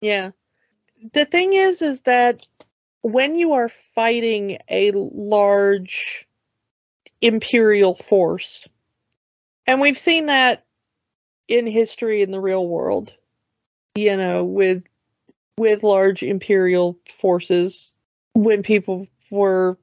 Yeah. 0.00 0.30
The 1.12 1.24
thing 1.24 1.52
is, 1.52 1.82
is 1.82 2.02
that 2.02 2.46
when 3.02 3.34
you 3.34 3.52
are 3.52 3.68
fighting 3.68 4.58
a 4.68 4.90
large 4.94 6.26
imperial 7.20 7.94
force, 7.94 8.68
and 9.66 9.80
we've 9.80 9.98
seen 9.98 10.26
that 10.26 10.64
in 11.46 11.66
history 11.66 12.22
in 12.22 12.30
the 12.30 12.40
real 12.40 12.66
world, 12.68 13.14
you 13.94 14.16
know, 14.16 14.44
with 14.44 14.84
with 15.56 15.82
large 15.82 16.22
imperial 16.22 16.98
forces, 17.08 17.92
when 18.34 18.62
people 18.62 19.06
were 19.30 19.76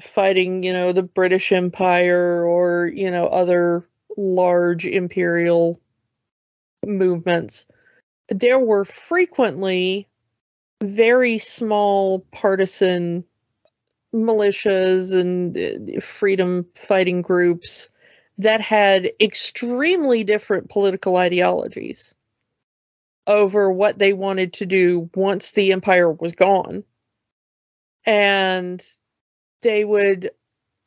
fighting, 0.00 0.62
you 0.62 0.72
know, 0.72 0.92
the 0.92 1.02
British 1.02 1.52
Empire 1.52 2.44
or, 2.44 2.86
you 2.86 3.10
know, 3.10 3.26
other 3.26 3.88
large 4.16 4.86
imperial 4.86 5.80
movements 6.84 7.66
there 8.28 8.58
were 8.58 8.84
frequently 8.84 10.06
very 10.82 11.38
small 11.38 12.20
partisan 12.32 13.24
militias 14.14 15.18
and 15.18 15.56
uh, 15.56 16.00
freedom 16.00 16.66
fighting 16.74 17.22
groups 17.22 17.90
that 18.38 18.60
had 18.60 19.10
extremely 19.20 20.24
different 20.24 20.70
political 20.70 21.16
ideologies 21.16 22.14
over 23.26 23.70
what 23.70 23.98
they 23.98 24.12
wanted 24.12 24.52
to 24.54 24.66
do 24.66 25.10
once 25.14 25.52
the 25.52 25.72
empire 25.72 26.10
was 26.10 26.32
gone. 26.32 26.84
And 28.06 28.82
they 29.62 29.84
would 29.84 30.30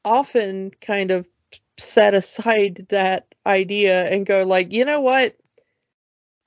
often 0.03 0.71
kind 0.81 1.11
of 1.11 1.27
set 1.77 2.13
aside 2.13 2.77
that 2.89 3.33
idea 3.45 4.07
and 4.07 4.25
go 4.25 4.43
like, 4.43 4.71
you 4.71 4.85
know 4.85 5.01
what? 5.01 5.35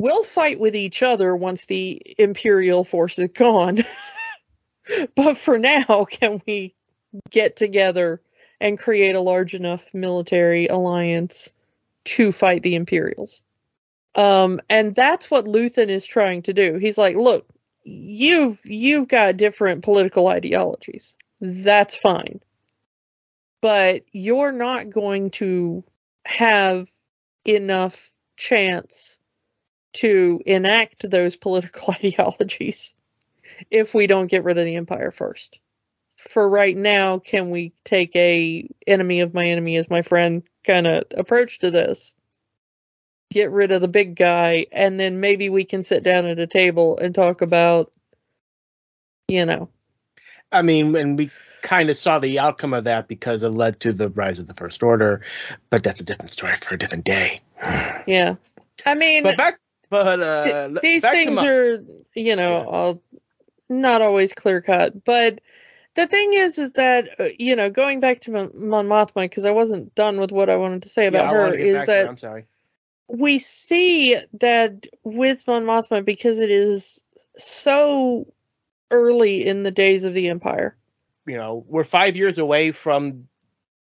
we'll 0.00 0.24
fight 0.24 0.60
with 0.60 0.76
each 0.76 1.02
other 1.02 1.34
once 1.34 1.66
the 1.66 2.00
imperial 2.18 2.84
force 2.84 3.18
is 3.18 3.30
gone. 3.30 3.78
But 5.16 5.38
for 5.38 5.56
now 5.56 6.04
can 6.10 6.42
we 6.46 6.74
get 7.30 7.56
together 7.56 8.20
and 8.60 8.78
create 8.78 9.14
a 9.14 9.20
large 9.20 9.54
enough 9.54 9.88
military 9.94 10.66
alliance 10.66 11.54
to 12.04 12.32
fight 12.32 12.62
the 12.62 12.74
imperials? 12.74 13.40
Um 14.14 14.60
and 14.68 14.94
that's 14.94 15.30
what 15.30 15.46
luthen 15.46 15.88
is 15.88 16.04
trying 16.04 16.42
to 16.42 16.52
do. 16.52 16.76
He's 16.76 16.98
like 16.98 17.16
look 17.16 17.46
you've 17.82 18.60
you've 18.66 19.08
got 19.08 19.38
different 19.38 19.84
political 19.84 20.28
ideologies 20.28 21.16
that's 21.64 21.96
fine 21.96 22.40
but 23.64 24.02
you're 24.12 24.52
not 24.52 24.90
going 24.90 25.30
to 25.30 25.82
have 26.26 26.86
enough 27.46 28.12
chance 28.36 29.18
to 29.94 30.38
enact 30.44 31.10
those 31.10 31.36
political 31.36 31.94
ideologies 32.04 32.94
if 33.70 33.94
we 33.94 34.06
don't 34.06 34.26
get 34.26 34.44
rid 34.44 34.58
of 34.58 34.66
the 34.66 34.76
empire 34.76 35.10
first. 35.10 35.60
For 36.18 36.46
right 36.46 36.76
now, 36.76 37.20
can 37.20 37.48
we 37.48 37.72
take 37.84 38.14
a 38.16 38.68
enemy 38.86 39.20
of 39.20 39.32
my 39.32 39.46
enemy 39.46 39.76
is 39.76 39.88
my 39.88 40.02
friend 40.02 40.42
kind 40.62 40.86
of 40.86 41.04
approach 41.16 41.60
to 41.60 41.70
this? 41.70 42.14
Get 43.30 43.50
rid 43.50 43.72
of 43.72 43.80
the 43.80 43.88
big 43.88 44.14
guy, 44.14 44.66
and 44.72 45.00
then 45.00 45.20
maybe 45.20 45.48
we 45.48 45.64
can 45.64 45.82
sit 45.82 46.02
down 46.02 46.26
at 46.26 46.38
a 46.38 46.46
table 46.46 46.98
and 46.98 47.14
talk 47.14 47.40
about, 47.40 47.92
you 49.26 49.46
know, 49.46 49.70
I 50.54 50.62
mean, 50.62 50.94
and 50.96 51.18
we 51.18 51.30
kind 51.62 51.90
of 51.90 51.98
saw 51.98 52.18
the 52.18 52.38
outcome 52.38 52.72
of 52.72 52.84
that 52.84 53.08
because 53.08 53.42
it 53.42 53.48
led 53.48 53.80
to 53.80 53.92
the 53.92 54.10
rise 54.10 54.38
of 54.38 54.46
the 54.46 54.54
First 54.54 54.82
Order, 54.82 55.22
but 55.70 55.82
that's 55.82 56.00
a 56.00 56.04
different 56.04 56.30
story 56.30 56.56
for 56.56 56.74
a 56.74 56.78
different 56.78 57.04
day. 57.04 57.40
yeah. 58.06 58.36
I 58.86 58.94
mean, 58.94 59.22
But 59.22 59.36
back, 59.36 59.58
but 59.90 60.20
uh, 60.20 60.44
th- 60.44 60.82
these 60.82 61.02
back 61.02 61.12
things 61.12 61.42
are 61.42 61.78
you 62.14 62.36
know 62.36 62.50
Yeah. 62.58 62.64
all 62.64 63.02
not 63.68 64.02
always 64.02 64.32
clear 64.32 64.60
cut 64.60 65.04
but 65.04 65.40
the 65.94 66.06
thing 66.06 66.32
is 66.34 66.58
is 66.58 66.72
that 66.72 67.08
uh, 67.18 67.28
you 67.38 67.56
know 67.56 67.70
going 67.70 68.00
back 68.00 68.20
to 68.22 68.30
Mon, 68.30 68.50
Mothma 68.88 69.22
because 69.22 69.44
i 69.44 69.50
wasn't 69.50 69.94
done 69.94 70.18
with 70.18 70.32
what 70.32 70.50
i 70.50 70.56
wanted 70.56 70.82
to 70.82 70.88
say 70.88 71.06
about 71.06 71.34
wanted 71.34 71.60
her 71.60 71.66
is 71.66 71.86
that 71.86 72.08
I'm 72.08 72.18
sorry. 72.18 72.44
we 73.08 73.38
see 73.38 74.16
that 74.40 74.86
with 75.04 75.46
Mon 75.46 75.64
Mothma 75.64 76.04
because 76.04 76.40
it 76.40 76.50
is 76.50 77.02
so 77.36 78.26
early 78.90 79.46
in 79.46 79.62
the 79.62 79.70
days 79.70 80.04
of 80.04 80.14
the 80.14 80.28
empire 80.28 80.76
You 81.26 81.36
know, 81.36 81.64
we're 81.66 81.84
five 81.84 82.16
years 82.16 82.38
away 82.38 82.72
from 82.72 83.28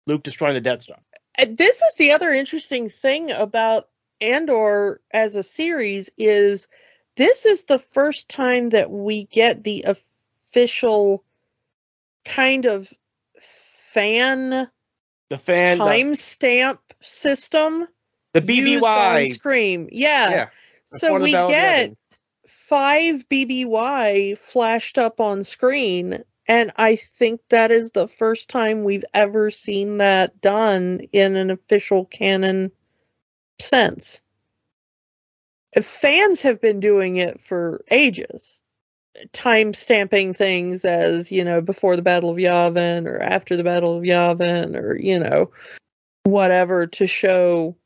Luke 0.07 0.23
destroying 0.23 0.55
the 0.55 0.61
Death 0.61 0.83
Star. 0.83 0.99
Uh, 1.39 1.47
this 1.51 1.83
is 1.83 1.95
the 1.97 2.13
other 2.13 2.33
interesting 2.33 2.89
thing 2.89 3.31
about 3.31 3.89
Andor 4.21 5.01
as 5.11 5.37
a 5.37 5.43
series 5.43 6.11
is 6.17 6.69
this 7.17 7.47
is 7.47 7.65
the 7.65 7.79
first 7.79 8.29
time 8.29 8.71
that 8.71 8.91
we 8.91 9.25
get 9.25 9.63
the 9.65 9.85
official 9.87 11.25
kind 12.25 12.65
of 12.65 12.93
fan 13.41 14.69
The 15.31 15.39
fan, 15.39 15.79
timestamp 15.79 16.79
system 17.01 17.87
the 18.35 18.55
used 18.55 18.85
on 18.85 19.17
BBY. 19.17 19.29
Scream. 19.29 19.89
Yeah. 19.91 20.31
Yeah, 20.31 20.49
so 20.85 21.19
we 21.19 21.33
get. 21.33 21.97
Five 22.69 23.27
BBY 23.31 24.37
flashed 24.37 24.99
up 24.99 25.21
on 25.21 25.43
screen. 25.43 26.23
And 26.47 26.73
I 26.77 26.97
think 26.97 27.41
that 27.49 27.71
is 27.71 27.91
the 27.91 28.09
first 28.09 28.49
time 28.49 28.85
we've 28.85 29.05
ever 29.13 29.51
seen 29.51 29.99
that 29.99 30.41
done 30.41 31.01
in 31.13 31.37
an 31.37 31.51
official 31.51 32.05
canon 32.05 32.71
sense. 33.59 34.23
Fans 35.83 36.43
have 36.43 36.61
been 36.61 36.81
doing 36.81 37.17
it 37.17 37.41
for 37.41 37.85
ages, 37.91 38.63
time 39.33 39.75
stamping 39.75 40.33
things 40.33 40.85
as, 40.85 41.31
you 41.31 41.45
know, 41.45 41.61
before 41.61 41.97
the 41.97 42.03
Battle 42.03 42.31
of 42.31 42.37
Yavin 42.37 43.07
or 43.07 43.21
after 43.21 43.57
the 43.57 43.65
Battle 43.65 43.97
of 43.97 44.05
Yavin 44.05 44.75
or, 44.75 44.97
you 44.97 45.19
know, 45.19 45.51
whatever 46.25 46.87
to 46.87 47.07
show 47.07 47.77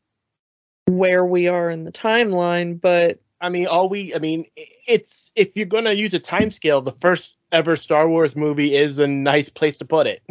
where 0.86 1.24
we 1.24 1.48
are 1.48 1.70
in 1.70 1.84
the 1.84 1.92
timeline. 1.92 2.80
But 2.80 3.20
I 3.42 3.48
mean, 3.48 3.66
all 3.66 3.88
we, 3.88 4.14
I 4.14 4.18
mean, 4.18 4.46
it's 4.88 5.32
if 5.34 5.56
you're 5.56 5.66
gonna 5.66 5.92
use 5.92 6.14
a 6.14 6.20
time 6.20 6.50
scale, 6.50 6.80
the 6.80 6.92
first 6.92 7.36
ever 7.50 7.76
Star 7.76 8.08
Wars 8.08 8.34
movie 8.36 8.74
is 8.74 8.98
a 8.98 9.06
nice 9.06 9.50
place 9.50 9.76
to 9.78 9.84
put 9.84 10.06
it. 10.06 10.22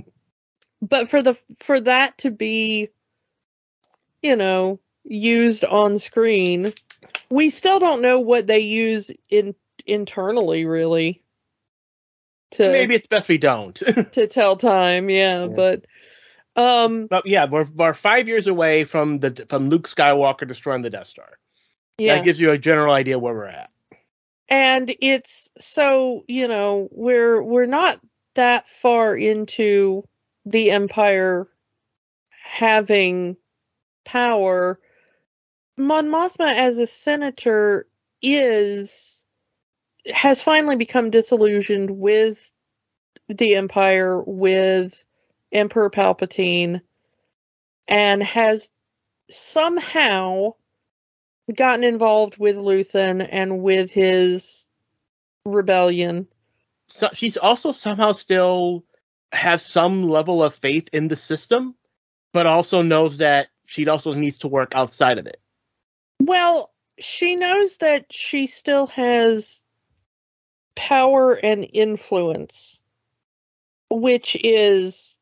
but 0.81 1.07
for 1.09 1.21
the 1.21 1.37
for 1.61 1.79
that 1.81 2.17
to 2.19 2.31
be 2.31 2.89
you 4.23 4.35
know 4.35 4.79
used 5.03 5.63
on 5.65 5.97
screen 5.99 6.67
we 7.29 7.49
still 7.49 7.79
don't 7.79 8.01
know 8.01 8.19
what 8.19 8.47
they 8.47 8.59
use 8.59 9.11
in 9.29 9.53
internally 9.85 10.65
really 10.65 11.21
to 12.51 12.69
Maybe 12.69 12.95
it's 12.95 13.07
best 13.07 13.27
we 13.29 13.37
don't. 13.37 13.75
to 14.13 14.27
tell 14.27 14.55
time 14.57 15.09
yeah, 15.09 15.45
Yeah. 15.45 15.47
but 15.55 15.85
um 16.55 17.07
but 17.07 17.25
yeah, 17.25 17.45
we're, 17.45 17.67
we're 17.75 17.93
five 17.93 18.27
years 18.27 18.47
away 18.47 18.83
from 18.83 19.19
the 19.19 19.45
from 19.49 19.69
Luke 19.69 19.87
Skywalker 19.87 20.47
destroying 20.47 20.81
the 20.81 20.89
Death 20.89 21.07
Star. 21.07 21.37
Yeah 22.01 22.15
That 22.15 22.25
gives 22.25 22.39
you 22.39 22.51
a 22.51 22.57
general 22.57 22.93
idea 22.93 23.19
where 23.19 23.33
we're 23.33 23.45
at. 23.45 23.69
and 24.49 24.93
it's 25.01 25.49
so 25.59 26.23
you 26.27 26.47
know 26.47 26.87
we're 26.91 27.41
we're 27.41 27.65
not 27.67 27.99
that 28.35 28.67
far 28.67 29.15
into 29.15 30.03
the 30.45 30.71
empire 30.71 31.47
having 32.43 33.37
power 34.05 34.79
mon 35.77 36.07
mothma 36.07 36.53
as 36.53 36.77
a 36.77 36.87
senator 36.87 37.87
is 38.21 39.25
has 40.11 40.41
finally 40.41 40.75
become 40.75 41.11
disillusioned 41.11 41.91
with 41.91 42.51
the 43.29 43.55
empire 43.55 44.21
with 44.21 45.05
emperor 45.51 45.89
palpatine 45.89 46.81
and 47.87 48.23
has 48.23 48.69
somehow 49.29 50.53
gotten 51.55 51.83
involved 51.83 52.37
with 52.37 52.57
Luthen 52.57 53.27
and 53.29 53.61
with 53.61 53.91
his 53.91 54.67
rebellion. 55.45 56.27
So 56.87 57.09
she's 57.13 57.37
also 57.37 57.71
somehow 57.71 58.11
still 58.11 58.83
has 59.33 59.65
some 59.65 60.09
level 60.09 60.43
of 60.43 60.55
faith 60.55 60.89
in 60.91 61.07
the 61.07 61.15
system, 61.15 61.75
but 62.33 62.45
also 62.45 62.81
knows 62.81 63.17
that 63.17 63.47
she 63.65 63.87
also 63.87 64.13
needs 64.13 64.39
to 64.39 64.47
work 64.47 64.75
outside 64.75 65.17
of 65.17 65.27
it. 65.27 65.37
Well, 66.19 66.71
she 66.99 67.35
knows 67.35 67.77
that 67.77 68.11
she 68.11 68.47
still 68.47 68.87
has 68.87 69.63
power 70.75 71.33
and 71.33 71.67
influence, 71.71 72.81
which 73.89 74.35
is 74.43 75.19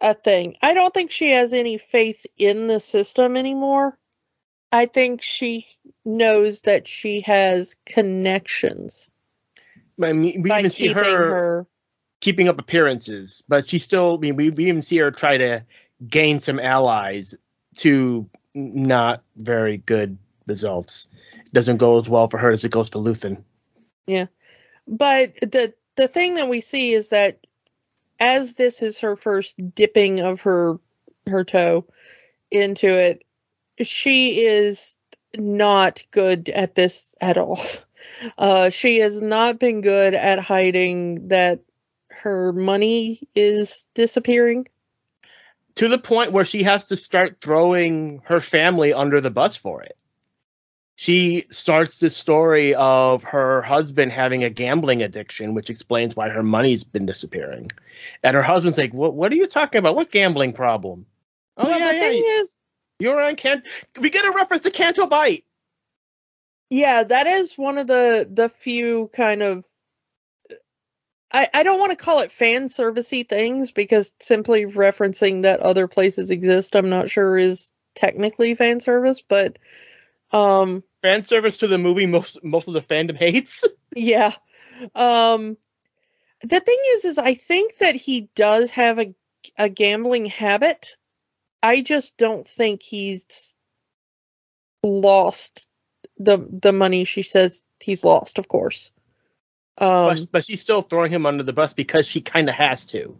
a 0.00 0.14
thing. 0.14 0.56
I 0.62 0.74
don't 0.74 0.94
think 0.94 1.10
she 1.10 1.30
has 1.30 1.52
any 1.52 1.78
faith 1.78 2.24
in 2.36 2.66
the 2.66 2.80
system 2.80 3.36
anymore. 3.36 3.98
I 4.70 4.86
think 4.86 5.22
she 5.22 5.66
knows 6.04 6.62
that 6.62 6.86
she 6.86 7.22
has 7.22 7.76
connections 7.86 9.10
I 10.02 10.12
mean, 10.12 10.42
we 10.42 10.52
even 10.52 10.70
see 10.70 10.88
her, 10.88 11.02
her 11.02 11.66
keeping 12.20 12.48
up 12.48 12.58
appearances, 12.58 13.42
but 13.48 13.68
she 13.68 13.78
still. 13.78 14.16
I 14.16 14.18
mean, 14.18 14.36
we, 14.36 14.50
we 14.50 14.68
even 14.68 14.82
see 14.82 14.98
her 14.98 15.10
try 15.10 15.38
to 15.38 15.64
gain 16.06 16.38
some 16.38 16.60
allies 16.60 17.34
to 17.76 18.28
not 18.54 19.22
very 19.36 19.78
good 19.78 20.18
results. 20.46 21.08
It 21.34 21.52
Doesn't 21.52 21.78
go 21.78 21.98
as 21.98 22.08
well 22.08 22.28
for 22.28 22.38
her 22.38 22.50
as 22.50 22.64
it 22.64 22.70
goes 22.70 22.88
for 22.88 22.98
Luthen. 22.98 23.42
Yeah, 24.06 24.26
but 24.86 25.34
the 25.40 25.74
the 25.96 26.08
thing 26.08 26.34
that 26.34 26.48
we 26.48 26.60
see 26.60 26.92
is 26.92 27.08
that 27.08 27.38
as 28.20 28.54
this 28.54 28.82
is 28.82 28.98
her 28.98 29.16
first 29.16 29.56
dipping 29.74 30.20
of 30.20 30.42
her 30.42 30.78
her 31.26 31.44
toe 31.44 31.84
into 32.50 32.88
it 32.88 33.24
she 33.82 34.44
is 34.44 34.96
not 35.36 36.02
good 36.10 36.48
at 36.50 36.74
this 36.74 37.14
at 37.20 37.36
all 37.36 37.60
uh 38.38 38.70
she 38.70 38.98
has 38.98 39.20
not 39.22 39.58
been 39.58 39.80
good 39.80 40.14
at 40.14 40.38
hiding 40.38 41.28
that 41.28 41.60
her 42.08 42.52
money 42.52 43.28
is 43.34 43.86
disappearing 43.94 44.66
To 45.76 45.88
the 45.88 45.98
point 45.98 46.32
where 46.32 46.44
she 46.44 46.62
has 46.64 46.86
to 46.86 46.96
start 46.96 47.38
throwing 47.40 48.20
her 48.24 48.40
family 48.40 48.92
under 48.92 49.20
the 49.20 49.30
bus 49.30 49.56
for 49.56 49.82
it. 49.82 49.96
She 50.96 51.44
starts 51.50 52.00
this 52.00 52.16
story 52.16 52.74
of 52.74 53.22
her 53.22 53.62
husband 53.62 54.10
having 54.12 54.42
a 54.42 54.50
gambling 54.50 55.02
addiction, 55.02 55.54
which 55.54 55.70
explains 55.70 56.16
why 56.16 56.28
her 56.28 56.42
money's 56.42 56.82
been 56.82 57.06
disappearing. 57.06 57.70
And 58.24 58.34
her 58.34 58.42
husband's 58.42 58.78
like, 58.78 58.92
"What? 58.92 59.14
What 59.14 59.32
are 59.32 59.36
you 59.36 59.46
talking 59.46 59.78
about? 59.78 59.94
What 59.94 60.10
gambling 60.10 60.52
problem?" 60.54 61.06
Oh 61.56 61.68
well 61.68 61.78
yeah, 61.78 61.92
the 61.92 61.94
yeah. 61.94 62.00
thing 62.00 62.24
is 62.40 62.56
You're 62.98 63.20
on 63.20 63.36
Can. 63.36 63.62
We 64.00 64.10
get 64.10 64.24
a 64.24 64.32
reference 64.32 64.62
to 64.64 64.70
Canto 64.70 65.06
Bight. 65.06 65.44
Yeah, 66.70 67.04
that 67.04 67.26
is 67.26 67.56
one 67.56 67.78
of 67.78 67.86
the 67.86 68.28
the 68.30 68.48
few 68.48 69.08
kind 69.14 69.42
of 69.42 69.64
I 71.30 71.48
I 71.52 71.62
don't 71.62 71.78
want 71.78 71.90
to 71.90 72.04
call 72.04 72.20
it 72.20 72.32
fan 72.32 72.66
servicey 72.66 73.28
things 73.28 73.70
because 73.70 74.12
simply 74.20 74.66
referencing 74.66 75.42
that 75.42 75.60
other 75.60 75.88
places 75.88 76.30
exist, 76.30 76.74
I'm 76.76 76.88
not 76.88 77.10
sure 77.10 77.38
is 77.38 77.70
technically 77.94 78.54
fan 78.54 78.80
service, 78.80 79.22
but 79.22 79.58
um 80.32 80.82
Fan 81.02 81.22
service 81.22 81.58
to 81.58 81.68
the 81.68 81.78
movie 81.78 82.06
most 82.06 82.42
most 82.42 82.68
of 82.68 82.74
the 82.74 82.82
fandom 82.82 83.16
hates. 83.16 83.64
yeah. 83.96 84.34
Um 84.94 85.56
the 86.42 86.60
thing 86.60 86.78
is 86.94 87.04
is 87.04 87.18
I 87.18 87.34
think 87.34 87.78
that 87.78 87.94
he 87.94 88.28
does 88.34 88.72
have 88.72 88.98
a 88.98 89.14
a 89.56 89.68
gambling 89.68 90.26
habit. 90.26 90.96
I 91.62 91.80
just 91.80 92.16
don't 92.16 92.46
think 92.46 92.82
he's 92.82 93.56
lost 94.82 95.66
the 96.16 96.38
the 96.50 96.72
money 96.72 97.04
she 97.04 97.22
says 97.22 97.62
he's 97.80 98.04
lost, 98.04 98.38
of 98.38 98.48
course. 98.48 98.92
Um 99.78 100.08
but, 100.08 100.32
but 100.32 100.44
she's 100.44 100.60
still 100.60 100.82
throwing 100.82 101.10
him 101.10 101.26
under 101.26 101.42
the 101.42 101.52
bus 101.52 101.72
because 101.72 102.06
she 102.06 102.20
kind 102.20 102.48
of 102.48 102.54
has 102.54 102.86
to. 102.86 103.18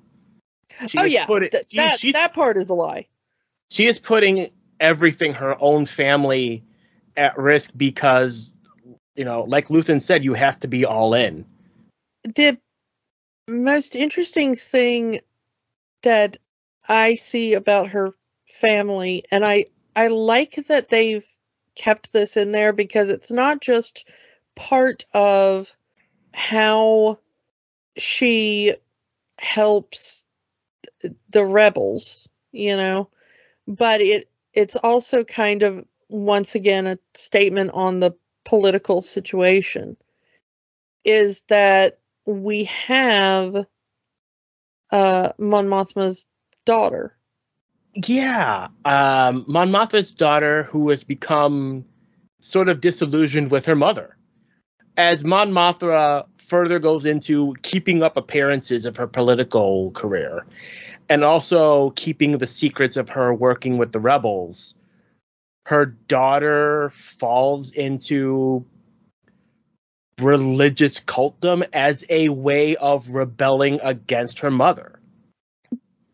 She 0.87 0.99
oh 0.99 1.05
yeah, 1.05 1.27
put 1.27 1.43
it, 1.43 1.53
th- 1.53 1.65
she- 1.71 1.77
that 1.77 1.99
that 2.13 2.35
part 2.35 2.57
is 2.57 2.71
a 2.71 2.75
lie. 2.75 3.07
she 3.71 3.87
is 3.87 3.99
putting 3.99 4.51
everything 4.81 5.35
her 5.35 5.57
own 5.61 5.87
family 5.87 6.63
at 7.17 7.37
risk 7.37 7.73
because 7.77 8.55
you 9.17 9.25
know 9.25 9.43
like 9.43 9.69
luthen 9.69 10.01
said 10.01 10.25
you 10.25 10.35
have 10.35 10.61
to 10.61 10.69
be 10.69 10.85
all 10.85 11.15
in 11.15 11.45
The 12.23 12.59
most 13.49 13.97
interesting 13.97 14.55
thing 14.55 15.21
that 16.03 16.37
I 16.89 17.17
see 17.17 17.55
about 17.55 17.89
her 17.89 18.13
family, 18.49 19.25
and 19.31 19.45
I 19.45 19.67
I 19.97 20.09
like 20.09 20.57
that 20.69 20.89
they've 20.89 21.27
kept 21.75 22.13
this 22.13 22.37
in 22.37 22.53
there 22.53 22.73
because 22.73 23.11
it's 23.11 23.31
not 23.31 23.61
just 23.61 24.07
part 24.57 25.05
of 25.15 25.75
how 26.35 27.19
she 27.99 28.75
helps 29.39 30.25
the 31.31 31.45
rebels, 31.45 32.29
you 32.53 32.77
know, 32.77 33.11
but 33.69 34.01
it 34.01 34.31
it's 34.55 34.77
also 34.77 35.25
kind 35.25 35.63
of 35.63 35.85
once 36.09 36.55
again 36.55 36.87
a 36.87 36.99
statement 37.15 37.71
on 37.75 38.01
the 38.01 38.13
political 38.45 39.03
situation 39.03 39.97
is 41.05 41.43
that 41.49 41.99
we 42.27 42.65
have 42.65 43.67
uh 44.91 45.33
Mon 45.39 45.69
Mothma's 45.69 46.27
daughter. 46.65 47.18
Yeah 47.95 48.69
um 48.85 49.45
mon 49.49 49.71
mothma's 49.71 50.15
daughter 50.15 50.65
who 50.65 50.89
has 50.91 51.05
become 51.05 51.85
sort 52.41 52.69
of 52.69 52.81
disillusioned 52.81 53.51
with 53.51 53.67
her 53.67 53.75
mother 53.75 54.17
as 54.97 55.25
mon 55.25 55.53
mothma 55.53 56.27
further 56.37 56.79
goes 56.79 57.05
into 57.05 57.55
keeping 57.63 58.03
up 58.03 58.17
appearances 58.17 58.85
of 58.85 58.97
her 58.97 59.07
political 59.07 59.91
career 59.93 60.47
and 61.09 61.25
also 61.25 61.91
keeping 61.91 62.39
the 62.39 62.47
secrets 62.47 62.97
of 62.97 63.09
her 63.09 63.35
working 63.35 63.79
with 63.79 63.93
the 63.93 64.01
rebels 64.01 64.75
her 65.67 65.87
daughter 65.87 66.91
falls 66.91 67.71
into 67.73 68.65
religious 70.19 71.01
cultdom 71.01 71.67
as 71.73 72.05
a 72.11 72.29
way 72.31 72.77
of 72.77 73.11
rebelling 73.11 73.79
against 73.83 74.41
her 74.41 74.51
mother. 74.51 74.98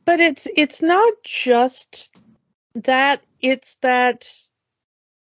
But 0.05 0.21
it's 0.21 0.47
it's 0.55 0.83
not 0.83 1.13
just 1.23 2.15
that 2.75 3.23
it's 3.41 3.77
that 3.77 4.31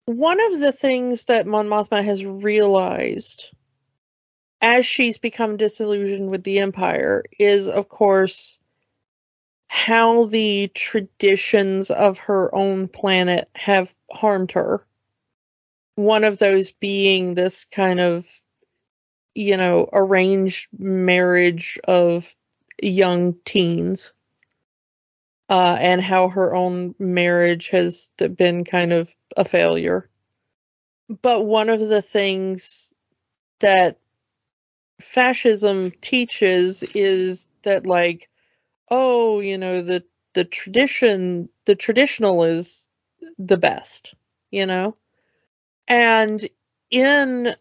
one 0.06 0.39
of 0.52 0.60
the 0.60 0.72
things 0.72 1.26
that 1.26 1.47
Mon 1.47 1.68
Mothma 1.68 2.03
has 2.03 2.26
realized 2.26 3.49
as 4.61 4.85
she's 4.85 5.18
become 5.18 5.57
disillusioned 5.57 6.30
with 6.30 6.43
the 6.43 6.60
empire 6.60 7.23
is 7.39 7.69
of 7.69 7.88
course 7.88 8.60
how 9.68 10.26
the 10.26 10.69
traditions 10.73 11.91
of 11.91 12.18
her 12.18 12.53
own 12.53 12.88
planet 12.88 13.49
have 13.56 13.93
harmed 14.11 14.52
her. 14.52 14.85
One 15.95 16.23
of 16.23 16.39
those 16.39 16.72
being 16.72 17.34
this 17.34 17.65
kind 17.65 17.99
of 17.99 18.27
you 19.35 19.56
know 19.56 19.88
arranged 19.93 20.68
marriage 20.77 21.80
of 21.88 22.34
young 22.81 23.35
teens 23.45 24.14
uh, 25.50 25.78
and 25.80 26.02
how 26.02 26.30
her 26.30 26.56
own 26.56 26.96
marriage 27.00 27.70
has 27.70 28.10
been 28.36 28.64
kind 28.64 28.94
of 28.94 29.10
a 29.38 29.46
failure. 29.46 30.10
But 31.22 31.46
one 31.46 31.70
of 31.70 31.80
the 31.80 32.02
things 32.02 32.94
that 33.60 34.00
fascism 35.02 35.92
teaches 36.02 36.84
is 36.96 37.48
that, 37.64 37.86
like, 37.86 38.30
oh, 38.90 39.40
you 39.40 39.58
know, 39.58 39.82
the 39.82 40.04
the 40.34 40.46
tradition, 40.46 41.50
the 41.66 41.76
traditional 41.76 42.44
is 42.44 42.90
the 43.38 43.58
best, 43.58 44.16
you 44.52 44.66
know, 44.66 44.98
and 45.88 46.48
in 46.92 47.56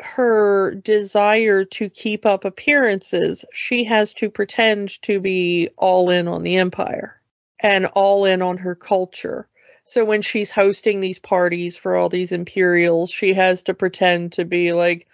her 0.00 0.74
desire 0.74 1.64
to 1.64 1.88
keep 1.90 2.26
up 2.26 2.44
appearances, 2.44 3.44
she 3.52 3.84
has 3.84 4.14
to 4.14 4.30
pretend 4.30 5.00
to 5.02 5.20
be 5.20 5.70
all 5.76 6.10
in 6.10 6.28
on 6.28 6.42
the 6.42 6.56
empire 6.56 7.17
and 7.60 7.86
all 7.86 8.24
in 8.24 8.42
on 8.42 8.58
her 8.58 8.74
culture. 8.74 9.48
So 9.84 10.04
when 10.04 10.22
she's 10.22 10.50
hosting 10.50 11.00
these 11.00 11.18
parties 11.18 11.76
for 11.76 11.96
all 11.96 12.08
these 12.08 12.32
Imperials, 12.32 13.10
she 13.10 13.34
has 13.34 13.64
to 13.64 13.74
pretend 13.74 14.34
to 14.34 14.44
be 14.44 14.72
like, 14.72 15.06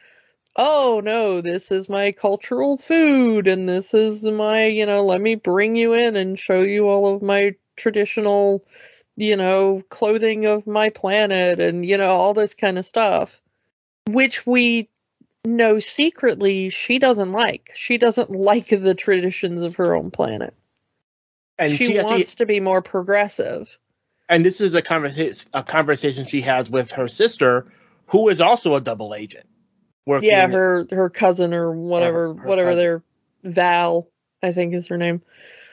oh 0.56 1.00
no, 1.04 1.40
this 1.40 1.70
is 1.70 1.88
my 1.88 2.12
cultural 2.12 2.76
food 2.76 3.48
and 3.48 3.68
this 3.68 3.94
is 3.94 4.24
my, 4.24 4.66
you 4.66 4.86
know, 4.86 5.04
let 5.04 5.20
me 5.20 5.36
bring 5.36 5.76
you 5.76 5.94
in 5.94 6.16
and 6.16 6.38
show 6.38 6.62
you 6.62 6.88
all 6.88 7.14
of 7.14 7.22
my 7.22 7.54
traditional, 7.76 8.64
you 9.16 9.36
know, 9.36 9.82
clothing 9.88 10.46
of 10.46 10.66
my 10.66 10.90
planet 10.90 11.60
and, 11.60 11.84
you 11.84 11.98
know, 11.98 12.10
all 12.10 12.34
this 12.34 12.54
kind 12.54 12.78
of 12.78 12.84
stuff 12.84 13.40
which 14.06 14.46
we 14.46 14.88
know 15.44 15.78
secretly 15.78 16.70
she 16.70 16.98
doesn't 16.98 17.32
like. 17.32 17.70
She 17.74 17.98
doesn't 17.98 18.30
like 18.50 18.68
the 18.68 18.94
traditions 18.94 19.62
of 19.62 19.76
her 19.76 19.94
own 19.94 20.10
planet. 20.10 20.54
And 21.58 21.72
she, 21.72 21.86
she 21.86 22.02
wants 22.02 22.32
to, 22.32 22.36
to 22.38 22.46
be 22.46 22.60
more 22.60 22.82
progressive. 22.82 23.78
And 24.28 24.44
this 24.44 24.60
is 24.60 24.74
a, 24.74 24.82
conversa- 24.82 25.46
a 25.52 25.62
conversation 25.62 26.26
she 26.26 26.40
has 26.42 26.70
with 26.70 26.92
her 26.92 27.08
sister, 27.08 27.66
who 28.06 28.28
is 28.28 28.40
also 28.40 28.74
a 28.74 28.80
double 28.80 29.14
agent. 29.14 29.46
yeah, 30.20 30.48
her 30.48 30.86
her 30.90 31.10
cousin 31.10 31.54
or 31.54 31.72
whatever, 31.72 32.32
whatever 32.32 32.70
cousin. 32.70 32.76
their 32.76 33.02
Vel, 33.44 34.10
I 34.42 34.52
think 34.52 34.74
is 34.74 34.88
her 34.88 34.98
name. 34.98 35.22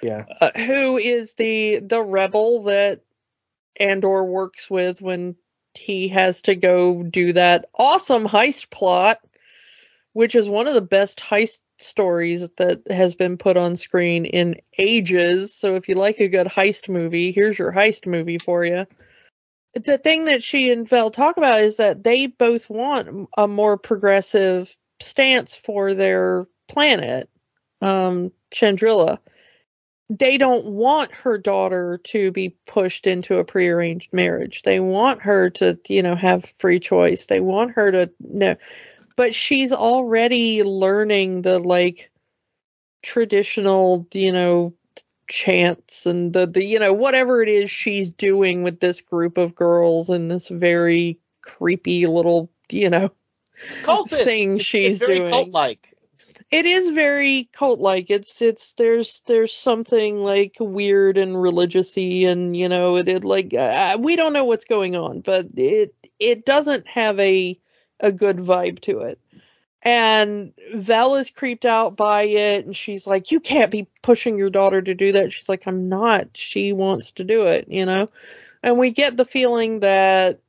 Yeah, 0.01 0.25
uh, 0.39 0.51
who 0.55 0.97
is 0.97 1.33
the 1.33 1.79
the 1.79 2.01
rebel 2.01 2.63
that 2.63 3.01
Andor 3.79 4.23
works 4.23 4.69
with 4.69 5.01
when 5.01 5.35
he 5.73 6.09
has 6.09 6.41
to 6.43 6.55
go 6.55 7.03
do 7.03 7.33
that 7.33 7.65
awesome 7.77 8.27
heist 8.27 8.69
plot, 8.69 9.19
which 10.13 10.35
is 10.35 10.49
one 10.49 10.67
of 10.67 10.73
the 10.73 10.81
best 10.81 11.19
heist 11.19 11.59
stories 11.81 12.49
that 12.57 12.81
has 12.89 13.15
been 13.15 13.37
put 13.37 13.57
on 13.57 13.75
screen 13.75 14.25
in 14.25 14.55
ages. 14.77 15.53
So 15.53 15.75
if 15.75 15.89
you 15.89 15.95
like 15.95 16.19
a 16.19 16.27
good 16.27 16.47
heist 16.47 16.89
movie, 16.89 17.31
here's 17.31 17.57
your 17.57 17.71
heist 17.71 18.07
movie 18.07 18.37
for 18.37 18.65
you. 18.65 18.85
The 19.73 19.97
thing 19.97 20.25
that 20.25 20.43
she 20.43 20.71
and 20.71 20.87
Vel 20.87 21.11
talk 21.11 21.37
about 21.37 21.61
is 21.61 21.77
that 21.77 22.03
they 22.03 22.27
both 22.27 22.69
want 22.69 23.29
a 23.37 23.47
more 23.47 23.77
progressive 23.77 24.75
stance 24.99 25.55
for 25.55 25.93
their 25.93 26.47
planet, 26.67 27.29
um, 27.81 28.31
Chandrila 28.53 29.19
they 30.19 30.37
don't 30.37 30.65
want 30.65 31.11
her 31.13 31.37
daughter 31.37 31.99
to 32.03 32.31
be 32.31 32.49
pushed 32.67 33.07
into 33.07 33.37
a 33.37 33.45
prearranged 33.45 34.11
marriage. 34.11 34.63
They 34.63 34.81
want 34.81 35.21
her 35.21 35.49
to, 35.51 35.79
you 35.87 36.03
know, 36.03 36.15
have 36.15 36.45
free 36.57 36.81
choice. 36.81 37.27
They 37.27 37.39
want 37.39 37.71
her 37.71 37.91
to 37.91 38.11
know. 38.19 38.55
But 39.15 39.33
she's 39.35 39.71
already 39.71 40.63
learning 40.63 41.41
the 41.41 41.59
like 41.59 42.11
traditional, 43.01 44.07
you 44.13 44.31
know, 44.31 44.73
chants 45.27 46.05
and 46.05 46.33
the, 46.33 46.45
the 46.45 46.63
you 46.63 46.79
know, 46.79 46.93
whatever 46.93 47.41
it 47.41 47.49
is 47.49 47.69
she's 47.69 48.11
doing 48.11 48.63
with 48.63 48.79
this 48.79 49.01
group 49.01 49.38
of 49.38 49.55
girls 49.55 50.09
and 50.09 50.29
this 50.29 50.47
very 50.47 51.19
creepy 51.41 52.05
little, 52.05 52.49
you 52.71 52.89
know, 52.89 53.11
cult 53.83 54.09
thing 54.09 54.57
she's 54.59 55.01
it's 55.01 55.11
doing. 55.11 55.29
Cult 55.29 55.49
like 55.49 55.91
it 56.51 56.65
is 56.65 56.89
very 56.89 57.49
cult 57.53 57.79
like 57.79 58.09
it's 58.09 58.41
it's 58.41 58.73
there's 58.73 59.21
there's 59.25 59.53
something 59.53 60.17
like 60.17 60.55
weird 60.59 61.17
and 61.17 61.35
religiousy 61.35 62.27
and 62.27 62.55
you 62.55 62.67
know 62.67 62.97
it, 62.97 63.07
it 63.07 63.23
like 63.23 63.53
uh, 63.53 63.97
we 63.99 64.15
don't 64.15 64.33
know 64.33 64.43
what's 64.43 64.65
going 64.65 64.95
on 64.95 65.21
but 65.21 65.47
it 65.55 65.95
it 66.19 66.45
doesn't 66.45 66.85
have 66.88 67.19
a 67.19 67.57
a 68.02 68.11
good 68.11 68.38
vibe 68.38 68.80
to 68.80 68.99
it 69.02 69.19
and 69.84 70.53
Vel 70.76 71.15
is 71.15 71.30
creeped 71.30 71.65
out 71.65 71.95
by 71.95 72.23
it 72.23 72.65
and 72.65 72.76
she's 72.76 73.07
like 73.07 73.32
you 73.32 73.40
can't 73.40 73.72
be 73.72 73.88
pushing 74.02 74.38
your 74.38 74.49
daughter 74.49 74.82
to 74.82 74.94
do 74.94 75.14
that 75.14 75.32
she's 75.32 75.49
like 75.49 75.65
I'm 75.65 75.90
not 75.90 76.30
she 76.34 76.73
wants 76.73 77.11
to 77.11 77.23
do 77.23 77.48
it 77.48 77.68
you 77.69 77.86
know 77.86 78.10
and 78.64 78.78
we 78.78 78.91
get 78.91 79.18
the 79.18 79.26
feeling 79.26 79.80
that 79.80 80.40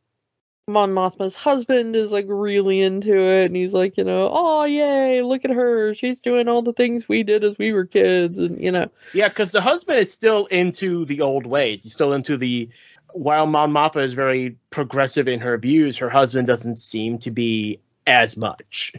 Mon 0.69 0.93
Mothma's 0.93 1.35
husband 1.35 1.97
is 1.97 2.13
like 2.13 2.27
really 2.29 2.81
into 2.81 3.13
it, 3.13 3.47
and 3.47 3.57
he's 3.57 3.75
like, 3.75 3.97
you 3.97 4.05
know, 4.05 4.31
oh 4.33 4.65
yay, 4.65 5.21
look 5.21 5.45
at 5.45 5.51
her, 5.51 5.93
she's 5.93 6.21
doing 6.21 6.49
all 6.49 6.63
the 6.63 6.73
things 6.73 7.09
we 7.09 7.25
did 7.25 7.43
as 7.43 7.59
we 7.59 7.73
were 7.73 7.85
kids, 7.85 8.39
and 8.39 8.63
you 8.63 8.71
know. 8.71 8.89
Yeah, 9.13 9.29
because 9.29 9.51
the 9.51 9.61
husband 9.61 9.99
is 9.99 10.13
still 10.13 10.47
into 10.47 11.05
the 11.05 11.23
old 11.23 11.47
ways. 11.47 11.81
He's 11.83 11.93
still 11.95 12.13
into 12.13 12.37
the. 12.37 12.69
While 13.13 13.47
Mon 13.47 13.73
Mothma 13.73 14.05
is 14.05 14.15
very 14.15 14.57
progressive 14.71 15.29
in 15.29 15.41
her 15.41 15.59
views, 15.59 15.99
her 15.99 16.11
husband 16.11 16.47
doesn't 16.47 16.77
seem 16.77 17.19
to 17.19 17.31
be 17.31 17.81
as 18.07 18.37
much. 18.37 18.93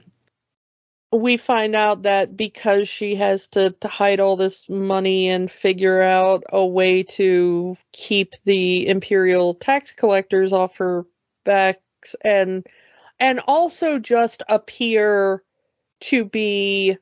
We 1.11 1.37
find 1.37 1.75
out 1.75 2.03
that 2.03 2.35
because 2.35 2.89
she 2.89 3.15
has 3.15 3.47
to, 3.49 3.71
to 3.71 3.87
hide 3.87 4.19
all 4.19 4.35
this 4.35 4.67
money 4.67 5.29
and 5.29 5.49
figure 5.51 6.01
out 6.01 6.43
a 6.51 6.65
way 6.65 7.03
to 7.03 7.77
keep 7.91 8.33
the 8.45 8.87
imperial 8.87 9.53
tax 9.53 9.93
collectors 9.93 10.53
off 10.53 10.77
her 10.77 11.05
backs 11.43 12.15
and 12.23 12.65
and 13.19 13.39
also 13.47 13.99
just 13.99 14.41
appear 14.49 15.43
to 15.99 16.25
be 16.25 16.97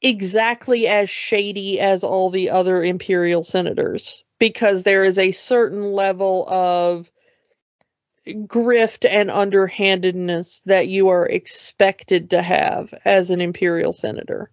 exactly 0.00 0.86
as 0.86 1.10
shady 1.10 1.80
as 1.80 2.04
all 2.04 2.30
the 2.30 2.50
other 2.50 2.82
imperial 2.82 3.42
senators 3.42 4.24
because 4.42 4.82
there 4.82 5.04
is 5.04 5.18
a 5.18 5.30
certain 5.30 5.92
level 5.92 6.44
of 6.48 7.08
grift 8.26 9.08
and 9.08 9.30
underhandedness 9.30 10.62
that 10.62 10.88
you 10.88 11.10
are 11.10 11.24
expected 11.24 12.30
to 12.30 12.42
have 12.42 12.92
as 13.04 13.30
an 13.30 13.40
imperial 13.40 13.92
senator. 13.92 14.50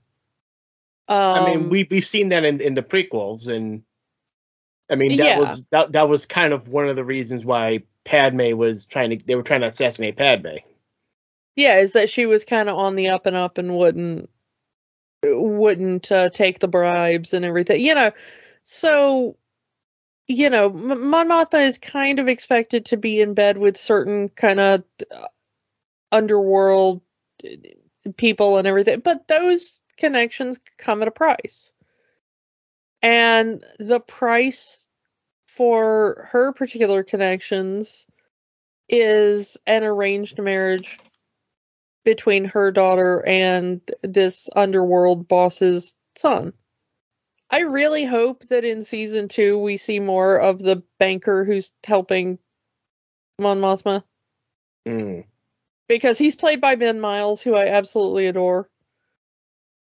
Um, 1.07 1.17
I 1.17 1.45
mean, 1.47 1.57
um, 1.57 1.69
we 1.69 1.87
we've 1.89 2.05
seen 2.05 2.29
that 2.29 2.45
in, 2.45 2.61
in 2.61 2.75
the 2.75 2.83
prequels, 2.83 3.47
and 3.47 3.81
I 4.91 4.95
mean 4.95 5.17
that 5.17 5.25
yeah. 5.25 5.39
was 5.39 5.65
that 5.71 5.93
that 5.93 6.07
was 6.07 6.27
kind 6.27 6.53
of 6.53 6.67
one 6.67 6.87
of 6.87 6.95
the 6.95 7.03
reasons 7.03 7.43
why 7.43 7.81
Padme 8.05 8.55
was 8.55 8.85
trying 8.85 9.09
to 9.09 9.25
they 9.25 9.33
were 9.33 9.41
trying 9.41 9.61
to 9.61 9.67
assassinate 9.69 10.17
Padme. 10.17 10.57
Yeah, 11.55 11.79
is 11.79 11.93
that 11.93 12.11
she 12.11 12.27
was 12.27 12.43
kind 12.43 12.69
of 12.69 12.77
on 12.77 12.93
the 12.93 13.07
up 13.07 13.25
and 13.25 13.35
up 13.35 13.57
and 13.57 13.75
wouldn't 13.75 14.29
wouldn't 15.23 16.11
uh, 16.11 16.29
take 16.29 16.59
the 16.59 16.67
bribes 16.67 17.33
and 17.33 17.43
everything. 17.43 17.83
You 17.83 17.95
know, 17.95 18.11
so 18.61 19.35
you 20.29 20.51
know, 20.51 20.69
Mon 20.69 21.27
Mothma 21.27 21.65
is 21.65 21.79
kind 21.79 22.19
of 22.19 22.27
expected 22.27 22.85
to 22.85 22.97
be 22.97 23.19
in 23.19 23.33
bed 23.33 23.57
with 23.57 23.75
certain 23.75 24.29
kind 24.29 24.59
of 24.59 24.83
uh, 25.11 25.27
underworld 26.11 27.01
uh, 27.43 28.11
people 28.15 28.57
and 28.57 28.67
everything, 28.67 28.99
but 28.99 29.27
those 29.27 29.81
connections 29.97 30.59
come 30.77 31.01
at 31.01 31.07
a 31.07 31.11
price. 31.11 31.73
And 33.01 33.63
the 33.79 33.99
price 33.99 34.87
for 35.47 36.27
her 36.31 36.53
particular 36.53 37.03
connections 37.03 38.05
is 38.87 39.57
an 39.65 39.83
arranged 39.83 40.39
marriage 40.39 40.99
between 42.05 42.45
her 42.45 42.71
daughter 42.71 43.23
and 43.27 43.81
this 44.03 44.49
underworld 44.55 45.27
boss's 45.27 45.95
son. 46.15 46.53
I 47.51 47.61
really 47.61 48.05
hope 48.05 48.45
that 48.47 48.63
in 48.63 48.83
season 48.83 49.27
two 49.27 49.59
we 49.59 49.77
see 49.77 49.99
more 49.99 50.37
of 50.39 50.59
the 50.59 50.83
banker 50.99 51.45
who's 51.45 51.71
helping 51.85 52.37
Mon 53.39 53.59
Mothma. 53.59 54.03
Mm. 54.87 55.25
Because 55.87 56.17
he's 56.19 56.35
played 56.35 56.61
by 56.61 56.75
Ben 56.75 56.99
Miles, 56.99 57.41
who 57.41 57.55
I 57.55 57.67
absolutely 57.67 58.27
adore. 58.27 58.69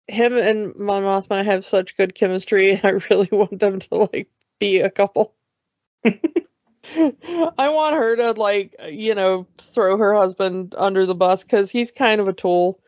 Him 0.06 0.36
and 0.36 0.76
Mon 0.76 1.02
Mothma 1.02 1.44
have 1.44 1.64
such 1.64 1.96
good 1.96 2.14
chemistry, 2.14 2.72
and 2.72 2.84
I 2.84 2.90
really 3.10 3.28
want 3.32 3.58
them 3.58 3.80
to 3.80 3.94
like 3.94 4.28
be 4.60 4.80
a 4.80 4.90
couple. 4.90 5.34
I 6.04 7.68
want 7.68 7.96
her 7.96 8.16
to 8.16 8.32
like, 8.32 8.76
you 8.88 9.14
know, 9.14 9.46
throw 9.58 9.96
her 9.96 10.14
husband 10.14 10.74
under 10.78 11.04
the 11.04 11.14
bus 11.14 11.42
because 11.42 11.70
he's 11.70 11.90
kind 11.90 12.20
of 12.20 12.28
a 12.28 12.32
tool, 12.32 12.80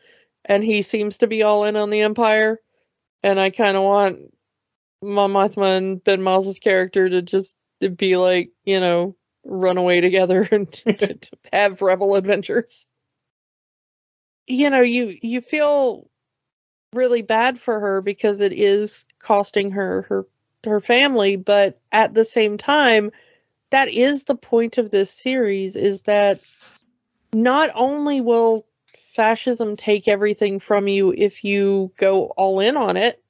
and 0.45 0.63
he 0.63 0.81
seems 0.81 1.17
to 1.17 1.27
be 1.27 1.43
all 1.43 1.65
in 1.65 1.75
on 1.75 1.89
the 1.89 2.01
Empire. 2.01 2.61
And 3.21 3.39
I 3.39 3.49
kind 3.49 3.77
of 3.77 3.83
want 3.83 4.33
Mon 5.03 5.31
Mothma 5.31 5.77
and 5.77 6.03
Ben 6.03 6.21
Miles' 6.21 6.59
character 6.59 7.09
to 7.09 7.21
just 7.21 7.55
to 7.79 7.89
be 7.89 8.17
like, 8.17 8.51
you 8.63 8.79
know, 8.79 9.15
run 9.43 9.77
away 9.77 10.01
together 10.01 10.41
and 10.51 10.71
to 10.71 11.17
have 11.51 11.81
rebel 11.81 12.15
adventures. 12.15 12.87
You 14.47 14.69
know, 14.69 14.81
you 14.81 15.17
you 15.21 15.41
feel 15.41 16.09
really 16.93 17.21
bad 17.21 17.59
for 17.59 17.79
her 17.79 18.01
because 18.01 18.41
it 18.41 18.53
is 18.53 19.05
costing 19.19 19.71
her 19.71 20.03
her 20.03 20.27
her 20.65 20.79
family, 20.79 21.35
but 21.35 21.79
at 21.91 22.13
the 22.13 22.25
same 22.25 22.57
time, 22.57 23.11
that 23.69 23.89
is 23.89 24.23
the 24.23 24.35
point 24.35 24.77
of 24.77 24.89
this 24.89 25.11
series 25.11 25.75
is 25.75 26.03
that 26.03 26.39
not 27.33 27.69
only 27.73 28.21
will 28.21 28.65
fascism 28.97 29.75
take 29.75 30.07
everything 30.07 30.59
from 30.59 30.87
you 30.87 31.13
if 31.15 31.43
you 31.43 31.91
go 31.97 32.25
all 32.37 32.59
in 32.59 32.77
on 32.77 32.97
it, 32.97 33.22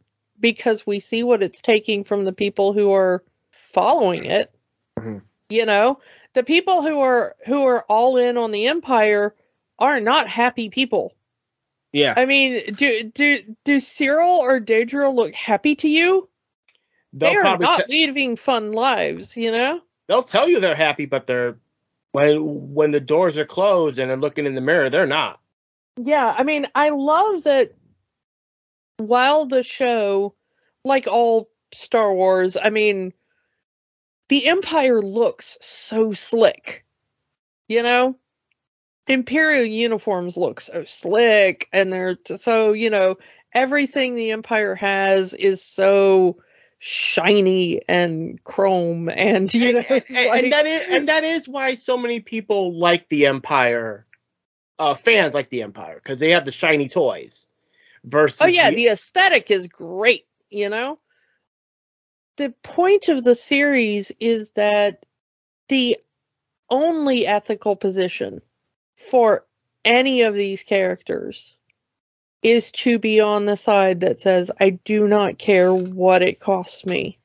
because 0.44 0.86
we 0.86 1.00
see 1.00 1.24
what 1.24 1.42
it's 1.42 1.62
taking 1.62 2.04
from 2.04 2.26
the 2.26 2.34
people 2.34 2.74
who 2.74 2.92
are 2.92 3.24
following 3.50 4.26
it. 4.26 4.54
Mm-hmm. 5.00 5.20
You 5.50 5.66
know, 5.66 6.00
the 6.34 6.44
people 6.44 6.84
who 6.84 7.00
are 7.00 7.36
who 7.46 7.64
are 7.66 7.84
all 7.88 8.18
in 8.18 8.38
on 8.38 8.52
the 8.52 8.68
empire 8.68 9.34
are 9.80 10.02
not 10.02 10.28
happy 10.28 10.70
people. 10.70 11.16
Yeah. 11.94 12.14
I 12.18 12.26
mean, 12.26 12.74
do 12.74 13.04
do 13.04 13.56
do 13.64 13.78
Syril 13.78 14.40
or 14.40 14.60
Dedra 14.60 15.16
look 15.16 15.34
happy 15.34 15.76
to 15.76 15.88
you? 15.88 16.30
They'll 17.14 17.32
they 17.32 17.38
are 17.38 17.58
not 17.58 17.86
te- 17.86 17.92
leading 17.92 18.36
fun 18.36 18.74
lives, 18.74 19.38
you 19.38 19.52
know? 19.52 19.82
they'll 20.08 20.24
tell 20.24 20.50
you 20.50 20.60
they're 20.60 20.76
happy, 20.76 21.06
but 21.06 21.26
they're 21.26 21.58
when 22.12 22.74
when 22.74 22.92
the 22.92 23.00
doors 23.00 23.38
are 23.38 23.46
closed 23.46 23.98
and 23.98 24.10
they're 24.10 24.18
looking 24.18 24.46
in 24.46 24.56
the 24.56 24.62
mirror, 24.62 24.90
they're 24.90 25.08
not. 25.08 25.40
Yeah, 25.96 26.36
I 26.38 26.44
mean, 26.44 26.68
I 26.76 26.90
love 26.90 27.44
that 27.44 27.74
while 28.98 29.46
the 29.46 29.64
show, 29.64 30.36
like 30.84 31.08
all 31.08 31.50
Star 31.74 32.14
Wars, 32.14 32.58
I 32.62 32.70
mean, 32.70 33.14
the 34.30 34.48
Empire 34.48 35.02
looks 35.02 35.58
so 35.62 36.14
slick. 36.14 36.86
You 37.68 37.84
know? 37.84 38.16
Imperial 39.08 39.66
uniforms 39.66 40.38
look 40.38 40.62
so 40.62 40.86
slick, 40.86 41.68
and 41.74 41.92
they're 41.92 42.18
so, 42.26 42.72
you 42.72 42.90
know, 42.90 43.18
everything 43.54 44.16
the 44.16 44.32
Empire 44.32 44.76
has 44.76 45.34
is 45.34 45.62
so 45.62 46.38
shiny 46.80 47.82
and 47.88 48.44
chrome 48.44 49.08
and 49.10 49.54
you 49.54 49.72
know 49.74 49.80
and, 49.90 50.04
and- 50.10 50.28
like- 50.28 50.44
and 50.44 50.52
that 50.54 50.66
is 50.66 50.88
and 50.90 51.08
that 51.08 51.24
is 51.24 51.48
why 51.48 51.76
so 51.76 51.98
many 51.98 52.20
people 52.20 52.78
like 52.78 53.08
the 53.10 53.26
Empire. 53.26 54.06
Uh, 54.80 54.96
fans 54.96 55.34
like 55.36 55.50
the 55.50 55.62
Empire 55.62 55.96
because 56.04 56.20
they 56.20 56.32
have 56.32 56.46
the 56.46 56.52
shiny 56.52 56.90
toys. 56.90 57.46
Versus, 58.06 58.42
Oh 58.42 58.46
yeah, 58.46 58.70
the 58.72 58.88
aesthetic 58.88 59.50
is 59.52 59.68
great, 59.68 60.26
you 60.50 60.70
know? 60.70 61.00
The 62.38 62.54
point 62.64 63.10
of 63.10 63.24
the 63.24 63.36
series 63.36 64.12
is 64.20 64.52
that 64.52 65.06
the 65.70 65.98
only 66.70 67.26
ethical 67.28 67.76
position 67.76 68.42
for 68.96 69.46
any 69.86 70.24
of 70.24 70.36
these 70.36 70.64
characters 70.64 71.58
is 72.42 72.72
to 72.74 73.00
be 73.00 73.22
on 73.22 73.46
the 73.46 73.56
side 73.56 74.02
that 74.02 74.20
says, 74.20 74.52
I 74.60 74.72
do 74.72 75.08
not 75.08 75.38
care 75.38 75.74
what 75.74 76.22
it 76.22 76.40
costs 76.40 76.86
me. 76.86 77.20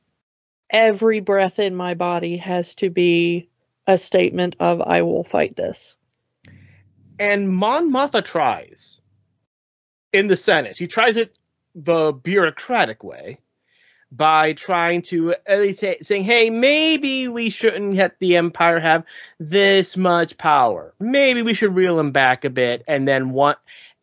Every 0.70 1.20
breath 1.20 1.58
in 1.58 1.74
my 1.74 1.94
body 1.94 2.36
has 2.36 2.74
to 2.76 2.90
be 2.90 3.48
a 3.86 3.98
statement 3.98 4.56
of, 4.60 4.80
I 4.80 5.02
will 5.02 5.24
fight 5.24 5.56
this. 5.56 5.96
and 7.18 7.48
Mon 7.48 7.90
Mothma 7.90 8.24
tries 8.24 9.00
in 10.12 10.26
the 10.28 10.36
Senate. 10.36 10.78
He 10.78 10.86
tries 10.86 11.16
it 11.16 11.36
the 11.74 12.12
bureaucratic 12.12 13.04
way 13.04 13.38
by 14.10 14.54
trying 14.54 15.02
to 15.02 15.34
at 15.46 15.60
least 15.60 15.80
say, 15.80 15.98
saying, 16.00 16.24
"Hey, 16.24 16.50
maybe 16.50 17.28
we 17.28 17.50
shouldn't 17.50 17.94
let 17.94 18.18
the 18.18 18.36
Empire 18.36 18.80
have 18.80 19.04
this 19.38 19.96
much 19.96 20.38
power. 20.38 20.94
Maybe 20.98 21.42
we 21.42 21.54
should 21.54 21.74
reel 21.74 21.96
them 21.96 22.12
back 22.12 22.44
a 22.44 22.50
bit." 22.50 22.82
And 22.86 23.06
then 23.06 23.30
what? 23.30 23.60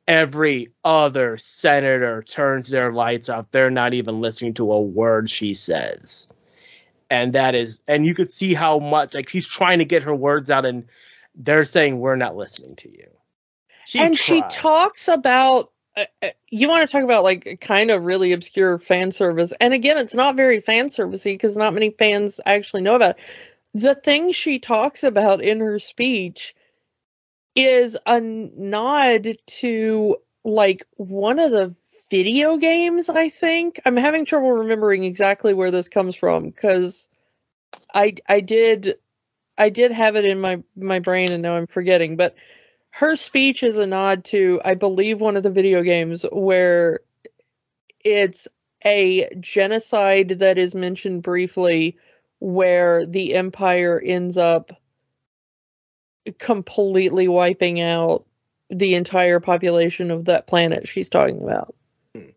Every 0.08 0.72
other 0.84 1.38
senator 1.38 2.22
turns 2.22 2.68
their 2.68 2.92
lights 2.92 3.28
off. 3.28 3.48
They're 3.50 3.72
not 3.72 3.96
even 3.96 4.22
listening 4.22 4.54
to 4.56 4.72
a 4.72 4.80
word 4.80 5.32
she 5.32 5.56
says. 5.56 6.28
And 7.10 7.34
that 7.34 7.56
is, 7.56 7.82
and 7.88 8.06
you 8.06 8.14
could 8.14 8.30
see 8.30 8.54
how 8.54 8.78
much 8.78 9.16
like 9.16 9.30
she's 9.30 9.48
trying 9.48 9.80
to 9.80 9.86
get 9.86 10.04
her 10.04 10.14
words 10.14 10.52
out, 10.52 10.66
and 10.66 10.86
they're 11.34 11.66
saying 11.66 12.00
we're 12.00 12.16
not 12.16 12.36
listening 12.36 12.76
to 12.78 12.92
you. 12.92 13.10
She 13.86 14.00
and 14.00 14.16
she 14.16 14.44
talks 14.44 15.08
about 15.08 15.66
uh, 15.66 15.68
uh, 15.68 15.75
Uh, 15.98 16.06
uh, 16.24 16.30
you 16.50 16.68
want 16.68 16.88
to 16.88 16.92
talk 16.92 17.04
about 17.04 17.24
like 17.24 17.60
kind 17.62 17.90
of 17.90 18.04
really 18.04 18.34
obscure 18.34 18.78
fan 18.80 19.12
service 19.12 19.54
and 19.62 19.74
again 19.74 19.98
it's 19.98 20.16
not 20.16 20.36
very 20.36 20.60
fan 20.60 20.88
servicey 20.88 21.34
because 21.34 21.56
not 21.56 21.74
many 21.74 21.90
fans 21.90 22.42
actually 22.46 22.82
know 22.82 22.96
about 22.96 23.12
it. 23.12 23.18
the 23.74 23.96
thing 23.96 24.32
she 24.32 24.60
talks 24.60 25.04
about 25.04 25.42
in 25.42 25.62
her 25.62 25.80
speech 25.80 26.54
is 27.56 27.98
a 28.06 28.20
nod 28.20 29.38
to 29.48 30.18
like 30.44 30.86
one 30.98 31.40
of 31.40 31.52
the 31.52 31.74
video 32.12 32.58
games 32.58 33.08
i 33.08 33.30
think 33.30 33.80
i'm 33.86 33.96
having 33.98 34.26
trouble 34.26 34.52
remembering 34.52 35.06
exactly 35.06 35.54
where 35.54 35.72
this 35.72 35.88
comes 35.88 36.16
from 36.16 36.50
because 36.50 37.08
i 37.94 38.14
i 38.28 38.42
did 38.42 38.96
i 39.58 39.70
did 39.70 39.92
have 39.92 40.18
it 40.18 40.26
in 40.26 40.42
my 40.42 40.62
my 40.76 41.00
brain 41.00 41.32
and 41.32 41.42
now 41.42 41.56
i'm 41.56 41.68
forgetting 41.68 42.18
but 42.18 42.36
her 42.96 43.18
speech 43.18 43.62
is 43.62 43.76
a 43.76 43.86
nod 43.86 44.24
to 44.24 44.62
i 44.64 44.74
believe 44.74 45.20
one 45.20 45.36
of 45.36 45.44
the 45.44 45.50
video 45.50 45.84
games 45.84 46.26
where 46.32 47.02
it's 48.06 48.48
a 48.86 49.28
genocide 49.40 50.30
that 50.30 50.58
is 50.58 50.74
mentioned 50.74 51.22
briefly 51.22 51.98
where 52.40 53.06
the 53.06 53.34
empire 53.36 54.02
ends 54.04 54.38
up 54.38 54.72
completely 56.40 57.28
wiping 57.28 57.82
out 57.82 58.26
the 58.70 58.96
entire 58.96 59.42
population 59.42 60.10
of 60.10 60.26
that 60.26 60.48
planet 60.48 60.88
she's 60.88 61.10
talking 61.10 61.44
about 61.44 61.76
Hmm. 62.16 62.30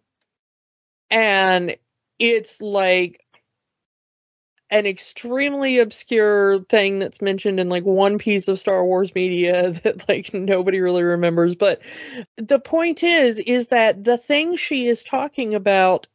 and 1.08 1.76
it's 2.18 2.60
like 2.60 3.24
an 4.70 4.86
extremely 4.86 5.78
obscure 5.78 6.60
thing 6.64 6.98
that's 6.98 7.22
mentioned 7.22 7.58
in 7.58 7.68
like 7.68 7.84
one 7.84 8.18
piece 8.18 8.48
of 8.48 8.58
Star 8.58 8.84
Wars 8.84 9.14
media 9.14 9.70
that 9.82 10.08
like 10.08 10.32
nobody 10.34 10.80
really 10.80 11.02
remembers. 11.02 11.54
But 11.54 11.80
the 12.36 12.58
point 12.58 13.02
is 13.02 13.38
is 13.38 13.68
that 13.68 14.04
the 14.04 14.18
thing 14.18 14.56
she 14.56 14.86
is 14.86 15.02
talking 15.02 15.54
about 15.54 16.06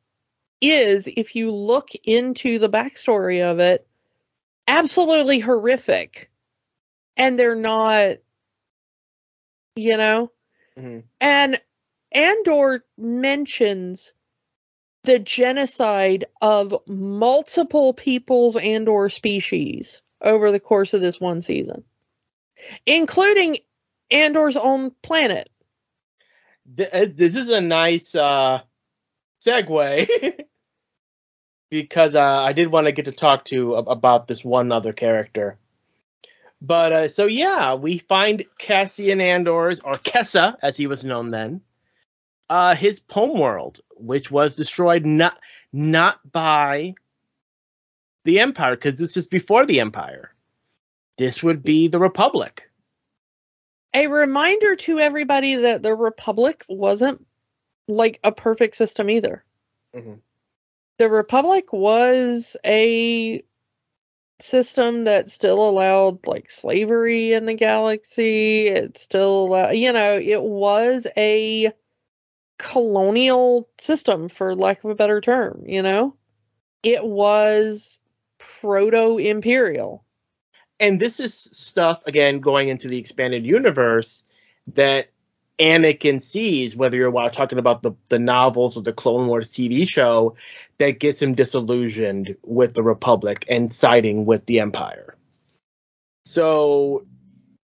is 0.62 1.08
if 1.08 1.36
you 1.36 1.52
look 1.52 1.90
into 2.04 2.60
the 2.60 2.70
backstory 2.70 3.44
of 3.44 3.60
it 3.60 3.88
absolutely 4.68 5.40
horrific. 5.40 6.30
And 7.18 7.38
they're 7.38 7.56
not 7.56 8.18
you 9.76 9.98
know? 9.98 10.32
Mhm. 10.78 11.04
and 11.22 11.62
Andor 12.12 12.84
mentions 12.98 14.14
the 15.04 15.20
genocide 15.20 16.26
of 16.42 16.76
multiple 16.88 17.94
peoples 17.94 18.56
and 18.56 18.88
or 18.88 19.10
species 19.10 20.02
over 20.22 20.52
the 20.52 20.60
course 20.60 20.94
of 20.94 21.02
this 21.02 21.20
one 21.20 21.42
season 21.42 21.84
including 22.86 23.58
Andor's 24.10 24.58
own 24.58 24.92
planet 25.02 25.50
uh, 26.80 27.06
this 27.16 27.36
is 27.36 27.50
a 27.50 27.62
nice 27.62 28.16
uh, 28.16 28.62
segue 29.46 30.40
because 31.70 32.16
uh, 32.16 32.22
I 32.22 32.54
did 32.54 32.68
want 32.68 32.88
to 32.88 32.94
get 32.94 33.06
to 33.06 33.12
talk 33.12 33.46
to 33.46 33.78
ab- 33.78 33.88
about 33.90 34.28
this 34.28 34.46
one 34.46 34.72
other 34.72 34.94
character. 34.94 35.58
But 36.62 36.92
uh, 36.94 37.08
so 37.10 37.26
yeah, 37.26 37.74
we 37.76 37.98
find 37.98 38.46
Cassian 38.58 39.20
Andor's 39.20 39.80
or 39.80 39.96
Kassa, 39.96 40.56
as 40.62 40.78
he 40.78 40.88
was 40.88 41.04
known 41.04 41.32
then, 41.32 41.62
uh, 42.54 42.76
his 42.76 43.02
home 43.10 43.40
world, 43.40 43.80
which 43.98 44.30
was 44.30 44.56
destroyed 44.56 45.06
not 45.08 45.40
not 45.72 46.20
by 46.32 46.94
the 48.26 48.40
Empire, 48.40 48.76
because 48.76 48.96
this 48.96 49.18
is 49.18 49.26
before 49.26 49.66
the 49.66 49.80
Empire. 49.80 50.36
This 51.18 51.42
would 51.42 51.64
be 51.64 51.88
the 51.88 51.98
Republic. 52.00 52.70
a 53.96 54.06
reminder 54.08 54.76
to 54.76 55.00
everybody 55.00 55.56
that 55.56 55.82
the 55.84 55.94
republic 55.96 56.64
wasn't 56.70 57.26
like 57.88 58.20
a 58.24 58.32
perfect 58.32 58.76
system 58.76 59.08
either 59.10 59.44
Mhm. 59.96 60.20
the 60.98 61.10
republic 61.10 61.72
was 61.74 62.58
a 62.66 63.44
system 64.40 65.04
that 65.04 65.30
still 65.30 65.70
allowed 65.70 66.26
like 66.26 66.50
slavery 66.50 67.34
in 67.34 67.46
the 67.46 67.54
galaxy 67.54 68.68
it 68.68 68.98
still 68.98 69.46
allow- 69.46 69.70
you 69.72 69.92
know 69.92 70.18
it 70.18 70.42
was 70.42 71.06
a 71.16 71.72
colonial 72.58 73.68
system 73.78 74.30
for 74.30 74.56
lack 74.56 74.84
of 74.84 74.90
a 74.90 74.96
better 74.96 75.20
term 75.20 75.62
you 75.66 75.82
know 75.82 76.16
it 76.84 77.04
was 77.04 78.00
proto 78.38 79.18
imperial 79.18 80.04
and 80.80 81.00
this 81.00 81.20
is 81.20 81.34
stuff 81.34 82.04
again 82.06 82.40
going 82.40 82.70
into 82.70 82.88
the 82.88 82.98
expanded 82.98 83.46
universe 83.46 84.24
that 84.68 85.10
Anakin 85.60 86.22
sees, 86.22 86.76
whether 86.76 86.98
you're 86.98 87.30
talking 87.30 87.60
about 87.60 87.84
the, 87.84 87.92
the 88.10 88.20
novels 88.20 88.76
or 88.76 88.82
the 88.82 88.94
Clone 88.94 89.28
Wars 89.28 89.52
TV 89.52 89.88
show, 89.88 90.36
that 90.80 91.00
gets 91.00 91.22
him 91.22 91.36
disillusioned 91.36 92.36
with 92.44 92.74
the 92.74 92.84
Republic 92.84 93.46
and 93.48 93.72
siding 93.72 94.26
with 94.26 94.46
the 94.48 94.60
Empire. 94.60 95.16
So 96.26 97.06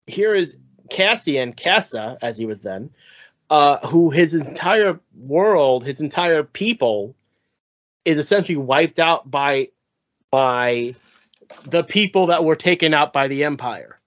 here 0.07 0.33
is 0.33 0.57
Cassian, 0.89 1.53
Kassa, 1.53 2.17
as 2.21 2.37
he 2.37 2.45
was 2.45 2.61
then, 2.61 2.89
uh, 3.49 3.85
who 3.87 4.09
his 4.09 4.33
entire 4.33 4.99
world, 5.15 5.85
his 5.85 6.01
entire 6.01 6.43
people, 6.43 7.15
is 8.05 8.17
essentially 8.17 8.57
wiped 8.57 8.99
out 8.99 9.29
by 9.29 9.69
by 10.31 10.93
the 11.63 11.83
people 11.83 12.27
that 12.27 12.43
were 12.43 12.55
taken 12.55 12.93
out 12.93 13.13
by 13.13 13.27
the 13.27 13.45
empire. 13.45 13.99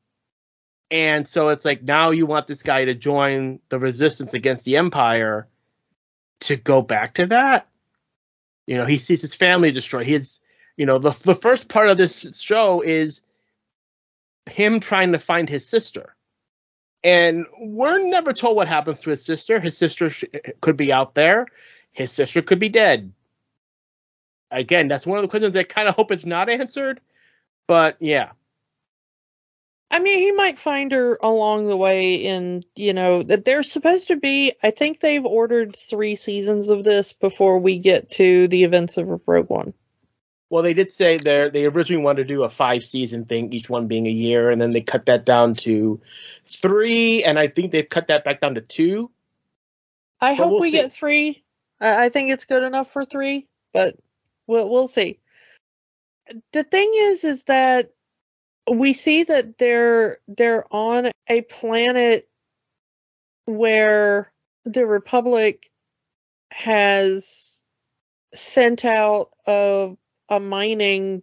And 0.91 1.27
so 1.27 1.49
it's 1.49 1.65
like 1.65 1.83
now 1.83 2.11
you 2.11 2.27
want 2.27 2.47
this 2.47 2.63
guy 2.63 2.85
to 2.85 2.95
join 2.95 3.61
the 3.69 3.79
resistance 3.79 4.35
against 4.35 4.65
the 4.65 4.77
empire 4.77 5.49
to 6.41 6.57
go 6.57 6.83
back 6.83 7.15
to 7.15 7.27
that. 7.27 7.69
You 8.67 8.77
know, 8.77 8.85
he 8.85 8.99
sees 8.99 9.23
his 9.23 9.35
family 9.35 9.73
destroyed. 9.73 10.07
He's, 10.07 10.41
you 10.77 10.87
know, 10.87 10.99
the 10.99 11.11
the 11.25 11.35
first 11.35 11.69
part 11.69 11.89
of 11.89 11.97
this 11.97 12.41
show 12.41 12.83
is 12.83 13.21
him 14.47 14.81
trying 14.81 15.13
to 15.13 15.19
find 15.19 15.49
his 15.49 15.67
sister 15.67 16.15
And 17.03 17.47
we're 17.59 17.99
never 17.99 18.33
told 18.33 18.57
what 18.57 18.69
happens 18.69 19.01
to 19.01 19.11
his 19.11 19.25
sister. 19.25 19.59
His 19.59 19.77
sister 19.77 20.11
sh- 20.11 20.25
could 20.61 20.77
be 20.77 20.93
out 20.93 21.15
there. 21.15 21.47
His 21.93 22.13
sister 22.13 22.43
could 22.43 22.59
be 22.59 22.69
dead. 22.69 23.13
Again, 24.51 24.89
that's 24.89 25.07
one 25.07 25.19
of 25.19 25.23
the 25.23 25.29
questions 25.29 25.57
I 25.57 25.63
kind 25.63 25.89
of 25.89 25.95
hope 25.95 26.13
is 26.13 26.27
not 26.27 26.51
answered. 26.51 27.01
But 27.67 27.97
yeah, 28.01 28.33
I 29.91 29.99
mean, 29.99 30.19
he 30.21 30.31
might 30.31 30.59
find 30.59 30.93
her 30.93 31.19
along 31.21 31.67
the 31.67 31.77
way, 31.77 32.15
in, 32.15 32.65
you 32.77 32.93
know 32.93 33.25
that 33.25 33.45
they're 33.45 33.65
supposed 33.65 34.09
to 34.09 34.17
be. 34.17 34.53
I 34.63 34.71
think 34.71 35.01
they've 35.01 35.25
ordered 35.25 35.75
three 35.75 36.15
seasons 36.15 36.69
of 36.69 36.85
this 36.85 37.13
before 37.13 37.59
we 37.59 37.79
get 37.79 38.09
to 38.13 38.47
the 38.49 38.63
events 38.63 38.97
of 38.99 39.09
Rogue 39.27 39.51
One. 39.51 39.75
Well, 40.51 40.65
they 40.65 40.75
did 40.75 40.91
say 40.91 41.17
they 41.17 41.49
they 41.49 41.65
originally 41.65 42.03
wanted 42.03 42.27
to 42.27 42.35
do 42.35 42.43
a 42.43 42.51
five 42.51 42.85
season 42.85 43.25
thing, 43.25 43.53
each 43.53 43.71
one 43.71 43.87
being 43.87 44.07
a 44.07 44.11
year, 44.11 44.51
and 44.51 44.61
then 44.61 44.73
they 44.73 44.81
cut 44.81 45.07
that 45.07 45.25
down 45.25 45.55
to 45.55 46.01
three, 46.45 47.23
and 47.23 47.39
I 47.39 47.47
think 47.47 47.71
they've 47.71 47.89
cut 47.89 48.09
that 48.09 48.25
back 48.25 48.41
down 48.41 48.57
to 48.57 48.61
two. 48.61 49.11
I 50.21 50.35
But 50.35 50.43
hope 50.43 50.51
we'll 50.53 50.61
we 50.61 50.73
see. 50.73 50.77
get 50.79 50.93
three. 50.93 51.45
I, 51.81 52.07
I 52.07 52.09
think 52.09 52.31
it's 52.31 52.45
good 52.45 52.65
enough 52.65 52.93
for 52.93 53.05
three, 53.05 53.47
but 53.73 53.97
we'll 54.49 54.69
we'll 54.69 54.89
see. 54.89 55.21
The 56.53 56.65
thing 56.65 56.91
is, 56.95 57.25
is 57.25 57.45
that 57.45 57.93
we 58.71 58.93
see 58.93 59.23
that 59.23 59.57
they're 59.57 60.19
they're 60.27 60.65
on 60.73 61.13
a 61.29 61.43
planet 61.43 62.29
where 63.45 64.33
the 64.65 64.85
Republic 64.85 65.71
has 66.51 67.63
sent 68.35 68.85
out 68.85 69.31
a 69.47 69.97
a 70.31 70.41
mining 70.41 71.23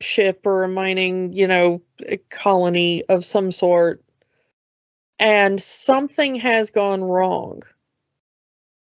ship 0.00 0.46
or 0.46 0.64
a 0.64 0.68
mining, 0.68 1.32
you 1.32 1.48
know, 1.48 1.82
colony 2.30 3.04
of 3.08 3.24
some 3.24 3.52
sort 3.52 4.02
and 5.22 5.62
something 5.62 6.34
has 6.34 6.70
gone 6.70 7.02
wrong. 7.02 7.62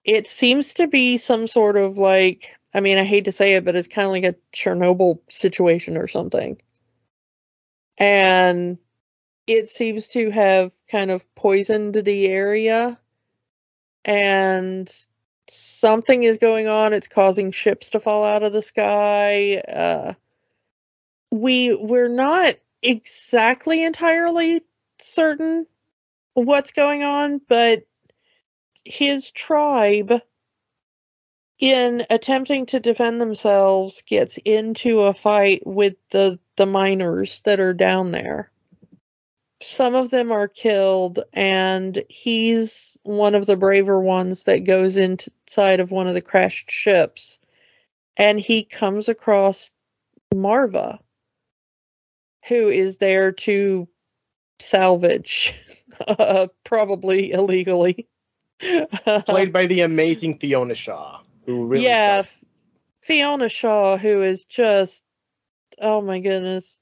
It 0.06 0.26
seems 0.26 0.76
to 0.76 0.88
be 0.88 1.18
some 1.18 1.46
sort 1.46 1.76
of 1.76 1.98
like, 1.98 2.56
I 2.74 2.80
mean, 2.80 2.98
I 2.98 3.04
hate 3.04 3.26
to 3.26 3.34
say 3.34 3.56
it, 3.56 3.66
but 3.66 3.76
it's 3.76 3.90
kind 3.90 4.06
of 4.06 4.12
like 4.12 4.24
a 4.24 4.36
Chernobyl 4.56 5.20
situation 5.30 5.98
or 5.98 6.08
something. 6.08 6.62
And 7.98 8.78
it 9.46 9.68
seems 9.68 10.08
to 10.10 10.30
have 10.32 10.72
kind 10.90 11.12
of 11.12 11.36
poisoned 11.36 11.96
the 11.96 12.28
area. 12.28 12.98
And 14.06 14.90
something 15.52 16.24
is 16.24 16.38
going 16.38 16.68
on. 16.68 16.94
It's 16.94 17.08
causing 17.08 17.52
ships 17.52 17.92
to 17.92 18.00
fall 18.00 18.24
out 18.24 18.44
of 18.44 18.54
the 18.54 18.62
sky. 18.62 19.58
Uh, 19.58 20.14
we 21.30 21.76
we're 21.76 22.08
not 22.08 22.56
exactly 22.82 23.84
entirely 23.84 24.62
certain 25.00 25.66
what's 26.34 26.72
going 26.72 27.04
on, 27.04 27.42
but 27.48 27.84
his 28.86 29.32
tribe, 29.32 30.14
in 31.60 32.04
attempting 32.10 32.66
to 32.68 32.80
defend 32.80 33.22
themselves, 33.22 34.04
gets 34.08 34.38
into 34.38 35.02
a 35.02 35.14
fight 35.14 35.66
with 35.66 35.96
the, 36.10 36.40
the 36.56 36.66
miners 36.66 37.42
that 37.42 37.60
are 37.60 37.74
down 37.74 38.12
there. 38.12 38.51
Some 39.62 39.94
of 39.94 40.10
them 40.10 40.32
are 40.32 40.48
killed, 40.48 41.20
and 41.34 42.04
he's 42.10 42.98
one 43.04 43.36
of 43.36 43.46
the 43.46 43.56
braver 43.56 44.02
ones 44.02 44.44
that 44.44 44.60
goes 44.60 44.98
inside 44.98 45.80
of 45.80 45.92
one 45.92 46.08
of 46.08 46.16
the 46.16 46.22
crashed 46.22 46.72
ships. 46.72 47.40
And 48.18 48.40
he 48.40 48.64
comes 48.64 49.08
across 49.08 49.72
Marva, 50.34 51.00
who 52.48 52.70
is 52.70 52.98
there 52.98 53.32
to 53.32 53.88
salvage 54.60 55.54
uh, 56.08 56.48
probably 56.64 57.32
illegally. 57.32 58.08
Played 58.60 59.54
by 59.54 59.66
the 59.68 59.82
amazing 59.82 60.38
Fiona 60.40 60.76
Shaw, 60.76 61.22
who 61.46 61.66
really 61.66 61.86
yeah, 61.86 62.24
Fiona 63.02 63.50
Shaw, 63.50 63.98
who 63.98 64.22
is 64.22 64.46
just, 64.46 65.04
oh 65.80 66.02
my 66.02 66.20
goodness. 66.20 66.80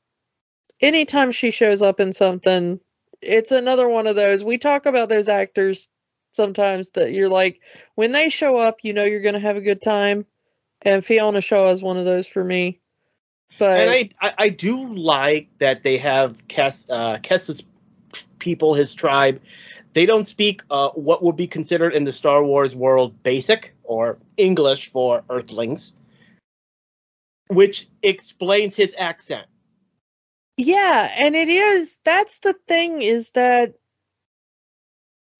Anytime 0.81 1.31
she 1.31 1.51
shows 1.51 1.81
up 1.81 1.99
in 1.99 2.13
something, 2.13 2.79
it's 3.21 3.51
another 3.51 3.87
one 3.87 4.07
of 4.07 4.15
those. 4.15 4.43
We 4.43 4.57
talk 4.57 4.85
about 4.85 5.09
those 5.09 5.27
actors 5.27 5.89
sometimes 6.31 6.91
that 6.91 7.11
you're 7.11 7.29
like, 7.29 7.59
when 7.95 8.11
they 8.11 8.29
show 8.29 8.57
up, 8.57 8.77
you 8.83 8.93
know 8.93 9.03
you're 9.03 9.21
going 9.21 9.33
to 9.33 9.39
have 9.39 9.57
a 9.57 9.61
good 9.61 9.81
time. 9.81 10.25
And 10.81 11.03
Fiona 11.03 11.41
Shaw 11.41 11.69
is 11.71 11.81
one 11.81 11.97
of 11.97 12.05
those 12.05 12.27
for 12.27 12.43
me. 12.43 12.79
But 13.57 13.81
and 13.81 13.89
I, 13.89 14.09
I 14.21 14.33
I 14.37 14.49
do 14.49 14.87
like 14.95 15.49
that 15.57 15.83
they 15.83 15.97
have 15.97 16.41
uh, 16.89 17.17
Kes's 17.21 17.63
people, 18.39 18.73
his 18.73 18.95
tribe. 18.95 19.41
They 19.91 20.05
don't 20.05 20.25
speak 20.25 20.61
uh, 20.71 20.89
what 20.91 21.21
would 21.23 21.35
be 21.35 21.47
considered 21.47 21.93
in 21.93 22.05
the 22.05 22.13
Star 22.13 22.43
Wars 22.43 22.75
world 22.75 23.21
basic 23.23 23.75
or 23.83 24.17
English 24.37 24.87
for 24.87 25.23
Earthlings, 25.29 25.93
which 27.47 27.87
explains 28.01 28.75
his 28.75 28.95
accent. 28.97 29.47
Yeah, 30.59 31.11
and 31.17 31.35
it 31.37 31.49
is 31.49 31.99
that's 32.05 32.41
the 32.41 32.53
thing 32.67 33.01
is 33.01 33.31
that 33.31 33.75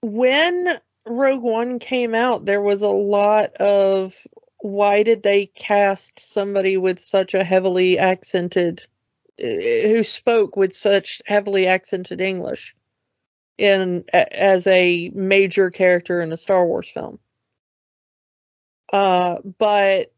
when 0.02 0.80
Rogue 1.06 1.44
One 1.44 1.80
came 1.80 2.16
out, 2.16 2.46
there 2.46 2.62
was 2.62 2.82
a 2.82 2.90
lot 2.90 3.54
of 3.56 4.16
why 4.60 5.04
did 5.04 5.24
they 5.24 5.48
cast 5.48 6.20
somebody 6.20 6.78
with 6.78 7.00
such 7.00 7.34
a 7.34 7.44
heavily 7.44 8.00
accented 8.00 8.84
uh, 9.44 9.46
who 9.48 10.04
spoke 10.04 10.56
with 10.58 10.74
such 10.74 11.22
heavily 11.26 11.68
accented 11.68 12.22
English 12.22 12.76
in 13.58 14.06
as 14.14 14.68
a 14.68 15.12
major 15.16 15.72
character 15.72 16.22
in 16.22 16.32
a 16.32 16.38
Star 16.38 16.68
Wars 16.68 16.90
film. 16.90 17.20
Uh 18.94 19.38
but 19.60 20.14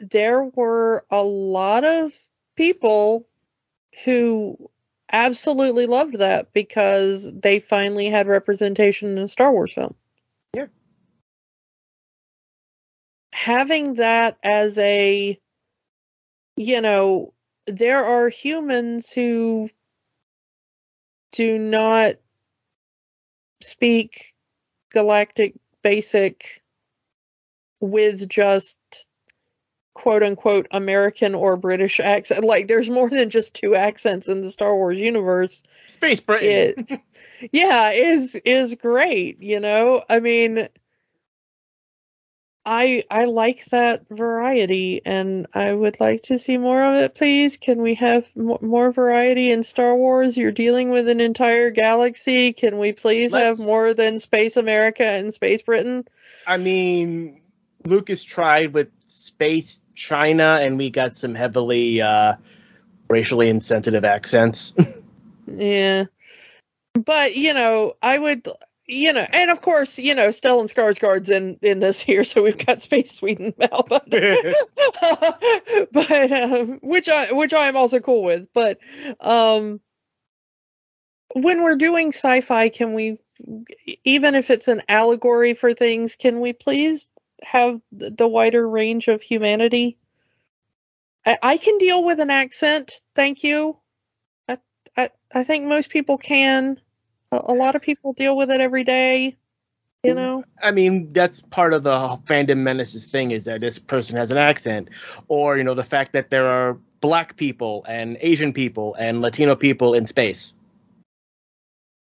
there 0.00 0.44
were 0.44 1.04
a 1.10 1.22
lot 1.24 1.84
of 1.84 2.12
people 2.56 3.27
who 4.04 4.70
absolutely 5.10 5.86
loved 5.86 6.18
that 6.18 6.52
because 6.52 7.30
they 7.32 7.60
finally 7.60 8.06
had 8.06 8.26
representation 8.26 9.10
in 9.10 9.18
a 9.18 9.28
Star 9.28 9.52
Wars 9.52 9.72
film. 9.72 9.94
Yeah. 10.54 10.66
Having 13.32 13.94
that 13.94 14.38
as 14.42 14.76
a, 14.78 15.38
you 16.56 16.80
know, 16.80 17.32
there 17.66 18.04
are 18.04 18.28
humans 18.28 19.12
who 19.12 19.70
do 21.32 21.58
not 21.58 22.14
speak 23.60 24.34
galactic 24.90 25.54
basic 25.82 26.62
with 27.80 28.28
just 28.28 28.77
quote 29.98 30.22
unquote 30.22 30.68
American 30.70 31.34
or 31.34 31.56
British 31.56 31.98
accent. 31.98 32.44
Like 32.44 32.68
there's 32.68 32.88
more 32.88 33.10
than 33.10 33.30
just 33.30 33.54
two 33.54 33.74
accents 33.74 34.28
in 34.28 34.42
the 34.42 34.50
Star 34.50 34.74
Wars 34.74 35.00
universe. 35.00 35.64
Space 35.88 36.20
Britain. 36.20 36.86
It 36.88 37.00
yeah, 37.52 37.90
is 37.90 38.36
is 38.36 38.76
great, 38.76 39.42
you 39.42 39.58
know? 39.58 40.02
I 40.08 40.20
mean 40.20 40.68
I 42.64 43.02
I 43.10 43.24
like 43.24 43.64
that 43.66 44.04
variety 44.08 45.02
and 45.04 45.46
I 45.52 45.72
would 45.72 45.98
like 45.98 46.22
to 46.24 46.38
see 46.38 46.58
more 46.58 46.80
of 46.82 46.94
it, 47.02 47.16
please. 47.16 47.56
Can 47.56 47.82
we 47.82 47.94
have 47.96 48.30
mo- 48.36 48.58
more 48.62 48.92
variety 48.92 49.50
in 49.50 49.64
Star 49.64 49.96
Wars? 49.96 50.36
You're 50.36 50.52
dealing 50.52 50.90
with 50.90 51.08
an 51.08 51.20
entire 51.20 51.70
galaxy. 51.70 52.52
Can 52.52 52.78
we 52.78 52.92
please 52.92 53.32
Let's- 53.32 53.58
have 53.58 53.66
more 53.66 53.94
than 53.94 54.20
Space 54.20 54.56
America 54.56 55.04
and 55.04 55.34
Space 55.34 55.62
Britain? 55.62 56.06
I 56.46 56.56
mean, 56.58 57.40
Lucas 57.84 58.22
tried 58.22 58.74
with 58.74 58.90
Space 59.06 59.80
China, 59.98 60.58
and 60.60 60.78
we 60.78 60.90
got 60.90 61.14
some 61.14 61.34
heavily 61.34 62.00
uh, 62.00 62.36
racially 63.10 63.48
insensitive 63.48 64.04
accents. 64.04 64.74
Yeah. 65.50 66.04
But, 66.92 67.34
you 67.34 67.54
know, 67.54 67.94
I 68.02 68.18
would 68.18 68.46
you 68.86 69.14
know, 69.14 69.26
and 69.32 69.50
of 69.50 69.62
course, 69.62 69.98
you 69.98 70.14
know, 70.14 70.28
Stellan 70.28 70.70
Skarsgård's 70.70 71.30
in 71.30 71.58
in 71.62 71.78
this 71.78 72.00
here, 72.00 72.24
so 72.24 72.42
we've 72.42 72.66
got 72.66 72.82
Space 72.82 73.12
Sweden 73.12 73.54
but 73.56 73.88
but 75.92 76.32
um, 76.32 76.78
which 76.82 77.08
I 77.08 77.32
which 77.32 77.54
I 77.54 77.68
am 77.68 77.76
also 77.76 78.00
cool 78.00 78.22
with. 78.22 78.48
But 78.52 78.78
um 79.20 79.80
when 81.34 81.62
we're 81.62 81.76
doing 81.76 82.08
sci-fi, 82.08 82.68
can 82.68 82.94
we 82.94 83.18
even 84.04 84.34
if 84.34 84.50
it's 84.50 84.68
an 84.68 84.82
allegory 84.88 85.54
for 85.54 85.72
things, 85.72 86.16
can 86.16 86.40
we 86.40 86.52
please 86.52 87.10
have 87.42 87.80
the 87.92 88.28
wider 88.28 88.68
range 88.68 89.08
of 89.08 89.22
humanity? 89.22 89.98
I, 91.26 91.38
I 91.42 91.56
can 91.56 91.78
deal 91.78 92.04
with 92.04 92.20
an 92.20 92.30
accent, 92.30 92.92
thank 93.14 93.44
you. 93.44 93.78
I 94.48 94.58
I, 94.96 95.10
I 95.34 95.44
think 95.44 95.66
most 95.66 95.90
people 95.90 96.18
can. 96.18 96.80
A, 97.32 97.40
a 97.46 97.54
lot 97.54 97.76
of 97.76 97.82
people 97.82 98.12
deal 98.12 98.36
with 98.36 98.50
it 98.50 98.60
every 98.60 98.84
day. 98.84 99.36
You 100.02 100.12
mm, 100.12 100.16
know. 100.16 100.44
I 100.62 100.70
mean, 100.72 101.12
that's 101.12 101.40
part 101.40 101.74
of 101.74 101.82
the 101.82 101.98
fandom 102.26 102.58
menaces 102.58 103.06
thing 103.06 103.30
is 103.30 103.46
that 103.46 103.60
this 103.60 103.78
person 103.78 104.16
has 104.16 104.30
an 104.30 104.38
accent, 104.38 104.88
or 105.28 105.56
you 105.56 105.64
know, 105.64 105.74
the 105.74 105.84
fact 105.84 106.12
that 106.12 106.30
there 106.30 106.46
are 106.48 106.78
black 107.00 107.36
people 107.36 107.84
and 107.88 108.16
Asian 108.20 108.52
people 108.52 108.94
and 108.94 109.20
Latino 109.20 109.54
people 109.56 109.94
in 109.94 110.06
space. 110.06 110.54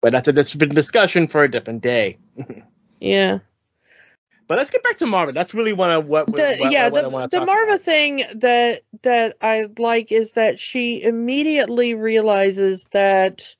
But 0.01 0.11
that's 0.11 0.27
a 0.27 0.33
different 0.33 0.75
discussion 0.75 1.27
for 1.27 1.43
a 1.43 1.51
different 1.51 1.81
day. 1.81 2.17
Yeah. 2.99 3.39
But 4.47 4.57
let's 4.59 4.69
get 4.69 4.83
back 4.83 4.97
to 4.99 5.07
Marva. 5.07 5.31
That's 5.31 5.53
really 5.53 5.73
one 5.73 5.91
of 5.91 6.05
what, 6.07 6.27
The, 6.27 6.57
what, 6.59 6.71
yeah, 6.71 6.89
what 6.89 6.99
I 6.99 7.01
the, 7.01 7.09
want 7.09 7.31
the 7.31 7.39
to 7.39 7.45
talk 7.45 7.47
Marva 7.47 7.73
about. 7.73 7.81
thing 7.81 8.23
that 8.35 8.81
that 9.01 9.37
I 9.41 9.67
like 9.77 10.11
is 10.11 10.33
that 10.33 10.59
she 10.59 11.01
immediately 11.01 11.95
realizes 11.95 12.85
that 12.91 13.55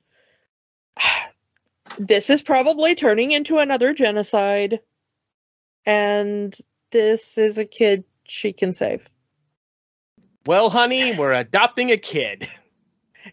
this 1.98 2.30
is 2.30 2.42
probably 2.42 2.94
turning 2.94 3.32
into 3.32 3.58
another 3.58 3.92
genocide 3.94 4.80
and 5.84 6.56
this 6.92 7.38
is 7.38 7.58
a 7.58 7.64
kid 7.64 8.04
she 8.24 8.52
can 8.52 8.72
save. 8.72 9.04
Well, 10.46 10.70
honey, 10.70 11.16
we're 11.16 11.32
adopting 11.32 11.90
a 11.90 11.96
kid. 11.96 12.48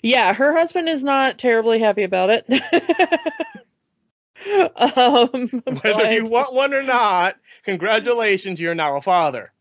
Yeah, 0.02 0.34
her 0.34 0.54
husband 0.58 0.90
is 0.90 1.04
not 1.04 1.38
terribly 1.38 1.78
happy 1.78 2.02
about 2.02 2.30
it. 2.32 2.46
um, 4.76 5.64
Whether 5.84 6.12
you 6.12 6.26
want 6.26 6.54
one 6.54 6.74
or 6.74 6.84
not, 6.84 7.36
congratulations, 7.64 8.60
you're 8.60 8.76
now 8.76 8.98
a 8.98 9.02
father. 9.02 9.52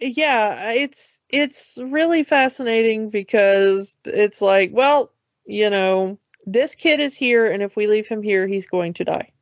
yeah, 0.00 0.72
it's 0.72 1.20
it's 1.28 1.78
really 1.80 2.24
fascinating 2.24 3.10
because 3.10 3.96
it's 4.04 4.40
like, 4.40 4.70
well, 4.72 5.12
you 5.44 5.70
know, 5.70 6.18
this 6.46 6.74
kid 6.74 7.00
is 7.00 7.16
here, 7.16 7.50
and 7.50 7.62
if 7.62 7.76
we 7.76 7.86
leave 7.86 8.06
him 8.06 8.22
here, 8.22 8.46
he's 8.46 8.66
going 8.66 8.94
to 8.94 9.04
die. 9.04 9.32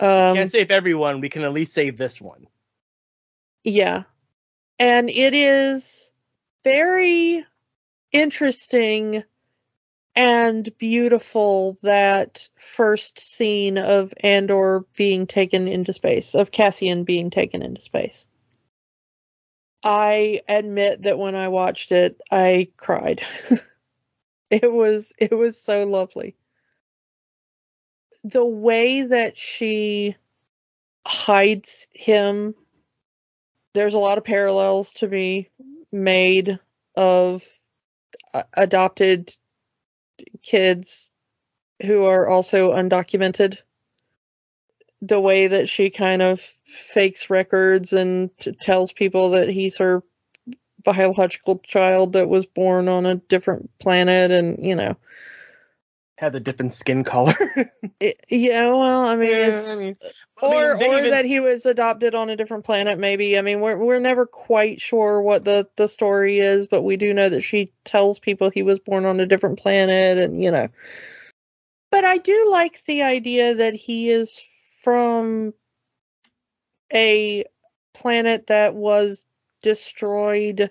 Um, 0.00 0.36
Can't 0.36 0.50
save 0.50 0.70
everyone. 0.70 1.20
We 1.20 1.28
can 1.28 1.42
at 1.42 1.52
least 1.52 1.72
save 1.72 1.96
this 1.96 2.20
one. 2.20 2.46
Yeah. 3.64 4.04
And 4.78 5.10
it 5.10 5.34
is 5.34 6.12
very 6.62 7.44
interesting 8.12 9.24
and 10.18 10.76
beautiful 10.78 11.78
that 11.84 12.48
first 12.56 13.20
scene 13.20 13.78
of 13.78 14.12
Andor 14.18 14.84
being 14.96 15.28
taken 15.28 15.68
into 15.68 15.92
space, 15.92 16.34
of 16.34 16.50
Cassian 16.50 17.04
being 17.04 17.30
taken 17.30 17.62
into 17.62 17.80
space. 17.80 18.26
I 19.84 20.40
admit 20.48 21.02
that 21.02 21.20
when 21.20 21.36
I 21.36 21.46
watched 21.46 21.92
it, 21.92 22.20
I 22.32 22.66
cried. 22.76 23.22
it 24.50 24.72
was 24.72 25.12
it 25.20 25.30
was 25.30 25.56
so 25.56 25.84
lovely. 25.86 26.34
The 28.24 28.44
way 28.44 29.02
that 29.02 29.38
she 29.38 30.16
hides 31.06 31.86
him 31.92 32.56
there's 33.72 33.94
a 33.94 34.00
lot 34.00 34.18
of 34.18 34.24
parallels 34.24 34.94
to 34.94 35.06
be 35.06 35.48
made 35.92 36.58
of 36.96 37.44
adopted 38.56 39.32
kids 40.42 41.12
who 41.82 42.04
are 42.04 42.28
also 42.28 42.72
undocumented 42.72 43.58
the 45.00 45.20
way 45.20 45.46
that 45.46 45.68
she 45.68 45.90
kind 45.90 46.22
of 46.22 46.40
fakes 46.64 47.30
records 47.30 47.92
and 47.92 48.36
t- 48.38 48.52
tells 48.52 48.92
people 48.92 49.30
that 49.30 49.48
he's 49.48 49.78
her 49.78 50.02
biological 50.84 51.58
child 51.60 52.14
that 52.14 52.28
was 52.28 52.46
born 52.46 52.88
on 52.88 53.06
a 53.06 53.16
different 53.16 53.70
planet 53.78 54.30
and 54.30 54.64
you 54.64 54.74
know 54.74 54.96
Had 56.18 56.32
the 56.32 56.40
different 56.40 56.74
skin 56.74 57.04
color. 57.04 57.32
it, 58.00 58.18
yeah 58.28 58.70
well 58.70 59.06
i 59.06 59.14
mean 59.14 59.30
Yeah, 59.30 59.56
it's 59.56 59.76
I 59.76 59.78
mean, 59.84 59.96
I 60.42 60.48
mean, 60.48 60.54
or 60.56 60.74
or 60.74 60.98
even- 60.98 61.10
that 61.10 61.24
he 61.24 61.38
was 61.38 61.64
adopted 61.64 62.16
on 62.16 62.28
a 62.28 62.34
different 62.34 62.64
planet 62.64 62.98
maybe 62.98 63.38
i 63.38 63.42
mean 63.42 63.60
we're 63.60 63.76
we're 63.76 64.00
never 64.00 64.26
quite 64.26 64.80
sure 64.80 65.22
what 65.22 65.44
the 65.44 65.68
the 65.76 65.86
story 65.86 66.40
is 66.40 66.66
but 66.66 66.82
we 66.82 66.96
do 66.96 67.14
know 67.14 67.28
that 67.28 67.42
she 67.42 67.72
tells 67.84 68.18
people 68.18 68.50
he 68.50 68.64
was 68.64 68.80
born 68.80 69.04
on 69.06 69.20
a 69.20 69.26
different 69.26 69.60
planet 69.60 70.18
and 70.18 70.42
you 70.42 70.50
know 70.50 70.66
but 71.92 72.04
i 72.04 72.18
do 72.18 72.48
like 72.50 72.84
the 72.86 73.02
idea 73.02 73.54
that 73.54 73.74
he 73.74 74.10
is 74.10 74.40
from 74.82 75.54
a 76.92 77.44
planet 77.94 78.48
that 78.48 78.74
was 78.74 79.24
destroyed 79.62 80.70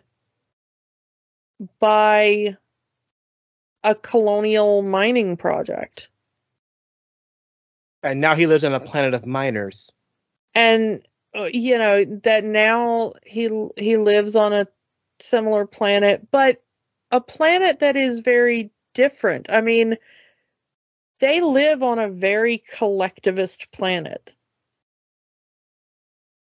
by 1.79 2.57
a 3.83 3.95
colonial 3.95 4.81
mining 4.81 5.37
project. 5.37 6.09
And 8.03 8.21
now 8.21 8.35
he 8.35 8.47
lives 8.47 8.63
on 8.63 8.73
a 8.73 8.79
planet 8.79 9.13
of 9.13 9.25
miners. 9.25 9.91
and 10.55 11.01
uh, 11.35 11.49
you 11.51 11.77
know 11.77 12.03
that 12.23 12.43
now 12.43 13.13
he 13.25 13.49
he 13.77 13.97
lives 13.97 14.35
on 14.35 14.53
a 14.53 14.67
similar 15.19 15.65
planet 15.67 16.27
but 16.31 16.63
a 17.11 17.21
planet 17.21 17.79
that 17.79 17.95
is 17.95 18.19
very 18.19 18.71
different. 18.93 19.47
I 19.49 19.61
mean 19.61 19.95
they 21.19 21.41
live 21.41 21.83
on 21.83 21.99
a 21.99 22.09
very 22.09 22.63
collectivist 22.77 23.71
planet. 23.71 24.35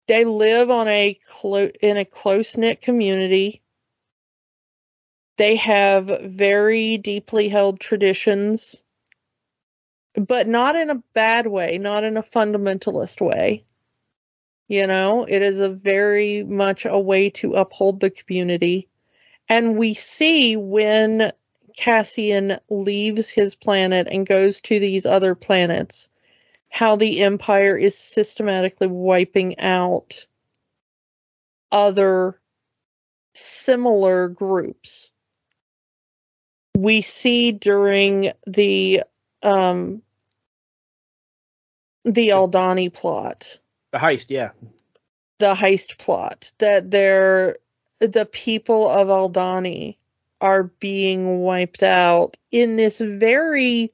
They 0.07 0.26
live 0.26 0.70
on 0.70 0.88
a 0.88 1.20
clo- 1.28 1.72
in 1.82 1.98
a 1.98 2.06
close 2.06 2.57
knit 2.57 2.82
community 2.82 3.62
they 5.38 5.56
have 5.56 6.07
very 6.24 6.98
deeply 6.98 7.49
held 7.49 7.80
traditions 7.80 8.84
but 10.16 10.48
not 10.48 10.76
in 10.76 10.90
a 10.90 11.03
bad 11.14 11.48
way 11.48 11.78
not 11.78 12.03
in 12.03 12.18
a 12.18 12.24
fundamentalist 12.24 13.22
way 13.22 13.66
you 14.68 14.88
know, 14.88 15.26
it 15.30 15.41
is 15.41 15.60
a 15.60 15.70
very 15.70 16.44
much 16.44 16.86
a 16.86 16.98
way 16.98 17.30
to 17.32 17.53
uphold 17.53 17.99
the 17.99 18.10
community. 18.10 18.88
And 19.48 19.78
we 19.78 19.94
see 19.94 20.57
when 20.57 21.32
Cassian 21.78 22.57
leaves 22.70 23.30
his 23.30 23.53
planet 23.53 24.07
and 24.10 24.26
goes 24.26 24.62
to 24.62 24.80
these 24.80 25.06
other 25.06 25.36
planets, 25.36 26.10
how 26.70 26.95
the 26.95 27.22
Empire 27.22 27.78
is 27.78 27.95
systematically 27.98 28.88
wiping 28.88 29.60
out 29.60 30.26
other 31.72 32.40
similar 33.34 34.30
groups. 34.30 35.12
We 36.76 37.02
see 37.02 37.52
during 37.54 38.34
the 38.46 39.04
um 39.42 40.02
the 42.04 42.30
Aldhani 42.30 42.94
plot 42.94 43.60
The 43.92 43.98
heist, 43.98 44.28
yeah. 44.30 44.52
the 45.40 45.56
heist 45.56 45.98
plot 45.98 46.52
that 46.60 46.92
they're 46.92 47.58
the 48.00 48.26
people 48.26 48.90
of 48.90 49.08
Aldhani 49.08 49.98
are 50.42 50.64
being 50.64 51.40
wiped 51.40 51.82
out 51.82 52.38
in 52.52 52.76
this 52.76 53.00
very 53.00 53.92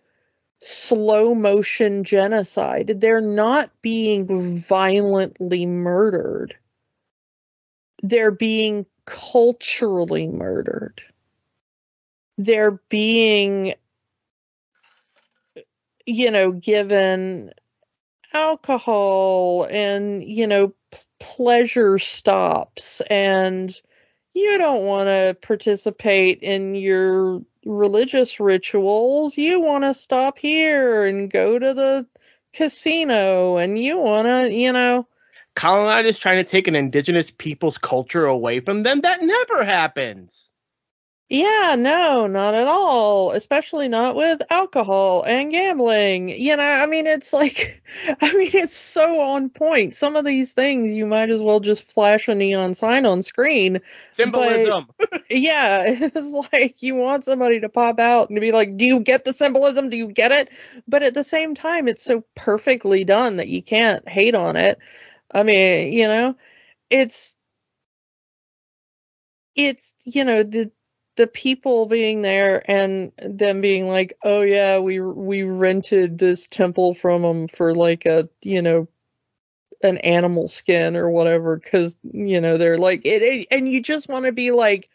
slow 0.60 1.36
motion 1.36 2.04
genocide. 2.04 2.88
They're 3.00 3.22
not 3.22 3.72
being 3.82 4.28
violently 4.60 5.66
murdered. 5.66 6.56
They're 8.02 8.32
being 8.32 8.86
culturally 9.06 10.28
murdered. 10.28 11.04
They're 12.38 12.80
being 12.90 13.76
you 16.06 16.32
know 16.32 16.52
given 16.52 17.52
alcohol 18.34 19.68
and 19.70 20.24
you 20.24 20.48
know 20.48 20.70
p- 20.92 20.98
pleasure 21.20 22.00
stops 22.00 23.02
and 23.10 23.74
you 24.34 24.58
don't 24.58 24.84
want 24.86 25.08
to 25.08 25.38
participate 25.42 26.40
in 26.42 26.74
your 26.76 27.42
religious 27.66 28.40
rituals 28.40 29.38
you 29.38 29.60
want 29.60 29.84
to 29.84 29.94
stop 29.94 30.40
here 30.40 31.06
and 31.06 31.30
go 31.30 31.60
to 31.60 31.74
the 31.74 32.08
casino 32.54 33.58
and 33.58 33.78
you 33.78 33.98
want 33.98 34.26
to 34.28 34.52
you 34.52 34.72
know 34.72 35.06
Colonizers 35.54 36.18
trying 36.18 36.44
to 36.44 36.50
take 36.50 36.68
an 36.68 36.76
indigenous 36.76 37.30
people's 37.30 37.78
culture 37.78 38.26
away 38.26 38.62
from 38.62 38.84
them. 38.84 39.02
That 39.02 39.22
never 39.22 39.66
happens. 39.66 40.51
Yeah, 41.32 41.78
no, 41.80 42.28
not 42.28 42.56
at 42.56 42.68
all. 42.68 43.32
Especially 43.32 43.88
not 43.88 44.18
with 44.18 44.42
alcohol 44.50 45.24
and 45.24 45.50
gambling. 45.50 46.28
You 46.28 46.58
know, 46.58 46.62
I 46.62 46.88
mean, 46.88 47.08
it's 47.08 47.32
like, 47.32 47.82
I 48.22 48.34
mean, 48.34 48.52
it's 48.54 48.76
so 48.76 49.22
on 49.22 49.50
point. 49.50 49.96
Some 49.96 50.18
of 50.18 50.26
these 50.26 50.52
things 50.52 50.92
you 50.92 51.06
might 51.06 51.30
as 51.30 51.42
well 51.42 51.62
just 51.62 51.90
flash 51.90 52.28
a 52.28 52.36
neon 52.36 52.74
sign 52.74 53.06
on 53.06 53.24
screen. 53.24 53.80
Symbolism. 54.12 54.90
Yeah, 55.30 55.84
it's 55.88 56.52
like 56.52 56.84
you 56.84 56.96
want 56.96 57.24
somebody 57.24 57.62
to 57.62 57.70
pop 57.70 58.02
out 58.02 58.30
and 58.30 58.42
be 58.42 58.52
like, 58.52 58.76
Do 58.76 58.84
you 58.84 59.00
get 59.00 59.24
the 59.24 59.32
symbolism? 59.32 59.90
Do 59.90 59.96
you 59.96 60.10
get 60.10 60.34
it? 60.34 60.50
But 60.86 61.04
at 61.04 61.14
the 61.14 61.24
same 61.24 61.56
time, 61.56 61.88
it's 61.88 62.04
so 62.04 62.26
perfectly 62.36 63.06
done 63.06 63.38
that 63.38 63.48
you 63.48 63.64
can't 63.64 64.06
hate 64.10 64.36
on 64.36 64.58
it. 64.58 64.78
I 65.34 65.44
mean, 65.44 65.94
you 65.94 66.08
know, 66.10 66.36
it's, 66.90 67.38
it's, 69.56 69.94
you 70.06 70.26
know, 70.26 70.44
the, 70.44 70.70
the 71.22 71.28
people 71.28 71.86
being 71.86 72.24
there 72.24 72.64
and 72.70 73.12
them 73.20 73.62
being 73.62 73.88
like, 73.88 74.18
"Oh 74.24 74.42
yeah, 74.42 74.80
we 74.80 75.00
we 75.00 75.44
rented 75.44 76.18
this 76.18 76.48
temple 76.48 76.96
from 76.96 77.22
them 77.22 77.48
for 77.48 77.76
like 77.76 78.08
a 78.08 78.28
you 78.44 78.60
know 78.60 78.88
an 79.84 80.00
animal 80.00 80.48
skin 80.48 80.96
or 80.96 81.12
whatever," 81.12 81.58
because 81.58 81.96
you 82.04 82.42
know 82.42 82.58
they're 82.58 82.80
like 82.80 83.06
it, 83.06 83.22
it 83.22 83.48
and 83.52 83.70
you 83.70 83.84
just 83.84 84.10
want 84.10 84.26
to 84.26 84.32
be 84.32 84.50
like, 84.50 84.90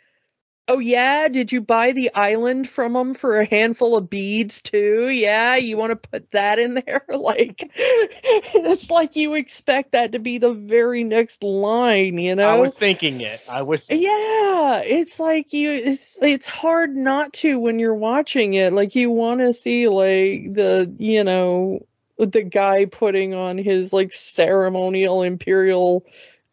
Oh 0.69 0.81
yeah, 0.81 1.29
did 1.29 1.53
you 1.53 1.61
buy 1.61 1.93
the 1.93 2.11
island 2.13 2.69
from 2.69 2.95
them 2.95 3.15
for 3.15 3.39
a 3.39 3.47
handful 3.47 3.97
of 3.97 4.11
beads 4.11 4.61
too? 4.61 5.09
Yeah, 5.09 5.55
you 5.57 5.77
want 5.77 5.91
to 5.91 6.09
put 6.09 6.33
that 6.33 6.59
in 6.59 6.75
there? 6.75 7.05
Like 7.17 7.71
it's 7.77 8.91
like 8.91 9.17
you 9.17 9.35
expect 9.35 9.93
that 9.93 10.13
to 10.13 10.19
be 10.19 10.39
the 10.39 10.53
very 10.53 11.05
next 11.05 11.43
line, 11.43 12.19
you 12.19 12.35
know? 12.35 12.49
I 12.49 12.61
was 12.61 12.75
thinking 12.75 13.21
it. 13.21 13.41
I 13.49 13.63
was 13.63 13.89
Yeah, 13.89 14.83
it's 14.85 15.19
like 15.21 15.53
you 15.53 15.71
it's 15.71 16.19
it's 16.21 16.49
hard 16.49 16.97
not 16.97 17.33
to 17.35 17.61
when 17.61 17.79
you're 17.79 17.95
watching 17.95 18.55
it. 18.55 18.73
Like 18.73 18.95
you 18.95 19.11
want 19.11 19.41
to 19.41 19.53
see 19.53 19.89
like 19.89 20.55
the, 20.55 20.93
you 20.99 21.23
know, 21.25 21.87
the 22.19 22.43
guy 22.43 22.87
putting 22.87 23.35
on 23.35 23.59
his 23.59 23.93
like 23.93 24.13
ceremonial 24.13 25.23
imperial 25.23 26.05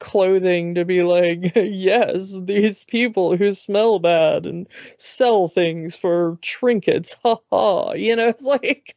clothing 0.04 0.76
to 0.76 0.86
be 0.86 1.02
like, 1.04 1.54
yes, 1.56 2.38
these 2.44 2.84
people 2.86 3.38
who 3.38 3.54
smell 3.54 4.00
bad 4.00 4.46
and 4.46 4.68
sell 4.98 5.48
things 5.48 5.96
for 5.96 6.38
trinkets. 6.42 7.18
Ha 7.24 7.38
ha. 7.52 7.94
You 7.94 8.16
know, 8.18 8.28
it's 8.30 8.44
like, 8.44 8.96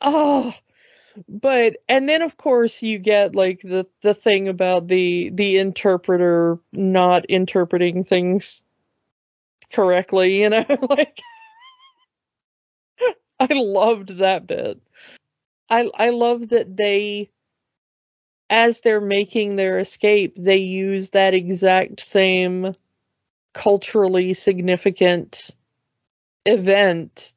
oh. 0.00 0.54
But 1.28 1.78
and 1.88 2.08
then 2.08 2.22
of 2.22 2.36
course 2.36 2.82
you 2.82 2.98
get 2.98 3.34
like 3.36 3.60
the 3.62 3.86
the 4.02 4.14
thing 4.14 4.48
about 4.48 4.88
the 4.88 5.30
the 5.34 5.58
interpreter 5.58 6.58
not 6.72 7.24
interpreting 7.26 8.04
things 8.04 8.64
correctly, 9.72 10.40
you 10.42 10.48
know, 10.50 10.64
like 10.88 11.20
I 13.40 13.46
loved 13.50 14.16
that 14.18 14.46
bit. 14.46 14.80
I 15.70 15.90
I 15.96 16.10
love 16.10 16.50
that 16.50 16.76
they 16.76 17.30
as 18.50 18.80
they're 18.80 19.00
making 19.00 19.56
their 19.56 19.78
escape, 19.78 20.36
they 20.36 20.58
use 20.58 21.10
that 21.10 21.34
exact 21.34 22.00
same 22.00 22.74
culturally 23.52 24.34
significant 24.34 25.50
event 26.46 27.34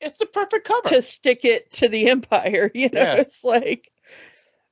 it's 0.00 0.16
the 0.16 0.26
perfect 0.26 0.66
cover. 0.66 0.88
to 0.88 1.00
stick 1.00 1.44
it 1.44 1.70
to 1.74 1.88
the 1.88 2.10
empire. 2.10 2.70
You 2.74 2.88
know, 2.92 3.00
Yeah. 3.02 3.14
it's 3.14 3.44
like, 3.44 3.90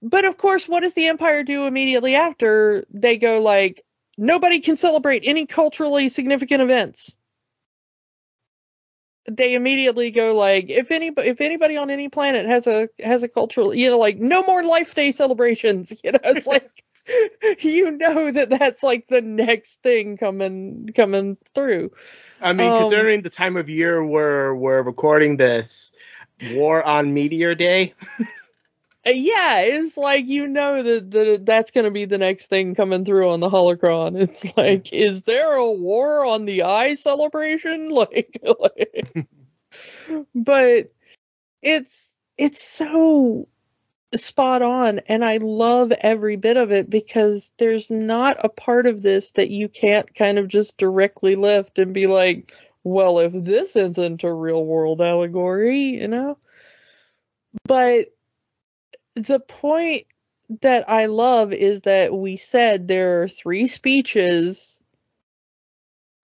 but 0.02 0.24
of 0.24 0.36
course, 0.36 0.68
what 0.68 0.80
does 0.80 0.94
the 0.94 1.06
empire 1.06 1.44
do 1.44 1.66
immediately 1.66 2.16
after? 2.16 2.84
They 2.90 3.16
go 3.16 3.40
like, 3.40 3.84
nobody 4.18 4.60
can 4.60 4.74
celebrate 4.76 5.22
any 5.24 5.46
culturally 5.46 6.08
significant 6.08 6.62
events. 6.62 7.16
They 9.36 9.54
immediately 9.54 10.10
go 10.10 10.34
like, 10.34 10.68
if 10.68 10.90
anybody, 10.90 11.28
if 11.28 11.40
anybody 11.40 11.76
on 11.76 11.90
any 11.90 12.08
planet 12.08 12.46
has 12.46 12.66
a 12.66 12.88
has 13.02 13.22
a 13.22 13.28
cultural, 13.28 13.74
you 13.74 13.90
know, 13.90 13.98
like 13.98 14.18
no 14.18 14.42
more 14.42 14.62
Life 14.64 14.94
Day 14.94 15.10
celebrations. 15.12 15.92
You 16.04 16.12
know, 16.12 16.20
it's 16.24 16.46
like. 16.54 16.84
You 17.60 17.90
know 17.92 18.30
that 18.30 18.50
that's 18.50 18.84
like 18.84 19.08
the 19.08 19.20
next 19.20 19.82
thing 19.82 20.16
coming 20.16 20.90
coming 20.94 21.38
through. 21.54 21.90
I 22.40 22.52
mean, 22.52 22.70
Um, 22.70 22.82
considering 22.82 23.22
the 23.22 23.30
time 23.30 23.56
of 23.56 23.68
year 23.68 24.04
we're 24.04 24.54
we're 24.54 24.82
recording 24.82 25.36
this, 25.36 25.92
War 26.52 26.84
on 26.84 27.12
Meteor 27.12 27.56
Day. 27.56 27.94
Uh, 29.06 29.10
yeah, 29.10 29.60
it's 29.60 29.96
like 29.96 30.26
you 30.26 30.46
know 30.46 30.82
that, 30.82 31.10
that 31.10 31.46
that's 31.46 31.70
going 31.70 31.84
to 31.84 31.90
be 31.90 32.04
the 32.04 32.18
next 32.18 32.48
thing 32.48 32.74
coming 32.74 33.04
through 33.04 33.30
on 33.30 33.40
the 33.40 33.48
holocron. 33.48 34.16
It's 34.20 34.54
like, 34.56 34.92
is 34.92 35.22
there 35.22 35.54
a 35.54 35.72
war 35.72 36.26
on 36.26 36.44
the 36.44 36.62
eye 36.62 36.94
celebration? 36.94 37.90
Like, 38.00 38.40
like 38.60 39.28
but 40.34 40.92
it's 41.62 42.18
it's 42.36 42.62
so 42.62 43.48
spot 44.14 44.62
on, 44.62 44.98
and 45.06 45.24
I 45.24 45.38
love 45.38 45.92
every 46.00 46.36
bit 46.36 46.56
of 46.56 46.70
it 46.70 46.90
because 46.90 47.52
there's 47.58 47.90
not 47.90 48.36
a 48.44 48.48
part 48.48 48.86
of 48.86 49.02
this 49.02 49.30
that 49.32 49.50
you 49.50 49.68
can't 49.68 50.14
kind 50.14 50.38
of 50.38 50.48
just 50.48 50.76
directly 50.76 51.36
lift 51.36 51.78
and 51.78 51.94
be 51.94 52.06
like, 52.06 52.52
well, 52.84 53.18
if 53.20 53.32
this 53.32 53.76
isn't 53.76 54.24
a 54.24 54.32
real 54.32 54.64
world 54.64 55.00
allegory, 55.00 55.78
you 55.78 56.08
know. 56.08 56.38
But 57.64 58.08
the 59.14 59.40
point 59.40 60.06
that 60.60 60.88
I 60.88 61.06
love 61.06 61.52
is 61.52 61.82
that 61.82 62.12
we 62.12 62.36
said 62.36 62.88
there 62.88 63.22
are 63.22 63.28
three 63.28 63.66
speeches. 63.66 64.82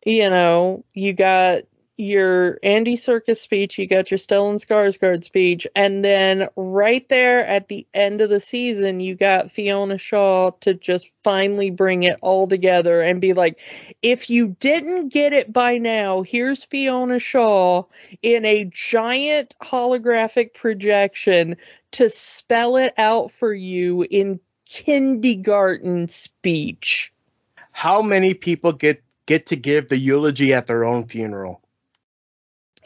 You 0.04 0.30
know, 0.30 0.84
you 0.94 1.12
got 1.12 1.62
your 1.96 2.58
Andy 2.62 2.96
Serkis 2.96 3.38
speech, 3.38 3.78
you 3.78 3.86
got 3.86 4.10
your 4.10 4.18
Stellan 4.18 4.56
Skarsgård 4.56 5.24
speech, 5.24 5.66
and 5.74 6.04
then 6.04 6.48
right 6.54 7.08
there 7.08 7.46
at 7.46 7.68
the 7.68 7.86
end 7.94 8.20
of 8.20 8.28
the 8.28 8.40
season, 8.40 9.00
you 9.00 9.14
got 9.14 9.52
Fiona 9.52 9.96
Shaw 9.96 10.50
to 10.60 10.74
just 10.74 11.08
finally 11.22 11.70
bring 11.70 12.02
it 12.02 12.18
all 12.20 12.46
together 12.46 13.00
and 13.00 13.20
be 13.20 13.32
like, 13.32 13.58
if 14.02 14.28
you 14.28 14.56
didn't 14.60 15.08
get 15.08 15.32
it 15.32 15.52
by 15.52 15.78
now, 15.78 16.22
here's 16.22 16.64
Fiona 16.64 17.18
Shaw 17.18 17.84
in 18.22 18.44
a 18.44 18.66
giant 18.70 19.54
holographic 19.62 20.52
projection 20.54 21.56
to 21.92 22.10
spell 22.10 22.76
it 22.76 22.92
out 22.98 23.30
for 23.30 23.54
you 23.54 24.02
in 24.02 24.40
kindergarten 24.68 26.08
speech. 26.08 27.12
How 27.72 28.02
many 28.02 28.34
people 28.34 28.72
get 28.72 29.02
get 29.26 29.46
to 29.46 29.56
give 29.56 29.88
the 29.88 29.98
eulogy 29.98 30.52
at 30.54 30.66
their 30.66 30.84
own 30.84 31.06
funeral? 31.06 31.62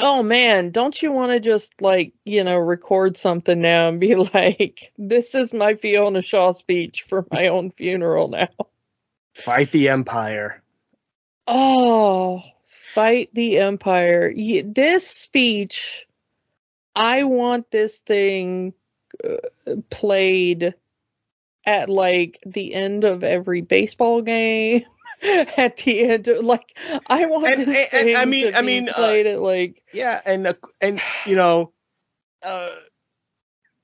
Oh 0.02 0.22
man, 0.22 0.70
don't 0.70 1.00
you 1.00 1.12
want 1.12 1.32
to 1.32 1.40
just 1.40 1.80
like, 1.82 2.14
you 2.24 2.42
know, 2.42 2.56
record 2.56 3.16
something 3.16 3.60
now 3.60 3.88
and 3.88 4.00
be 4.00 4.14
like, 4.34 4.92
this 4.98 5.34
is 5.34 5.52
my 5.52 5.74
Fiona 5.74 6.22
Shaw 6.22 6.52
speech 6.52 7.02
for 7.02 7.26
my 7.30 7.48
own 7.48 7.70
funeral 7.70 8.28
now? 8.28 8.48
Fight 9.34 9.70
the 9.70 9.90
Empire. 9.90 10.62
Oh, 11.46 12.42
fight 12.66 13.30
the 13.32 13.58
empire. 13.58 14.32
This 14.34 15.06
speech, 15.06 16.06
I 16.94 17.24
want 17.24 17.70
this 17.70 18.00
thing 18.00 18.74
uh, 19.24 19.76
played 19.90 20.74
at 21.66 21.88
like 21.88 22.38
the 22.46 22.74
end 22.74 23.04
of 23.04 23.24
every 23.24 23.62
baseball 23.62 24.22
game. 24.22 24.82
at 25.56 25.76
the 25.78 26.00
end, 26.08 26.28
of, 26.28 26.44
like 26.44 26.76
I 27.08 27.26
want 27.26 27.54
And- 27.54 27.66
this 27.66 27.92
and- 27.92 28.04
thing 28.06 28.16
I 28.16 28.24
mean- 28.24 28.52
to 28.52 28.58
I 28.58 28.62
mean, 28.62 28.88
uh, 28.88 28.92
played 28.94 29.26
at 29.26 29.40
like 29.40 29.82
Yeah, 29.92 30.20
and 30.24 30.46
uh, 30.46 30.54
and 30.80 31.00
you 31.26 31.36
know, 31.36 31.72
uh, 32.42 32.70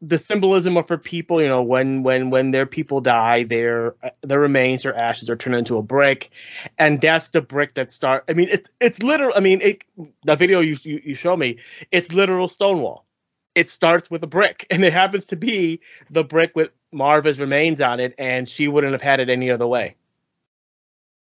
the 0.02 0.18
symbolism 0.18 0.76
of 0.76 0.86
for 0.86 0.98
people, 0.98 1.40
you 1.42 1.48
know, 1.48 1.62
when 1.62 2.02
when 2.02 2.30
when 2.30 2.50
their 2.50 2.66
people 2.66 3.00
die, 3.00 3.44
their 3.44 3.94
their 4.22 4.38
remains, 4.38 4.84
or 4.84 4.92
ashes 4.94 5.30
are 5.30 5.36
turned 5.36 5.56
into 5.56 5.78
a 5.78 5.82
brick, 5.82 6.30
and 6.78 7.00
that's 7.00 7.28
the 7.30 7.40
brick 7.40 7.74
that 7.74 7.90
start. 7.90 8.24
I 8.28 8.34
mean, 8.34 8.48
it's 8.50 8.70
it's 8.80 9.02
literal. 9.02 9.32
I 9.34 9.40
mean, 9.40 9.60
it 9.62 9.84
the 10.24 10.36
video 10.36 10.60
you 10.60 10.76
you, 10.82 11.00
you 11.04 11.14
show 11.14 11.36
me, 11.36 11.58
it's 11.90 12.12
literal 12.12 12.48
Stonewall. 12.48 13.06
It 13.54 13.70
starts 13.70 14.10
with 14.10 14.22
a 14.22 14.26
brick, 14.26 14.66
and 14.70 14.84
it 14.84 14.92
happens 14.92 15.24
to 15.26 15.36
be 15.36 15.80
the 16.10 16.24
brick 16.24 16.52
with 16.54 16.70
Marva's 16.92 17.40
remains 17.40 17.80
on 17.80 17.98
it, 18.00 18.14
and 18.18 18.46
she 18.46 18.68
wouldn't 18.68 18.92
have 18.92 19.00
had 19.02 19.20
it 19.20 19.30
any 19.30 19.50
other 19.50 19.66
way. 19.66 19.96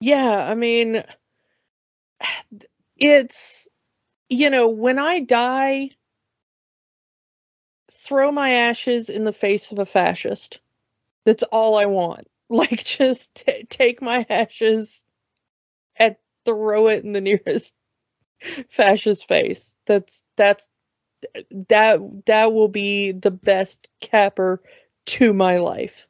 Yeah, 0.00 0.46
I 0.50 0.54
mean, 0.54 1.02
it's, 2.96 3.68
you 4.28 4.50
know, 4.50 4.70
when 4.70 4.98
I 4.98 5.20
die, 5.20 5.90
throw 7.90 8.32
my 8.32 8.50
ashes 8.52 9.08
in 9.10 9.24
the 9.24 9.32
face 9.32 9.72
of 9.72 9.78
a 9.78 9.86
fascist. 9.86 10.60
That's 11.26 11.42
all 11.44 11.76
I 11.76 11.86
want. 11.86 12.28
Like, 12.50 12.84
just 12.84 13.34
t- 13.34 13.64
take 13.70 14.02
my 14.02 14.26
ashes 14.28 15.04
and 15.96 16.16
throw 16.44 16.88
it 16.88 17.04
in 17.04 17.12
the 17.12 17.20
nearest 17.22 17.74
fascist 18.68 19.28
face. 19.28 19.76
That's, 19.86 20.24
that's, 20.36 20.68
that, 21.68 22.00
that 22.26 22.52
will 22.52 22.68
be 22.68 23.12
the 23.12 23.30
best 23.30 23.88
capper 24.00 24.62
to 25.06 25.32
my 25.32 25.58
life. 25.58 26.08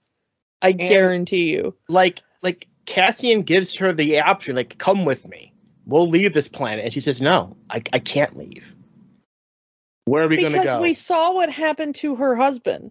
I 0.62 0.72
guarantee 0.72 1.52
you. 1.52 1.76
like 1.88 2.20
like 2.42 2.68
Cassian 2.90 3.42
gives 3.42 3.76
her 3.76 3.92
the 3.92 4.20
option, 4.20 4.56
like, 4.56 4.76
come 4.78 5.04
with 5.04 5.28
me. 5.28 5.52
We'll 5.86 6.08
leave 6.08 6.34
this 6.34 6.48
planet. 6.48 6.84
And 6.84 6.92
she 6.92 7.00
says, 7.00 7.20
No, 7.20 7.56
I, 7.70 7.82
I 7.92 8.00
can't 8.00 8.36
leave. 8.36 8.74
Where 10.06 10.24
are 10.24 10.28
we 10.28 10.42
gonna 10.42 10.56
go? 10.56 10.62
because 10.62 10.82
we 10.82 10.94
saw 10.94 11.32
what 11.32 11.50
happened 11.50 11.94
to 11.96 12.16
her 12.16 12.34
husband. 12.34 12.90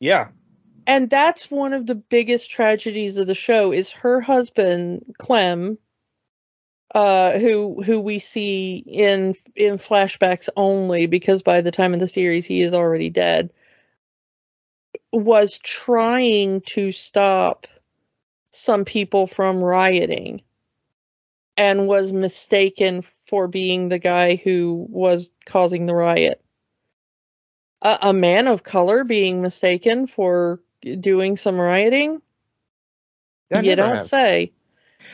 yeah. 0.00 0.28
and 0.86 1.10
that's 1.10 1.50
one 1.50 1.74
of 1.74 1.86
the 1.86 1.94
biggest 1.94 2.50
tragedies 2.50 3.18
of 3.18 3.26
the 3.26 3.34
show 3.34 3.70
is 3.72 3.90
her 3.90 4.20
husband 4.22 5.14
clem 5.18 5.76
uh 6.94 7.32
who 7.38 7.82
who 7.82 8.00
we 8.00 8.18
see 8.18 8.76
in 8.86 9.34
in 9.56 9.76
flashbacks 9.76 10.48
only 10.56 11.06
because 11.06 11.42
by 11.42 11.60
the 11.60 11.70
time 11.70 11.92
of 11.92 12.00
the 12.00 12.08
series 12.08 12.46
he 12.46 12.62
is 12.62 12.72
already 12.72 13.10
dead 13.10 13.50
was 15.12 15.58
trying 15.58 16.60
to 16.62 16.92
stop 16.92 17.66
some 18.54 18.84
people 18.84 19.26
from 19.26 19.62
rioting 19.62 20.42
and 21.56 21.86
was 21.86 22.12
mistaken 22.12 23.02
for 23.02 23.48
being 23.48 23.88
the 23.88 23.98
guy 23.98 24.36
who 24.36 24.86
was 24.90 25.30
causing 25.46 25.86
the 25.86 25.94
riot 25.94 26.42
a, 27.82 27.98
a 28.02 28.12
man 28.12 28.46
of 28.46 28.62
color 28.62 29.04
being 29.04 29.42
mistaken 29.42 30.06
for 30.06 30.60
doing 31.00 31.36
some 31.36 31.58
rioting 31.60 32.20
That 33.50 33.64
you 33.64 33.76
don't 33.76 33.86
happened. 33.92 34.10
say 34.10 34.52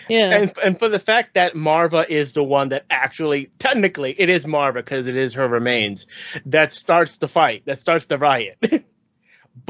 Yeah. 0.08 0.30
And 0.32 0.52
and 0.64 0.78
for 0.78 0.88
the 0.88 0.98
fact 0.98 1.34
that 1.34 1.54
Marva 1.56 2.06
is 2.08 2.32
the 2.32 2.44
one 2.44 2.70
that 2.70 2.84
actually 2.90 3.50
technically 3.58 4.14
it 4.18 4.28
is 4.28 4.46
Marva 4.46 4.80
because 4.80 5.06
it 5.06 5.16
is 5.16 5.34
her 5.34 5.48
remains 5.48 6.06
that 6.46 6.72
starts 6.72 7.18
the 7.18 7.28
fight, 7.28 7.64
that 7.66 7.78
starts 7.78 8.06
the 8.06 8.18
riot. 8.18 8.56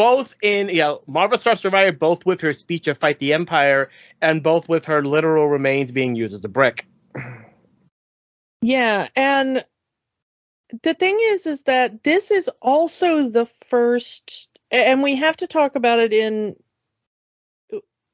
both 0.01 0.35
in 0.41 0.71
you 0.71 0.79
know, 0.79 1.03
the 1.07 1.71
riot 1.71 1.99
both 1.99 2.25
with 2.25 2.41
her 2.41 2.55
speech 2.55 2.87
of 2.87 2.97
fight 2.97 3.19
the 3.19 3.35
Empire 3.35 3.91
and 4.23 4.43
both 4.43 4.67
with 4.67 4.87
her 4.87 5.05
literal 5.05 5.47
remains 5.47 5.93
being 5.93 6.17
used 6.17 6.33
as 6.33 6.43
a 6.43 6.49
brick. 6.49 6.87
Yeah, 8.63 9.09
and 9.15 9.63
the 10.83 10.95
thing 10.95 11.19
is 11.21 11.47
is 11.47 11.65
that 11.65 12.03
this 12.03 12.31
is 12.31 12.49
also 12.63 13.29
the 13.29 13.45
first 13.67 14.49
and 14.71 15.03
we 15.03 15.17
have 15.17 15.37
to 15.37 15.47
talk 15.47 15.75
about 15.75 15.99
it 15.99 16.15
in 16.15 16.57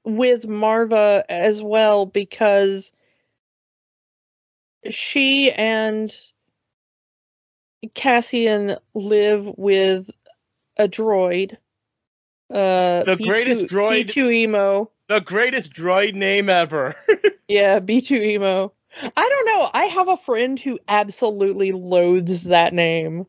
with 0.05 0.45
Marva 0.49 1.25
as 1.29 1.63
well 1.63 2.05
because 2.05 2.91
she 4.91 5.53
and 5.53 6.13
Cassian 7.95 8.77
live 8.93 9.49
with 9.57 10.11
a 10.77 10.89
droid. 10.89 11.59
Uh, 12.51 13.03
The 13.05 13.17
greatest 13.17 13.67
droid- 13.67 14.07
B2 14.09 14.31
Emo. 14.33 14.91
The 15.09 15.21
greatest 15.21 15.73
droid 15.73 16.15
name 16.15 16.49
ever. 16.49 16.95
Yeah, 17.49 17.79
B2 17.79 18.11
Emo. 18.11 18.73
I 19.01 19.29
don't 19.29 19.47
know. 19.47 19.71
I 19.73 19.85
have 19.85 20.09
a 20.09 20.17
friend 20.17 20.59
who 20.59 20.81
absolutely 20.89 21.71
loathes 21.71 22.43
that 22.45 22.75
name. 22.75 23.27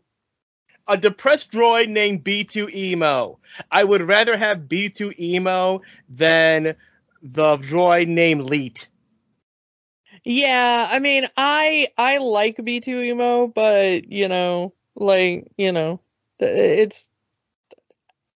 a 0.87 0.97
depressed 0.97 1.51
droid 1.51 1.89
named 1.89 2.23
B2 2.23 2.73
Emo. 2.73 3.37
I 3.69 3.83
would 3.83 4.01
rather 4.01 4.35
have 4.35 4.67
B2 4.67 5.19
Emo 5.19 5.81
than 6.09 6.75
the 7.21 7.57
droid 7.57 8.07
named 8.07 8.45
Leet. 8.45 8.87
Yeah, 10.23 10.87
I 10.91 10.99
mean, 10.99 11.27
I 11.37 11.89
I 11.97 12.17
like 12.17 12.57
B2 12.57 12.87
emo, 13.11 13.47
but 13.47 14.11
you 14.11 14.27
know, 14.27 14.73
like, 14.95 15.51
you 15.57 15.71
know, 15.71 15.99
it's 16.39 17.07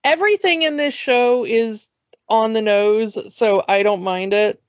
everything 0.04 0.62
in 0.62 0.78
this 0.78 0.94
show 0.94 1.46
is 1.46 1.90
on 2.28 2.54
the 2.54 2.62
nose, 2.62 3.36
so 3.36 3.64
I 3.68 3.84
don't 3.84 4.04
mind 4.04 4.34
it. 4.34 4.62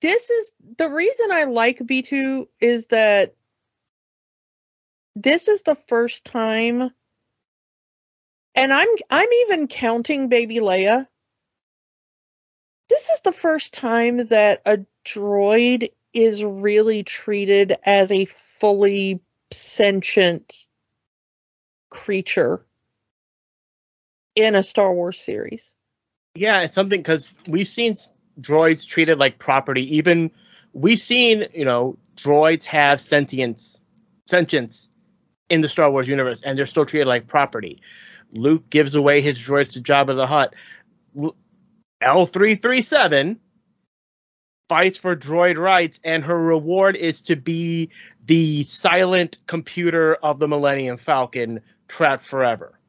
This 0.00 0.30
is 0.30 0.52
the 0.78 0.88
reason 0.88 1.30
I 1.30 1.44
like 1.44 1.78
B2 1.78 2.46
is 2.60 2.86
that 2.86 3.34
this 5.14 5.48
is 5.48 5.62
the 5.62 5.74
first 5.74 6.24
time 6.24 6.90
and 8.54 8.72
I'm 8.72 8.88
I'm 9.10 9.28
even 9.46 9.68
counting 9.68 10.28
baby 10.28 10.56
Leia. 10.56 11.06
This 12.88 13.08
is 13.08 13.20
the 13.20 13.32
first 13.32 13.72
time 13.72 14.26
that 14.28 14.62
a 14.66 14.78
droid 15.04 15.92
is 16.12 16.42
really 16.42 17.02
treated 17.02 17.76
as 17.84 18.10
a 18.10 18.24
fully 18.24 19.20
sentient 19.52 20.66
creature 21.90 22.64
in 24.42 24.54
a 24.54 24.62
Star 24.62 24.94
Wars 24.94 25.20
series. 25.20 25.74
Yeah, 26.34 26.60
it's 26.62 26.74
something 26.74 27.00
because 27.00 27.34
we've 27.46 27.68
seen 27.68 27.94
droids 28.40 28.86
treated 28.86 29.18
like 29.18 29.38
property. 29.38 29.96
Even 29.96 30.30
we've 30.72 30.98
seen, 31.00 31.46
you 31.54 31.64
know, 31.64 31.98
droids 32.16 32.64
have 32.64 33.00
sentience, 33.00 33.80
sentience 34.26 34.88
in 35.48 35.60
the 35.60 35.68
Star 35.68 35.90
Wars 35.90 36.08
universe, 36.08 36.42
and 36.42 36.56
they're 36.56 36.66
still 36.66 36.86
treated 36.86 37.08
like 37.08 37.26
property. 37.26 37.80
Luke 38.32 38.70
gives 38.70 38.94
away 38.94 39.20
his 39.20 39.38
droids 39.38 39.72
to 39.72 39.80
Jabba 39.80 40.14
the 40.14 40.26
Hutt. 40.26 40.54
L 42.00 42.26
three 42.26 42.54
three 42.54 42.82
seven 42.82 43.40
fights 44.68 44.96
for 44.96 45.16
droid 45.16 45.58
rights, 45.58 45.98
and 46.04 46.24
her 46.24 46.40
reward 46.40 46.96
is 46.96 47.22
to 47.22 47.36
be 47.36 47.90
the 48.24 48.62
silent 48.62 49.36
computer 49.46 50.14
of 50.14 50.38
the 50.38 50.46
Millennium 50.46 50.96
Falcon, 50.96 51.60
trapped 51.88 52.24
forever. 52.24 52.79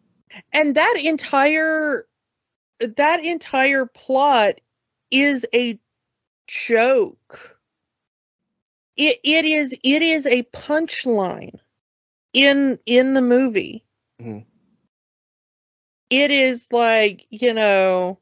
And 0.51 0.75
that 0.75 0.95
entire 1.01 2.05
that 2.79 3.23
entire 3.23 3.85
plot 3.85 4.59
is 5.09 5.45
a 5.53 5.79
joke. 6.47 7.59
It 8.97 9.19
it 9.23 9.45
is 9.45 9.73
it 9.83 10.01
is 10.01 10.25
a 10.25 10.43
punchline 10.43 11.59
in 12.33 12.79
in 12.85 13.13
the 13.13 13.21
movie. 13.21 13.85
Mhm. 14.21 14.45
It 16.09 16.31
is 16.31 16.73
like, 16.73 17.25
you 17.29 17.53
know, 17.53 18.19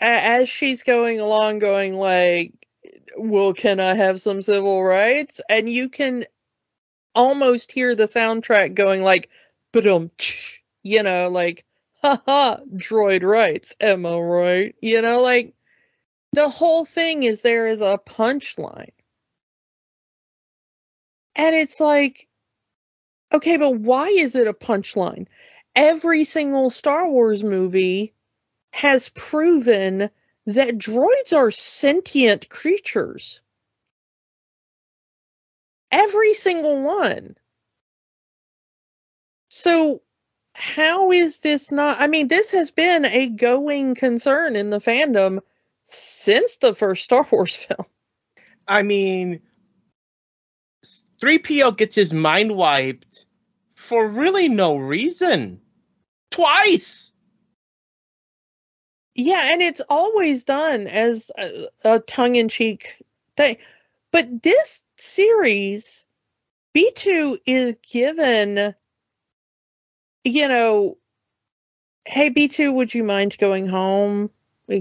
as 0.00 0.48
she's 0.48 0.82
going 0.82 1.20
along 1.20 1.58
going 1.58 1.94
like 1.94 2.52
well 3.16 3.52
can 3.52 3.80
i 3.80 3.94
have 3.94 4.20
some 4.20 4.42
civil 4.42 4.82
rights 4.82 5.40
and 5.48 5.68
you 5.68 5.88
can 5.88 6.24
almost 7.14 7.72
hear 7.72 7.94
the 7.94 8.04
soundtrack 8.04 8.74
going 8.74 9.02
like 9.02 9.30
but 9.72 9.86
um 9.86 10.10
you 10.84 11.02
know 11.02 11.28
like 11.28 11.64
haha 12.02 12.58
droid 12.76 13.24
rights 13.24 13.74
i 13.80 14.22
right 14.22 14.76
you 14.80 15.02
know 15.02 15.20
like 15.20 15.54
the 16.32 16.48
whole 16.48 16.84
thing 16.84 17.24
is 17.24 17.42
there 17.42 17.66
is 17.66 17.80
a 17.80 17.98
punchline 18.06 18.92
and 21.34 21.56
it's 21.56 21.80
like 21.80 22.28
okay 23.32 23.56
but 23.56 23.72
why 23.72 24.08
is 24.08 24.36
it 24.36 24.46
a 24.46 24.54
punchline 24.54 25.26
every 25.74 26.22
single 26.22 26.70
star 26.70 27.10
wars 27.10 27.42
movie 27.42 28.14
has 28.74 29.08
proven 29.10 30.10
that 30.46 30.76
droids 30.76 31.32
are 31.34 31.50
sentient 31.50 32.48
creatures. 32.48 33.40
Every 35.90 36.34
single 36.34 36.84
one. 36.84 37.36
So, 39.48 40.02
how 40.54 41.10
is 41.10 41.40
this 41.40 41.70
not? 41.72 42.00
I 42.00 42.06
mean, 42.06 42.28
this 42.28 42.52
has 42.52 42.70
been 42.70 43.04
a 43.04 43.28
going 43.28 43.94
concern 43.94 44.56
in 44.56 44.70
the 44.70 44.78
fandom 44.78 45.40
since 45.84 46.56
the 46.56 46.74
first 46.74 47.04
Star 47.04 47.26
Wars 47.32 47.54
film. 47.54 47.86
I 48.66 48.82
mean, 48.82 49.40
3PO 51.20 51.76
gets 51.76 51.94
his 51.94 52.14
mind 52.14 52.56
wiped 52.56 53.26
for 53.74 54.08
really 54.08 54.48
no 54.48 54.76
reason. 54.76 55.60
Twice. 56.30 57.12
Yeah, 59.14 59.52
and 59.52 59.62
it's 59.62 59.82
always 59.88 60.44
done 60.44 60.86
as 60.86 61.30
a, 61.38 61.68
a 61.84 61.98
tongue 62.00 62.34
in 62.36 62.48
cheek 62.48 62.96
thing. 63.36 63.58
But 64.10 64.42
this 64.42 64.82
series, 64.96 66.08
B2 66.74 67.38
is 67.46 67.76
given, 67.90 68.74
you 70.24 70.48
know, 70.48 70.96
hey, 72.06 72.30
B2, 72.30 72.74
would 72.74 72.92
you 72.92 73.04
mind 73.04 73.36
going 73.38 73.68
home? 73.68 74.30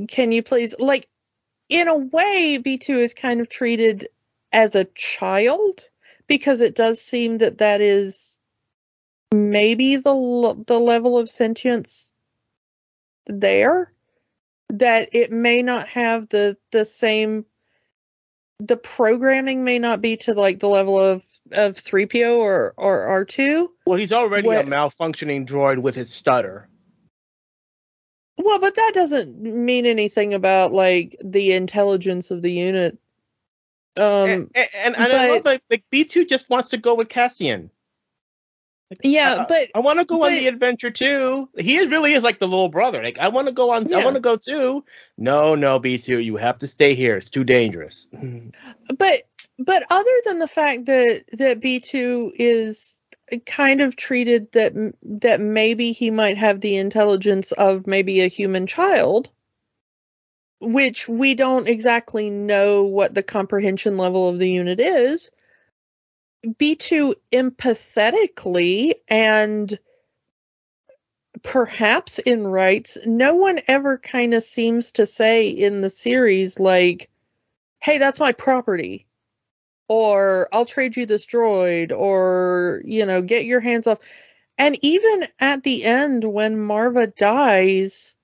Can 0.08 0.32
you 0.32 0.42
please? 0.42 0.76
Like, 0.80 1.08
in 1.70 1.88
a 1.88 1.98
way, 1.98 2.60
B2 2.64 2.90
is 2.98 3.14
kind 3.14 3.42
of 3.42 3.50
treated 3.50 4.08
as 4.52 4.76
a 4.76 4.86
child 4.96 5.90
because 6.28 6.62
it 6.62 6.76
does 6.76 7.02
seem 7.02 7.40
that 7.40 7.58
that 7.58 7.82
is 7.82 8.40
maybe 9.34 9.96
the 9.96 10.64
the 10.68 10.80
level 10.80 11.18
of 11.18 11.28
sentience 11.28 12.14
there 13.26 13.92
that 14.70 15.10
it 15.14 15.32
may 15.32 15.64
not 15.64 15.88
have 15.88 16.30
the 16.30 16.56
the 16.72 16.86
same 16.86 17.46
the 18.60 18.78
programming 18.78 19.64
may 19.64 19.80
not 19.80 20.02
be 20.02 20.18
to 20.18 20.34
like 20.34 20.60
the 20.60 20.68
level 20.68 21.00
of 21.00 21.24
of 21.52 21.76
3PO 21.76 22.38
or 22.38 22.74
or 22.78 23.26
R2 23.26 23.68
Well, 23.86 24.00
he's 24.00 24.14
already 24.14 24.48
What- 24.48 24.66
a 24.66 24.70
malfunctioning 24.70 25.46
droid 25.48 25.80
with 25.80 25.96
his 25.96 26.12
stutter. 26.14 26.70
well 28.38 28.60
but 28.60 28.76
that 28.76 28.92
doesn't 28.94 29.40
mean 29.40 29.86
anything 29.86 30.34
about 30.34 30.72
like 30.72 31.16
the 31.24 31.54
intelligence 31.54 32.32
of 32.32 32.42
the 32.42 32.52
unit 32.52 32.98
um 33.96 34.04
and 34.30 34.50
and, 34.56 34.96
and 34.96 35.14
I 35.14 35.30
love 35.30 35.44
but- 35.44 35.62
that 35.62 35.62
like, 35.70 35.84
B2 35.94 36.28
just 36.28 36.50
wants 36.50 36.70
to 36.70 36.78
go 36.78 36.96
with 36.96 37.10
Cassian. 37.10 37.70
yeah 39.04 39.34
uh, 39.34 39.46
but 39.48 39.70
I 39.76 39.80
want 39.82 40.00
to 40.00 40.06
go 40.06 40.24
on 40.26 40.34
the 40.34 40.48
adventure 40.48 40.90
too. 40.92 41.48
He 41.58 41.86
really 41.86 42.14
is 42.14 42.24
like 42.24 42.40
the 42.40 42.48
little 42.48 42.70
brother. 42.70 43.04
Like 43.04 43.20
I 43.20 43.28
want 43.30 43.48
to 43.48 43.54
go 43.54 43.72
on. 43.72 43.92
I 43.94 44.04
want 44.04 44.16
to 44.16 44.22
go 44.22 44.36
too. 44.36 44.84
No, 45.18 45.56
no, 45.56 45.80
B2, 45.80 46.24
you 46.24 46.36
have 46.38 46.60
to 46.60 46.68
stay 46.68 46.94
here. 46.96 47.18
It's 47.18 47.30
too 47.32 47.44
dangerous. 47.44 48.08
but 48.98 49.24
but 49.60 49.84
other 49.90 50.22
than 50.26 50.40
the 50.40 50.48
fact 50.48 50.86
that 50.86 51.24
that 51.34 51.60
B2 51.60 52.32
is 52.36 53.02
kind 53.46 53.82
of 53.82 53.96
treated 53.96 54.52
that 54.54 54.74
that 55.02 55.40
maybe 55.40 55.92
he 55.92 56.12
might 56.12 56.38
have 56.38 56.62
the 56.62 56.78
intelligence 56.78 57.52
of 57.52 57.88
maybe 57.88 58.22
a 58.22 58.28
human 58.28 58.68
child 58.68 59.30
which 60.60 61.10
we 61.10 61.36
don't 61.36 61.68
exactly 61.68 62.30
know 62.30 62.86
what 62.86 63.14
the 63.14 63.24
comprehension 63.24 63.98
level 63.98 64.30
of 64.30 64.40
the 64.40 64.50
unit 64.50 64.80
is 64.80 65.30
B2 66.46 67.16
empathetically 67.32 68.94
and 69.08 69.78
perhaps 71.42 72.20
in 72.20 72.46
rights 72.46 72.98
no 73.06 73.36
one 73.36 73.60
ever 73.68 73.98
kind 73.98 74.34
of 74.34 74.44
seems 74.44 74.94
to 74.94 75.06
say 75.06 75.50
in 75.50 75.82
the 75.82 75.90
series 75.90 76.60
like 76.60 77.10
hey, 77.84 77.98
that's 77.98 78.20
my 78.20 78.32
property. 78.32 79.06
Or 79.88 80.48
I'll 80.52 80.66
trade 80.66 80.96
you 80.96 81.06
this 81.06 81.26
droid, 81.26 81.92
or, 81.92 82.82
you 82.86 83.06
know, 83.06 83.22
get 83.22 83.46
your 83.46 83.60
hands 83.60 83.86
off. 83.86 84.00
And 84.58 84.78
even 84.82 85.28
at 85.40 85.64
the 85.64 85.84
end, 85.84 86.24
when 86.24 86.60
Marva 86.60 87.08
dies, 87.08 88.16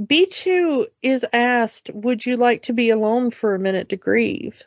B2 0.00 0.86
is 1.02 1.26
asked, 1.32 1.90
Would 1.92 2.24
you 2.24 2.36
like 2.36 2.62
to 2.62 2.72
be 2.72 2.90
alone 2.90 3.30
for 3.30 3.54
a 3.54 3.58
minute 3.58 3.88
to 3.90 3.96
grieve? 3.96 4.62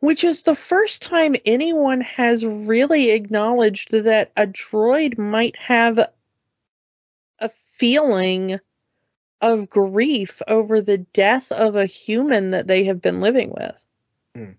Which 0.00 0.24
is 0.24 0.42
the 0.42 0.54
first 0.54 1.00
time 1.02 1.36
anyone 1.46 2.02
has 2.02 2.44
really 2.44 3.10
acknowledged 3.10 3.92
that 3.92 4.30
a 4.36 4.46
droid 4.46 5.16
might 5.16 5.56
have 5.56 5.98
a 7.38 7.48
feeling 7.48 8.60
of 9.40 9.68
grief 9.68 10.40
over 10.48 10.80
the 10.80 10.98
death 10.98 11.52
of 11.52 11.76
a 11.76 11.86
human 11.86 12.50
that 12.50 12.66
they 12.66 12.84
have 12.84 13.02
been 13.02 13.20
living 13.20 13.50
with. 13.50 13.84
Hmm. 14.34 14.52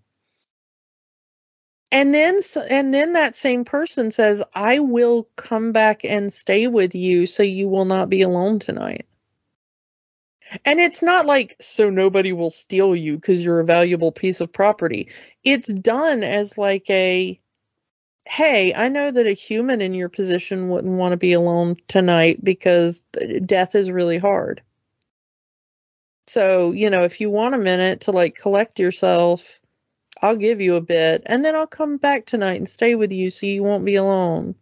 And 1.92 2.14
then 2.14 2.40
and 2.70 2.94
then 2.94 3.14
that 3.14 3.34
same 3.34 3.64
person 3.64 4.12
says, 4.12 4.44
"I 4.54 4.80
will 4.80 5.30
come 5.36 5.72
back 5.72 6.04
and 6.04 6.32
stay 6.32 6.68
with 6.68 6.96
you 6.96 7.26
so 7.28 7.44
you 7.44 7.70
will 7.70 7.86
not 7.86 8.10
be 8.10 8.22
alone 8.22 8.60
tonight." 8.60 9.06
And 10.66 10.80
it's 10.80 11.02
not 11.02 11.26
like 11.26 11.56
so 11.60 11.90
nobody 11.90 12.34
will 12.34 12.50
steal 12.50 12.96
you 12.96 13.20
cuz 13.20 13.44
you're 13.44 13.60
a 13.60 13.66
valuable 13.66 14.12
piece 14.12 14.42
of 14.42 14.52
property. 14.52 15.10
It's 15.44 15.72
done 15.72 16.24
as 16.24 16.58
like 16.58 16.90
a 16.90 17.40
hey, 18.28 18.74
I 18.74 18.90
know 18.90 19.10
that 19.12 19.26
a 19.26 19.32
human 19.32 19.82
in 19.82 19.94
your 19.94 20.10
position 20.10 20.70
wouldn't 20.70 20.98
want 20.98 21.14
to 21.14 21.18
be 21.18 21.34
alone 21.34 21.78
tonight 21.88 22.44
because 22.44 23.02
death 23.46 23.76
is 23.76 23.90
really 23.90 24.18
hard. 24.18 24.62
So, 26.28 26.72
you 26.72 26.90
know, 26.90 27.04
if 27.04 27.22
you 27.22 27.30
want 27.30 27.56
a 27.56 27.60
minute 27.60 28.02
to 28.02 28.12
like 28.12 28.36
collect 28.36 28.80
yourself, 28.80 29.62
I'll 30.22 30.36
give 30.36 30.62
you 30.62 30.76
a 30.76 30.82
bit 30.82 31.24
and 31.26 31.44
then 31.44 31.56
I'll 31.56 31.68
come 31.68 31.98
back 31.98 32.26
tonight 32.26 32.58
and 32.58 32.68
stay 32.68 32.96
with 32.96 33.12
you 33.12 33.30
so 33.30 33.46
you 33.46 33.64
won't 33.64 33.86
be 33.86 33.96
alone. 33.96 34.56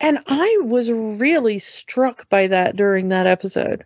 And 0.00 0.18
I 0.26 0.58
was 0.62 0.90
really 0.90 1.58
struck 1.60 2.28
by 2.28 2.48
that 2.48 2.76
during 2.76 3.08
that 3.08 3.26
episode. 3.26 3.84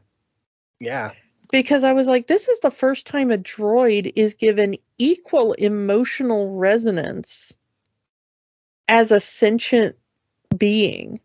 Yeah. 0.80 1.12
Because 1.50 1.84
I 1.84 1.92
was 1.92 2.09
like, 2.09 2.26
this 2.26 2.48
is 2.48 2.60
the 2.60 2.70
first 2.70 3.06
time 3.06 3.30
a 3.30 3.38
droid 3.38 4.12
is 4.16 4.34
given 4.34 4.76
equal 4.98 5.52
emotional 5.52 6.56
resonance 6.59 7.56
as 8.88 9.12
a 9.12 9.20
sentient 9.20 9.96
being 10.56 11.20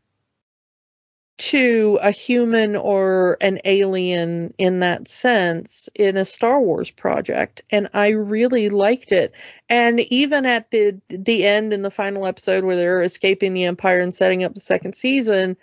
to 1.43 1.99
a 2.01 2.11
human 2.11 2.77
or 2.77 3.35
an 3.41 3.59
alien 3.65 4.53
in 4.57 4.79
that 4.79 5.09
sense 5.09 5.89
in 5.93 6.15
a 6.15 6.23
Star 6.23 6.61
Wars 6.61 6.89
project 6.89 7.61
and 7.69 7.89
I 7.93 8.11
really 8.11 8.69
liked 8.69 9.11
it. 9.11 9.33
And 9.67 9.99
even 9.99 10.45
at 10.45 10.71
the 10.71 11.01
the 11.09 11.45
end 11.45 11.73
in 11.73 11.81
the 11.81 11.91
final 11.91 12.25
episode 12.25 12.63
where 12.63 12.77
they're 12.77 13.03
escaping 13.03 13.53
the 13.53 13.65
empire 13.65 13.99
and 13.99 14.13
setting 14.13 14.45
up 14.45 14.53
the 14.53 14.61
second 14.61 14.95
season 14.95 15.57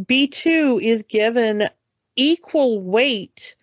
B2 0.00 0.82
is 0.82 1.04
given 1.04 1.68
equal 2.16 2.82
weight 2.82 3.54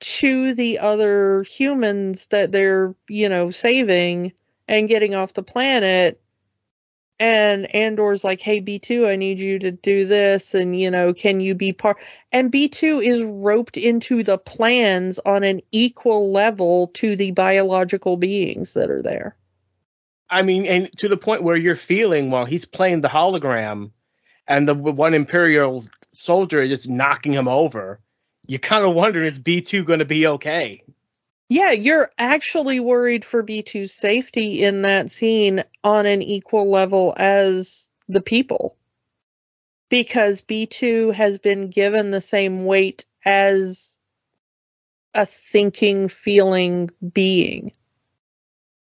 to 0.00 0.54
the 0.54 0.80
other 0.80 1.44
humans 1.44 2.26
that 2.26 2.50
they're 2.50 2.92
you 3.08 3.28
know 3.28 3.52
saving 3.52 4.32
and 4.66 4.88
getting 4.88 5.14
off 5.14 5.34
the 5.34 5.44
planet 5.44 6.20
and 7.18 7.72
Andor's 7.74 8.24
like, 8.24 8.40
"Hey 8.40 8.60
B2, 8.60 9.08
I 9.08 9.16
need 9.16 9.40
you 9.40 9.58
to 9.60 9.70
do 9.70 10.04
this 10.06 10.54
and 10.54 10.78
you 10.78 10.90
know, 10.90 11.14
can 11.14 11.40
you 11.40 11.54
be 11.54 11.72
part?" 11.72 11.96
And 12.32 12.52
B2 12.52 13.04
is 13.04 13.22
roped 13.22 13.76
into 13.76 14.22
the 14.22 14.38
plans 14.38 15.18
on 15.20 15.44
an 15.44 15.60
equal 15.72 16.32
level 16.32 16.88
to 16.94 17.16
the 17.16 17.30
biological 17.30 18.16
beings 18.16 18.74
that 18.74 18.90
are 18.90 19.02
there. 19.02 19.36
I 20.28 20.42
mean, 20.42 20.66
and 20.66 20.90
to 20.98 21.08
the 21.08 21.16
point 21.16 21.42
where 21.42 21.56
you're 21.56 21.76
feeling 21.76 22.30
while 22.30 22.44
he's 22.44 22.64
playing 22.64 23.02
the 23.02 23.08
hologram 23.08 23.92
and 24.48 24.66
the 24.66 24.74
one 24.74 25.14
imperial 25.14 25.84
soldier 26.12 26.62
is 26.62 26.70
just 26.70 26.88
knocking 26.88 27.32
him 27.32 27.48
over, 27.48 28.00
you're 28.46 28.58
kind 28.58 28.84
of 28.84 28.94
wonder 28.94 29.22
is 29.22 29.38
B2 29.38 29.84
going 29.84 30.00
to 30.00 30.04
be 30.04 30.26
okay? 30.26 30.82
Yeah, 31.48 31.72
you're 31.72 32.10
actually 32.16 32.80
worried 32.80 33.24
for 33.24 33.44
B2's 33.44 33.92
safety 33.92 34.64
in 34.64 34.82
that 34.82 35.10
scene 35.10 35.62
on 35.82 36.06
an 36.06 36.22
equal 36.22 36.70
level 36.70 37.14
as 37.16 37.90
the 38.08 38.22
people. 38.22 38.76
Because 39.90 40.40
B2 40.40 41.14
has 41.14 41.38
been 41.38 41.68
given 41.68 42.10
the 42.10 42.20
same 42.20 42.64
weight 42.64 43.04
as 43.24 43.98
a 45.12 45.26
thinking, 45.26 46.08
feeling 46.08 46.90
being. 47.12 47.72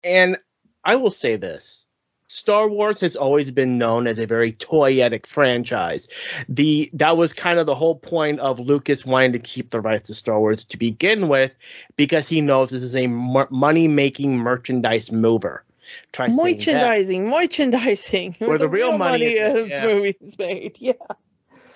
And 0.04 0.38
I 0.84 0.96
will 0.96 1.12
say 1.12 1.36
this 1.36 1.87
Star 2.30 2.68
Wars 2.70 3.00
has 3.00 3.16
always 3.16 3.52
been 3.52 3.78
known 3.78 4.06
as 4.06 4.20
a 4.20 4.26
very 4.26 4.52
toyetic 4.52 5.26
franchise. 5.26 6.10
The 6.50 6.90
that 6.94 7.16
was 7.16 7.32
kind 7.34 7.58
of 7.58 7.66
the 7.66 7.76
whole 7.76 7.96
point 7.96 8.40
of 8.42 8.60
Lucas 8.60 9.06
wanting 9.06 9.32
to 9.34 9.40
keep 9.40 9.70
the 9.70 9.80
rights 9.80 10.08
to 10.08 10.14
Star 10.14 10.40
Wars 10.40 10.66
to 10.66 10.78
begin 10.78 11.30
with, 11.30 11.58
because 11.96 12.28
he 12.28 12.42
knows 12.42 12.70
this 12.70 12.84
is 12.84 12.96
a 12.96 13.08
money 13.08 13.88
making 13.88 14.38
merchandise 14.38 15.12
mover. 15.12 15.64
Try 16.12 16.28
merchandising, 16.28 17.30
merchandising. 17.30 18.36
Where, 18.40 18.50
where 18.50 18.58
the, 18.58 18.66
the, 18.66 18.70
real, 18.70 18.90
real 18.90 18.98
money, 18.98 19.40
money 19.40 19.60
is, 19.62 19.70
yeah. 19.70 19.86
movies 19.86 20.36
made. 20.38 20.76
Yeah. 20.80 20.94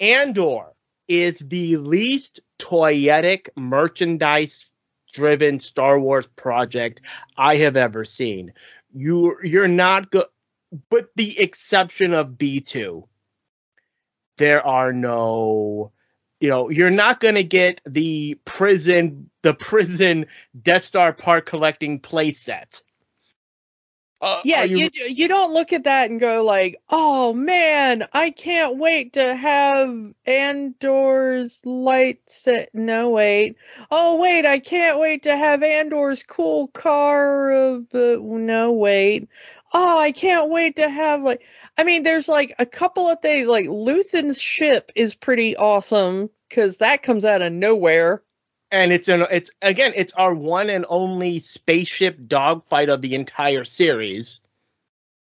Andor 0.01 0.65
is 1.07 1.37
the 1.39 1.77
least 1.77 2.41
toyetic 2.59 3.47
merchandise 3.55 4.65
driven 5.13 5.59
Star 5.59 5.97
Wars 5.97 6.27
project 6.27 7.01
I 7.37 7.55
have 7.57 7.77
ever 7.77 8.03
seen. 8.03 8.53
You 8.93 9.37
you're 9.43 9.69
not 9.69 10.11
good 10.11 10.25
but 10.89 11.09
the 11.15 11.39
exception 11.39 12.13
of 12.13 12.31
B2, 12.31 13.07
there 14.37 14.65
are 14.65 14.93
no 14.93 15.91
you 16.41 16.49
know, 16.49 16.69
you're 16.69 16.89
not 16.89 17.19
going 17.19 17.35
to 17.35 17.43
get 17.43 17.81
the 17.85 18.37
prison 18.45 19.29
the 19.43 19.53
prison 19.53 20.25
Death 20.59 20.83
Star 20.83 21.13
part 21.13 21.45
collecting 21.45 21.99
play 21.99 22.33
set. 22.33 22.81
Uh, 24.19 24.41
yeah, 24.43 24.63
you, 24.63 24.89
you 24.93 25.05
you 25.05 25.27
don't 25.27 25.51
look 25.51 25.73
at 25.73 25.85
that 25.85 26.11
and 26.11 26.19
go 26.19 26.43
like, 26.43 26.79
"Oh 26.89 27.33
man, 27.33 28.05
I 28.13 28.29
can't 28.29 28.77
wait 28.77 29.13
to 29.13 29.35
have 29.35 30.13
Andor's 30.27 31.61
light 31.65 32.19
set." 32.27 32.69
No, 32.73 33.09
wait. 33.09 33.55
Oh 33.89 34.21
wait, 34.21 34.45
I 34.45 34.59
can't 34.59 34.99
wait 34.99 35.23
to 35.23 35.35
have 35.35 35.63
Andor's 35.63 36.21
cool 36.21 36.67
car. 36.67 37.51
Uh, 37.51 37.79
no, 37.93 38.73
wait 38.73 39.27
oh, 39.73 39.99
I 39.99 40.11
can't 40.11 40.49
wait 40.49 40.77
to 40.77 40.89
have 40.89 41.21
like 41.21 41.41
I 41.77 41.83
mean, 41.83 42.03
there's 42.03 42.27
like 42.27 42.53
a 42.59 42.65
couple 42.65 43.07
of 43.07 43.21
things 43.21 43.47
like 43.47 43.65
Luthen's 43.65 44.39
ship 44.39 44.91
is 44.95 45.15
pretty 45.15 45.55
awesome 45.55 46.29
because 46.49 46.77
that 46.77 47.03
comes 47.03 47.25
out 47.25 47.41
of 47.41 47.53
nowhere. 47.53 48.23
And 48.71 48.91
it's 48.91 49.07
an 49.07 49.25
it's 49.31 49.51
again, 49.61 49.93
it's 49.95 50.13
our 50.13 50.33
one 50.33 50.69
and 50.69 50.85
only 50.89 51.39
spaceship 51.39 52.17
dogfight 52.27 52.89
of 52.89 53.01
the 53.01 53.15
entire 53.15 53.65
series. 53.65 54.41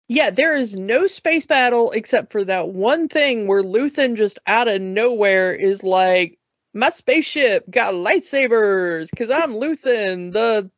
Yeah, 0.08 0.32
there 0.32 0.56
is 0.56 0.76
no 0.76 1.06
space 1.06 1.46
battle 1.46 1.92
except 1.92 2.32
for 2.32 2.44
that 2.44 2.70
one 2.70 3.10
thing 3.10 3.46
where 3.46 3.62
Luthen 3.62 4.18
just 4.18 4.40
out 4.48 4.68
of 4.68 4.82
nowhere 4.82 5.54
is 5.54 5.84
like, 5.84 6.40
my 6.74 6.90
spaceship 6.90 7.70
got 7.70 7.94
lightsabers 7.94 9.10
because 9.12 9.30
I'm 9.30 9.52
Luthen, 9.52 10.34
the 10.34 10.72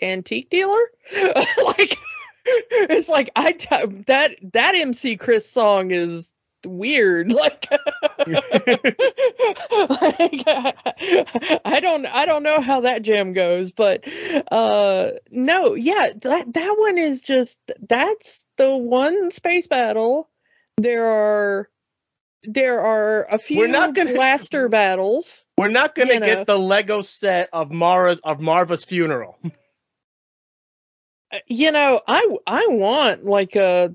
antique 0.00 0.48
dealer. 0.48 0.90
like 1.64 1.98
it's 2.90 3.08
like 3.08 3.30
I 3.34 3.52
that 4.06 4.36
that 4.52 4.74
MC 4.74 5.16
Chris 5.16 5.50
song 5.50 5.90
is 5.90 6.32
weird. 6.64 7.32
Like, 7.36 7.68
like 7.70 7.80
I 11.64 11.80
don't 11.80 12.06
I 12.06 12.24
don't 12.26 12.42
know 12.42 12.60
how 12.60 12.80
that 12.80 13.02
jam 13.02 13.32
goes 13.34 13.72
but 13.72 14.08
uh 14.50 15.10
no 15.30 15.74
yeah 15.74 16.10
that 16.22 16.52
that 16.54 16.74
one 16.78 16.98
is 16.98 17.22
just 17.22 17.58
that's 17.88 18.46
the 18.56 18.76
one 18.76 19.30
space 19.30 19.66
battle. 19.66 20.28
There 20.78 21.06
are 21.06 21.68
there 22.44 22.80
are 22.80 23.26
a 23.30 23.38
few 23.38 23.58
we're 23.58 23.66
not 23.66 23.94
gonna, 23.94 24.14
blaster 24.14 24.68
battles 24.68 25.46
we're 25.58 25.68
not 25.68 25.94
going 25.94 26.08
to 26.08 26.20
get 26.20 26.46
the 26.46 26.58
lego 26.58 27.02
set 27.02 27.48
of 27.52 27.72
mara 27.72 28.16
of 28.22 28.40
marva's 28.40 28.84
funeral 28.84 29.36
Uh, 31.32 31.38
you 31.48 31.72
know, 31.72 32.00
I 32.06 32.36
I 32.46 32.66
want 32.68 33.24
like 33.24 33.56
a 33.56 33.94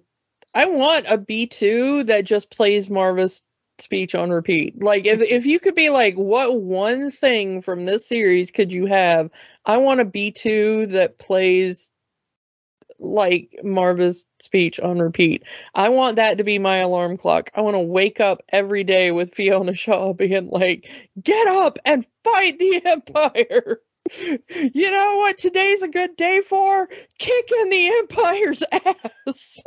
I 0.53 0.65
want 0.65 1.05
a 1.07 1.17
B2 1.17 2.07
that 2.07 2.25
just 2.25 2.51
plays 2.51 2.89
Marva's 2.89 3.43
speech 3.79 4.15
on 4.15 4.31
repeat. 4.31 4.81
Like 4.81 5.05
if 5.05 5.21
if 5.21 5.45
you 5.45 5.59
could 5.59 5.75
be 5.75 5.89
like 5.89 6.15
what 6.15 6.61
one 6.61 7.11
thing 7.11 7.61
from 7.61 7.85
this 7.85 8.07
series 8.07 8.51
could 8.51 8.71
you 8.73 8.85
have? 8.87 9.29
I 9.65 9.77
want 9.77 10.01
a 10.01 10.05
B2 10.05 10.91
that 10.91 11.19
plays 11.19 11.91
like 12.99 13.59
Marva's 13.63 14.25
speech 14.39 14.79
on 14.79 14.99
repeat. 14.99 15.43
I 15.73 15.89
want 15.89 16.17
that 16.17 16.37
to 16.37 16.43
be 16.43 16.59
my 16.59 16.77
alarm 16.77 17.17
clock. 17.17 17.49
I 17.55 17.61
want 17.61 17.75
to 17.75 17.79
wake 17.79 18.19
up 18.19 18.43
every 18.49 18.83
day 18.83 19.11
with 19.11 19.33
Fiona 19.33 19.73
Shaw 19.73 20.13
being 20.13 20.49
like, 20.49 20.89
"Get 21.21 21.47
up 21.47 21.79
and 21.85 22.05
fight 22.23 22.59
the 22.59 22.81
Empire." 22.85 23.79
you 24.49 24.91
know 24.91 25.17
what 25.17 25.37
today's 25.37 25.81
a 25.81 25.87
good 25.87 26.15
day 26.15 26.41
for? 26.41 26.87
Kicking 27.17 27.69
the 27.69 27.87
Empire's 27.99 28.63
ass. 28.71 29.63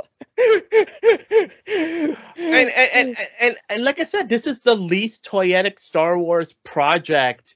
and, 1.67 2.17
and, 2.37 2.71
and, 2.95 3.17
and, 3.41 3.57
and 3.71 3.85
like 3.85 4.01
I 4.01 4.05
said, 4.05 4.29
this 4.29 4.47
is 4.47 4.63
the 4.63 4.75
least 4.75 5.25
toyetic 5.25 5.79
Star 5.79 6.19
Wars 6.19 6.53
project 6.65 7.55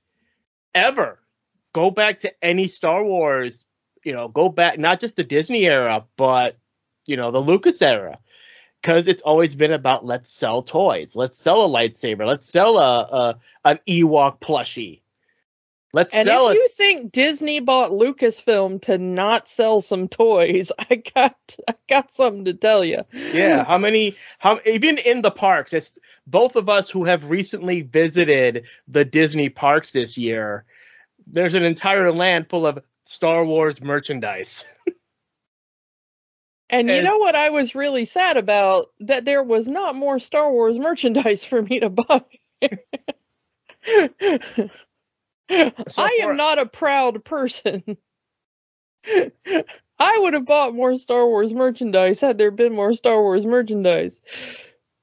ever. 0.75 1.21
Go 1.73 1.91
back 1.91 2.21
to 2.21 2.33
any 2.43 2.69
Star 2.69 3.05
Wars, 3.05 3.65
you 4.05 4.13
know, 4.13 4.29
go 4.29 4.49
back 4.49 4.79
not 4.79 5.01
just 5.01 5.17
the 5.17 5.25
Disney 5.25 5.67
era, 5.67 6.05
but 6.17 6.57
you 7.07 7.17
know, 7.17 7.31
the 7.31 7.41
Lucas 7.41 7.83
era. 7.83 8.19
Because 8.81 9.09
it's 9.09 9.23
always 9.23 9.57
been 9.57 9.73
about 9.73 10.07
let's 10.07 10.31
sell 10.31 10.63
toys, 10.63 11.17
let's 11.17 11.37
sell 11.37 11.65
a 11.65 11.69
lightsaber, 11.69 12.25
let's 12.25 12.47
sell 12.47 12.79
a, 12.79 13.01
a 13.03 13.39
an 13.65 13.81
Ewok 13.89 14.41
plushie. 14.41 15.01
Let's 15.99 16.15
and 16.15 16.29
sell 16.29 16.47
if 16.51 16.55
it. 16.55 16.59
you 16.59 16.69
think 16.69 17.11
Disney 17.11 17.59
bought 17.59 17.91
Lucasfilm 17.91 18.83
to 18.83 18.99
not 18.99 19.49
sell 19.49 19.81
some 19.81 20.07
toys, 20.07 20.71
I 20.79 20.95
got 20.95 21.57
I 21.67 21.75
got 21.89 22.13
something 22.13 22.45
to 22.45 22.55
tell 22.55 22.85
you. 22.85 23.03
yeah, 23.13 23.65
how 23.65 23.79
many? 23.79 24.15
How 24.39 24.61
even 24.65 24.99
in 24.99 25.23
the 25.23 25.33
parks? 25.33 25.73
It's 25.73 25.99
both 26.25 26.55
of 26.55 26.69
us 26.69 26.89
who 26.89 27.03
have 27.03 27.31
recently 27.31 27.83
visited 27.83 28.67
the 28.87 29.05
Disney 29.05 29.49
parks 29.49 29.91
this 29.91 30.17
year. 30.17 30.65
There's 31.27 31.55
an 31.55 31.65
entire 31.65 32.13
land 32.13 32.49
full 32.49 32.65
of 32.65 32.79
Star 33.03 33.45
Wars 33.45 33.83
merchandise. 33.83 34.73
And 36.71 36.91
you 36.91 37.01
know 37.01 37.17
what 37.17 37.35
I 37.35 37.49
was 37.49 37.75
really 37.75 38.05
sad 38.05 38.37
about? 38.37 38.89
That 39.01 39.25
there 39.25 39.43
was 39.43 39.69
not 39.69 39.97
more 39.97 40.19
Star 40.19 40.53
Wars 40.53 40.79
merchandise 40.79 41.43
for 41.47 41.63
me 41.63 41.81
to 41.81 41.89
buy. 41.89 42.23
So 45.89 46.03
I 46.03 46.19
am 46.23 46.37
not 46.37 46.59
a 46.59 46.67
proud 46.67 47.25
person. 47.25 47.83
I 49.99 50.19
would 50.19 50.35
have 50.35 50.47
bought 50.47 50.75
more 50.75 50.97
Star 50.97 51.27
Wars 51.27 51.55
merchandise 51.55 52.21
had 52.21 52.39
there 52.39 52.51
been 52.51 52.75
more 52.75 52.93
Star 52.93 53.23
Wars 53.23 53.47
merchandise. 53.47 54.21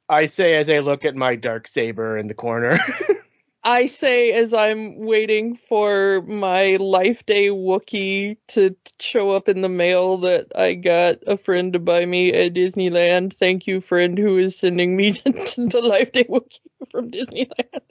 I 0.07 0.27
say 0.27 0.55
as 0.55 0.69
I 0.69 0.79
look 0.79 1.03
at 1.03 1.15
my 1.15 1.35
dark 1.35 1.67
saber 1.67 2.17
in 2.17 2.27
the 2.27 2.33
corner. 2.33 2.77
I 3.63 3.87
say 3.87 4.31
as 4.31 4.53
I'm 4.53 4.99
waiting 4.99 5.55
for 5.55 6.21
my 6.21 6.75
Life 6.75 7.25
Day 7.25 7.47
Wookiee 7.47 8.37
to 8.49 8.75
show 9.01 9.31
up 9.31 9.49
in 9.49 9.61
the 9.61 9.69
mail 9.69 10.17
that 10.17 10.51
I 10.55 10.75
got 10.75 11.17
a 11.25 11.35
friend 11.35 11.73
to 11.73 11.79
buy 11.79 12.05
me 12.05 12.31
at 12.31 12.53
Disneyland. 12.53 13.33
Thank 13.33 13.65
you, 13.65 13.81
friend, 13.81 14.19
who 14.19 14.37
is 14.37 14.55
sending 14.55 14.95
me 14.95 15.11
the 15.13 15.81
Life 15.83 16.11
Day 16.11 16.25
Wookiee 16.25 16.91
from 16.91 17.09
Disneyland. 17.09 17.81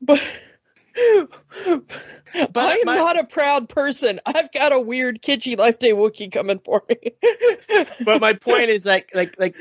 But 0.00 0.20
But 2.34 2.56
I 2.56 2.74
am 2.76 2.86
my- 2.86 2.96
not 2.96 3.18
a 3.18 3.24
proud 3.24 3.68
person. 3.68 4.20
I've 4.26 4.50
got 4.52 4.72
a 4.72 4.80
weird 4.80 5.22
kitschy 5.22 5.56
Life 5.58 5.78
Day 5.78 5.90
Wookiee 5.92 6.32
coming 6.32 6.58
for 6.58 6.82
me. 6.88 6.96
but 8.04 8.20
my 8.20 8.32
point 8.34 8.70
is 8.70 8.84
like 8.86 9.10
like 9.14 9.38
like 9.38 9.56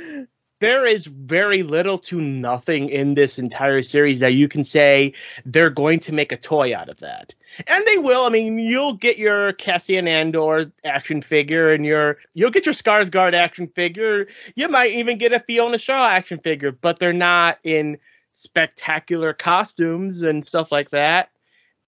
there 0.59 0.85
is 0.85 1.05
very 1.07 1.63
little 1.63 1.97
to 1.97 2.21
nothing 2.21 2.89
in 2.89 3.15
this 3.15 3.39
entire 3.39 3.81
series 3.81 4.19
that 4.19 4.33
you 4.35 4.47
can 4.47 4.63
say 4.63 5.11
they're 5.43 5.71
going 5.71 5.99
to 5.99 6.13
make 6.13 6.31
a 6.31 6.37
toy 6.37 6.75
out 6.75 6.87
of 6.87 6.99
that. 6.99 7.33
And 7.65 7.83
they 7.87 7.97
will. 7.97 8.25
I 8.25 8.29
mean, 8.29 8.59
you'll 8.59 8.93
get 8.93 9.17
your 9.17 9.53
Cassian 9.53 10.07
Andor 10.07 10.71
action 10.85 11.21
figure 11.23 11.71
and 11.71 11.83
your 11.85 12.17
you'll 12.35 12.51
get 12.51 12.65
your 12.65 12.75
Skarsgård 12.75 13.33
action 13.33 13.67
figure. 13.69 14.27
You 14.55 14.67
might 14.69 14.91
even 14.91 15.17
get 15.17 15.33
a 15.33 15.39
Fiona 15.39 15.77
Shaw 15.79 16.07
action 16.07 16.37
figure, 16.39 16.71
but 16.71 16.99
they're 16.99 17.11
not 17.11 17.57
in 17.63 17.97
spectacular 18.31 19.33
costumes 19.33 20.21
and 20.21 20.45
stuff 20.45 20.71
like 20.71 20.91
that. 20.91 21.29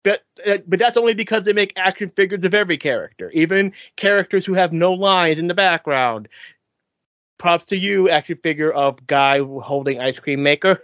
But 0.03 0.21
uh, 0.45 0.57
but 0.67 0.79
that's 0.79 0.97
only 0.97 1.13
because 1.13 1.45
they 1.45 1.53
make 1.53 1.73
action 1.77 2.09
figures 2.09 2.43
of 2.43 2.53
every 2.53 2.77
character, 2.77 3.31
even 3.33 3.71
characters 3.95 4.45
who 4.45 4.53
have 4.53 4.73
no 4.73 4.91
lines 4.93 5.39
in 5.39 5.47
the 5.47 5.53
background. 5.53 6.27
Props 7.37 7.65
to 7.65 7.77
you, 7.77 8.09
action 8.09 8.37
figure 8.43 8.71
of 8.71 9.05
guy 9.07 9.39
holding 9.39 9.99
ice 10.01 10.19
cream 10.19 10.43
maker. 10.43 10.81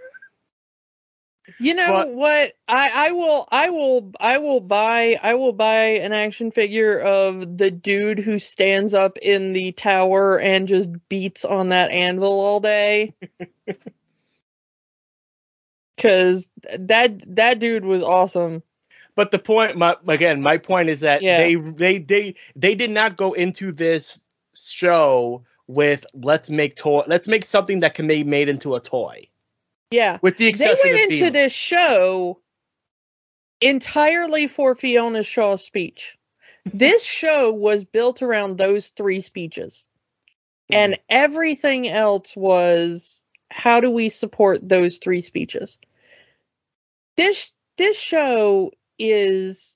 You 1.60 1.74
know 1.74 1.92
But- 1.92 2.14
what? 2.14 2.54
I, 2.68 2.92
I 2.94 3.12
will 3.12 3.48
I 3.52 3.70
will 3.72 4.12
I 4.20 4.38
will 4.38 4.62
buy 4.62 5.18
I 5.22 5.34
will 5.34 5.52
buy 5.54 5.84
an 5.98 6.14
action 6.14 6.52
figure 6.52 7.00
of 7.00 7.58
the 7.58 7.72
dude 7.72 8.20
who 8.20 8.40
stands 8.40 8.94
up 8.94 9.18
in 9.18 9.54
the 9.54 9.72
tower 9.72 10.40
and 10.40 10.68
just 10.68 10.90
beats 11.10 11.46
on 11.46 11.70
that 11.70 11.92
anvil 11.92 12.40
all 12.40 12.60
day. 12.60 13.14
Cause 16.00 16.50
that 16.78 17.36
that 17.36 17.60
dude 17.60 17.86
was 17.86 18.04
awesome. 18.04 18.64
But 19.16 19.32
the 19.32 19.40
point, 19.40 19.76
my, 19.76 19.98
again, 20.08 20.42
my 20.42 20.58
point 20.58 20.90
is 20.90 21.02
that 21.02 21.22
Yeah. 21.22 21.38
they 21.38 21.56
they 21.56 21.98
they 22.00 22.36
they 22.56 22.76
did 22.76 22.90
not 22.90 23.18
go 23.18 23.34
into 23.34 23.72
this 23.72 24.26
show 24.56 25.44
with 25.68 26.06
let's 26.14 26.50
make 26.50 26.76
toy, 26.76 27.04
let's 27.06 27.28
make 27.28 27.46
something 27.46 27.82
that 27.82 27.94
can 27.94 28.08
be 28.08 28.24
made 28.24 28.50
into 28.50 28.76
a 28.76 28.80
toy. 28.80 29.28
Yeah. 29.92 30.20
With 30.22 30.38
the 30.38 30.52
They 30.52 30.76
went 30.84 31.12
into 31.12 31.32
this 31.32 31.52
show 31.52 32.40
entirely 33.62 34.48
for 34.48 34.76
Fiona 34.76 35.24
Shaw's 35.24 35.64
speech. 35.64 36.18
This 36.66 37.04
show 37.04 37.52
was 37.52 37.84
built 37.84 38.22
around 38.22 38.58
those 38.58 38.90
three 38.90 39.22
speeches. 39.22 39.88
Hmm. 40.70 40.76
And 40.76 41.00
everything 41.10 41.88
else 41.88 42.36
was 42.36 43.26
how 43.52 43.80
do 43.80 43.92
we 43.92 44.10
support 44.10 44.68
those 44.68 44.98
three 44.98 45.22
speeches? 45.22 45.80
This 47.20 47.52
this 47.76 48.00
show 48.00 48.72
is 48.98 49.76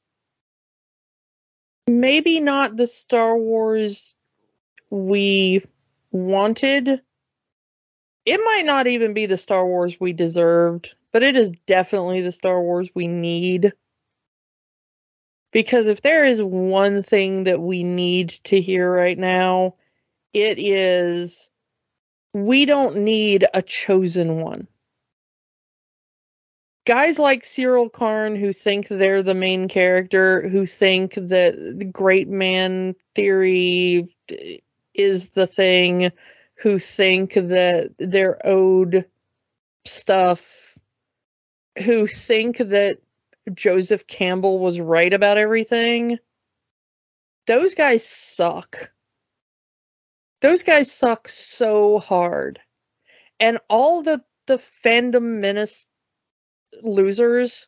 maybe 1.86 2.40
not 2.40 2.78
the 2.78 2.88
Star 2.88 3.38
Wars 3.38 4.16
we 4.90 5.62
wanted. 6.10 7.02
It 8.26 8.38
might 8.38 8.64
not 8.66 8.88
even 8.88 9.14
be 9.14 9.26
the 9.26 9.36
Star 9.36 9.68
Wars 9.68 9.98
we 10.00 10.14
deserved, 10.14 10.96
but 11.12 11.22
it 11.22 11.36
is 11.36 11.52
definitely 11.68 12.22
the 12.22 12.32
Star 12.32 12.62
Wars 12.62 12.90
we 12.96 13.08
need. 13.08 13.74
Because 15.52 15.90
if 15.90 16.00
there 16.00 16.24
is 16.24 16.42
one 16.42 17.04
thing 17.04 17.44
that 17.44 17.60
we 17.60 17.84
need 17.84 18.30
to 18.46 18.62
hear 18.62 18.90
right 18.90 19.20
now, 19.20 19.76
it 20.32 20.60
is 20.60 21.50
we 22.34 22.64
don't 22.64 23.00
need 23.00 23.46
a 23.54 23.62
chosen 23.62 24.38
one. 24.38 24.70
Guys 26.86 27.18
like 27.18 27.44
Syril 27.44 27.92
Karn 27.92 28.36
who 28.36 28.52
think 28.52 28.88
they're 28.88 29.24
the 29.24 29.34
main 29.34 29.70
character, 29.70 30.48
who 30.50 30.66
think 30.66 31.14
that 31.14 31.56
the 31.78 31.86
great 31.86 32.28
man 32.28 32.96
theory 33.16 34.14
is 34.94 35.30
the 35.30 35.48
thing, 35.48 36.12
who 36.56 36.80
think 36.80 37.34
that 37.34 37.92
they're 38.00 38.46
owed 38.46 39.06
stuff, 39.86 40.78
who 41.84 42.06
think 42.06 42.58
that 42.58 42.98
Joseph 43.54 44.06
Campbell 44.08 44.60
was 44.60 44.80
right 44.80 45.14
about 45.14 45.38
everything. 45.38 46.20
Those 47.48 47.76
guys 47.76 48.06
suck. 48.06 48.92
Those 50.42 50.64
guys 50.64 50.92
suck 50.92 51.30
so 51.30 52.00
hard. 52.00 52.60
And 53.40 53.60
all 53.70 54.02
the 54.02 54.22
the 54.46 54.58
fandom 54.58 55.40
menace 55.40 55.88
losers, 56.82 57.68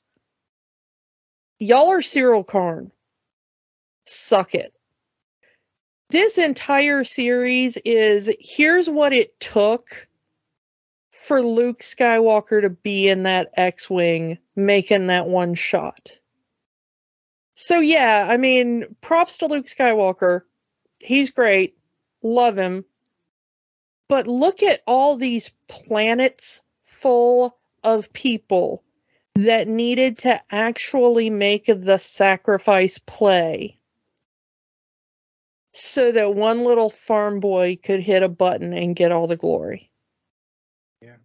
y'all 1.60 1.92
are 1.92 2.02
Syril 2.02 2.46
Karn. 2.46 2.92
Suck 4.06 4.56
it. 4.56 4.74
This 6.10 6.38
entire 6.38 7.04
series 7.04 7.78
is 7.78 8.32
here's 8.40 8.90
what 8.90 9.14
it 9.14 9.40
took 9.40 10.08
for 11.10 11.42
Luke 11.42 11.80
Skywalker 11.80 12.62
to 12.62 12.70
be 12.70 13.08
in 13.10 13.24
that 13.24 13.50
X 13.58 13.90
Wing 13.90 14.38
making 14.56 15.08
that 15.08 15.28
one 15.28 15.56
shot. 15.56 16.12
So, 17.56 17.80
yeah, 17.80 18.28
I 18.30 18.38
mean, 18.38 18.96
props 19.02 19.38
to 19.38 19.48
Luke 19.48 19.66
Skywalker. 19.66 20.42
He's 21.00 21.32
great. 21.32 21.78
Love 22.22 22.58
him. 22.58 22.86
But 24.08 24.28
look 24.28 24.62
at 24.62 24.84
all 24.86 25.16
these 25.16 25.52
planets 25.68 26.62
full 26.84 27.58
of 27.84 28.14
people 28.14 28.84
that 29.36 29.68
needed 29.68 30.18
to 30.20 30.42
actually 30.50 31.30
make 31.30 31.66
the 31.66 31.98
sacrifice 31.98 32.98
play 33.00 33.78
so 35.74 36.12
that 36.14 36.36
one 36.36 36.64
little 36.64 36.90
farm 36.90 37.42
boy 37.42 37.78
could 37.84 38.00
hit 38.00 38.24
a 38.24 38.30
button 38.30 38.74
and 38.74 38.96
get 38.96 39.12
all 39.12 39.28
the 39.28 39.36
glory. 39.36 39.92
Yeah. 41.02 41.18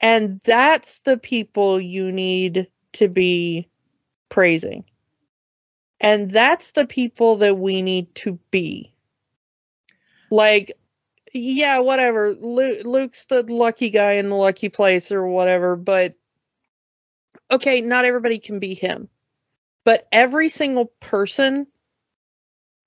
And 0.00 0.40
that's 0.44 1.00
the 1.00 1.18
people 1.18 1.80
you 1.80 2.12
need 2.12 2.68
to 2.92 3.08
be 3.08 3.68
praising. 4.28 4.84
And 6.00 6.30
that's 6.30 6.72
the 6.72 6.86
people 6.86 7.36
that 7.36 7.58
we 7.58 7.82
need 7.82 8.14
to 8.16 8.38
be. 8.52 8.94
Like, 10.30 10.72
yeah, 11.34 11.80
whatever. 11.80 12.34
Luke, 12.34 12.82
Luke's 12.84 13.24
the 13.24 13.42
lucky 13.42 13.90
guy 13.90 14.12
in 14.12 14.28
the 14.28 14.36
lucky 14.36 14.68
place 14.68 15.10
or 15.10 15.26
whatever, 15.26 15.74
but 15.74 16.14
okay, 17.50 17.80
not 17.80 18.04
everybody 18.04 18.38
can 18.38 18.58
be 18.58 18.74
him. 18.74 19.08
But 19.84 20.06
every 20.12 20.48
single 20.48 20.86
person, 21.00 21.66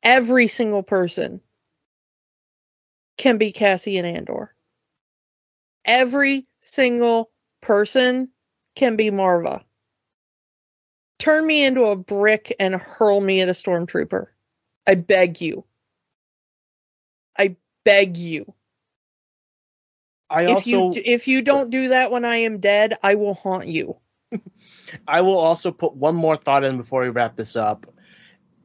every 0.04 0.48
single 0.48 0.84
person 0.84 1.42
can 3.18 3.38
be 3.38 3.52
Cassian 3.52 4.06
Andor. 4.06 4.54
Every 5.86 6.48
single 6.62 7.32
person 7.62 8.30
can 8.76 8.96
be 8.96 9.12
Marva. 9.12 9.64
Turn 11.20 11.46
me 11.46 11.66
into 11.66 11.86
a 11.86 11.96
brick 11.96 12.56
and 12.60 12.76
hurl 12.76 13.22
me 13.22 13.42
at 13.42 13.50
a 13.50 13.54
stormtrooper. 13.54 14.28
I 14.88 14.96
beg 14.96 15.42
you. 15.42 15.66
I 17.38 17.56
beg 17.86 18.18
you. 18.18 18.54
I 20.30 20.44
if 20.44 20.68
also 20.68 20.94
you 20.94 21.02
if 21.06 21.28
you 21.28 21.42
don't 21.42 21.70
do 21.70 21.90
that 21.90 22.12
when 22.12 22.26
I 22.26 22.38
am 22.38 22.60
dead, 22.60 22.96
I 23.04 23.16
will 23.16 23.36
haunt 23.36 23.68
you. 23.68 23.98
I 25.08 25.22
will 25.22 25.38
also 25.38 25.72
put 25.72 25.96
one 25.96 26.16
more 26.16 26.38
thought 26.38 26.64
in 26.64 26.78
before 26.78 27.02
we 27.02 27.10
wrap 27.10 27.36
this 27.36 27.56
up. 27.56 27.88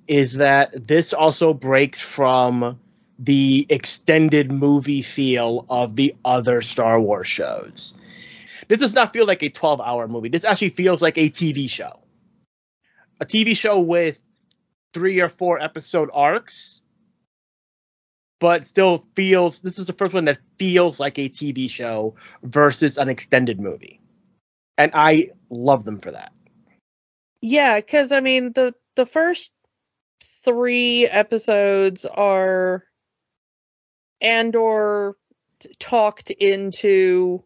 Is 0.07 0.35
that 0.35 0.87
this 0.87 1.13
also 1.13 1.53
breaks 1.53 2.01
from 2.01 2.79
the 3.19 3.67
extended 3.69 4.53
movie 4.53 5.03
feel 5.03 5.67
of 5.69 5.97
the 5.97 6.15
other 6.25 6.63
Star 6.63 7.01
Wars 7.01 7.27
shows. 7.27 7.95
This 8.69 8.81
does 8.81 8.95
not 8.95 9.13
feel 9.13 9.27
like 9.27 9.43
a 9.43 9.49
12 9.49 9.81
hour 9.81 10.07
movie. 10.09 10.29
This 10.29 10.45
actually 10.45 10.71
feels 10.71 11.03
like 11.03 11.19
a 11.19 11.29
TV 11.31 11.69
show. 11.69 11.99
A 13.21 13.27
TV 13.27 13.57
show 13.57 13.81
with 13.81 14.23
three 14.95 15.21
or 15.21 15.29
four 15.29 15.61
episode 15.61 16.11
arcs, 16.13 16.81
but 18.41 18.65
still 18.65 19.05
feels 19.17 19.61
this 19.61 19.79
is 19.79 19.87
the 19.87 19.93
first 19.93 20.15
one 20.15 20.27
that 20.27 20.39
feels 20.59 21.01
like 21.01 21.19
a 21.19 21.29
TV 21.29 21.69
show 21.69 22.15
versus 22.45 22.99
an 22.99 23.09
extended 23.09 23.59
movie. 23.59 24.01
And 24.77 24.93
I 24.95 25.31
love 25.51 25.85
them 25.85 26.01
for 26.01 26.11
that. 26.13 26.33
Yeah, 27.41 27.77
because 27.81 28.13
I 28.13 28.21
mean 28.21 28.53
the 28.53 28.75
the 28.97 29.07
first 29.07 29.53
three 30.23 31.07
episodes 31.07 32.05
are 32.05 32.85
Andor 34.21 35.17
t- 35.61 35.71
talked 35.79 36.31
into 36.31 37.45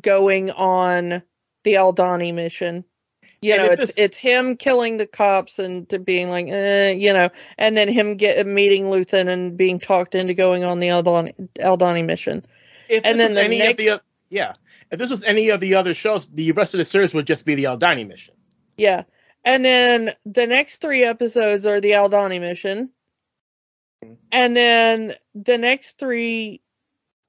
going 0.00 0.50
on 0.50 1.22
the 1.62 1.74
Aldhani 1.74 2.34
mission. 2.34 2.84
You 3.40 3.54
And 3.54 3.62
know, 3.62 3.72
if 3.72 3.80
it's 3.80 3.92
this- 3.94 4.04
it's 4.04 4.18
him 4.18 4.56
killing 4.56 4.96
the 4.96 5.06
cops 5.06 5.58
and 5.58 5.88
to 5.90 5.98
being 5.98 6.30
like, 6.30 6.46
eh, 6.48 6.92
you 6.92 7.12
know, 7.12 7.28
and 7.58 7.76
then 7.76 7.88
him 7.88 8.16
get 8.16 8.46
meeting 8.46 8.84
Luthen 8.84 9.28
and 9.28 9.56
being 9.56 9.78
talked 9.78 10.14
into 10.14 10.34
going 10.34 10.64
on 10.64 10.80
the 10.80 10.88
Aldhani 10.88 11.34
Aldhani 11.58 12.04
mission. 12.04 12.44
If 12.88 13.04
And 13.04 13.18
then 13.20 13.34
the 13.34 13.42
any 13.42 13.60
of 13.62 13.76
the 13.76 13.86
next- 13.86 14.04
yeah, 14.30 14.54
if 14.94 15.00
this 15.00 15.10
was 15.10 15.24
any 15.24 15.50
of 15.50 15.60
the 15.60 15.74
other 15.74 15.92
shows, 15.92 16.26
the 16.28 16.52
rest 16.52 16.74
of 16.74 16.78
the 16.78 16.84
series 16.84 17.12
would 17.12 17.26
just 17.26 17.44
be 17.44 17.54
the 17.54 17.64
Aldhani 17.64 18.06
mission. 18.06 18.34
Yeah. 18.76 19.02
And 19.44 19.64
then 19.64 20.12
the 20.24 20.46
next 20.46 20.80
three 20.80 21.04
episodes 21.04 21.66
are 21.66 21.80
the 21.80 21.92
Aldhani 21.92 22.40
mission. 22.40 22.90
And 24.30 24.56
then 24.56 25.14
the 25.34 25.58
next 25.58 25.98
three, 25.98 26.60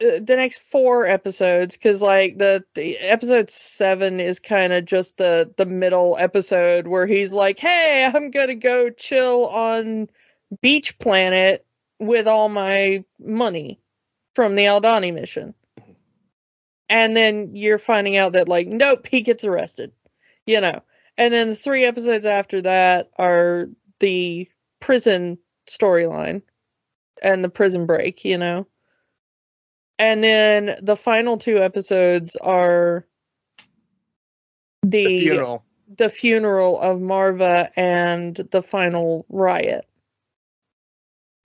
uh, 0.02 0.20
the 0.22 0.36
next 0.36 0.60
four 0.60 1.08
episodes, 1.08 1.76
because 1.76 2.02
like 2.02 2.38
the, 2.38 2.64
the 2.76 2.98
episode 2.98 3.50
seven 3.50 4.20
is 4.20 4.40
kind 4.40 4.72
of 4.74 4.86
just 4.86 5.18
the 5.18 5.52
the 5.56 5.66
middle 5.66 6.18
episode 6.20 6.86
where 6.86 7.08
he's 7.08 7.32
like, 7.32 7.60
"Hey, 7.60 8.10
I'm 8.14 8.30
gonna 8.30 8.56
go 8.56 8.90
chill 8.90 9.48
on 9.48 10.10
Beach 10.62 11.00
Planet 11.00 11.66
with 11.98 12.28
all 12.28 12.50
my 12.50 13.06
money 13.20 13.80
from 14.36 14.56
the 14.56 14.66
Aldhani 14.66 15.14
mission." 15.14 15.54
And 16.90 17.16
then 17.16 17.52
you're 17.53 17.80
finding 17.80 18.16
out 18.18 18.34
that 18.34 18.48
like, 18.48 18.68
nope, 18.68 19.07
he 19.07 19.22
gets 19.22 19.44
arrested. 19.44 19.91
You 20.45 20.62
know. 20.62 20.82
And 21.18 21.34
then 21.34 21.49
the 21.49 21.56
three 21.56 21.86
episodes 21.86 22.26
after 22.26 22.62
that 22.62 23.10
are 23.18 23.70
the 23.99 24.49
prison 24.80 25.38
storyline 25.68 26.41
and 27.24 27.44
the 27.44 27.49
prison 27.49 27.86
break, 27.86 28.26
you 28.26 28.38
know. 28.38 28.68
And 29.98 30.22
then 30.24 30.78
the 30.82 30.98
final 30.98 31.38
two 31.38 31.57
episodes 31.60 32.36
are 32.36 33.07
the 34.84 35.06
The 35.06 35.20
funeral. 35.22 35.64
the 35.98 36.10
funeral 36.10 36.80
of 36.82 36.99
Marva 36.99 37.72
and 37.78 38.36
the 38.36 38.62
final 38.62 39.26
riot. 39.30 39.88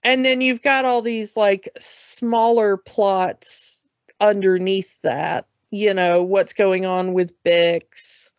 And 0.03 0.25
then 0.25 0.41
you've 0.41 0.61
got 0.61 0.83
all 0.83 1.01
these 1.01 1.37
like 1.37 1.69
smaller 1.79 2.75
plots 2.75 3.80
underneath 4.21 5.01
that, 5.01 5.47
you 5.71 5.93
know, 5.93 6.23
what's 6.23 6.53
going 6.53 6.85
on 6.85 7.13
with 7.13 7.33
Bix 7.43 8.31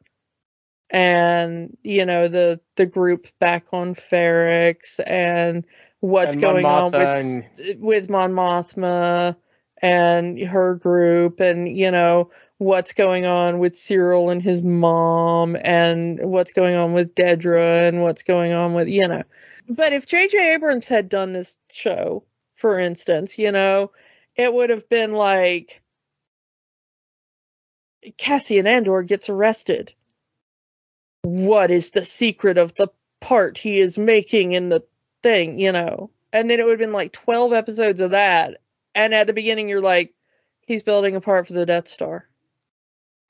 and 0.91 1.77
you 1.83 2.05
know 2.07 2.29
the 2.29 2.61
the 2.77 2.87
group 2.87 3.27
back 3.41 3.67
on 3.73 3.95
Ferrix 3.95 5.01
and 5.07 5.65
what's 6.01 6.35
And 6.35 6.43
going 6.43 6.67
on 6.67 6.93
with 6.93 7.11
s- 7.11 7.41
with 7.79 8.11
Mon 8.11 8.33
Mothma 8.33 9.37
and 9.83 10.39
her 10.41 10.75
group 10.77 11.41
and 11.41 11.69
you 11.77 11.91
know 11.91 12.31
what's 12.59 12.93
going 12.93 13.27
on 13.27 13.59
with 13.59 13.73
Syril 13.73 14.31
and 14.31 14.43
his 14.43 14.63
mom 14.63 15.57
and 15.63 16.21
what's 16.23 16.53
going 16.53 16.77
on 16.77 16.93
with 16.93 17.15
Dedra 17.15 17.89
and 17.89 18.03
what's 18.03 18.23
going 18.23 18.53
on 18.53 18.75
with 18.75 18.89
you 18.89 19.09
know. 19.09 19.23
But 19.69 19.93
if 19.95 20.07
JJ 20.07 20.55
Abrams 20.55 20.89
had 20.89 21.09
done 21.09 21.33
this 21.33 21.57
show 21.73 22.25
for 22.55 22.79
instance 22.79 23.39
you 23.39 23.51
know 23.53 23.91
it 24.37 24.53
would 24.53 24.71
have 24.71 24.89
been 24.89 25.13
like 25.13 25.83
Cassian 28.17 28.67
Andor 28.67 29.03
gets 29.03 29.29
arrested. 29.29 29.93
What 31.23 31.71
is 31.71 31.93
the 31.93 32.05
secret 32.05 32.59
of 32.59 32.75
the 32.75 32.89
part 33.21 33.59
he 33.59 33.79
is 33.79 33.97
making 33.97 34.53
in 34.53 34.69
the 34.69 34.83
thing 35.23 35.59
you 35.59 35.73
know? 35.73 36.11
And 36.33 36.51
then 36.51 36.59
it 36.59 36.65
would 36.65 36.73
have 36.73 36.79
been 36.81 36.93
like 36.93 37.13
12 37.13 37.53
episodes 37.53 38.01
of 38.01 38.11
that 38.13 38.59
and 38.95 39.15
at 39.15 39.27
the 39.27 39.33
beginning 39.33 39.69
you're 39.69 39.81
like 39.81 40.15
he's 40.67 40.83
building 40.83 41.15
a 41.15 41.21
part 41.21 41.47
for 41.47 41.53
the 41.53 41.67
death 41.67 41.87
star. 41.87 42.27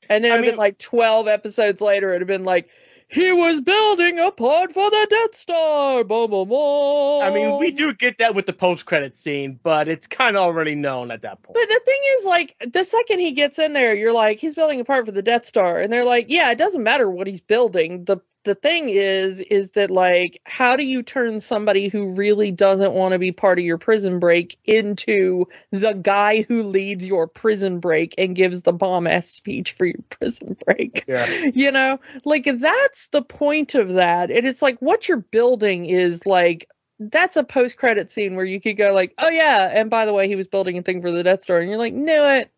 And 0.09 0.25
then 0.25 0.33
I 0.33 0.37
it 0.37 0.39
would 0.39 0.45
have 0.47 0.53
mean- 0.53 0.53
been 0.53 0.59
like 0.59 0.79
12 0.79 1.29
episodes 1.29 1.81
later 1.83 2.11
it 2.11 2.13
would 2.15 2.21
have 2.23 2.29
been 2.29 2.45
like 2.45 2.71
he 3.13 3.33
was 3.33 3.61
building 3.61 4.19
a 4.19 4.31
part 4.33 4.73
for 4.73 4.91
the 4.91 5.07
death 5.11 5.35
star 5.35 6.05
boom, 6.05 6.31
boom, 6.31 6.49
boom. 6.49 7.23
I 7.23 7.31
mean, 7.31 7.59
we 7.59 7.71
do 7.71 7.93
get 7.93 8.19
that 8.19 8.35
with 8.35 8.47
the 8.47 8.53
post 8.53 8.87
credit 8.87 9.15
scene, 9.15 9.61
but 9.63 9.89
it's 9.89 10.07
kind 10.07 10.37
of 10.37 10.43
already 10.43 10.75
known 10.75 11.11
at 11.11 11.23
that 11.23 11.43
point. 11.43 11.55
But 11.55 11.69
the 11.69 11.81
thing 11.85 12.01
is, 12.19 12.25
like, 12.25 12.57
the 12.73 12.85
second 12.85 13.21
he 13.21 13.33
gets 13.33 13.59
in 13.59 13.73
there, 13.73 13.95
you're 13.95 14.15
like, 14.15 14.39
he's 14.39 14.55
building 14.55 14.81
a 14.81 14.85
part 14.85 15.07
for 15.07 15.13
the 15.13 15.23
Death 15.23 15.45
Star, 15.45 15.79
and 15.79 15.93
they're 15.93 16.05
like, 16.05 16.27
yeah, 16.29 16.51
it 16.51 16.59
doesn't 16.59 16.83
matter 16.83 17.09
what 17.09 17.27
he's 17.27 17.41
building. 17.41 18.05
the 18.05 18.19
The 18.45 18.55
thing 18.57 18.89
is, 18.89 19.39
is 19.39 19.73
that 19.73 19.91
like, 19.91 20.41
how 20.45 20.77
do 20.77 20.85
you 20.85 21.05
turn 21.05 21.41
somebody 21.41 21.89
who 21.89 22.15
really 22.15 22.51
doesn't 22.51 22.93
want 22.93 23.13
to 23.13 23.21
be 23.21 23.31
part 23.31 23.61
of 23.61 23.65
your 23.65 23.79
prison 23.79 24.19
break 24.19 24.59
into 24.65 25.47
the 25.71 25.95
guy 25.95 26.43
who 26.43 26.65
leads 26.65 27.07
your 27.07 27.29
prison 27.29 27.79
break 27.79 28.15
and 28.19 28.35
gives 28.35 28.63
the 28.63 28.73
bomb 28.73 29.07
ass 29.07 29.29
speech 29.29 29.73
for 29.73 29.87
your 29.87 30.03
prison 30.11 30.57
break? 30.67 31.05
Yeah. 31.07 31.51
you 31.55 31.71
know, 31.71 32.01
like 32.25 32.49
that's 32.59 33.09
the 33.09 33.23
point 33.23 33.77
of 33.77 33.93
that, 33.93 34.31
and 34.31 34.47
it's 34.47 34.63
like 34.63 34.79
what 34.81 35.09
you're 35.09 35.19
building 35.19 35.87
is 35.87 36.27
like 36.27 36.69
that's 37.11 37.37
a 37.37 37.45
post 37.45 37.77
credit 37.77 38.11
scene 38.11 38.35
where 38.35 38.45
you 38.45 38.61
could 38.61 38.77
go 38.77 38.93
like, 38.93 39.15
oh 39.19 39.29
yeah, 39.29 39.71
and 39.73 39.91
by 39.91 40.05
the 40.07 40.13
way, 40.13 40.29
he 40.29 40.37
was 40.37 40.49
building 40.49 40.79
a 40.79 40.83
thing 40.83 41.03
for 41.03 41.11
the 41.11 41.23
Death 41.23 41.43
Star, 41.43 41.59
and 41.59 41.69
you're 41.69 41.79
like, 41.79 41.95
knew 41.95 42.25
it. 42.39 42.51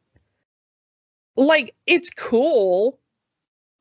Like 1.37 1.75
it's 1.87 2.11
cool. 2.11 2.99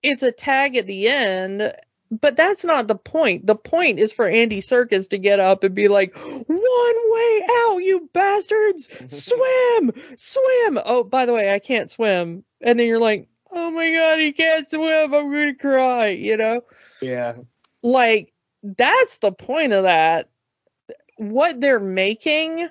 It's 0.01 0.23
a 0.23 0.31
tag 0.31 0.75
at 0.75 0.85
the 0.85 1.07
end, 1.07 1.73
but 2.21 2.35
that's 2.35 2.63
not 2.65 2.87
the 2.87 2.95
point. 2.95 3.45
The 3.45 3.55
point 3.55 3.99
is 3.99 4.11
for 4.11 4.27
Andy 4.27 4.61
Serkis 4.61 5.09
to 5.09 5.17
get 5.17 5.39
up 5.39 5.63
and 5.63 5.73
be 5.75 5.87
like, 5.87 6.15
one 6.17 6.47
way 6.47 7.41
out, 7.49 7.77
you 7.77 8.09
bastards! 8.13 8.89
Swim! 9.07 9.91
Swim! 10.17 10.79
Oh, 10.85 11.03
by 11.03 11.25
the 11.25 11.33
way, 11.33 11.53
I 11.53 11.59
can't 11.59 11.89
swim. 11.89 12.43
And 12.61 12.79
then 12.79 12.87
you're 12.87 12.99
like, 12.99 13.27
oh 13.51 13.71
my 13.71 13.91
god, 13.91 14.19
he 14.19 14.31
can't 14.33 14.69
swim, 14.69 15.13
I'm 15.13 15.31
gonna 15.31 15.55
cry, 15.55 16.09
you 16.09 16.37
know? 16.37 16.61
Yeah. 17.01 17.35
like 17.81 18.33
that's 18.63 19.17
the 19.17 19.31
point 19.33 19.73
of 19.73 19.83
that 19.83 20.29
what 21.17 21.59
they're 21.59 21.79
making 21.81 22.69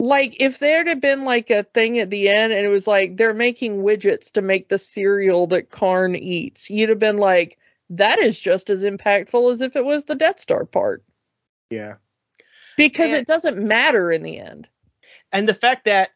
like 0.00 0.36
if 0.40 0.58
there'd 0.58 0.88
have 0.88 1.00
been 1.00 1.24
like 1.24 1.50
a 1.50 1.62
thing 1.62 1.98
at 1.98 2.10
the 2.10 2.28
end 2.28 2.52
and 2.52 2.66
it 2.66 2.68
was 2.70 2.86
like 2.86 3.16
they're 3.16 3.34
making 3.34 3.82
widgets 3.82 4.32
to 4.32 4.42
make 4.42 4.68
the 4.68 4.78
cereal 4.78 5.46
that 5.46 5.70
karn 5.70 6.16
eats 6.16 6.70
you'd 6.70 6.88
have 6.88 6.98
been 6.98 7.18
like 7.18 7.58
that 7.90 8.18
is 8.18 8.38
just 8.38 8.70
as 8.70 8.84
impactful 8.84 9.50
as 9.52 9.60
if 9.60 9.76
it 9.76 9.84
was 9.84 10.04
the 10.04 10.14
death 10.14 10.38
star 10.40 10.64
part 10.64 11.02
Yeah. 11.70 11.94
because 12.76 13.10
And- 13.10 13.20
it 13.20 13.26
doesn't 13.26 13.58
matter 13.58 14.10
in 14.12 14.22
the 14.22 14.38
end 14.38 14.68
And 15.32 15.48
the 15.48 15.54
fact 15.54 15.84
that 15.84 16.10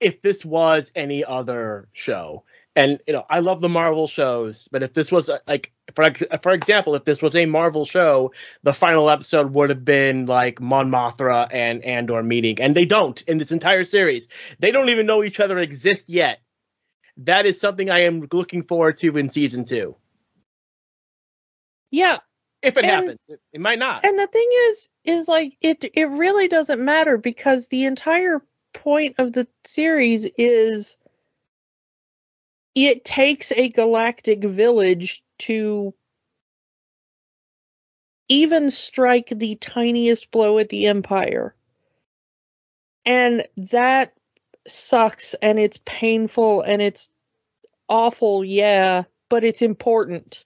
if 0.00 0.22
this 0.22 0.44
was 0.44 0.90
any 0.94 1.24
other 1.24 1.88
show 1.92 2.44
And 2.76 3.00
you 3.08 3.12
know, 3.12 3.24
I 3.28 3.40
love 3.40 3.60
the 3.60 3.68
Marvel 3.68 4.06
shows, 4.06 4.68
but 4.70 4.84
if 4.84 4.92
this 4.94 5.10
was 5.10 5.28
a, 5.28 5.40
like, 5.48 5.72
for 5.96 6.04
uh, 6.04 6.38
for 6.40 6.52
example, 6.52 6.94
if 6.94 7.02
this 7.02 7.20
was 7.20 7.34
a 7.34 7.44
Marvel 7.44 7.84
show, 7.84 8.32
the 8.62 8.72
final 8.72 9.10
episode 9.10 9.52
would 9.52 9.70
have 9.70 9.84
been 9.84 10.26
like 10.26 10.60
Mon 10.60 10.88
Mothma 10.88 11.48
and 11.52 11.82
Andor 11.84 12.22
meeting, 12.22 12.60
and 12.60 12.76
they 12.76 12.84
don't 12.84 13.20
in 13.22 13.38
this 13.38 13.50
entire 13.50 13.82
series. 13.82 14.28
They 14.60 14.70
don't 14.70 14.90
even 14.90 15.06
know 15.06 15.24
each 15.24 15.40
other 15.40 15.58
exist 15.58 16.04
yet. 16.08 16.38
That 17.16 17.46
is 17.46 17.60
something 17.60 17.90
I 17.90 18.02
am 18.02 18.28
looking 18.32 18.62
forward 18.62 18.98
to 18.98 19.16
in 19.16 19.28
season 19.28 19.64
two. 19.64 19.96
Yeah, 21.90 22.18
If 22.62 22.76
it 22.76 22.84
And- 22.84 22.90
happens, 22.90 23.20
it, 23.28 23.40
it 23.52 23.60
might 23.60 23.78
not. 23.78 24.04
and 24.04 24.18
the 24.18 24.26
thing 24.26 24.48
is 24.68 24.88
is 25.04 25.28
like 25.28 25.56
it 25.60 25.84
it 25.94 26.06
really 26.10 26.48
doesn't 26.48 26.84
matter 26.84 27.16
because 27.18 27.68
the 27.68 27.84
entire 27.84 28.42
point 28.74 29.14
of 29.18 29.32
the 29.32 29.46
series 29.64 30.24
is 30.36 30.96
it 32.74 33.04
takes 33.04 33.52
a 33.52 33.68
galactic 33.68 34.42
village 34.44 35.22
to 35.38 35.94
even 38.28 38.70
strike 38.70 39.28
the 39.30 39.54
tiniest 39.56 40.30
blow 40.30 40.58
at 40.58 40.68
the 40.68 40.86
empire. 40.86 41.54
And 43.06 43.46
that 43.56 44.12
sucks 44.66 45.34
and 45.34 45.58
it's 45.58 45.80
painful 45.86 46.60
and 46.60 46.82
it's 46.82 47.10
awful 47.88 48.44
yeah 48.44 49.04
but 49.30 49.44
it's 49.44 49.62
important 49.62 50.42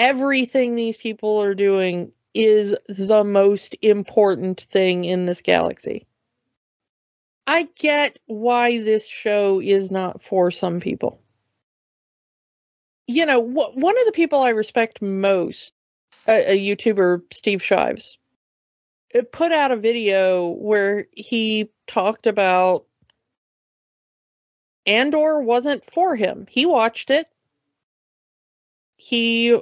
everything 0.00 0.74
these 0.74 0.96
people 0.96 1.42
are 1.42 1.54
doing 1.54 2.10
is 2.32 2.74
the 2.88 3.22
most 3.22 3.76
important 3.82 4.58
thing 4.58 5.04
in 5.04 5.26
this 5.26 5.42
galaxy. 5.42 6.06
I 7.46 7.68
get 7.76 8.18
why 8.24 8.82
this 8.82 9.06
show 9.06 9.60
is 9.60 9.90
not 9.90 10.22
for 10.22 10.50
some 10.50 10.80
people. 10.80 11.20
You 13.06 13.26
know, 13.26 13.42
wh- 13.42 13.76
one 13.76 13.98
of 13.98 14.06
the 14.06 14.12
people 14.12 14.40
I 14.40 14.50
respect 14.50 15.02
most, 15.02 15.74
a, 16.26 16.52
a 16.52 16.58
YouTuber, 16.58 17.22
Steve 17.30 17.62
Shives, 17.62 18.16
uh, 19.14 19.22
put 19.30 19.52
out 19.52 19.70
a 19.70 19.76
video 19.76 20.48
where 20.48 21.08
he 21.12 21.70
talked 21.86 22.26
about 22.26 22.86
Andor 24.86 25.40
wasn't 25.40 25.84
for 25.84 26.16
him. 26.16 26.46
He 26.48 26.64
watched 26.64 27.10
it. 27.10 27.26
He 28.96 29.60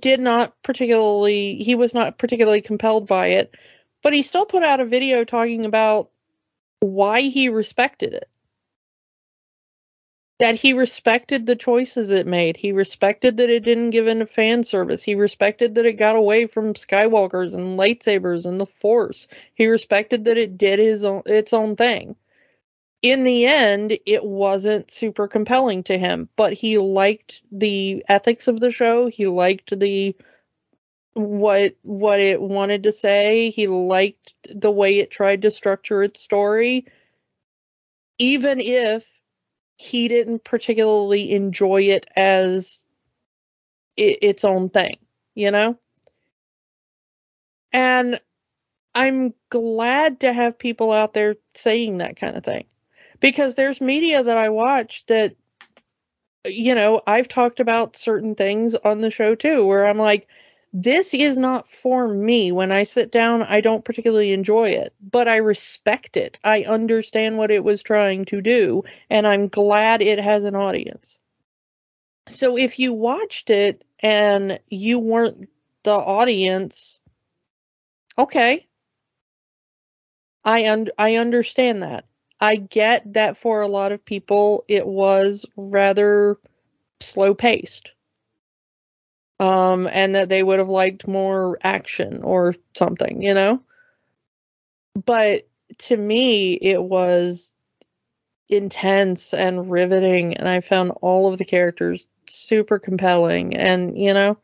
did 0.00 0.20
not 0.20 0.54
particularly 0.62 1.56
he 1.56 1.74
was 1.74 1.94
not 1.94 2.18
particularly 2.18 2.60
compelled 2.60 3.06
by 3.06 3.28
it 3.28 3.54
but 4.04 4.12
he 4.12 4.22
still 4.22 4.44
put 4.44 4.62
out 4.62 4.80
a 4.80 4.84
video 4.84 5.24
talking 5.24 5.64
about 5.64 6.10
why 6.80 7.22
he 7.22 7.48
respected 7.48 8.12
it. 8.12 8.28
That 10.40 10.56
he 10.56 10.74
respected 10.74 11.46
the 11.46 11.56
choices 11.56 12.10
it 12.10 12.26
made. 12.26 12.56
He 12.56 12.72
respected 12.72 13.38
that 13.38 13.48
it 13.48 13.62
didn't 13.62 13.90
give 13.90 14.06
in 14.06 14.18
to 14.18 14.26
fan 14.26 14.64
service. 14.64 15.02
He 15.02 15.14
respected 15.14 15.76
that 15.76 15.86
it 15.86 15.94
got 15.94 16.16
away 16.16 16.46
from 16.46 16.74
skywalkers 16.74 17.54
and 17.54 17.78
lightsabers 17.78 18.44
and 18.44 18.60
the 18.60 18.66
force. 18.66 19.26
He 19.54 19.68
respected 19.68 20.24
that 20.24 20.36
it 20.36 20.58
did 20.58 20.78
his 20.78 21.04
own 21.04 21.22
its 21.24 21.54
own 21.54 21.76
thing 21.76 22.16
in 23.04 23.22
the 23.22 23.44
end, 23.44 23.98
it 24.06 24.24
wasn't 24.24 24.90
super 24.90 25.28
compelling 25.28 25.82
to 25.82 25.98
him, 25.98 26.30
but 26.36 26.54
he 26.54 26.78
liked 26.78 27.42
the 27.52 28.02
ethics 28.08 28.48
of 28.48 28.60
the 28.60 28.70
show. 28.70 29.08
He 29.08 29.26
liked 29.26 29.78
the 29.78 30.16
what 31.12 31.76
what 31.82 32.18
it 32.18 32.40
wanted 32.40 32.84
to 32.84 32.92
say. 32.92 33.50
He 33.50 33.66
liked 33.68 34.34
the 34.48 34.70
way 34.70 35.00
it 35.00 35.10
tried 35.10 35.42
to 35.42 35.50
structure 35.50 36.02
its 36.02 36.22
story, 36.22 36.86
even 38.16 38.58
if 38.58 39.20
he 39.76 40.08
didn't 40.08 40.42
particularly 40.42 41.30
enjoy 41.32 41.82
it 41.82 42.06
as 42.16 42.86
its 43.98 44.44
own 44.46 44.70
thing, 44.70 44.96
you 45.34 45.50
know. 45.50 45.78
And 47.70 48.18
I'm 48.94 49.34
glad 49.50 50.20
to 50.20 50.32
have 50.32 50.58
people 50.58 50.90
out 50.90 51.12
there 51.12 51.36
saying 51.52 51.98
that 51.98 52.16
kind 52.16 52.38
of 52.38 52.44
thing 52.44 52.64
because 53.20 53.54
there's 53.54 53.80
media 53.80 54.22
that 54.22 54.38
I 54.38 54.48
watch 54.48 55.06
that 55.06 55.34
you 56.46 56.74
know, 56.74 57.00
I've 57.06 57.28
talked 57.28 57.58
about 57.58 57.96
certain 57.96 58.34
things 58.34 58.74
on 58.74 59.00
the 59.00 59.10
show 59.10 59.34
too 59.34 59.66
where 59.66 59.86
I'm 59.86 59.98
like 59.98 60.28
this 60.76 61.14
is 61.14 61.38
not 61.38 61.68
for 61.68 62.08
me. 62.08 62.50
When 62.50 62.72
I 62.72 62.82
sit 62.82 63.12
down, 63.12 63.42
I 63.42 63.60
don't 63.60 63.84
particularly 63.84 64.32
enjoy 64.32 64.70
it, 64.70 64.92
but 65.00 65.28
I 65.28 65.36
respect 65.36 66.16
it. 66.16 66.40
I 66.42 66.64
understand 66.64 67.38
what 67.38 67.52
it 67.52 67.62
was 67.62 67.80
trying 67.80 68.24
to 68.26 68.42
do, 68.42 68.82
and 69.08 69.24
I'm 69.24 69.46
glad 69.46 70.02
it 70.02 70.18
has 70.18 70.42
an 70.42 70.56
audience. 70.56 71.20
So 72.28 72.56
if 72.58 72.80
you 72.80 72.92
watched 72.92 73.50
it 73.50 73.84
and 74.00 74.58
you 74.68 74.98
weren't 74.98 75.48
the 75.84 75.92
audience, 75.92 76.98
okay. 78.18 78.66
I 80.44 80.68
un- 80.68 80.88
I 80.98 81.16
understand 81.16 81.84
that. 81.84 82.04
I 82.44 82.56
get 82.56 83.14
that 83.14 83.38
for 83.38 83.62
a 83.62 83.68
lot 83.68 83.90
of 83.90 84.04
people 84.04 84.66
it 84.68 84.86
was 84.86 85.46
rather 85.56 86.36
slow 87.00 87.34
paced. 87.34 87.92
Um 89.40 89.88
and 89.90 90.14
that 90.14 90.28
they 90.28 90.42
would 90.42 90.58
have 90.58 90.68
liked 90.68 91.08
more 91.08 91.58
action 91.62 92.22
or 92.22 92.54
something, 92.76 93.22
you 93.22 93.32
know? 93.32 93.62
But 95.06 95.48
to 95.78 95.96
me 95.96 96.52
it 96.54 96.82
was 96.84 97.54
intense 98.50 99.32
and 99.32 99.70
riveting 99.70 100.36
and 100.36 100.46
I 100.46 100.60
found 100.60 100.92
all 101.00 101.32
of 101.32 101.38
the 101.38 101.46
characters 101.46 102.06
super 102.26 102.78
compelling 102.78 103.56
and, 103.56 103.98
you 103.98 104.12
know, 104.12 104.36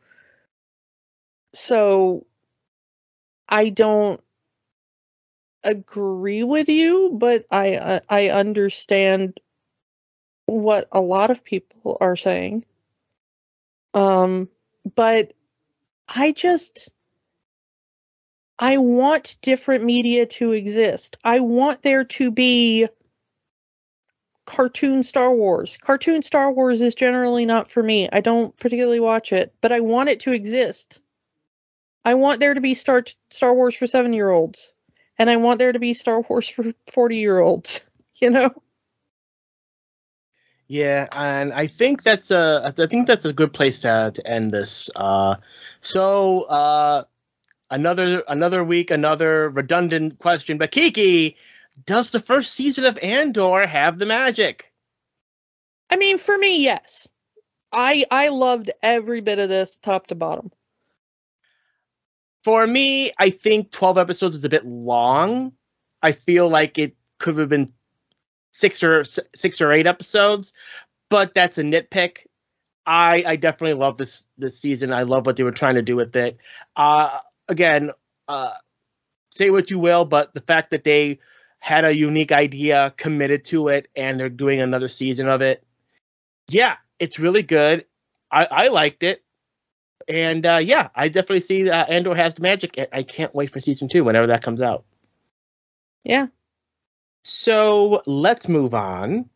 so 1.53 2.25
I 3.49 3.69
don't 3.69 4.19
agree 5.63 6.43
with 6.43 6.69
you, 6.69 7.11
but 7.13 7.45
I 7.51 7.75
uh, 7.75 7.99
I 8.09 8.29
understand 8.29 9.39
what 10.45 10.87
a 10.91 10.99
lot 10.99 11.31
of 11.31 11.43
people 11.43 11.97
are 12.01 12.15
saying. 12.15 12.65
Um, 13.93 14.49
but 14.95 15.33
I 16.07 16.31
just 16.31 16.89
I 18.59 18.77
want 18.77 19.37
different 19.41 19.83
media 19.83 20.25
to 20.25 20.51
exist. 20.51 21.17
I 21.23 21.39
want 21.39 21.81
there 21.81 22.03
to 22.03 22.31
be 22.31 22.87
cartoon 24.45 25.03
Star 25.03 25.33
Wars. 25.33 25.77
Cartoon 25.77 26.21
Star 26.21 26.51
Wars 26.51 26.81
is 26.81 26.95
generally 26.95 27.45
not 27.45 27.71
for 27.71 27.81
me. 27.81 28.09
I 28.11 28.21
don't 28.21 28.55
particularly 28.57 28.99
watch 28.99 29.33
it, 29.33 29.53
but 29.61 29.71
I 29.71 29.79
want 29.79 30.09
it 30.09 30.21
to 30.21 30.33
exist. 30.33 31.01
I 32.03 32.15
want 32.15 32.39
there 32.39 32.53
to 32.53 32.61
be 32.61 32.73
Star 32.73 33.03
Star 33.29 33.53
Wars 33.53 33.75
for 33.75 33.85
7-year-olds 33.85 34.75
and 35.17 35.29
I 35.29 35.37
want 35.37 35.59
there 35.59 35.71
to 35.71 35.79
be 35.79 35.93
Star 35.93 36.21
Wars 36.21 36.49
for 36.49 36.73
40 36.91 37.17
year 37.17 37.39
olds, 37.39 37.85
you 38.15 38.29
know? 38.29 38.51
Yeah, 40.67 41.09
and 41.11 41.51
I 41.51 41.67
think 41.67 42.01
that's 42.01 42.31
a 42.31 42.61
I 42.65 42.87
think 42.87 43.05
that's 43.05 43.25
a 43.25 43.33
good 43.33 43.51
place 43.51 43.79
to 43.81 44.11
to 44.13 44.25
end 44.25 44.53
this. 44.53 44.89
Uh, 44.95 45.35
so 45.81 46.43
uh, 46.43 47.03
another 47.69 48.23
another 48.25 48.63
week, 48.63 48.89
another 48.89 49.49
redundant 49.49 50.17
question, 50.19 50.57
but 50.57 50.71
Kiki, 50.71 51.35
does 51.85 52.11
the 52.11 52.21
first 52.21 52.53
season 52.53 52.85
of 52.85 52.97
Andor 52.99 53.67
have 53.67 53.99
the 53.99 54.05
magic? 54.05 54.71
I 55.89 55.97
mean, 55.97 56.17
for 56.17 56.37
me, 56.37 56.63
yes. 56.63 57.09
I 57.73 58.05
I 58.09 58.29
loved 58.29 58.71
every 58.81 59.19
bit 59.19 59.39
of 59.39 59.49
this 59.49 59.75
top 59.75 60.07
to 60.07 60.15
bottom. 60.15 60.51
For 62.43 62.65
me, 62.65 63.11
I 63.19 63.29
think 63.29 63.71
twelve 63.71 63.97
episodes 63.97 64.35
is 64.35 64.43
a 64.43 64.49
bit 64.49 64.65
long. 64.65 65.53
I 66.01 66.11
feel 66.13 66.49
like 66.49 66.77
it 66.77 66.95
could 67.19 67.37
have 67.37 67.49
been 67.49 67.71
six 68.53 68.83
or 68.83 69.03
six 69.03 69.61
or 69.61 69.71
eight 69.71 69.87
episodes, 69.87 70.53
but 71.09 71.33
that's 71.33 71.57
a 71.57 71.63
nitpick. 71.63 72.17
I 72.85 73.23
I 73.25 73.35
definitely 73.35 73.75
love 73.75 73.97
this 73.97 74.25
this 74.37 74.59
season. 74.59 74.91
I 74.91 75.03
love 75.03 75.25
what 75.25 75.35
they 75.35 75.43
were 75.43 75.51
trying 75.51 75.75
to 75.75 75.81
do 75.81 75.95
with 75.95 76.15
it. 76.15 76.37
Uh, 76.75 77.19
again, 77.47 77.91
uh, 78.27 78.53
say 79.29 79.49
what 79.49 79.69
you 79.69 79.79
will, 79.79 80.05
but 80.05 80.33
the 80.33 80.41
fact 80.41 80.71
that 80.71 80.83
they 80.83 81.19
had 81.59 81.85
a 81.85 81.95
unique 81.95 82.31
idea, 82.31 82.91
committed 82.97 83.43
to 83.45 83.67
it, 83.67 83.87
and 83.95 84.19
they're 84.19 84.29
doing 84.29 84.61
another 84.61 84.89
season 84.89 85.27
of 85.27 85.41
it, 85.41 85.63
yeah, 86.49 86.77
it's 86.97 87.19
really 87.19 87.43
good. 87.43 87.85
I, 88.31 88.47
I 88.49 88.67
liked 88.69 89.03
it, 89.03 89.23
and 90.11 90.45
uh, 90.45 90.59
yeah, 90.61 90.89
I 90.95 91.07
definitely 91.07 91.41
see 91.41 91.69
uh, 91.69 91.85
Andor 91.85 92.15
has 92.15 92.33
the 92.33 92.41
magic. 92.41 92.77
I 92.91 93.03
can't 93.03 93.33
wait 93.33 93.49
for 93.49 93.59
season 93.59 93.87
two 93.89 94.03
whenever 94.03 94.27
that 94.27 94.43
comes 94.43 94.61
out. 94.61 94.83
Yeah. 96.03 96.27
So 97.23 98.01
let's 98.05 98.47
move 98.47 98.73
on 98.73 99.29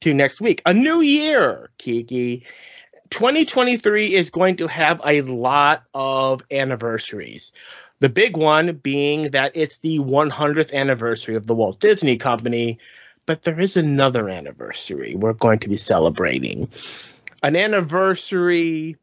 to 0.00 0.12
next 0.12 0.40
week. 0.40 0.62
A 0.66 0.74
new 0.74 1.00
year, 1.00 1.70
Kiki. 1.78 2.44
2023 3.10 4.14
is 4.14 4.30
going 4.30 4.56
to 4.56 4.66
have 4.66 5.00
a 5.04 5.22
lot 5.22 5.84
of 5.94 6.42
anniversaries. 6.50 7.52
The 8.00 8.08
big 8.08 8.36
one 8.36 8.74
being 8.76 9.30
that 9.30 9.52
it's 9.54 9.78
the 9.78 10.00
100th 10.00 10.74
anniversary 10.74 11.36
of 11.36 11.46
the 11.46 11.54
Walt 11.54 11.78
Disney 11.78 12.16
Company 12.16 12.78
but 13.26 13.42
there 13.42 13.60
is 13.60 13.76
another 13.76 14.28
anniversary 14.28 15.14
we're 15.16 15.32
going 15.32 15.58
to 15.58 15.68
be 15.68 15.76
celebrating. 15.76 16.68
An 17.42 17.56
anniversary 17.56 18.96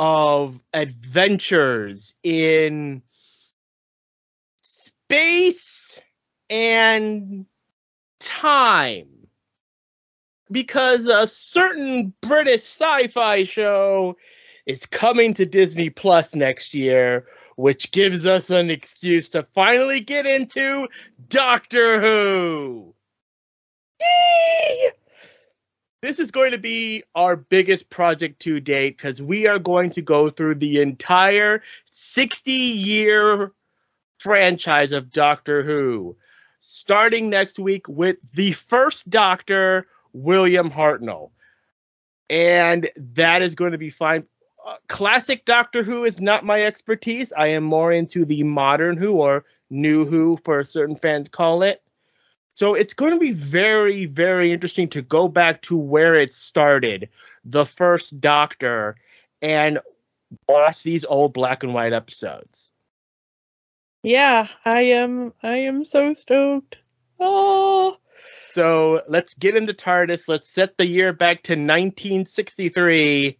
of 0.00 0.62
adventures 0.72 2.14
in 2.22 3.02
space 4.62 6.00
and 6.48 7.44
time. 8.18 9.08
Because 10.50 11.06
a 11.06 11.28
certain 11.28 12.14
British 12.22 12.62
sci 12.62 13.08
fi 13.08 13.44
show 13.44 14.16
is 14.64 14.86
coming 14.86 15.34
to 15.34 15.44
Disney 15.44 15.90
Plus 15.90 16.34
next 16.34 16.72
year, 16.72 17.26
which 17.56 17.90
gives 17.90 18.24
us 18.24 18.48
an 18.48 18.70
excuse 18.70 19.28
to 19.28 19.42
finally 19.42 20.00
get 20.00 20.24
into 20.24 20.88
Doctor 21.28 22.00
Who. 22.00 22.94
Yay! 24.00 24.92
This 26.02 26.18
is 26.18 26.30
going 26.30 26.52
to 26.52 26.58
be 26.58 27.02
our 27.14 27.36
biggest 27.36 27.90
project 27.90 28.40
to 28.42 28.58
date 28.58 28.96
because 28.96 29.20
we 29.20 29.46
are 29.46 29.58
going 29.58 29.90
to 29.90 30.02
go 30.02 30.30
through 30.30 30.54
the 30.54 30.80
entire 30.80 31.62
60 31.90 32.50
year 32.50 33.52
franchise 34.18 34.92
of 34.92 35.12
Doctor 35.12 35.62
Who, 35.62 36.16
starting 36.58 37.28
next 37.28 37.58
week 37.58 37.86
with 37.86 38.16
the 38.32 38.52
first 38.52 39.10
Doctor, 39.10 39.88
William 40.14 40.70
Hartnell. 40.70 41.32
And 42.30 42.88
that 42.96 43.42
is 43.42 43.54
going 43.54 43.72
to 43.72 43.78
be 43.78 43.90
fine. 43.90 44.24
Uh, 44.66 44.76
classic 44.88 45.44
Doctor 45.44 45.82
Who 45.82 46.04
is 46.04 46.18
not 46.18 46.46
my 46.46 46.62
expertise. 46.62 47.30
I 47.36 47.48
am 47.48 47.64
more 47.64 47.92
into 47.92 48.24
the 48.24 48.42
modern 48.42 48.96
Who 48.96 49.20
or 49.20 49.44
new 49.68 50.06
Who, 50.06 50.38
for 50.46 50.64
certain 50.64 50.96
fans 50.96 51.28
call 51.28 51.62
it. 51.62 51.82
So 52.54 52.74
it's 52.74 52.94
going 52.94 53.12
to 53.12 53.18
be 53.18 53.32
very, 53.32 54.06
very 54.06 54.52
interesting 54.52 54.88
to 54.90 55.02
go 55.02 55.28
back 55.28 55.62
to 55.62 55.76
where 55.76 56.14
it 56.14 56.32
started, 56.32 57.08
the 57.44 57.64
first 57.64 58.20
Doctor, 58.20 58.96
and 59.40 59.78
watch 60.48 60.82
these 60.82 61.04
old 61.04 61.32
black 61.32 61.62
and 61.62 61.72
white 61.74 61.92
episodes. 61.92 62.70
Yeah, 64.02 64.48
I 64.64 64.80
am. 64.82 65.32
I 65.42 65.56
am 65.58 65.84
so 65.84 66.12
stoked. 66.12 66.78
Oh. 67.18 67.98
So 68.48 69.02
let's 69.08 69.34
get 69.34 69.56
into 69.56 69.72
TARDIS. 69.72 70.24
Let's 70.26 70.48
set 70.48 70.76
the 70.76 70.86
year 70.86 71.12
back 71.12 71.42
to 71.44 71.52
1963 71.52 73.38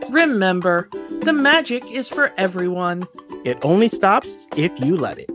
Remember, 0.10 0.88
the 1.22 1.34
magic 1.34 1.84
is 1.92 2.08
for 2.08 2.32
everyone. 2.38 3.06
It 3.44 3.58
only 3.62 3.90
stops 3.90 4.38
if 4.56 4.72
you 4.80 4.96
let 4.96 5.20
it. 5.20 5.30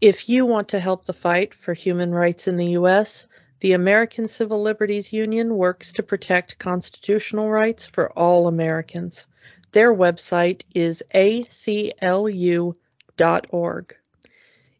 If 0.00 0.28
you 0.28 0.46
want 0.46 0.68
to 0.68 0.78
help 0.78 1.06
the 1.06 1.12
fight 1.12 1.52
for 1.54 1.74
human 1.74 2.12
rights 2.12 2.46
in 2.46 2.56
the 2.56 2.70
U.S., 2.72 3.26
the 3.60 3.72
American 3.72 4.26
Civil 4.26 4.62
Liberties 4.62 5.12
Union 5.12 5.56
works 5.56 5.92
to 5.94 6.02
protect 6.02 6.58
constitutional 6.58 7.50
rights 7.50 7.86
for 7.86 8.12
all 8.12 8.46
Americans. 8.46 9.26
Their 9.72 9.94
website 9.94 10.62
is 10.74 11.02
aclu.org. 11.14 12.74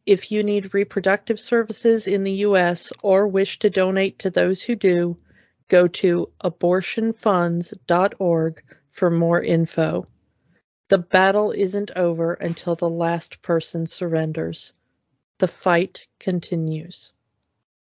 If 0.07 0.33
you 0.33 0.43
need 0.43 0.75
reproductive 0.75 1.41
services 1.41 2.07
in 2.07 2.25
the 2.25 2.33
U.S. 2.33 2.91
or 3.03 3.29
wish 3.29 3.59
to 3.59 3.69
donate 3.69 4.21
to 4.21 4.31
those 4.31 4.63
who 4.63 4.75
do, 4.77 5.19
go 5.69 5.87
to 5.89 6.31
abortionfunds.org 6.43 8.63
for 8.91 9.11
more 9.11 9.43
info. 9.43 10.07
The 10.89 10.99
battle 10.99 11.51
isn't 11.51 11.91
over 11.97 12.35
until 12.35 12.75
the 12.75 12.89
last 12.89 13.43
person 13.43 13.85
surrenders. 13.87 14.73
The 15.39 15.49
fight 15.49 16.07
continues. 16.19 17.13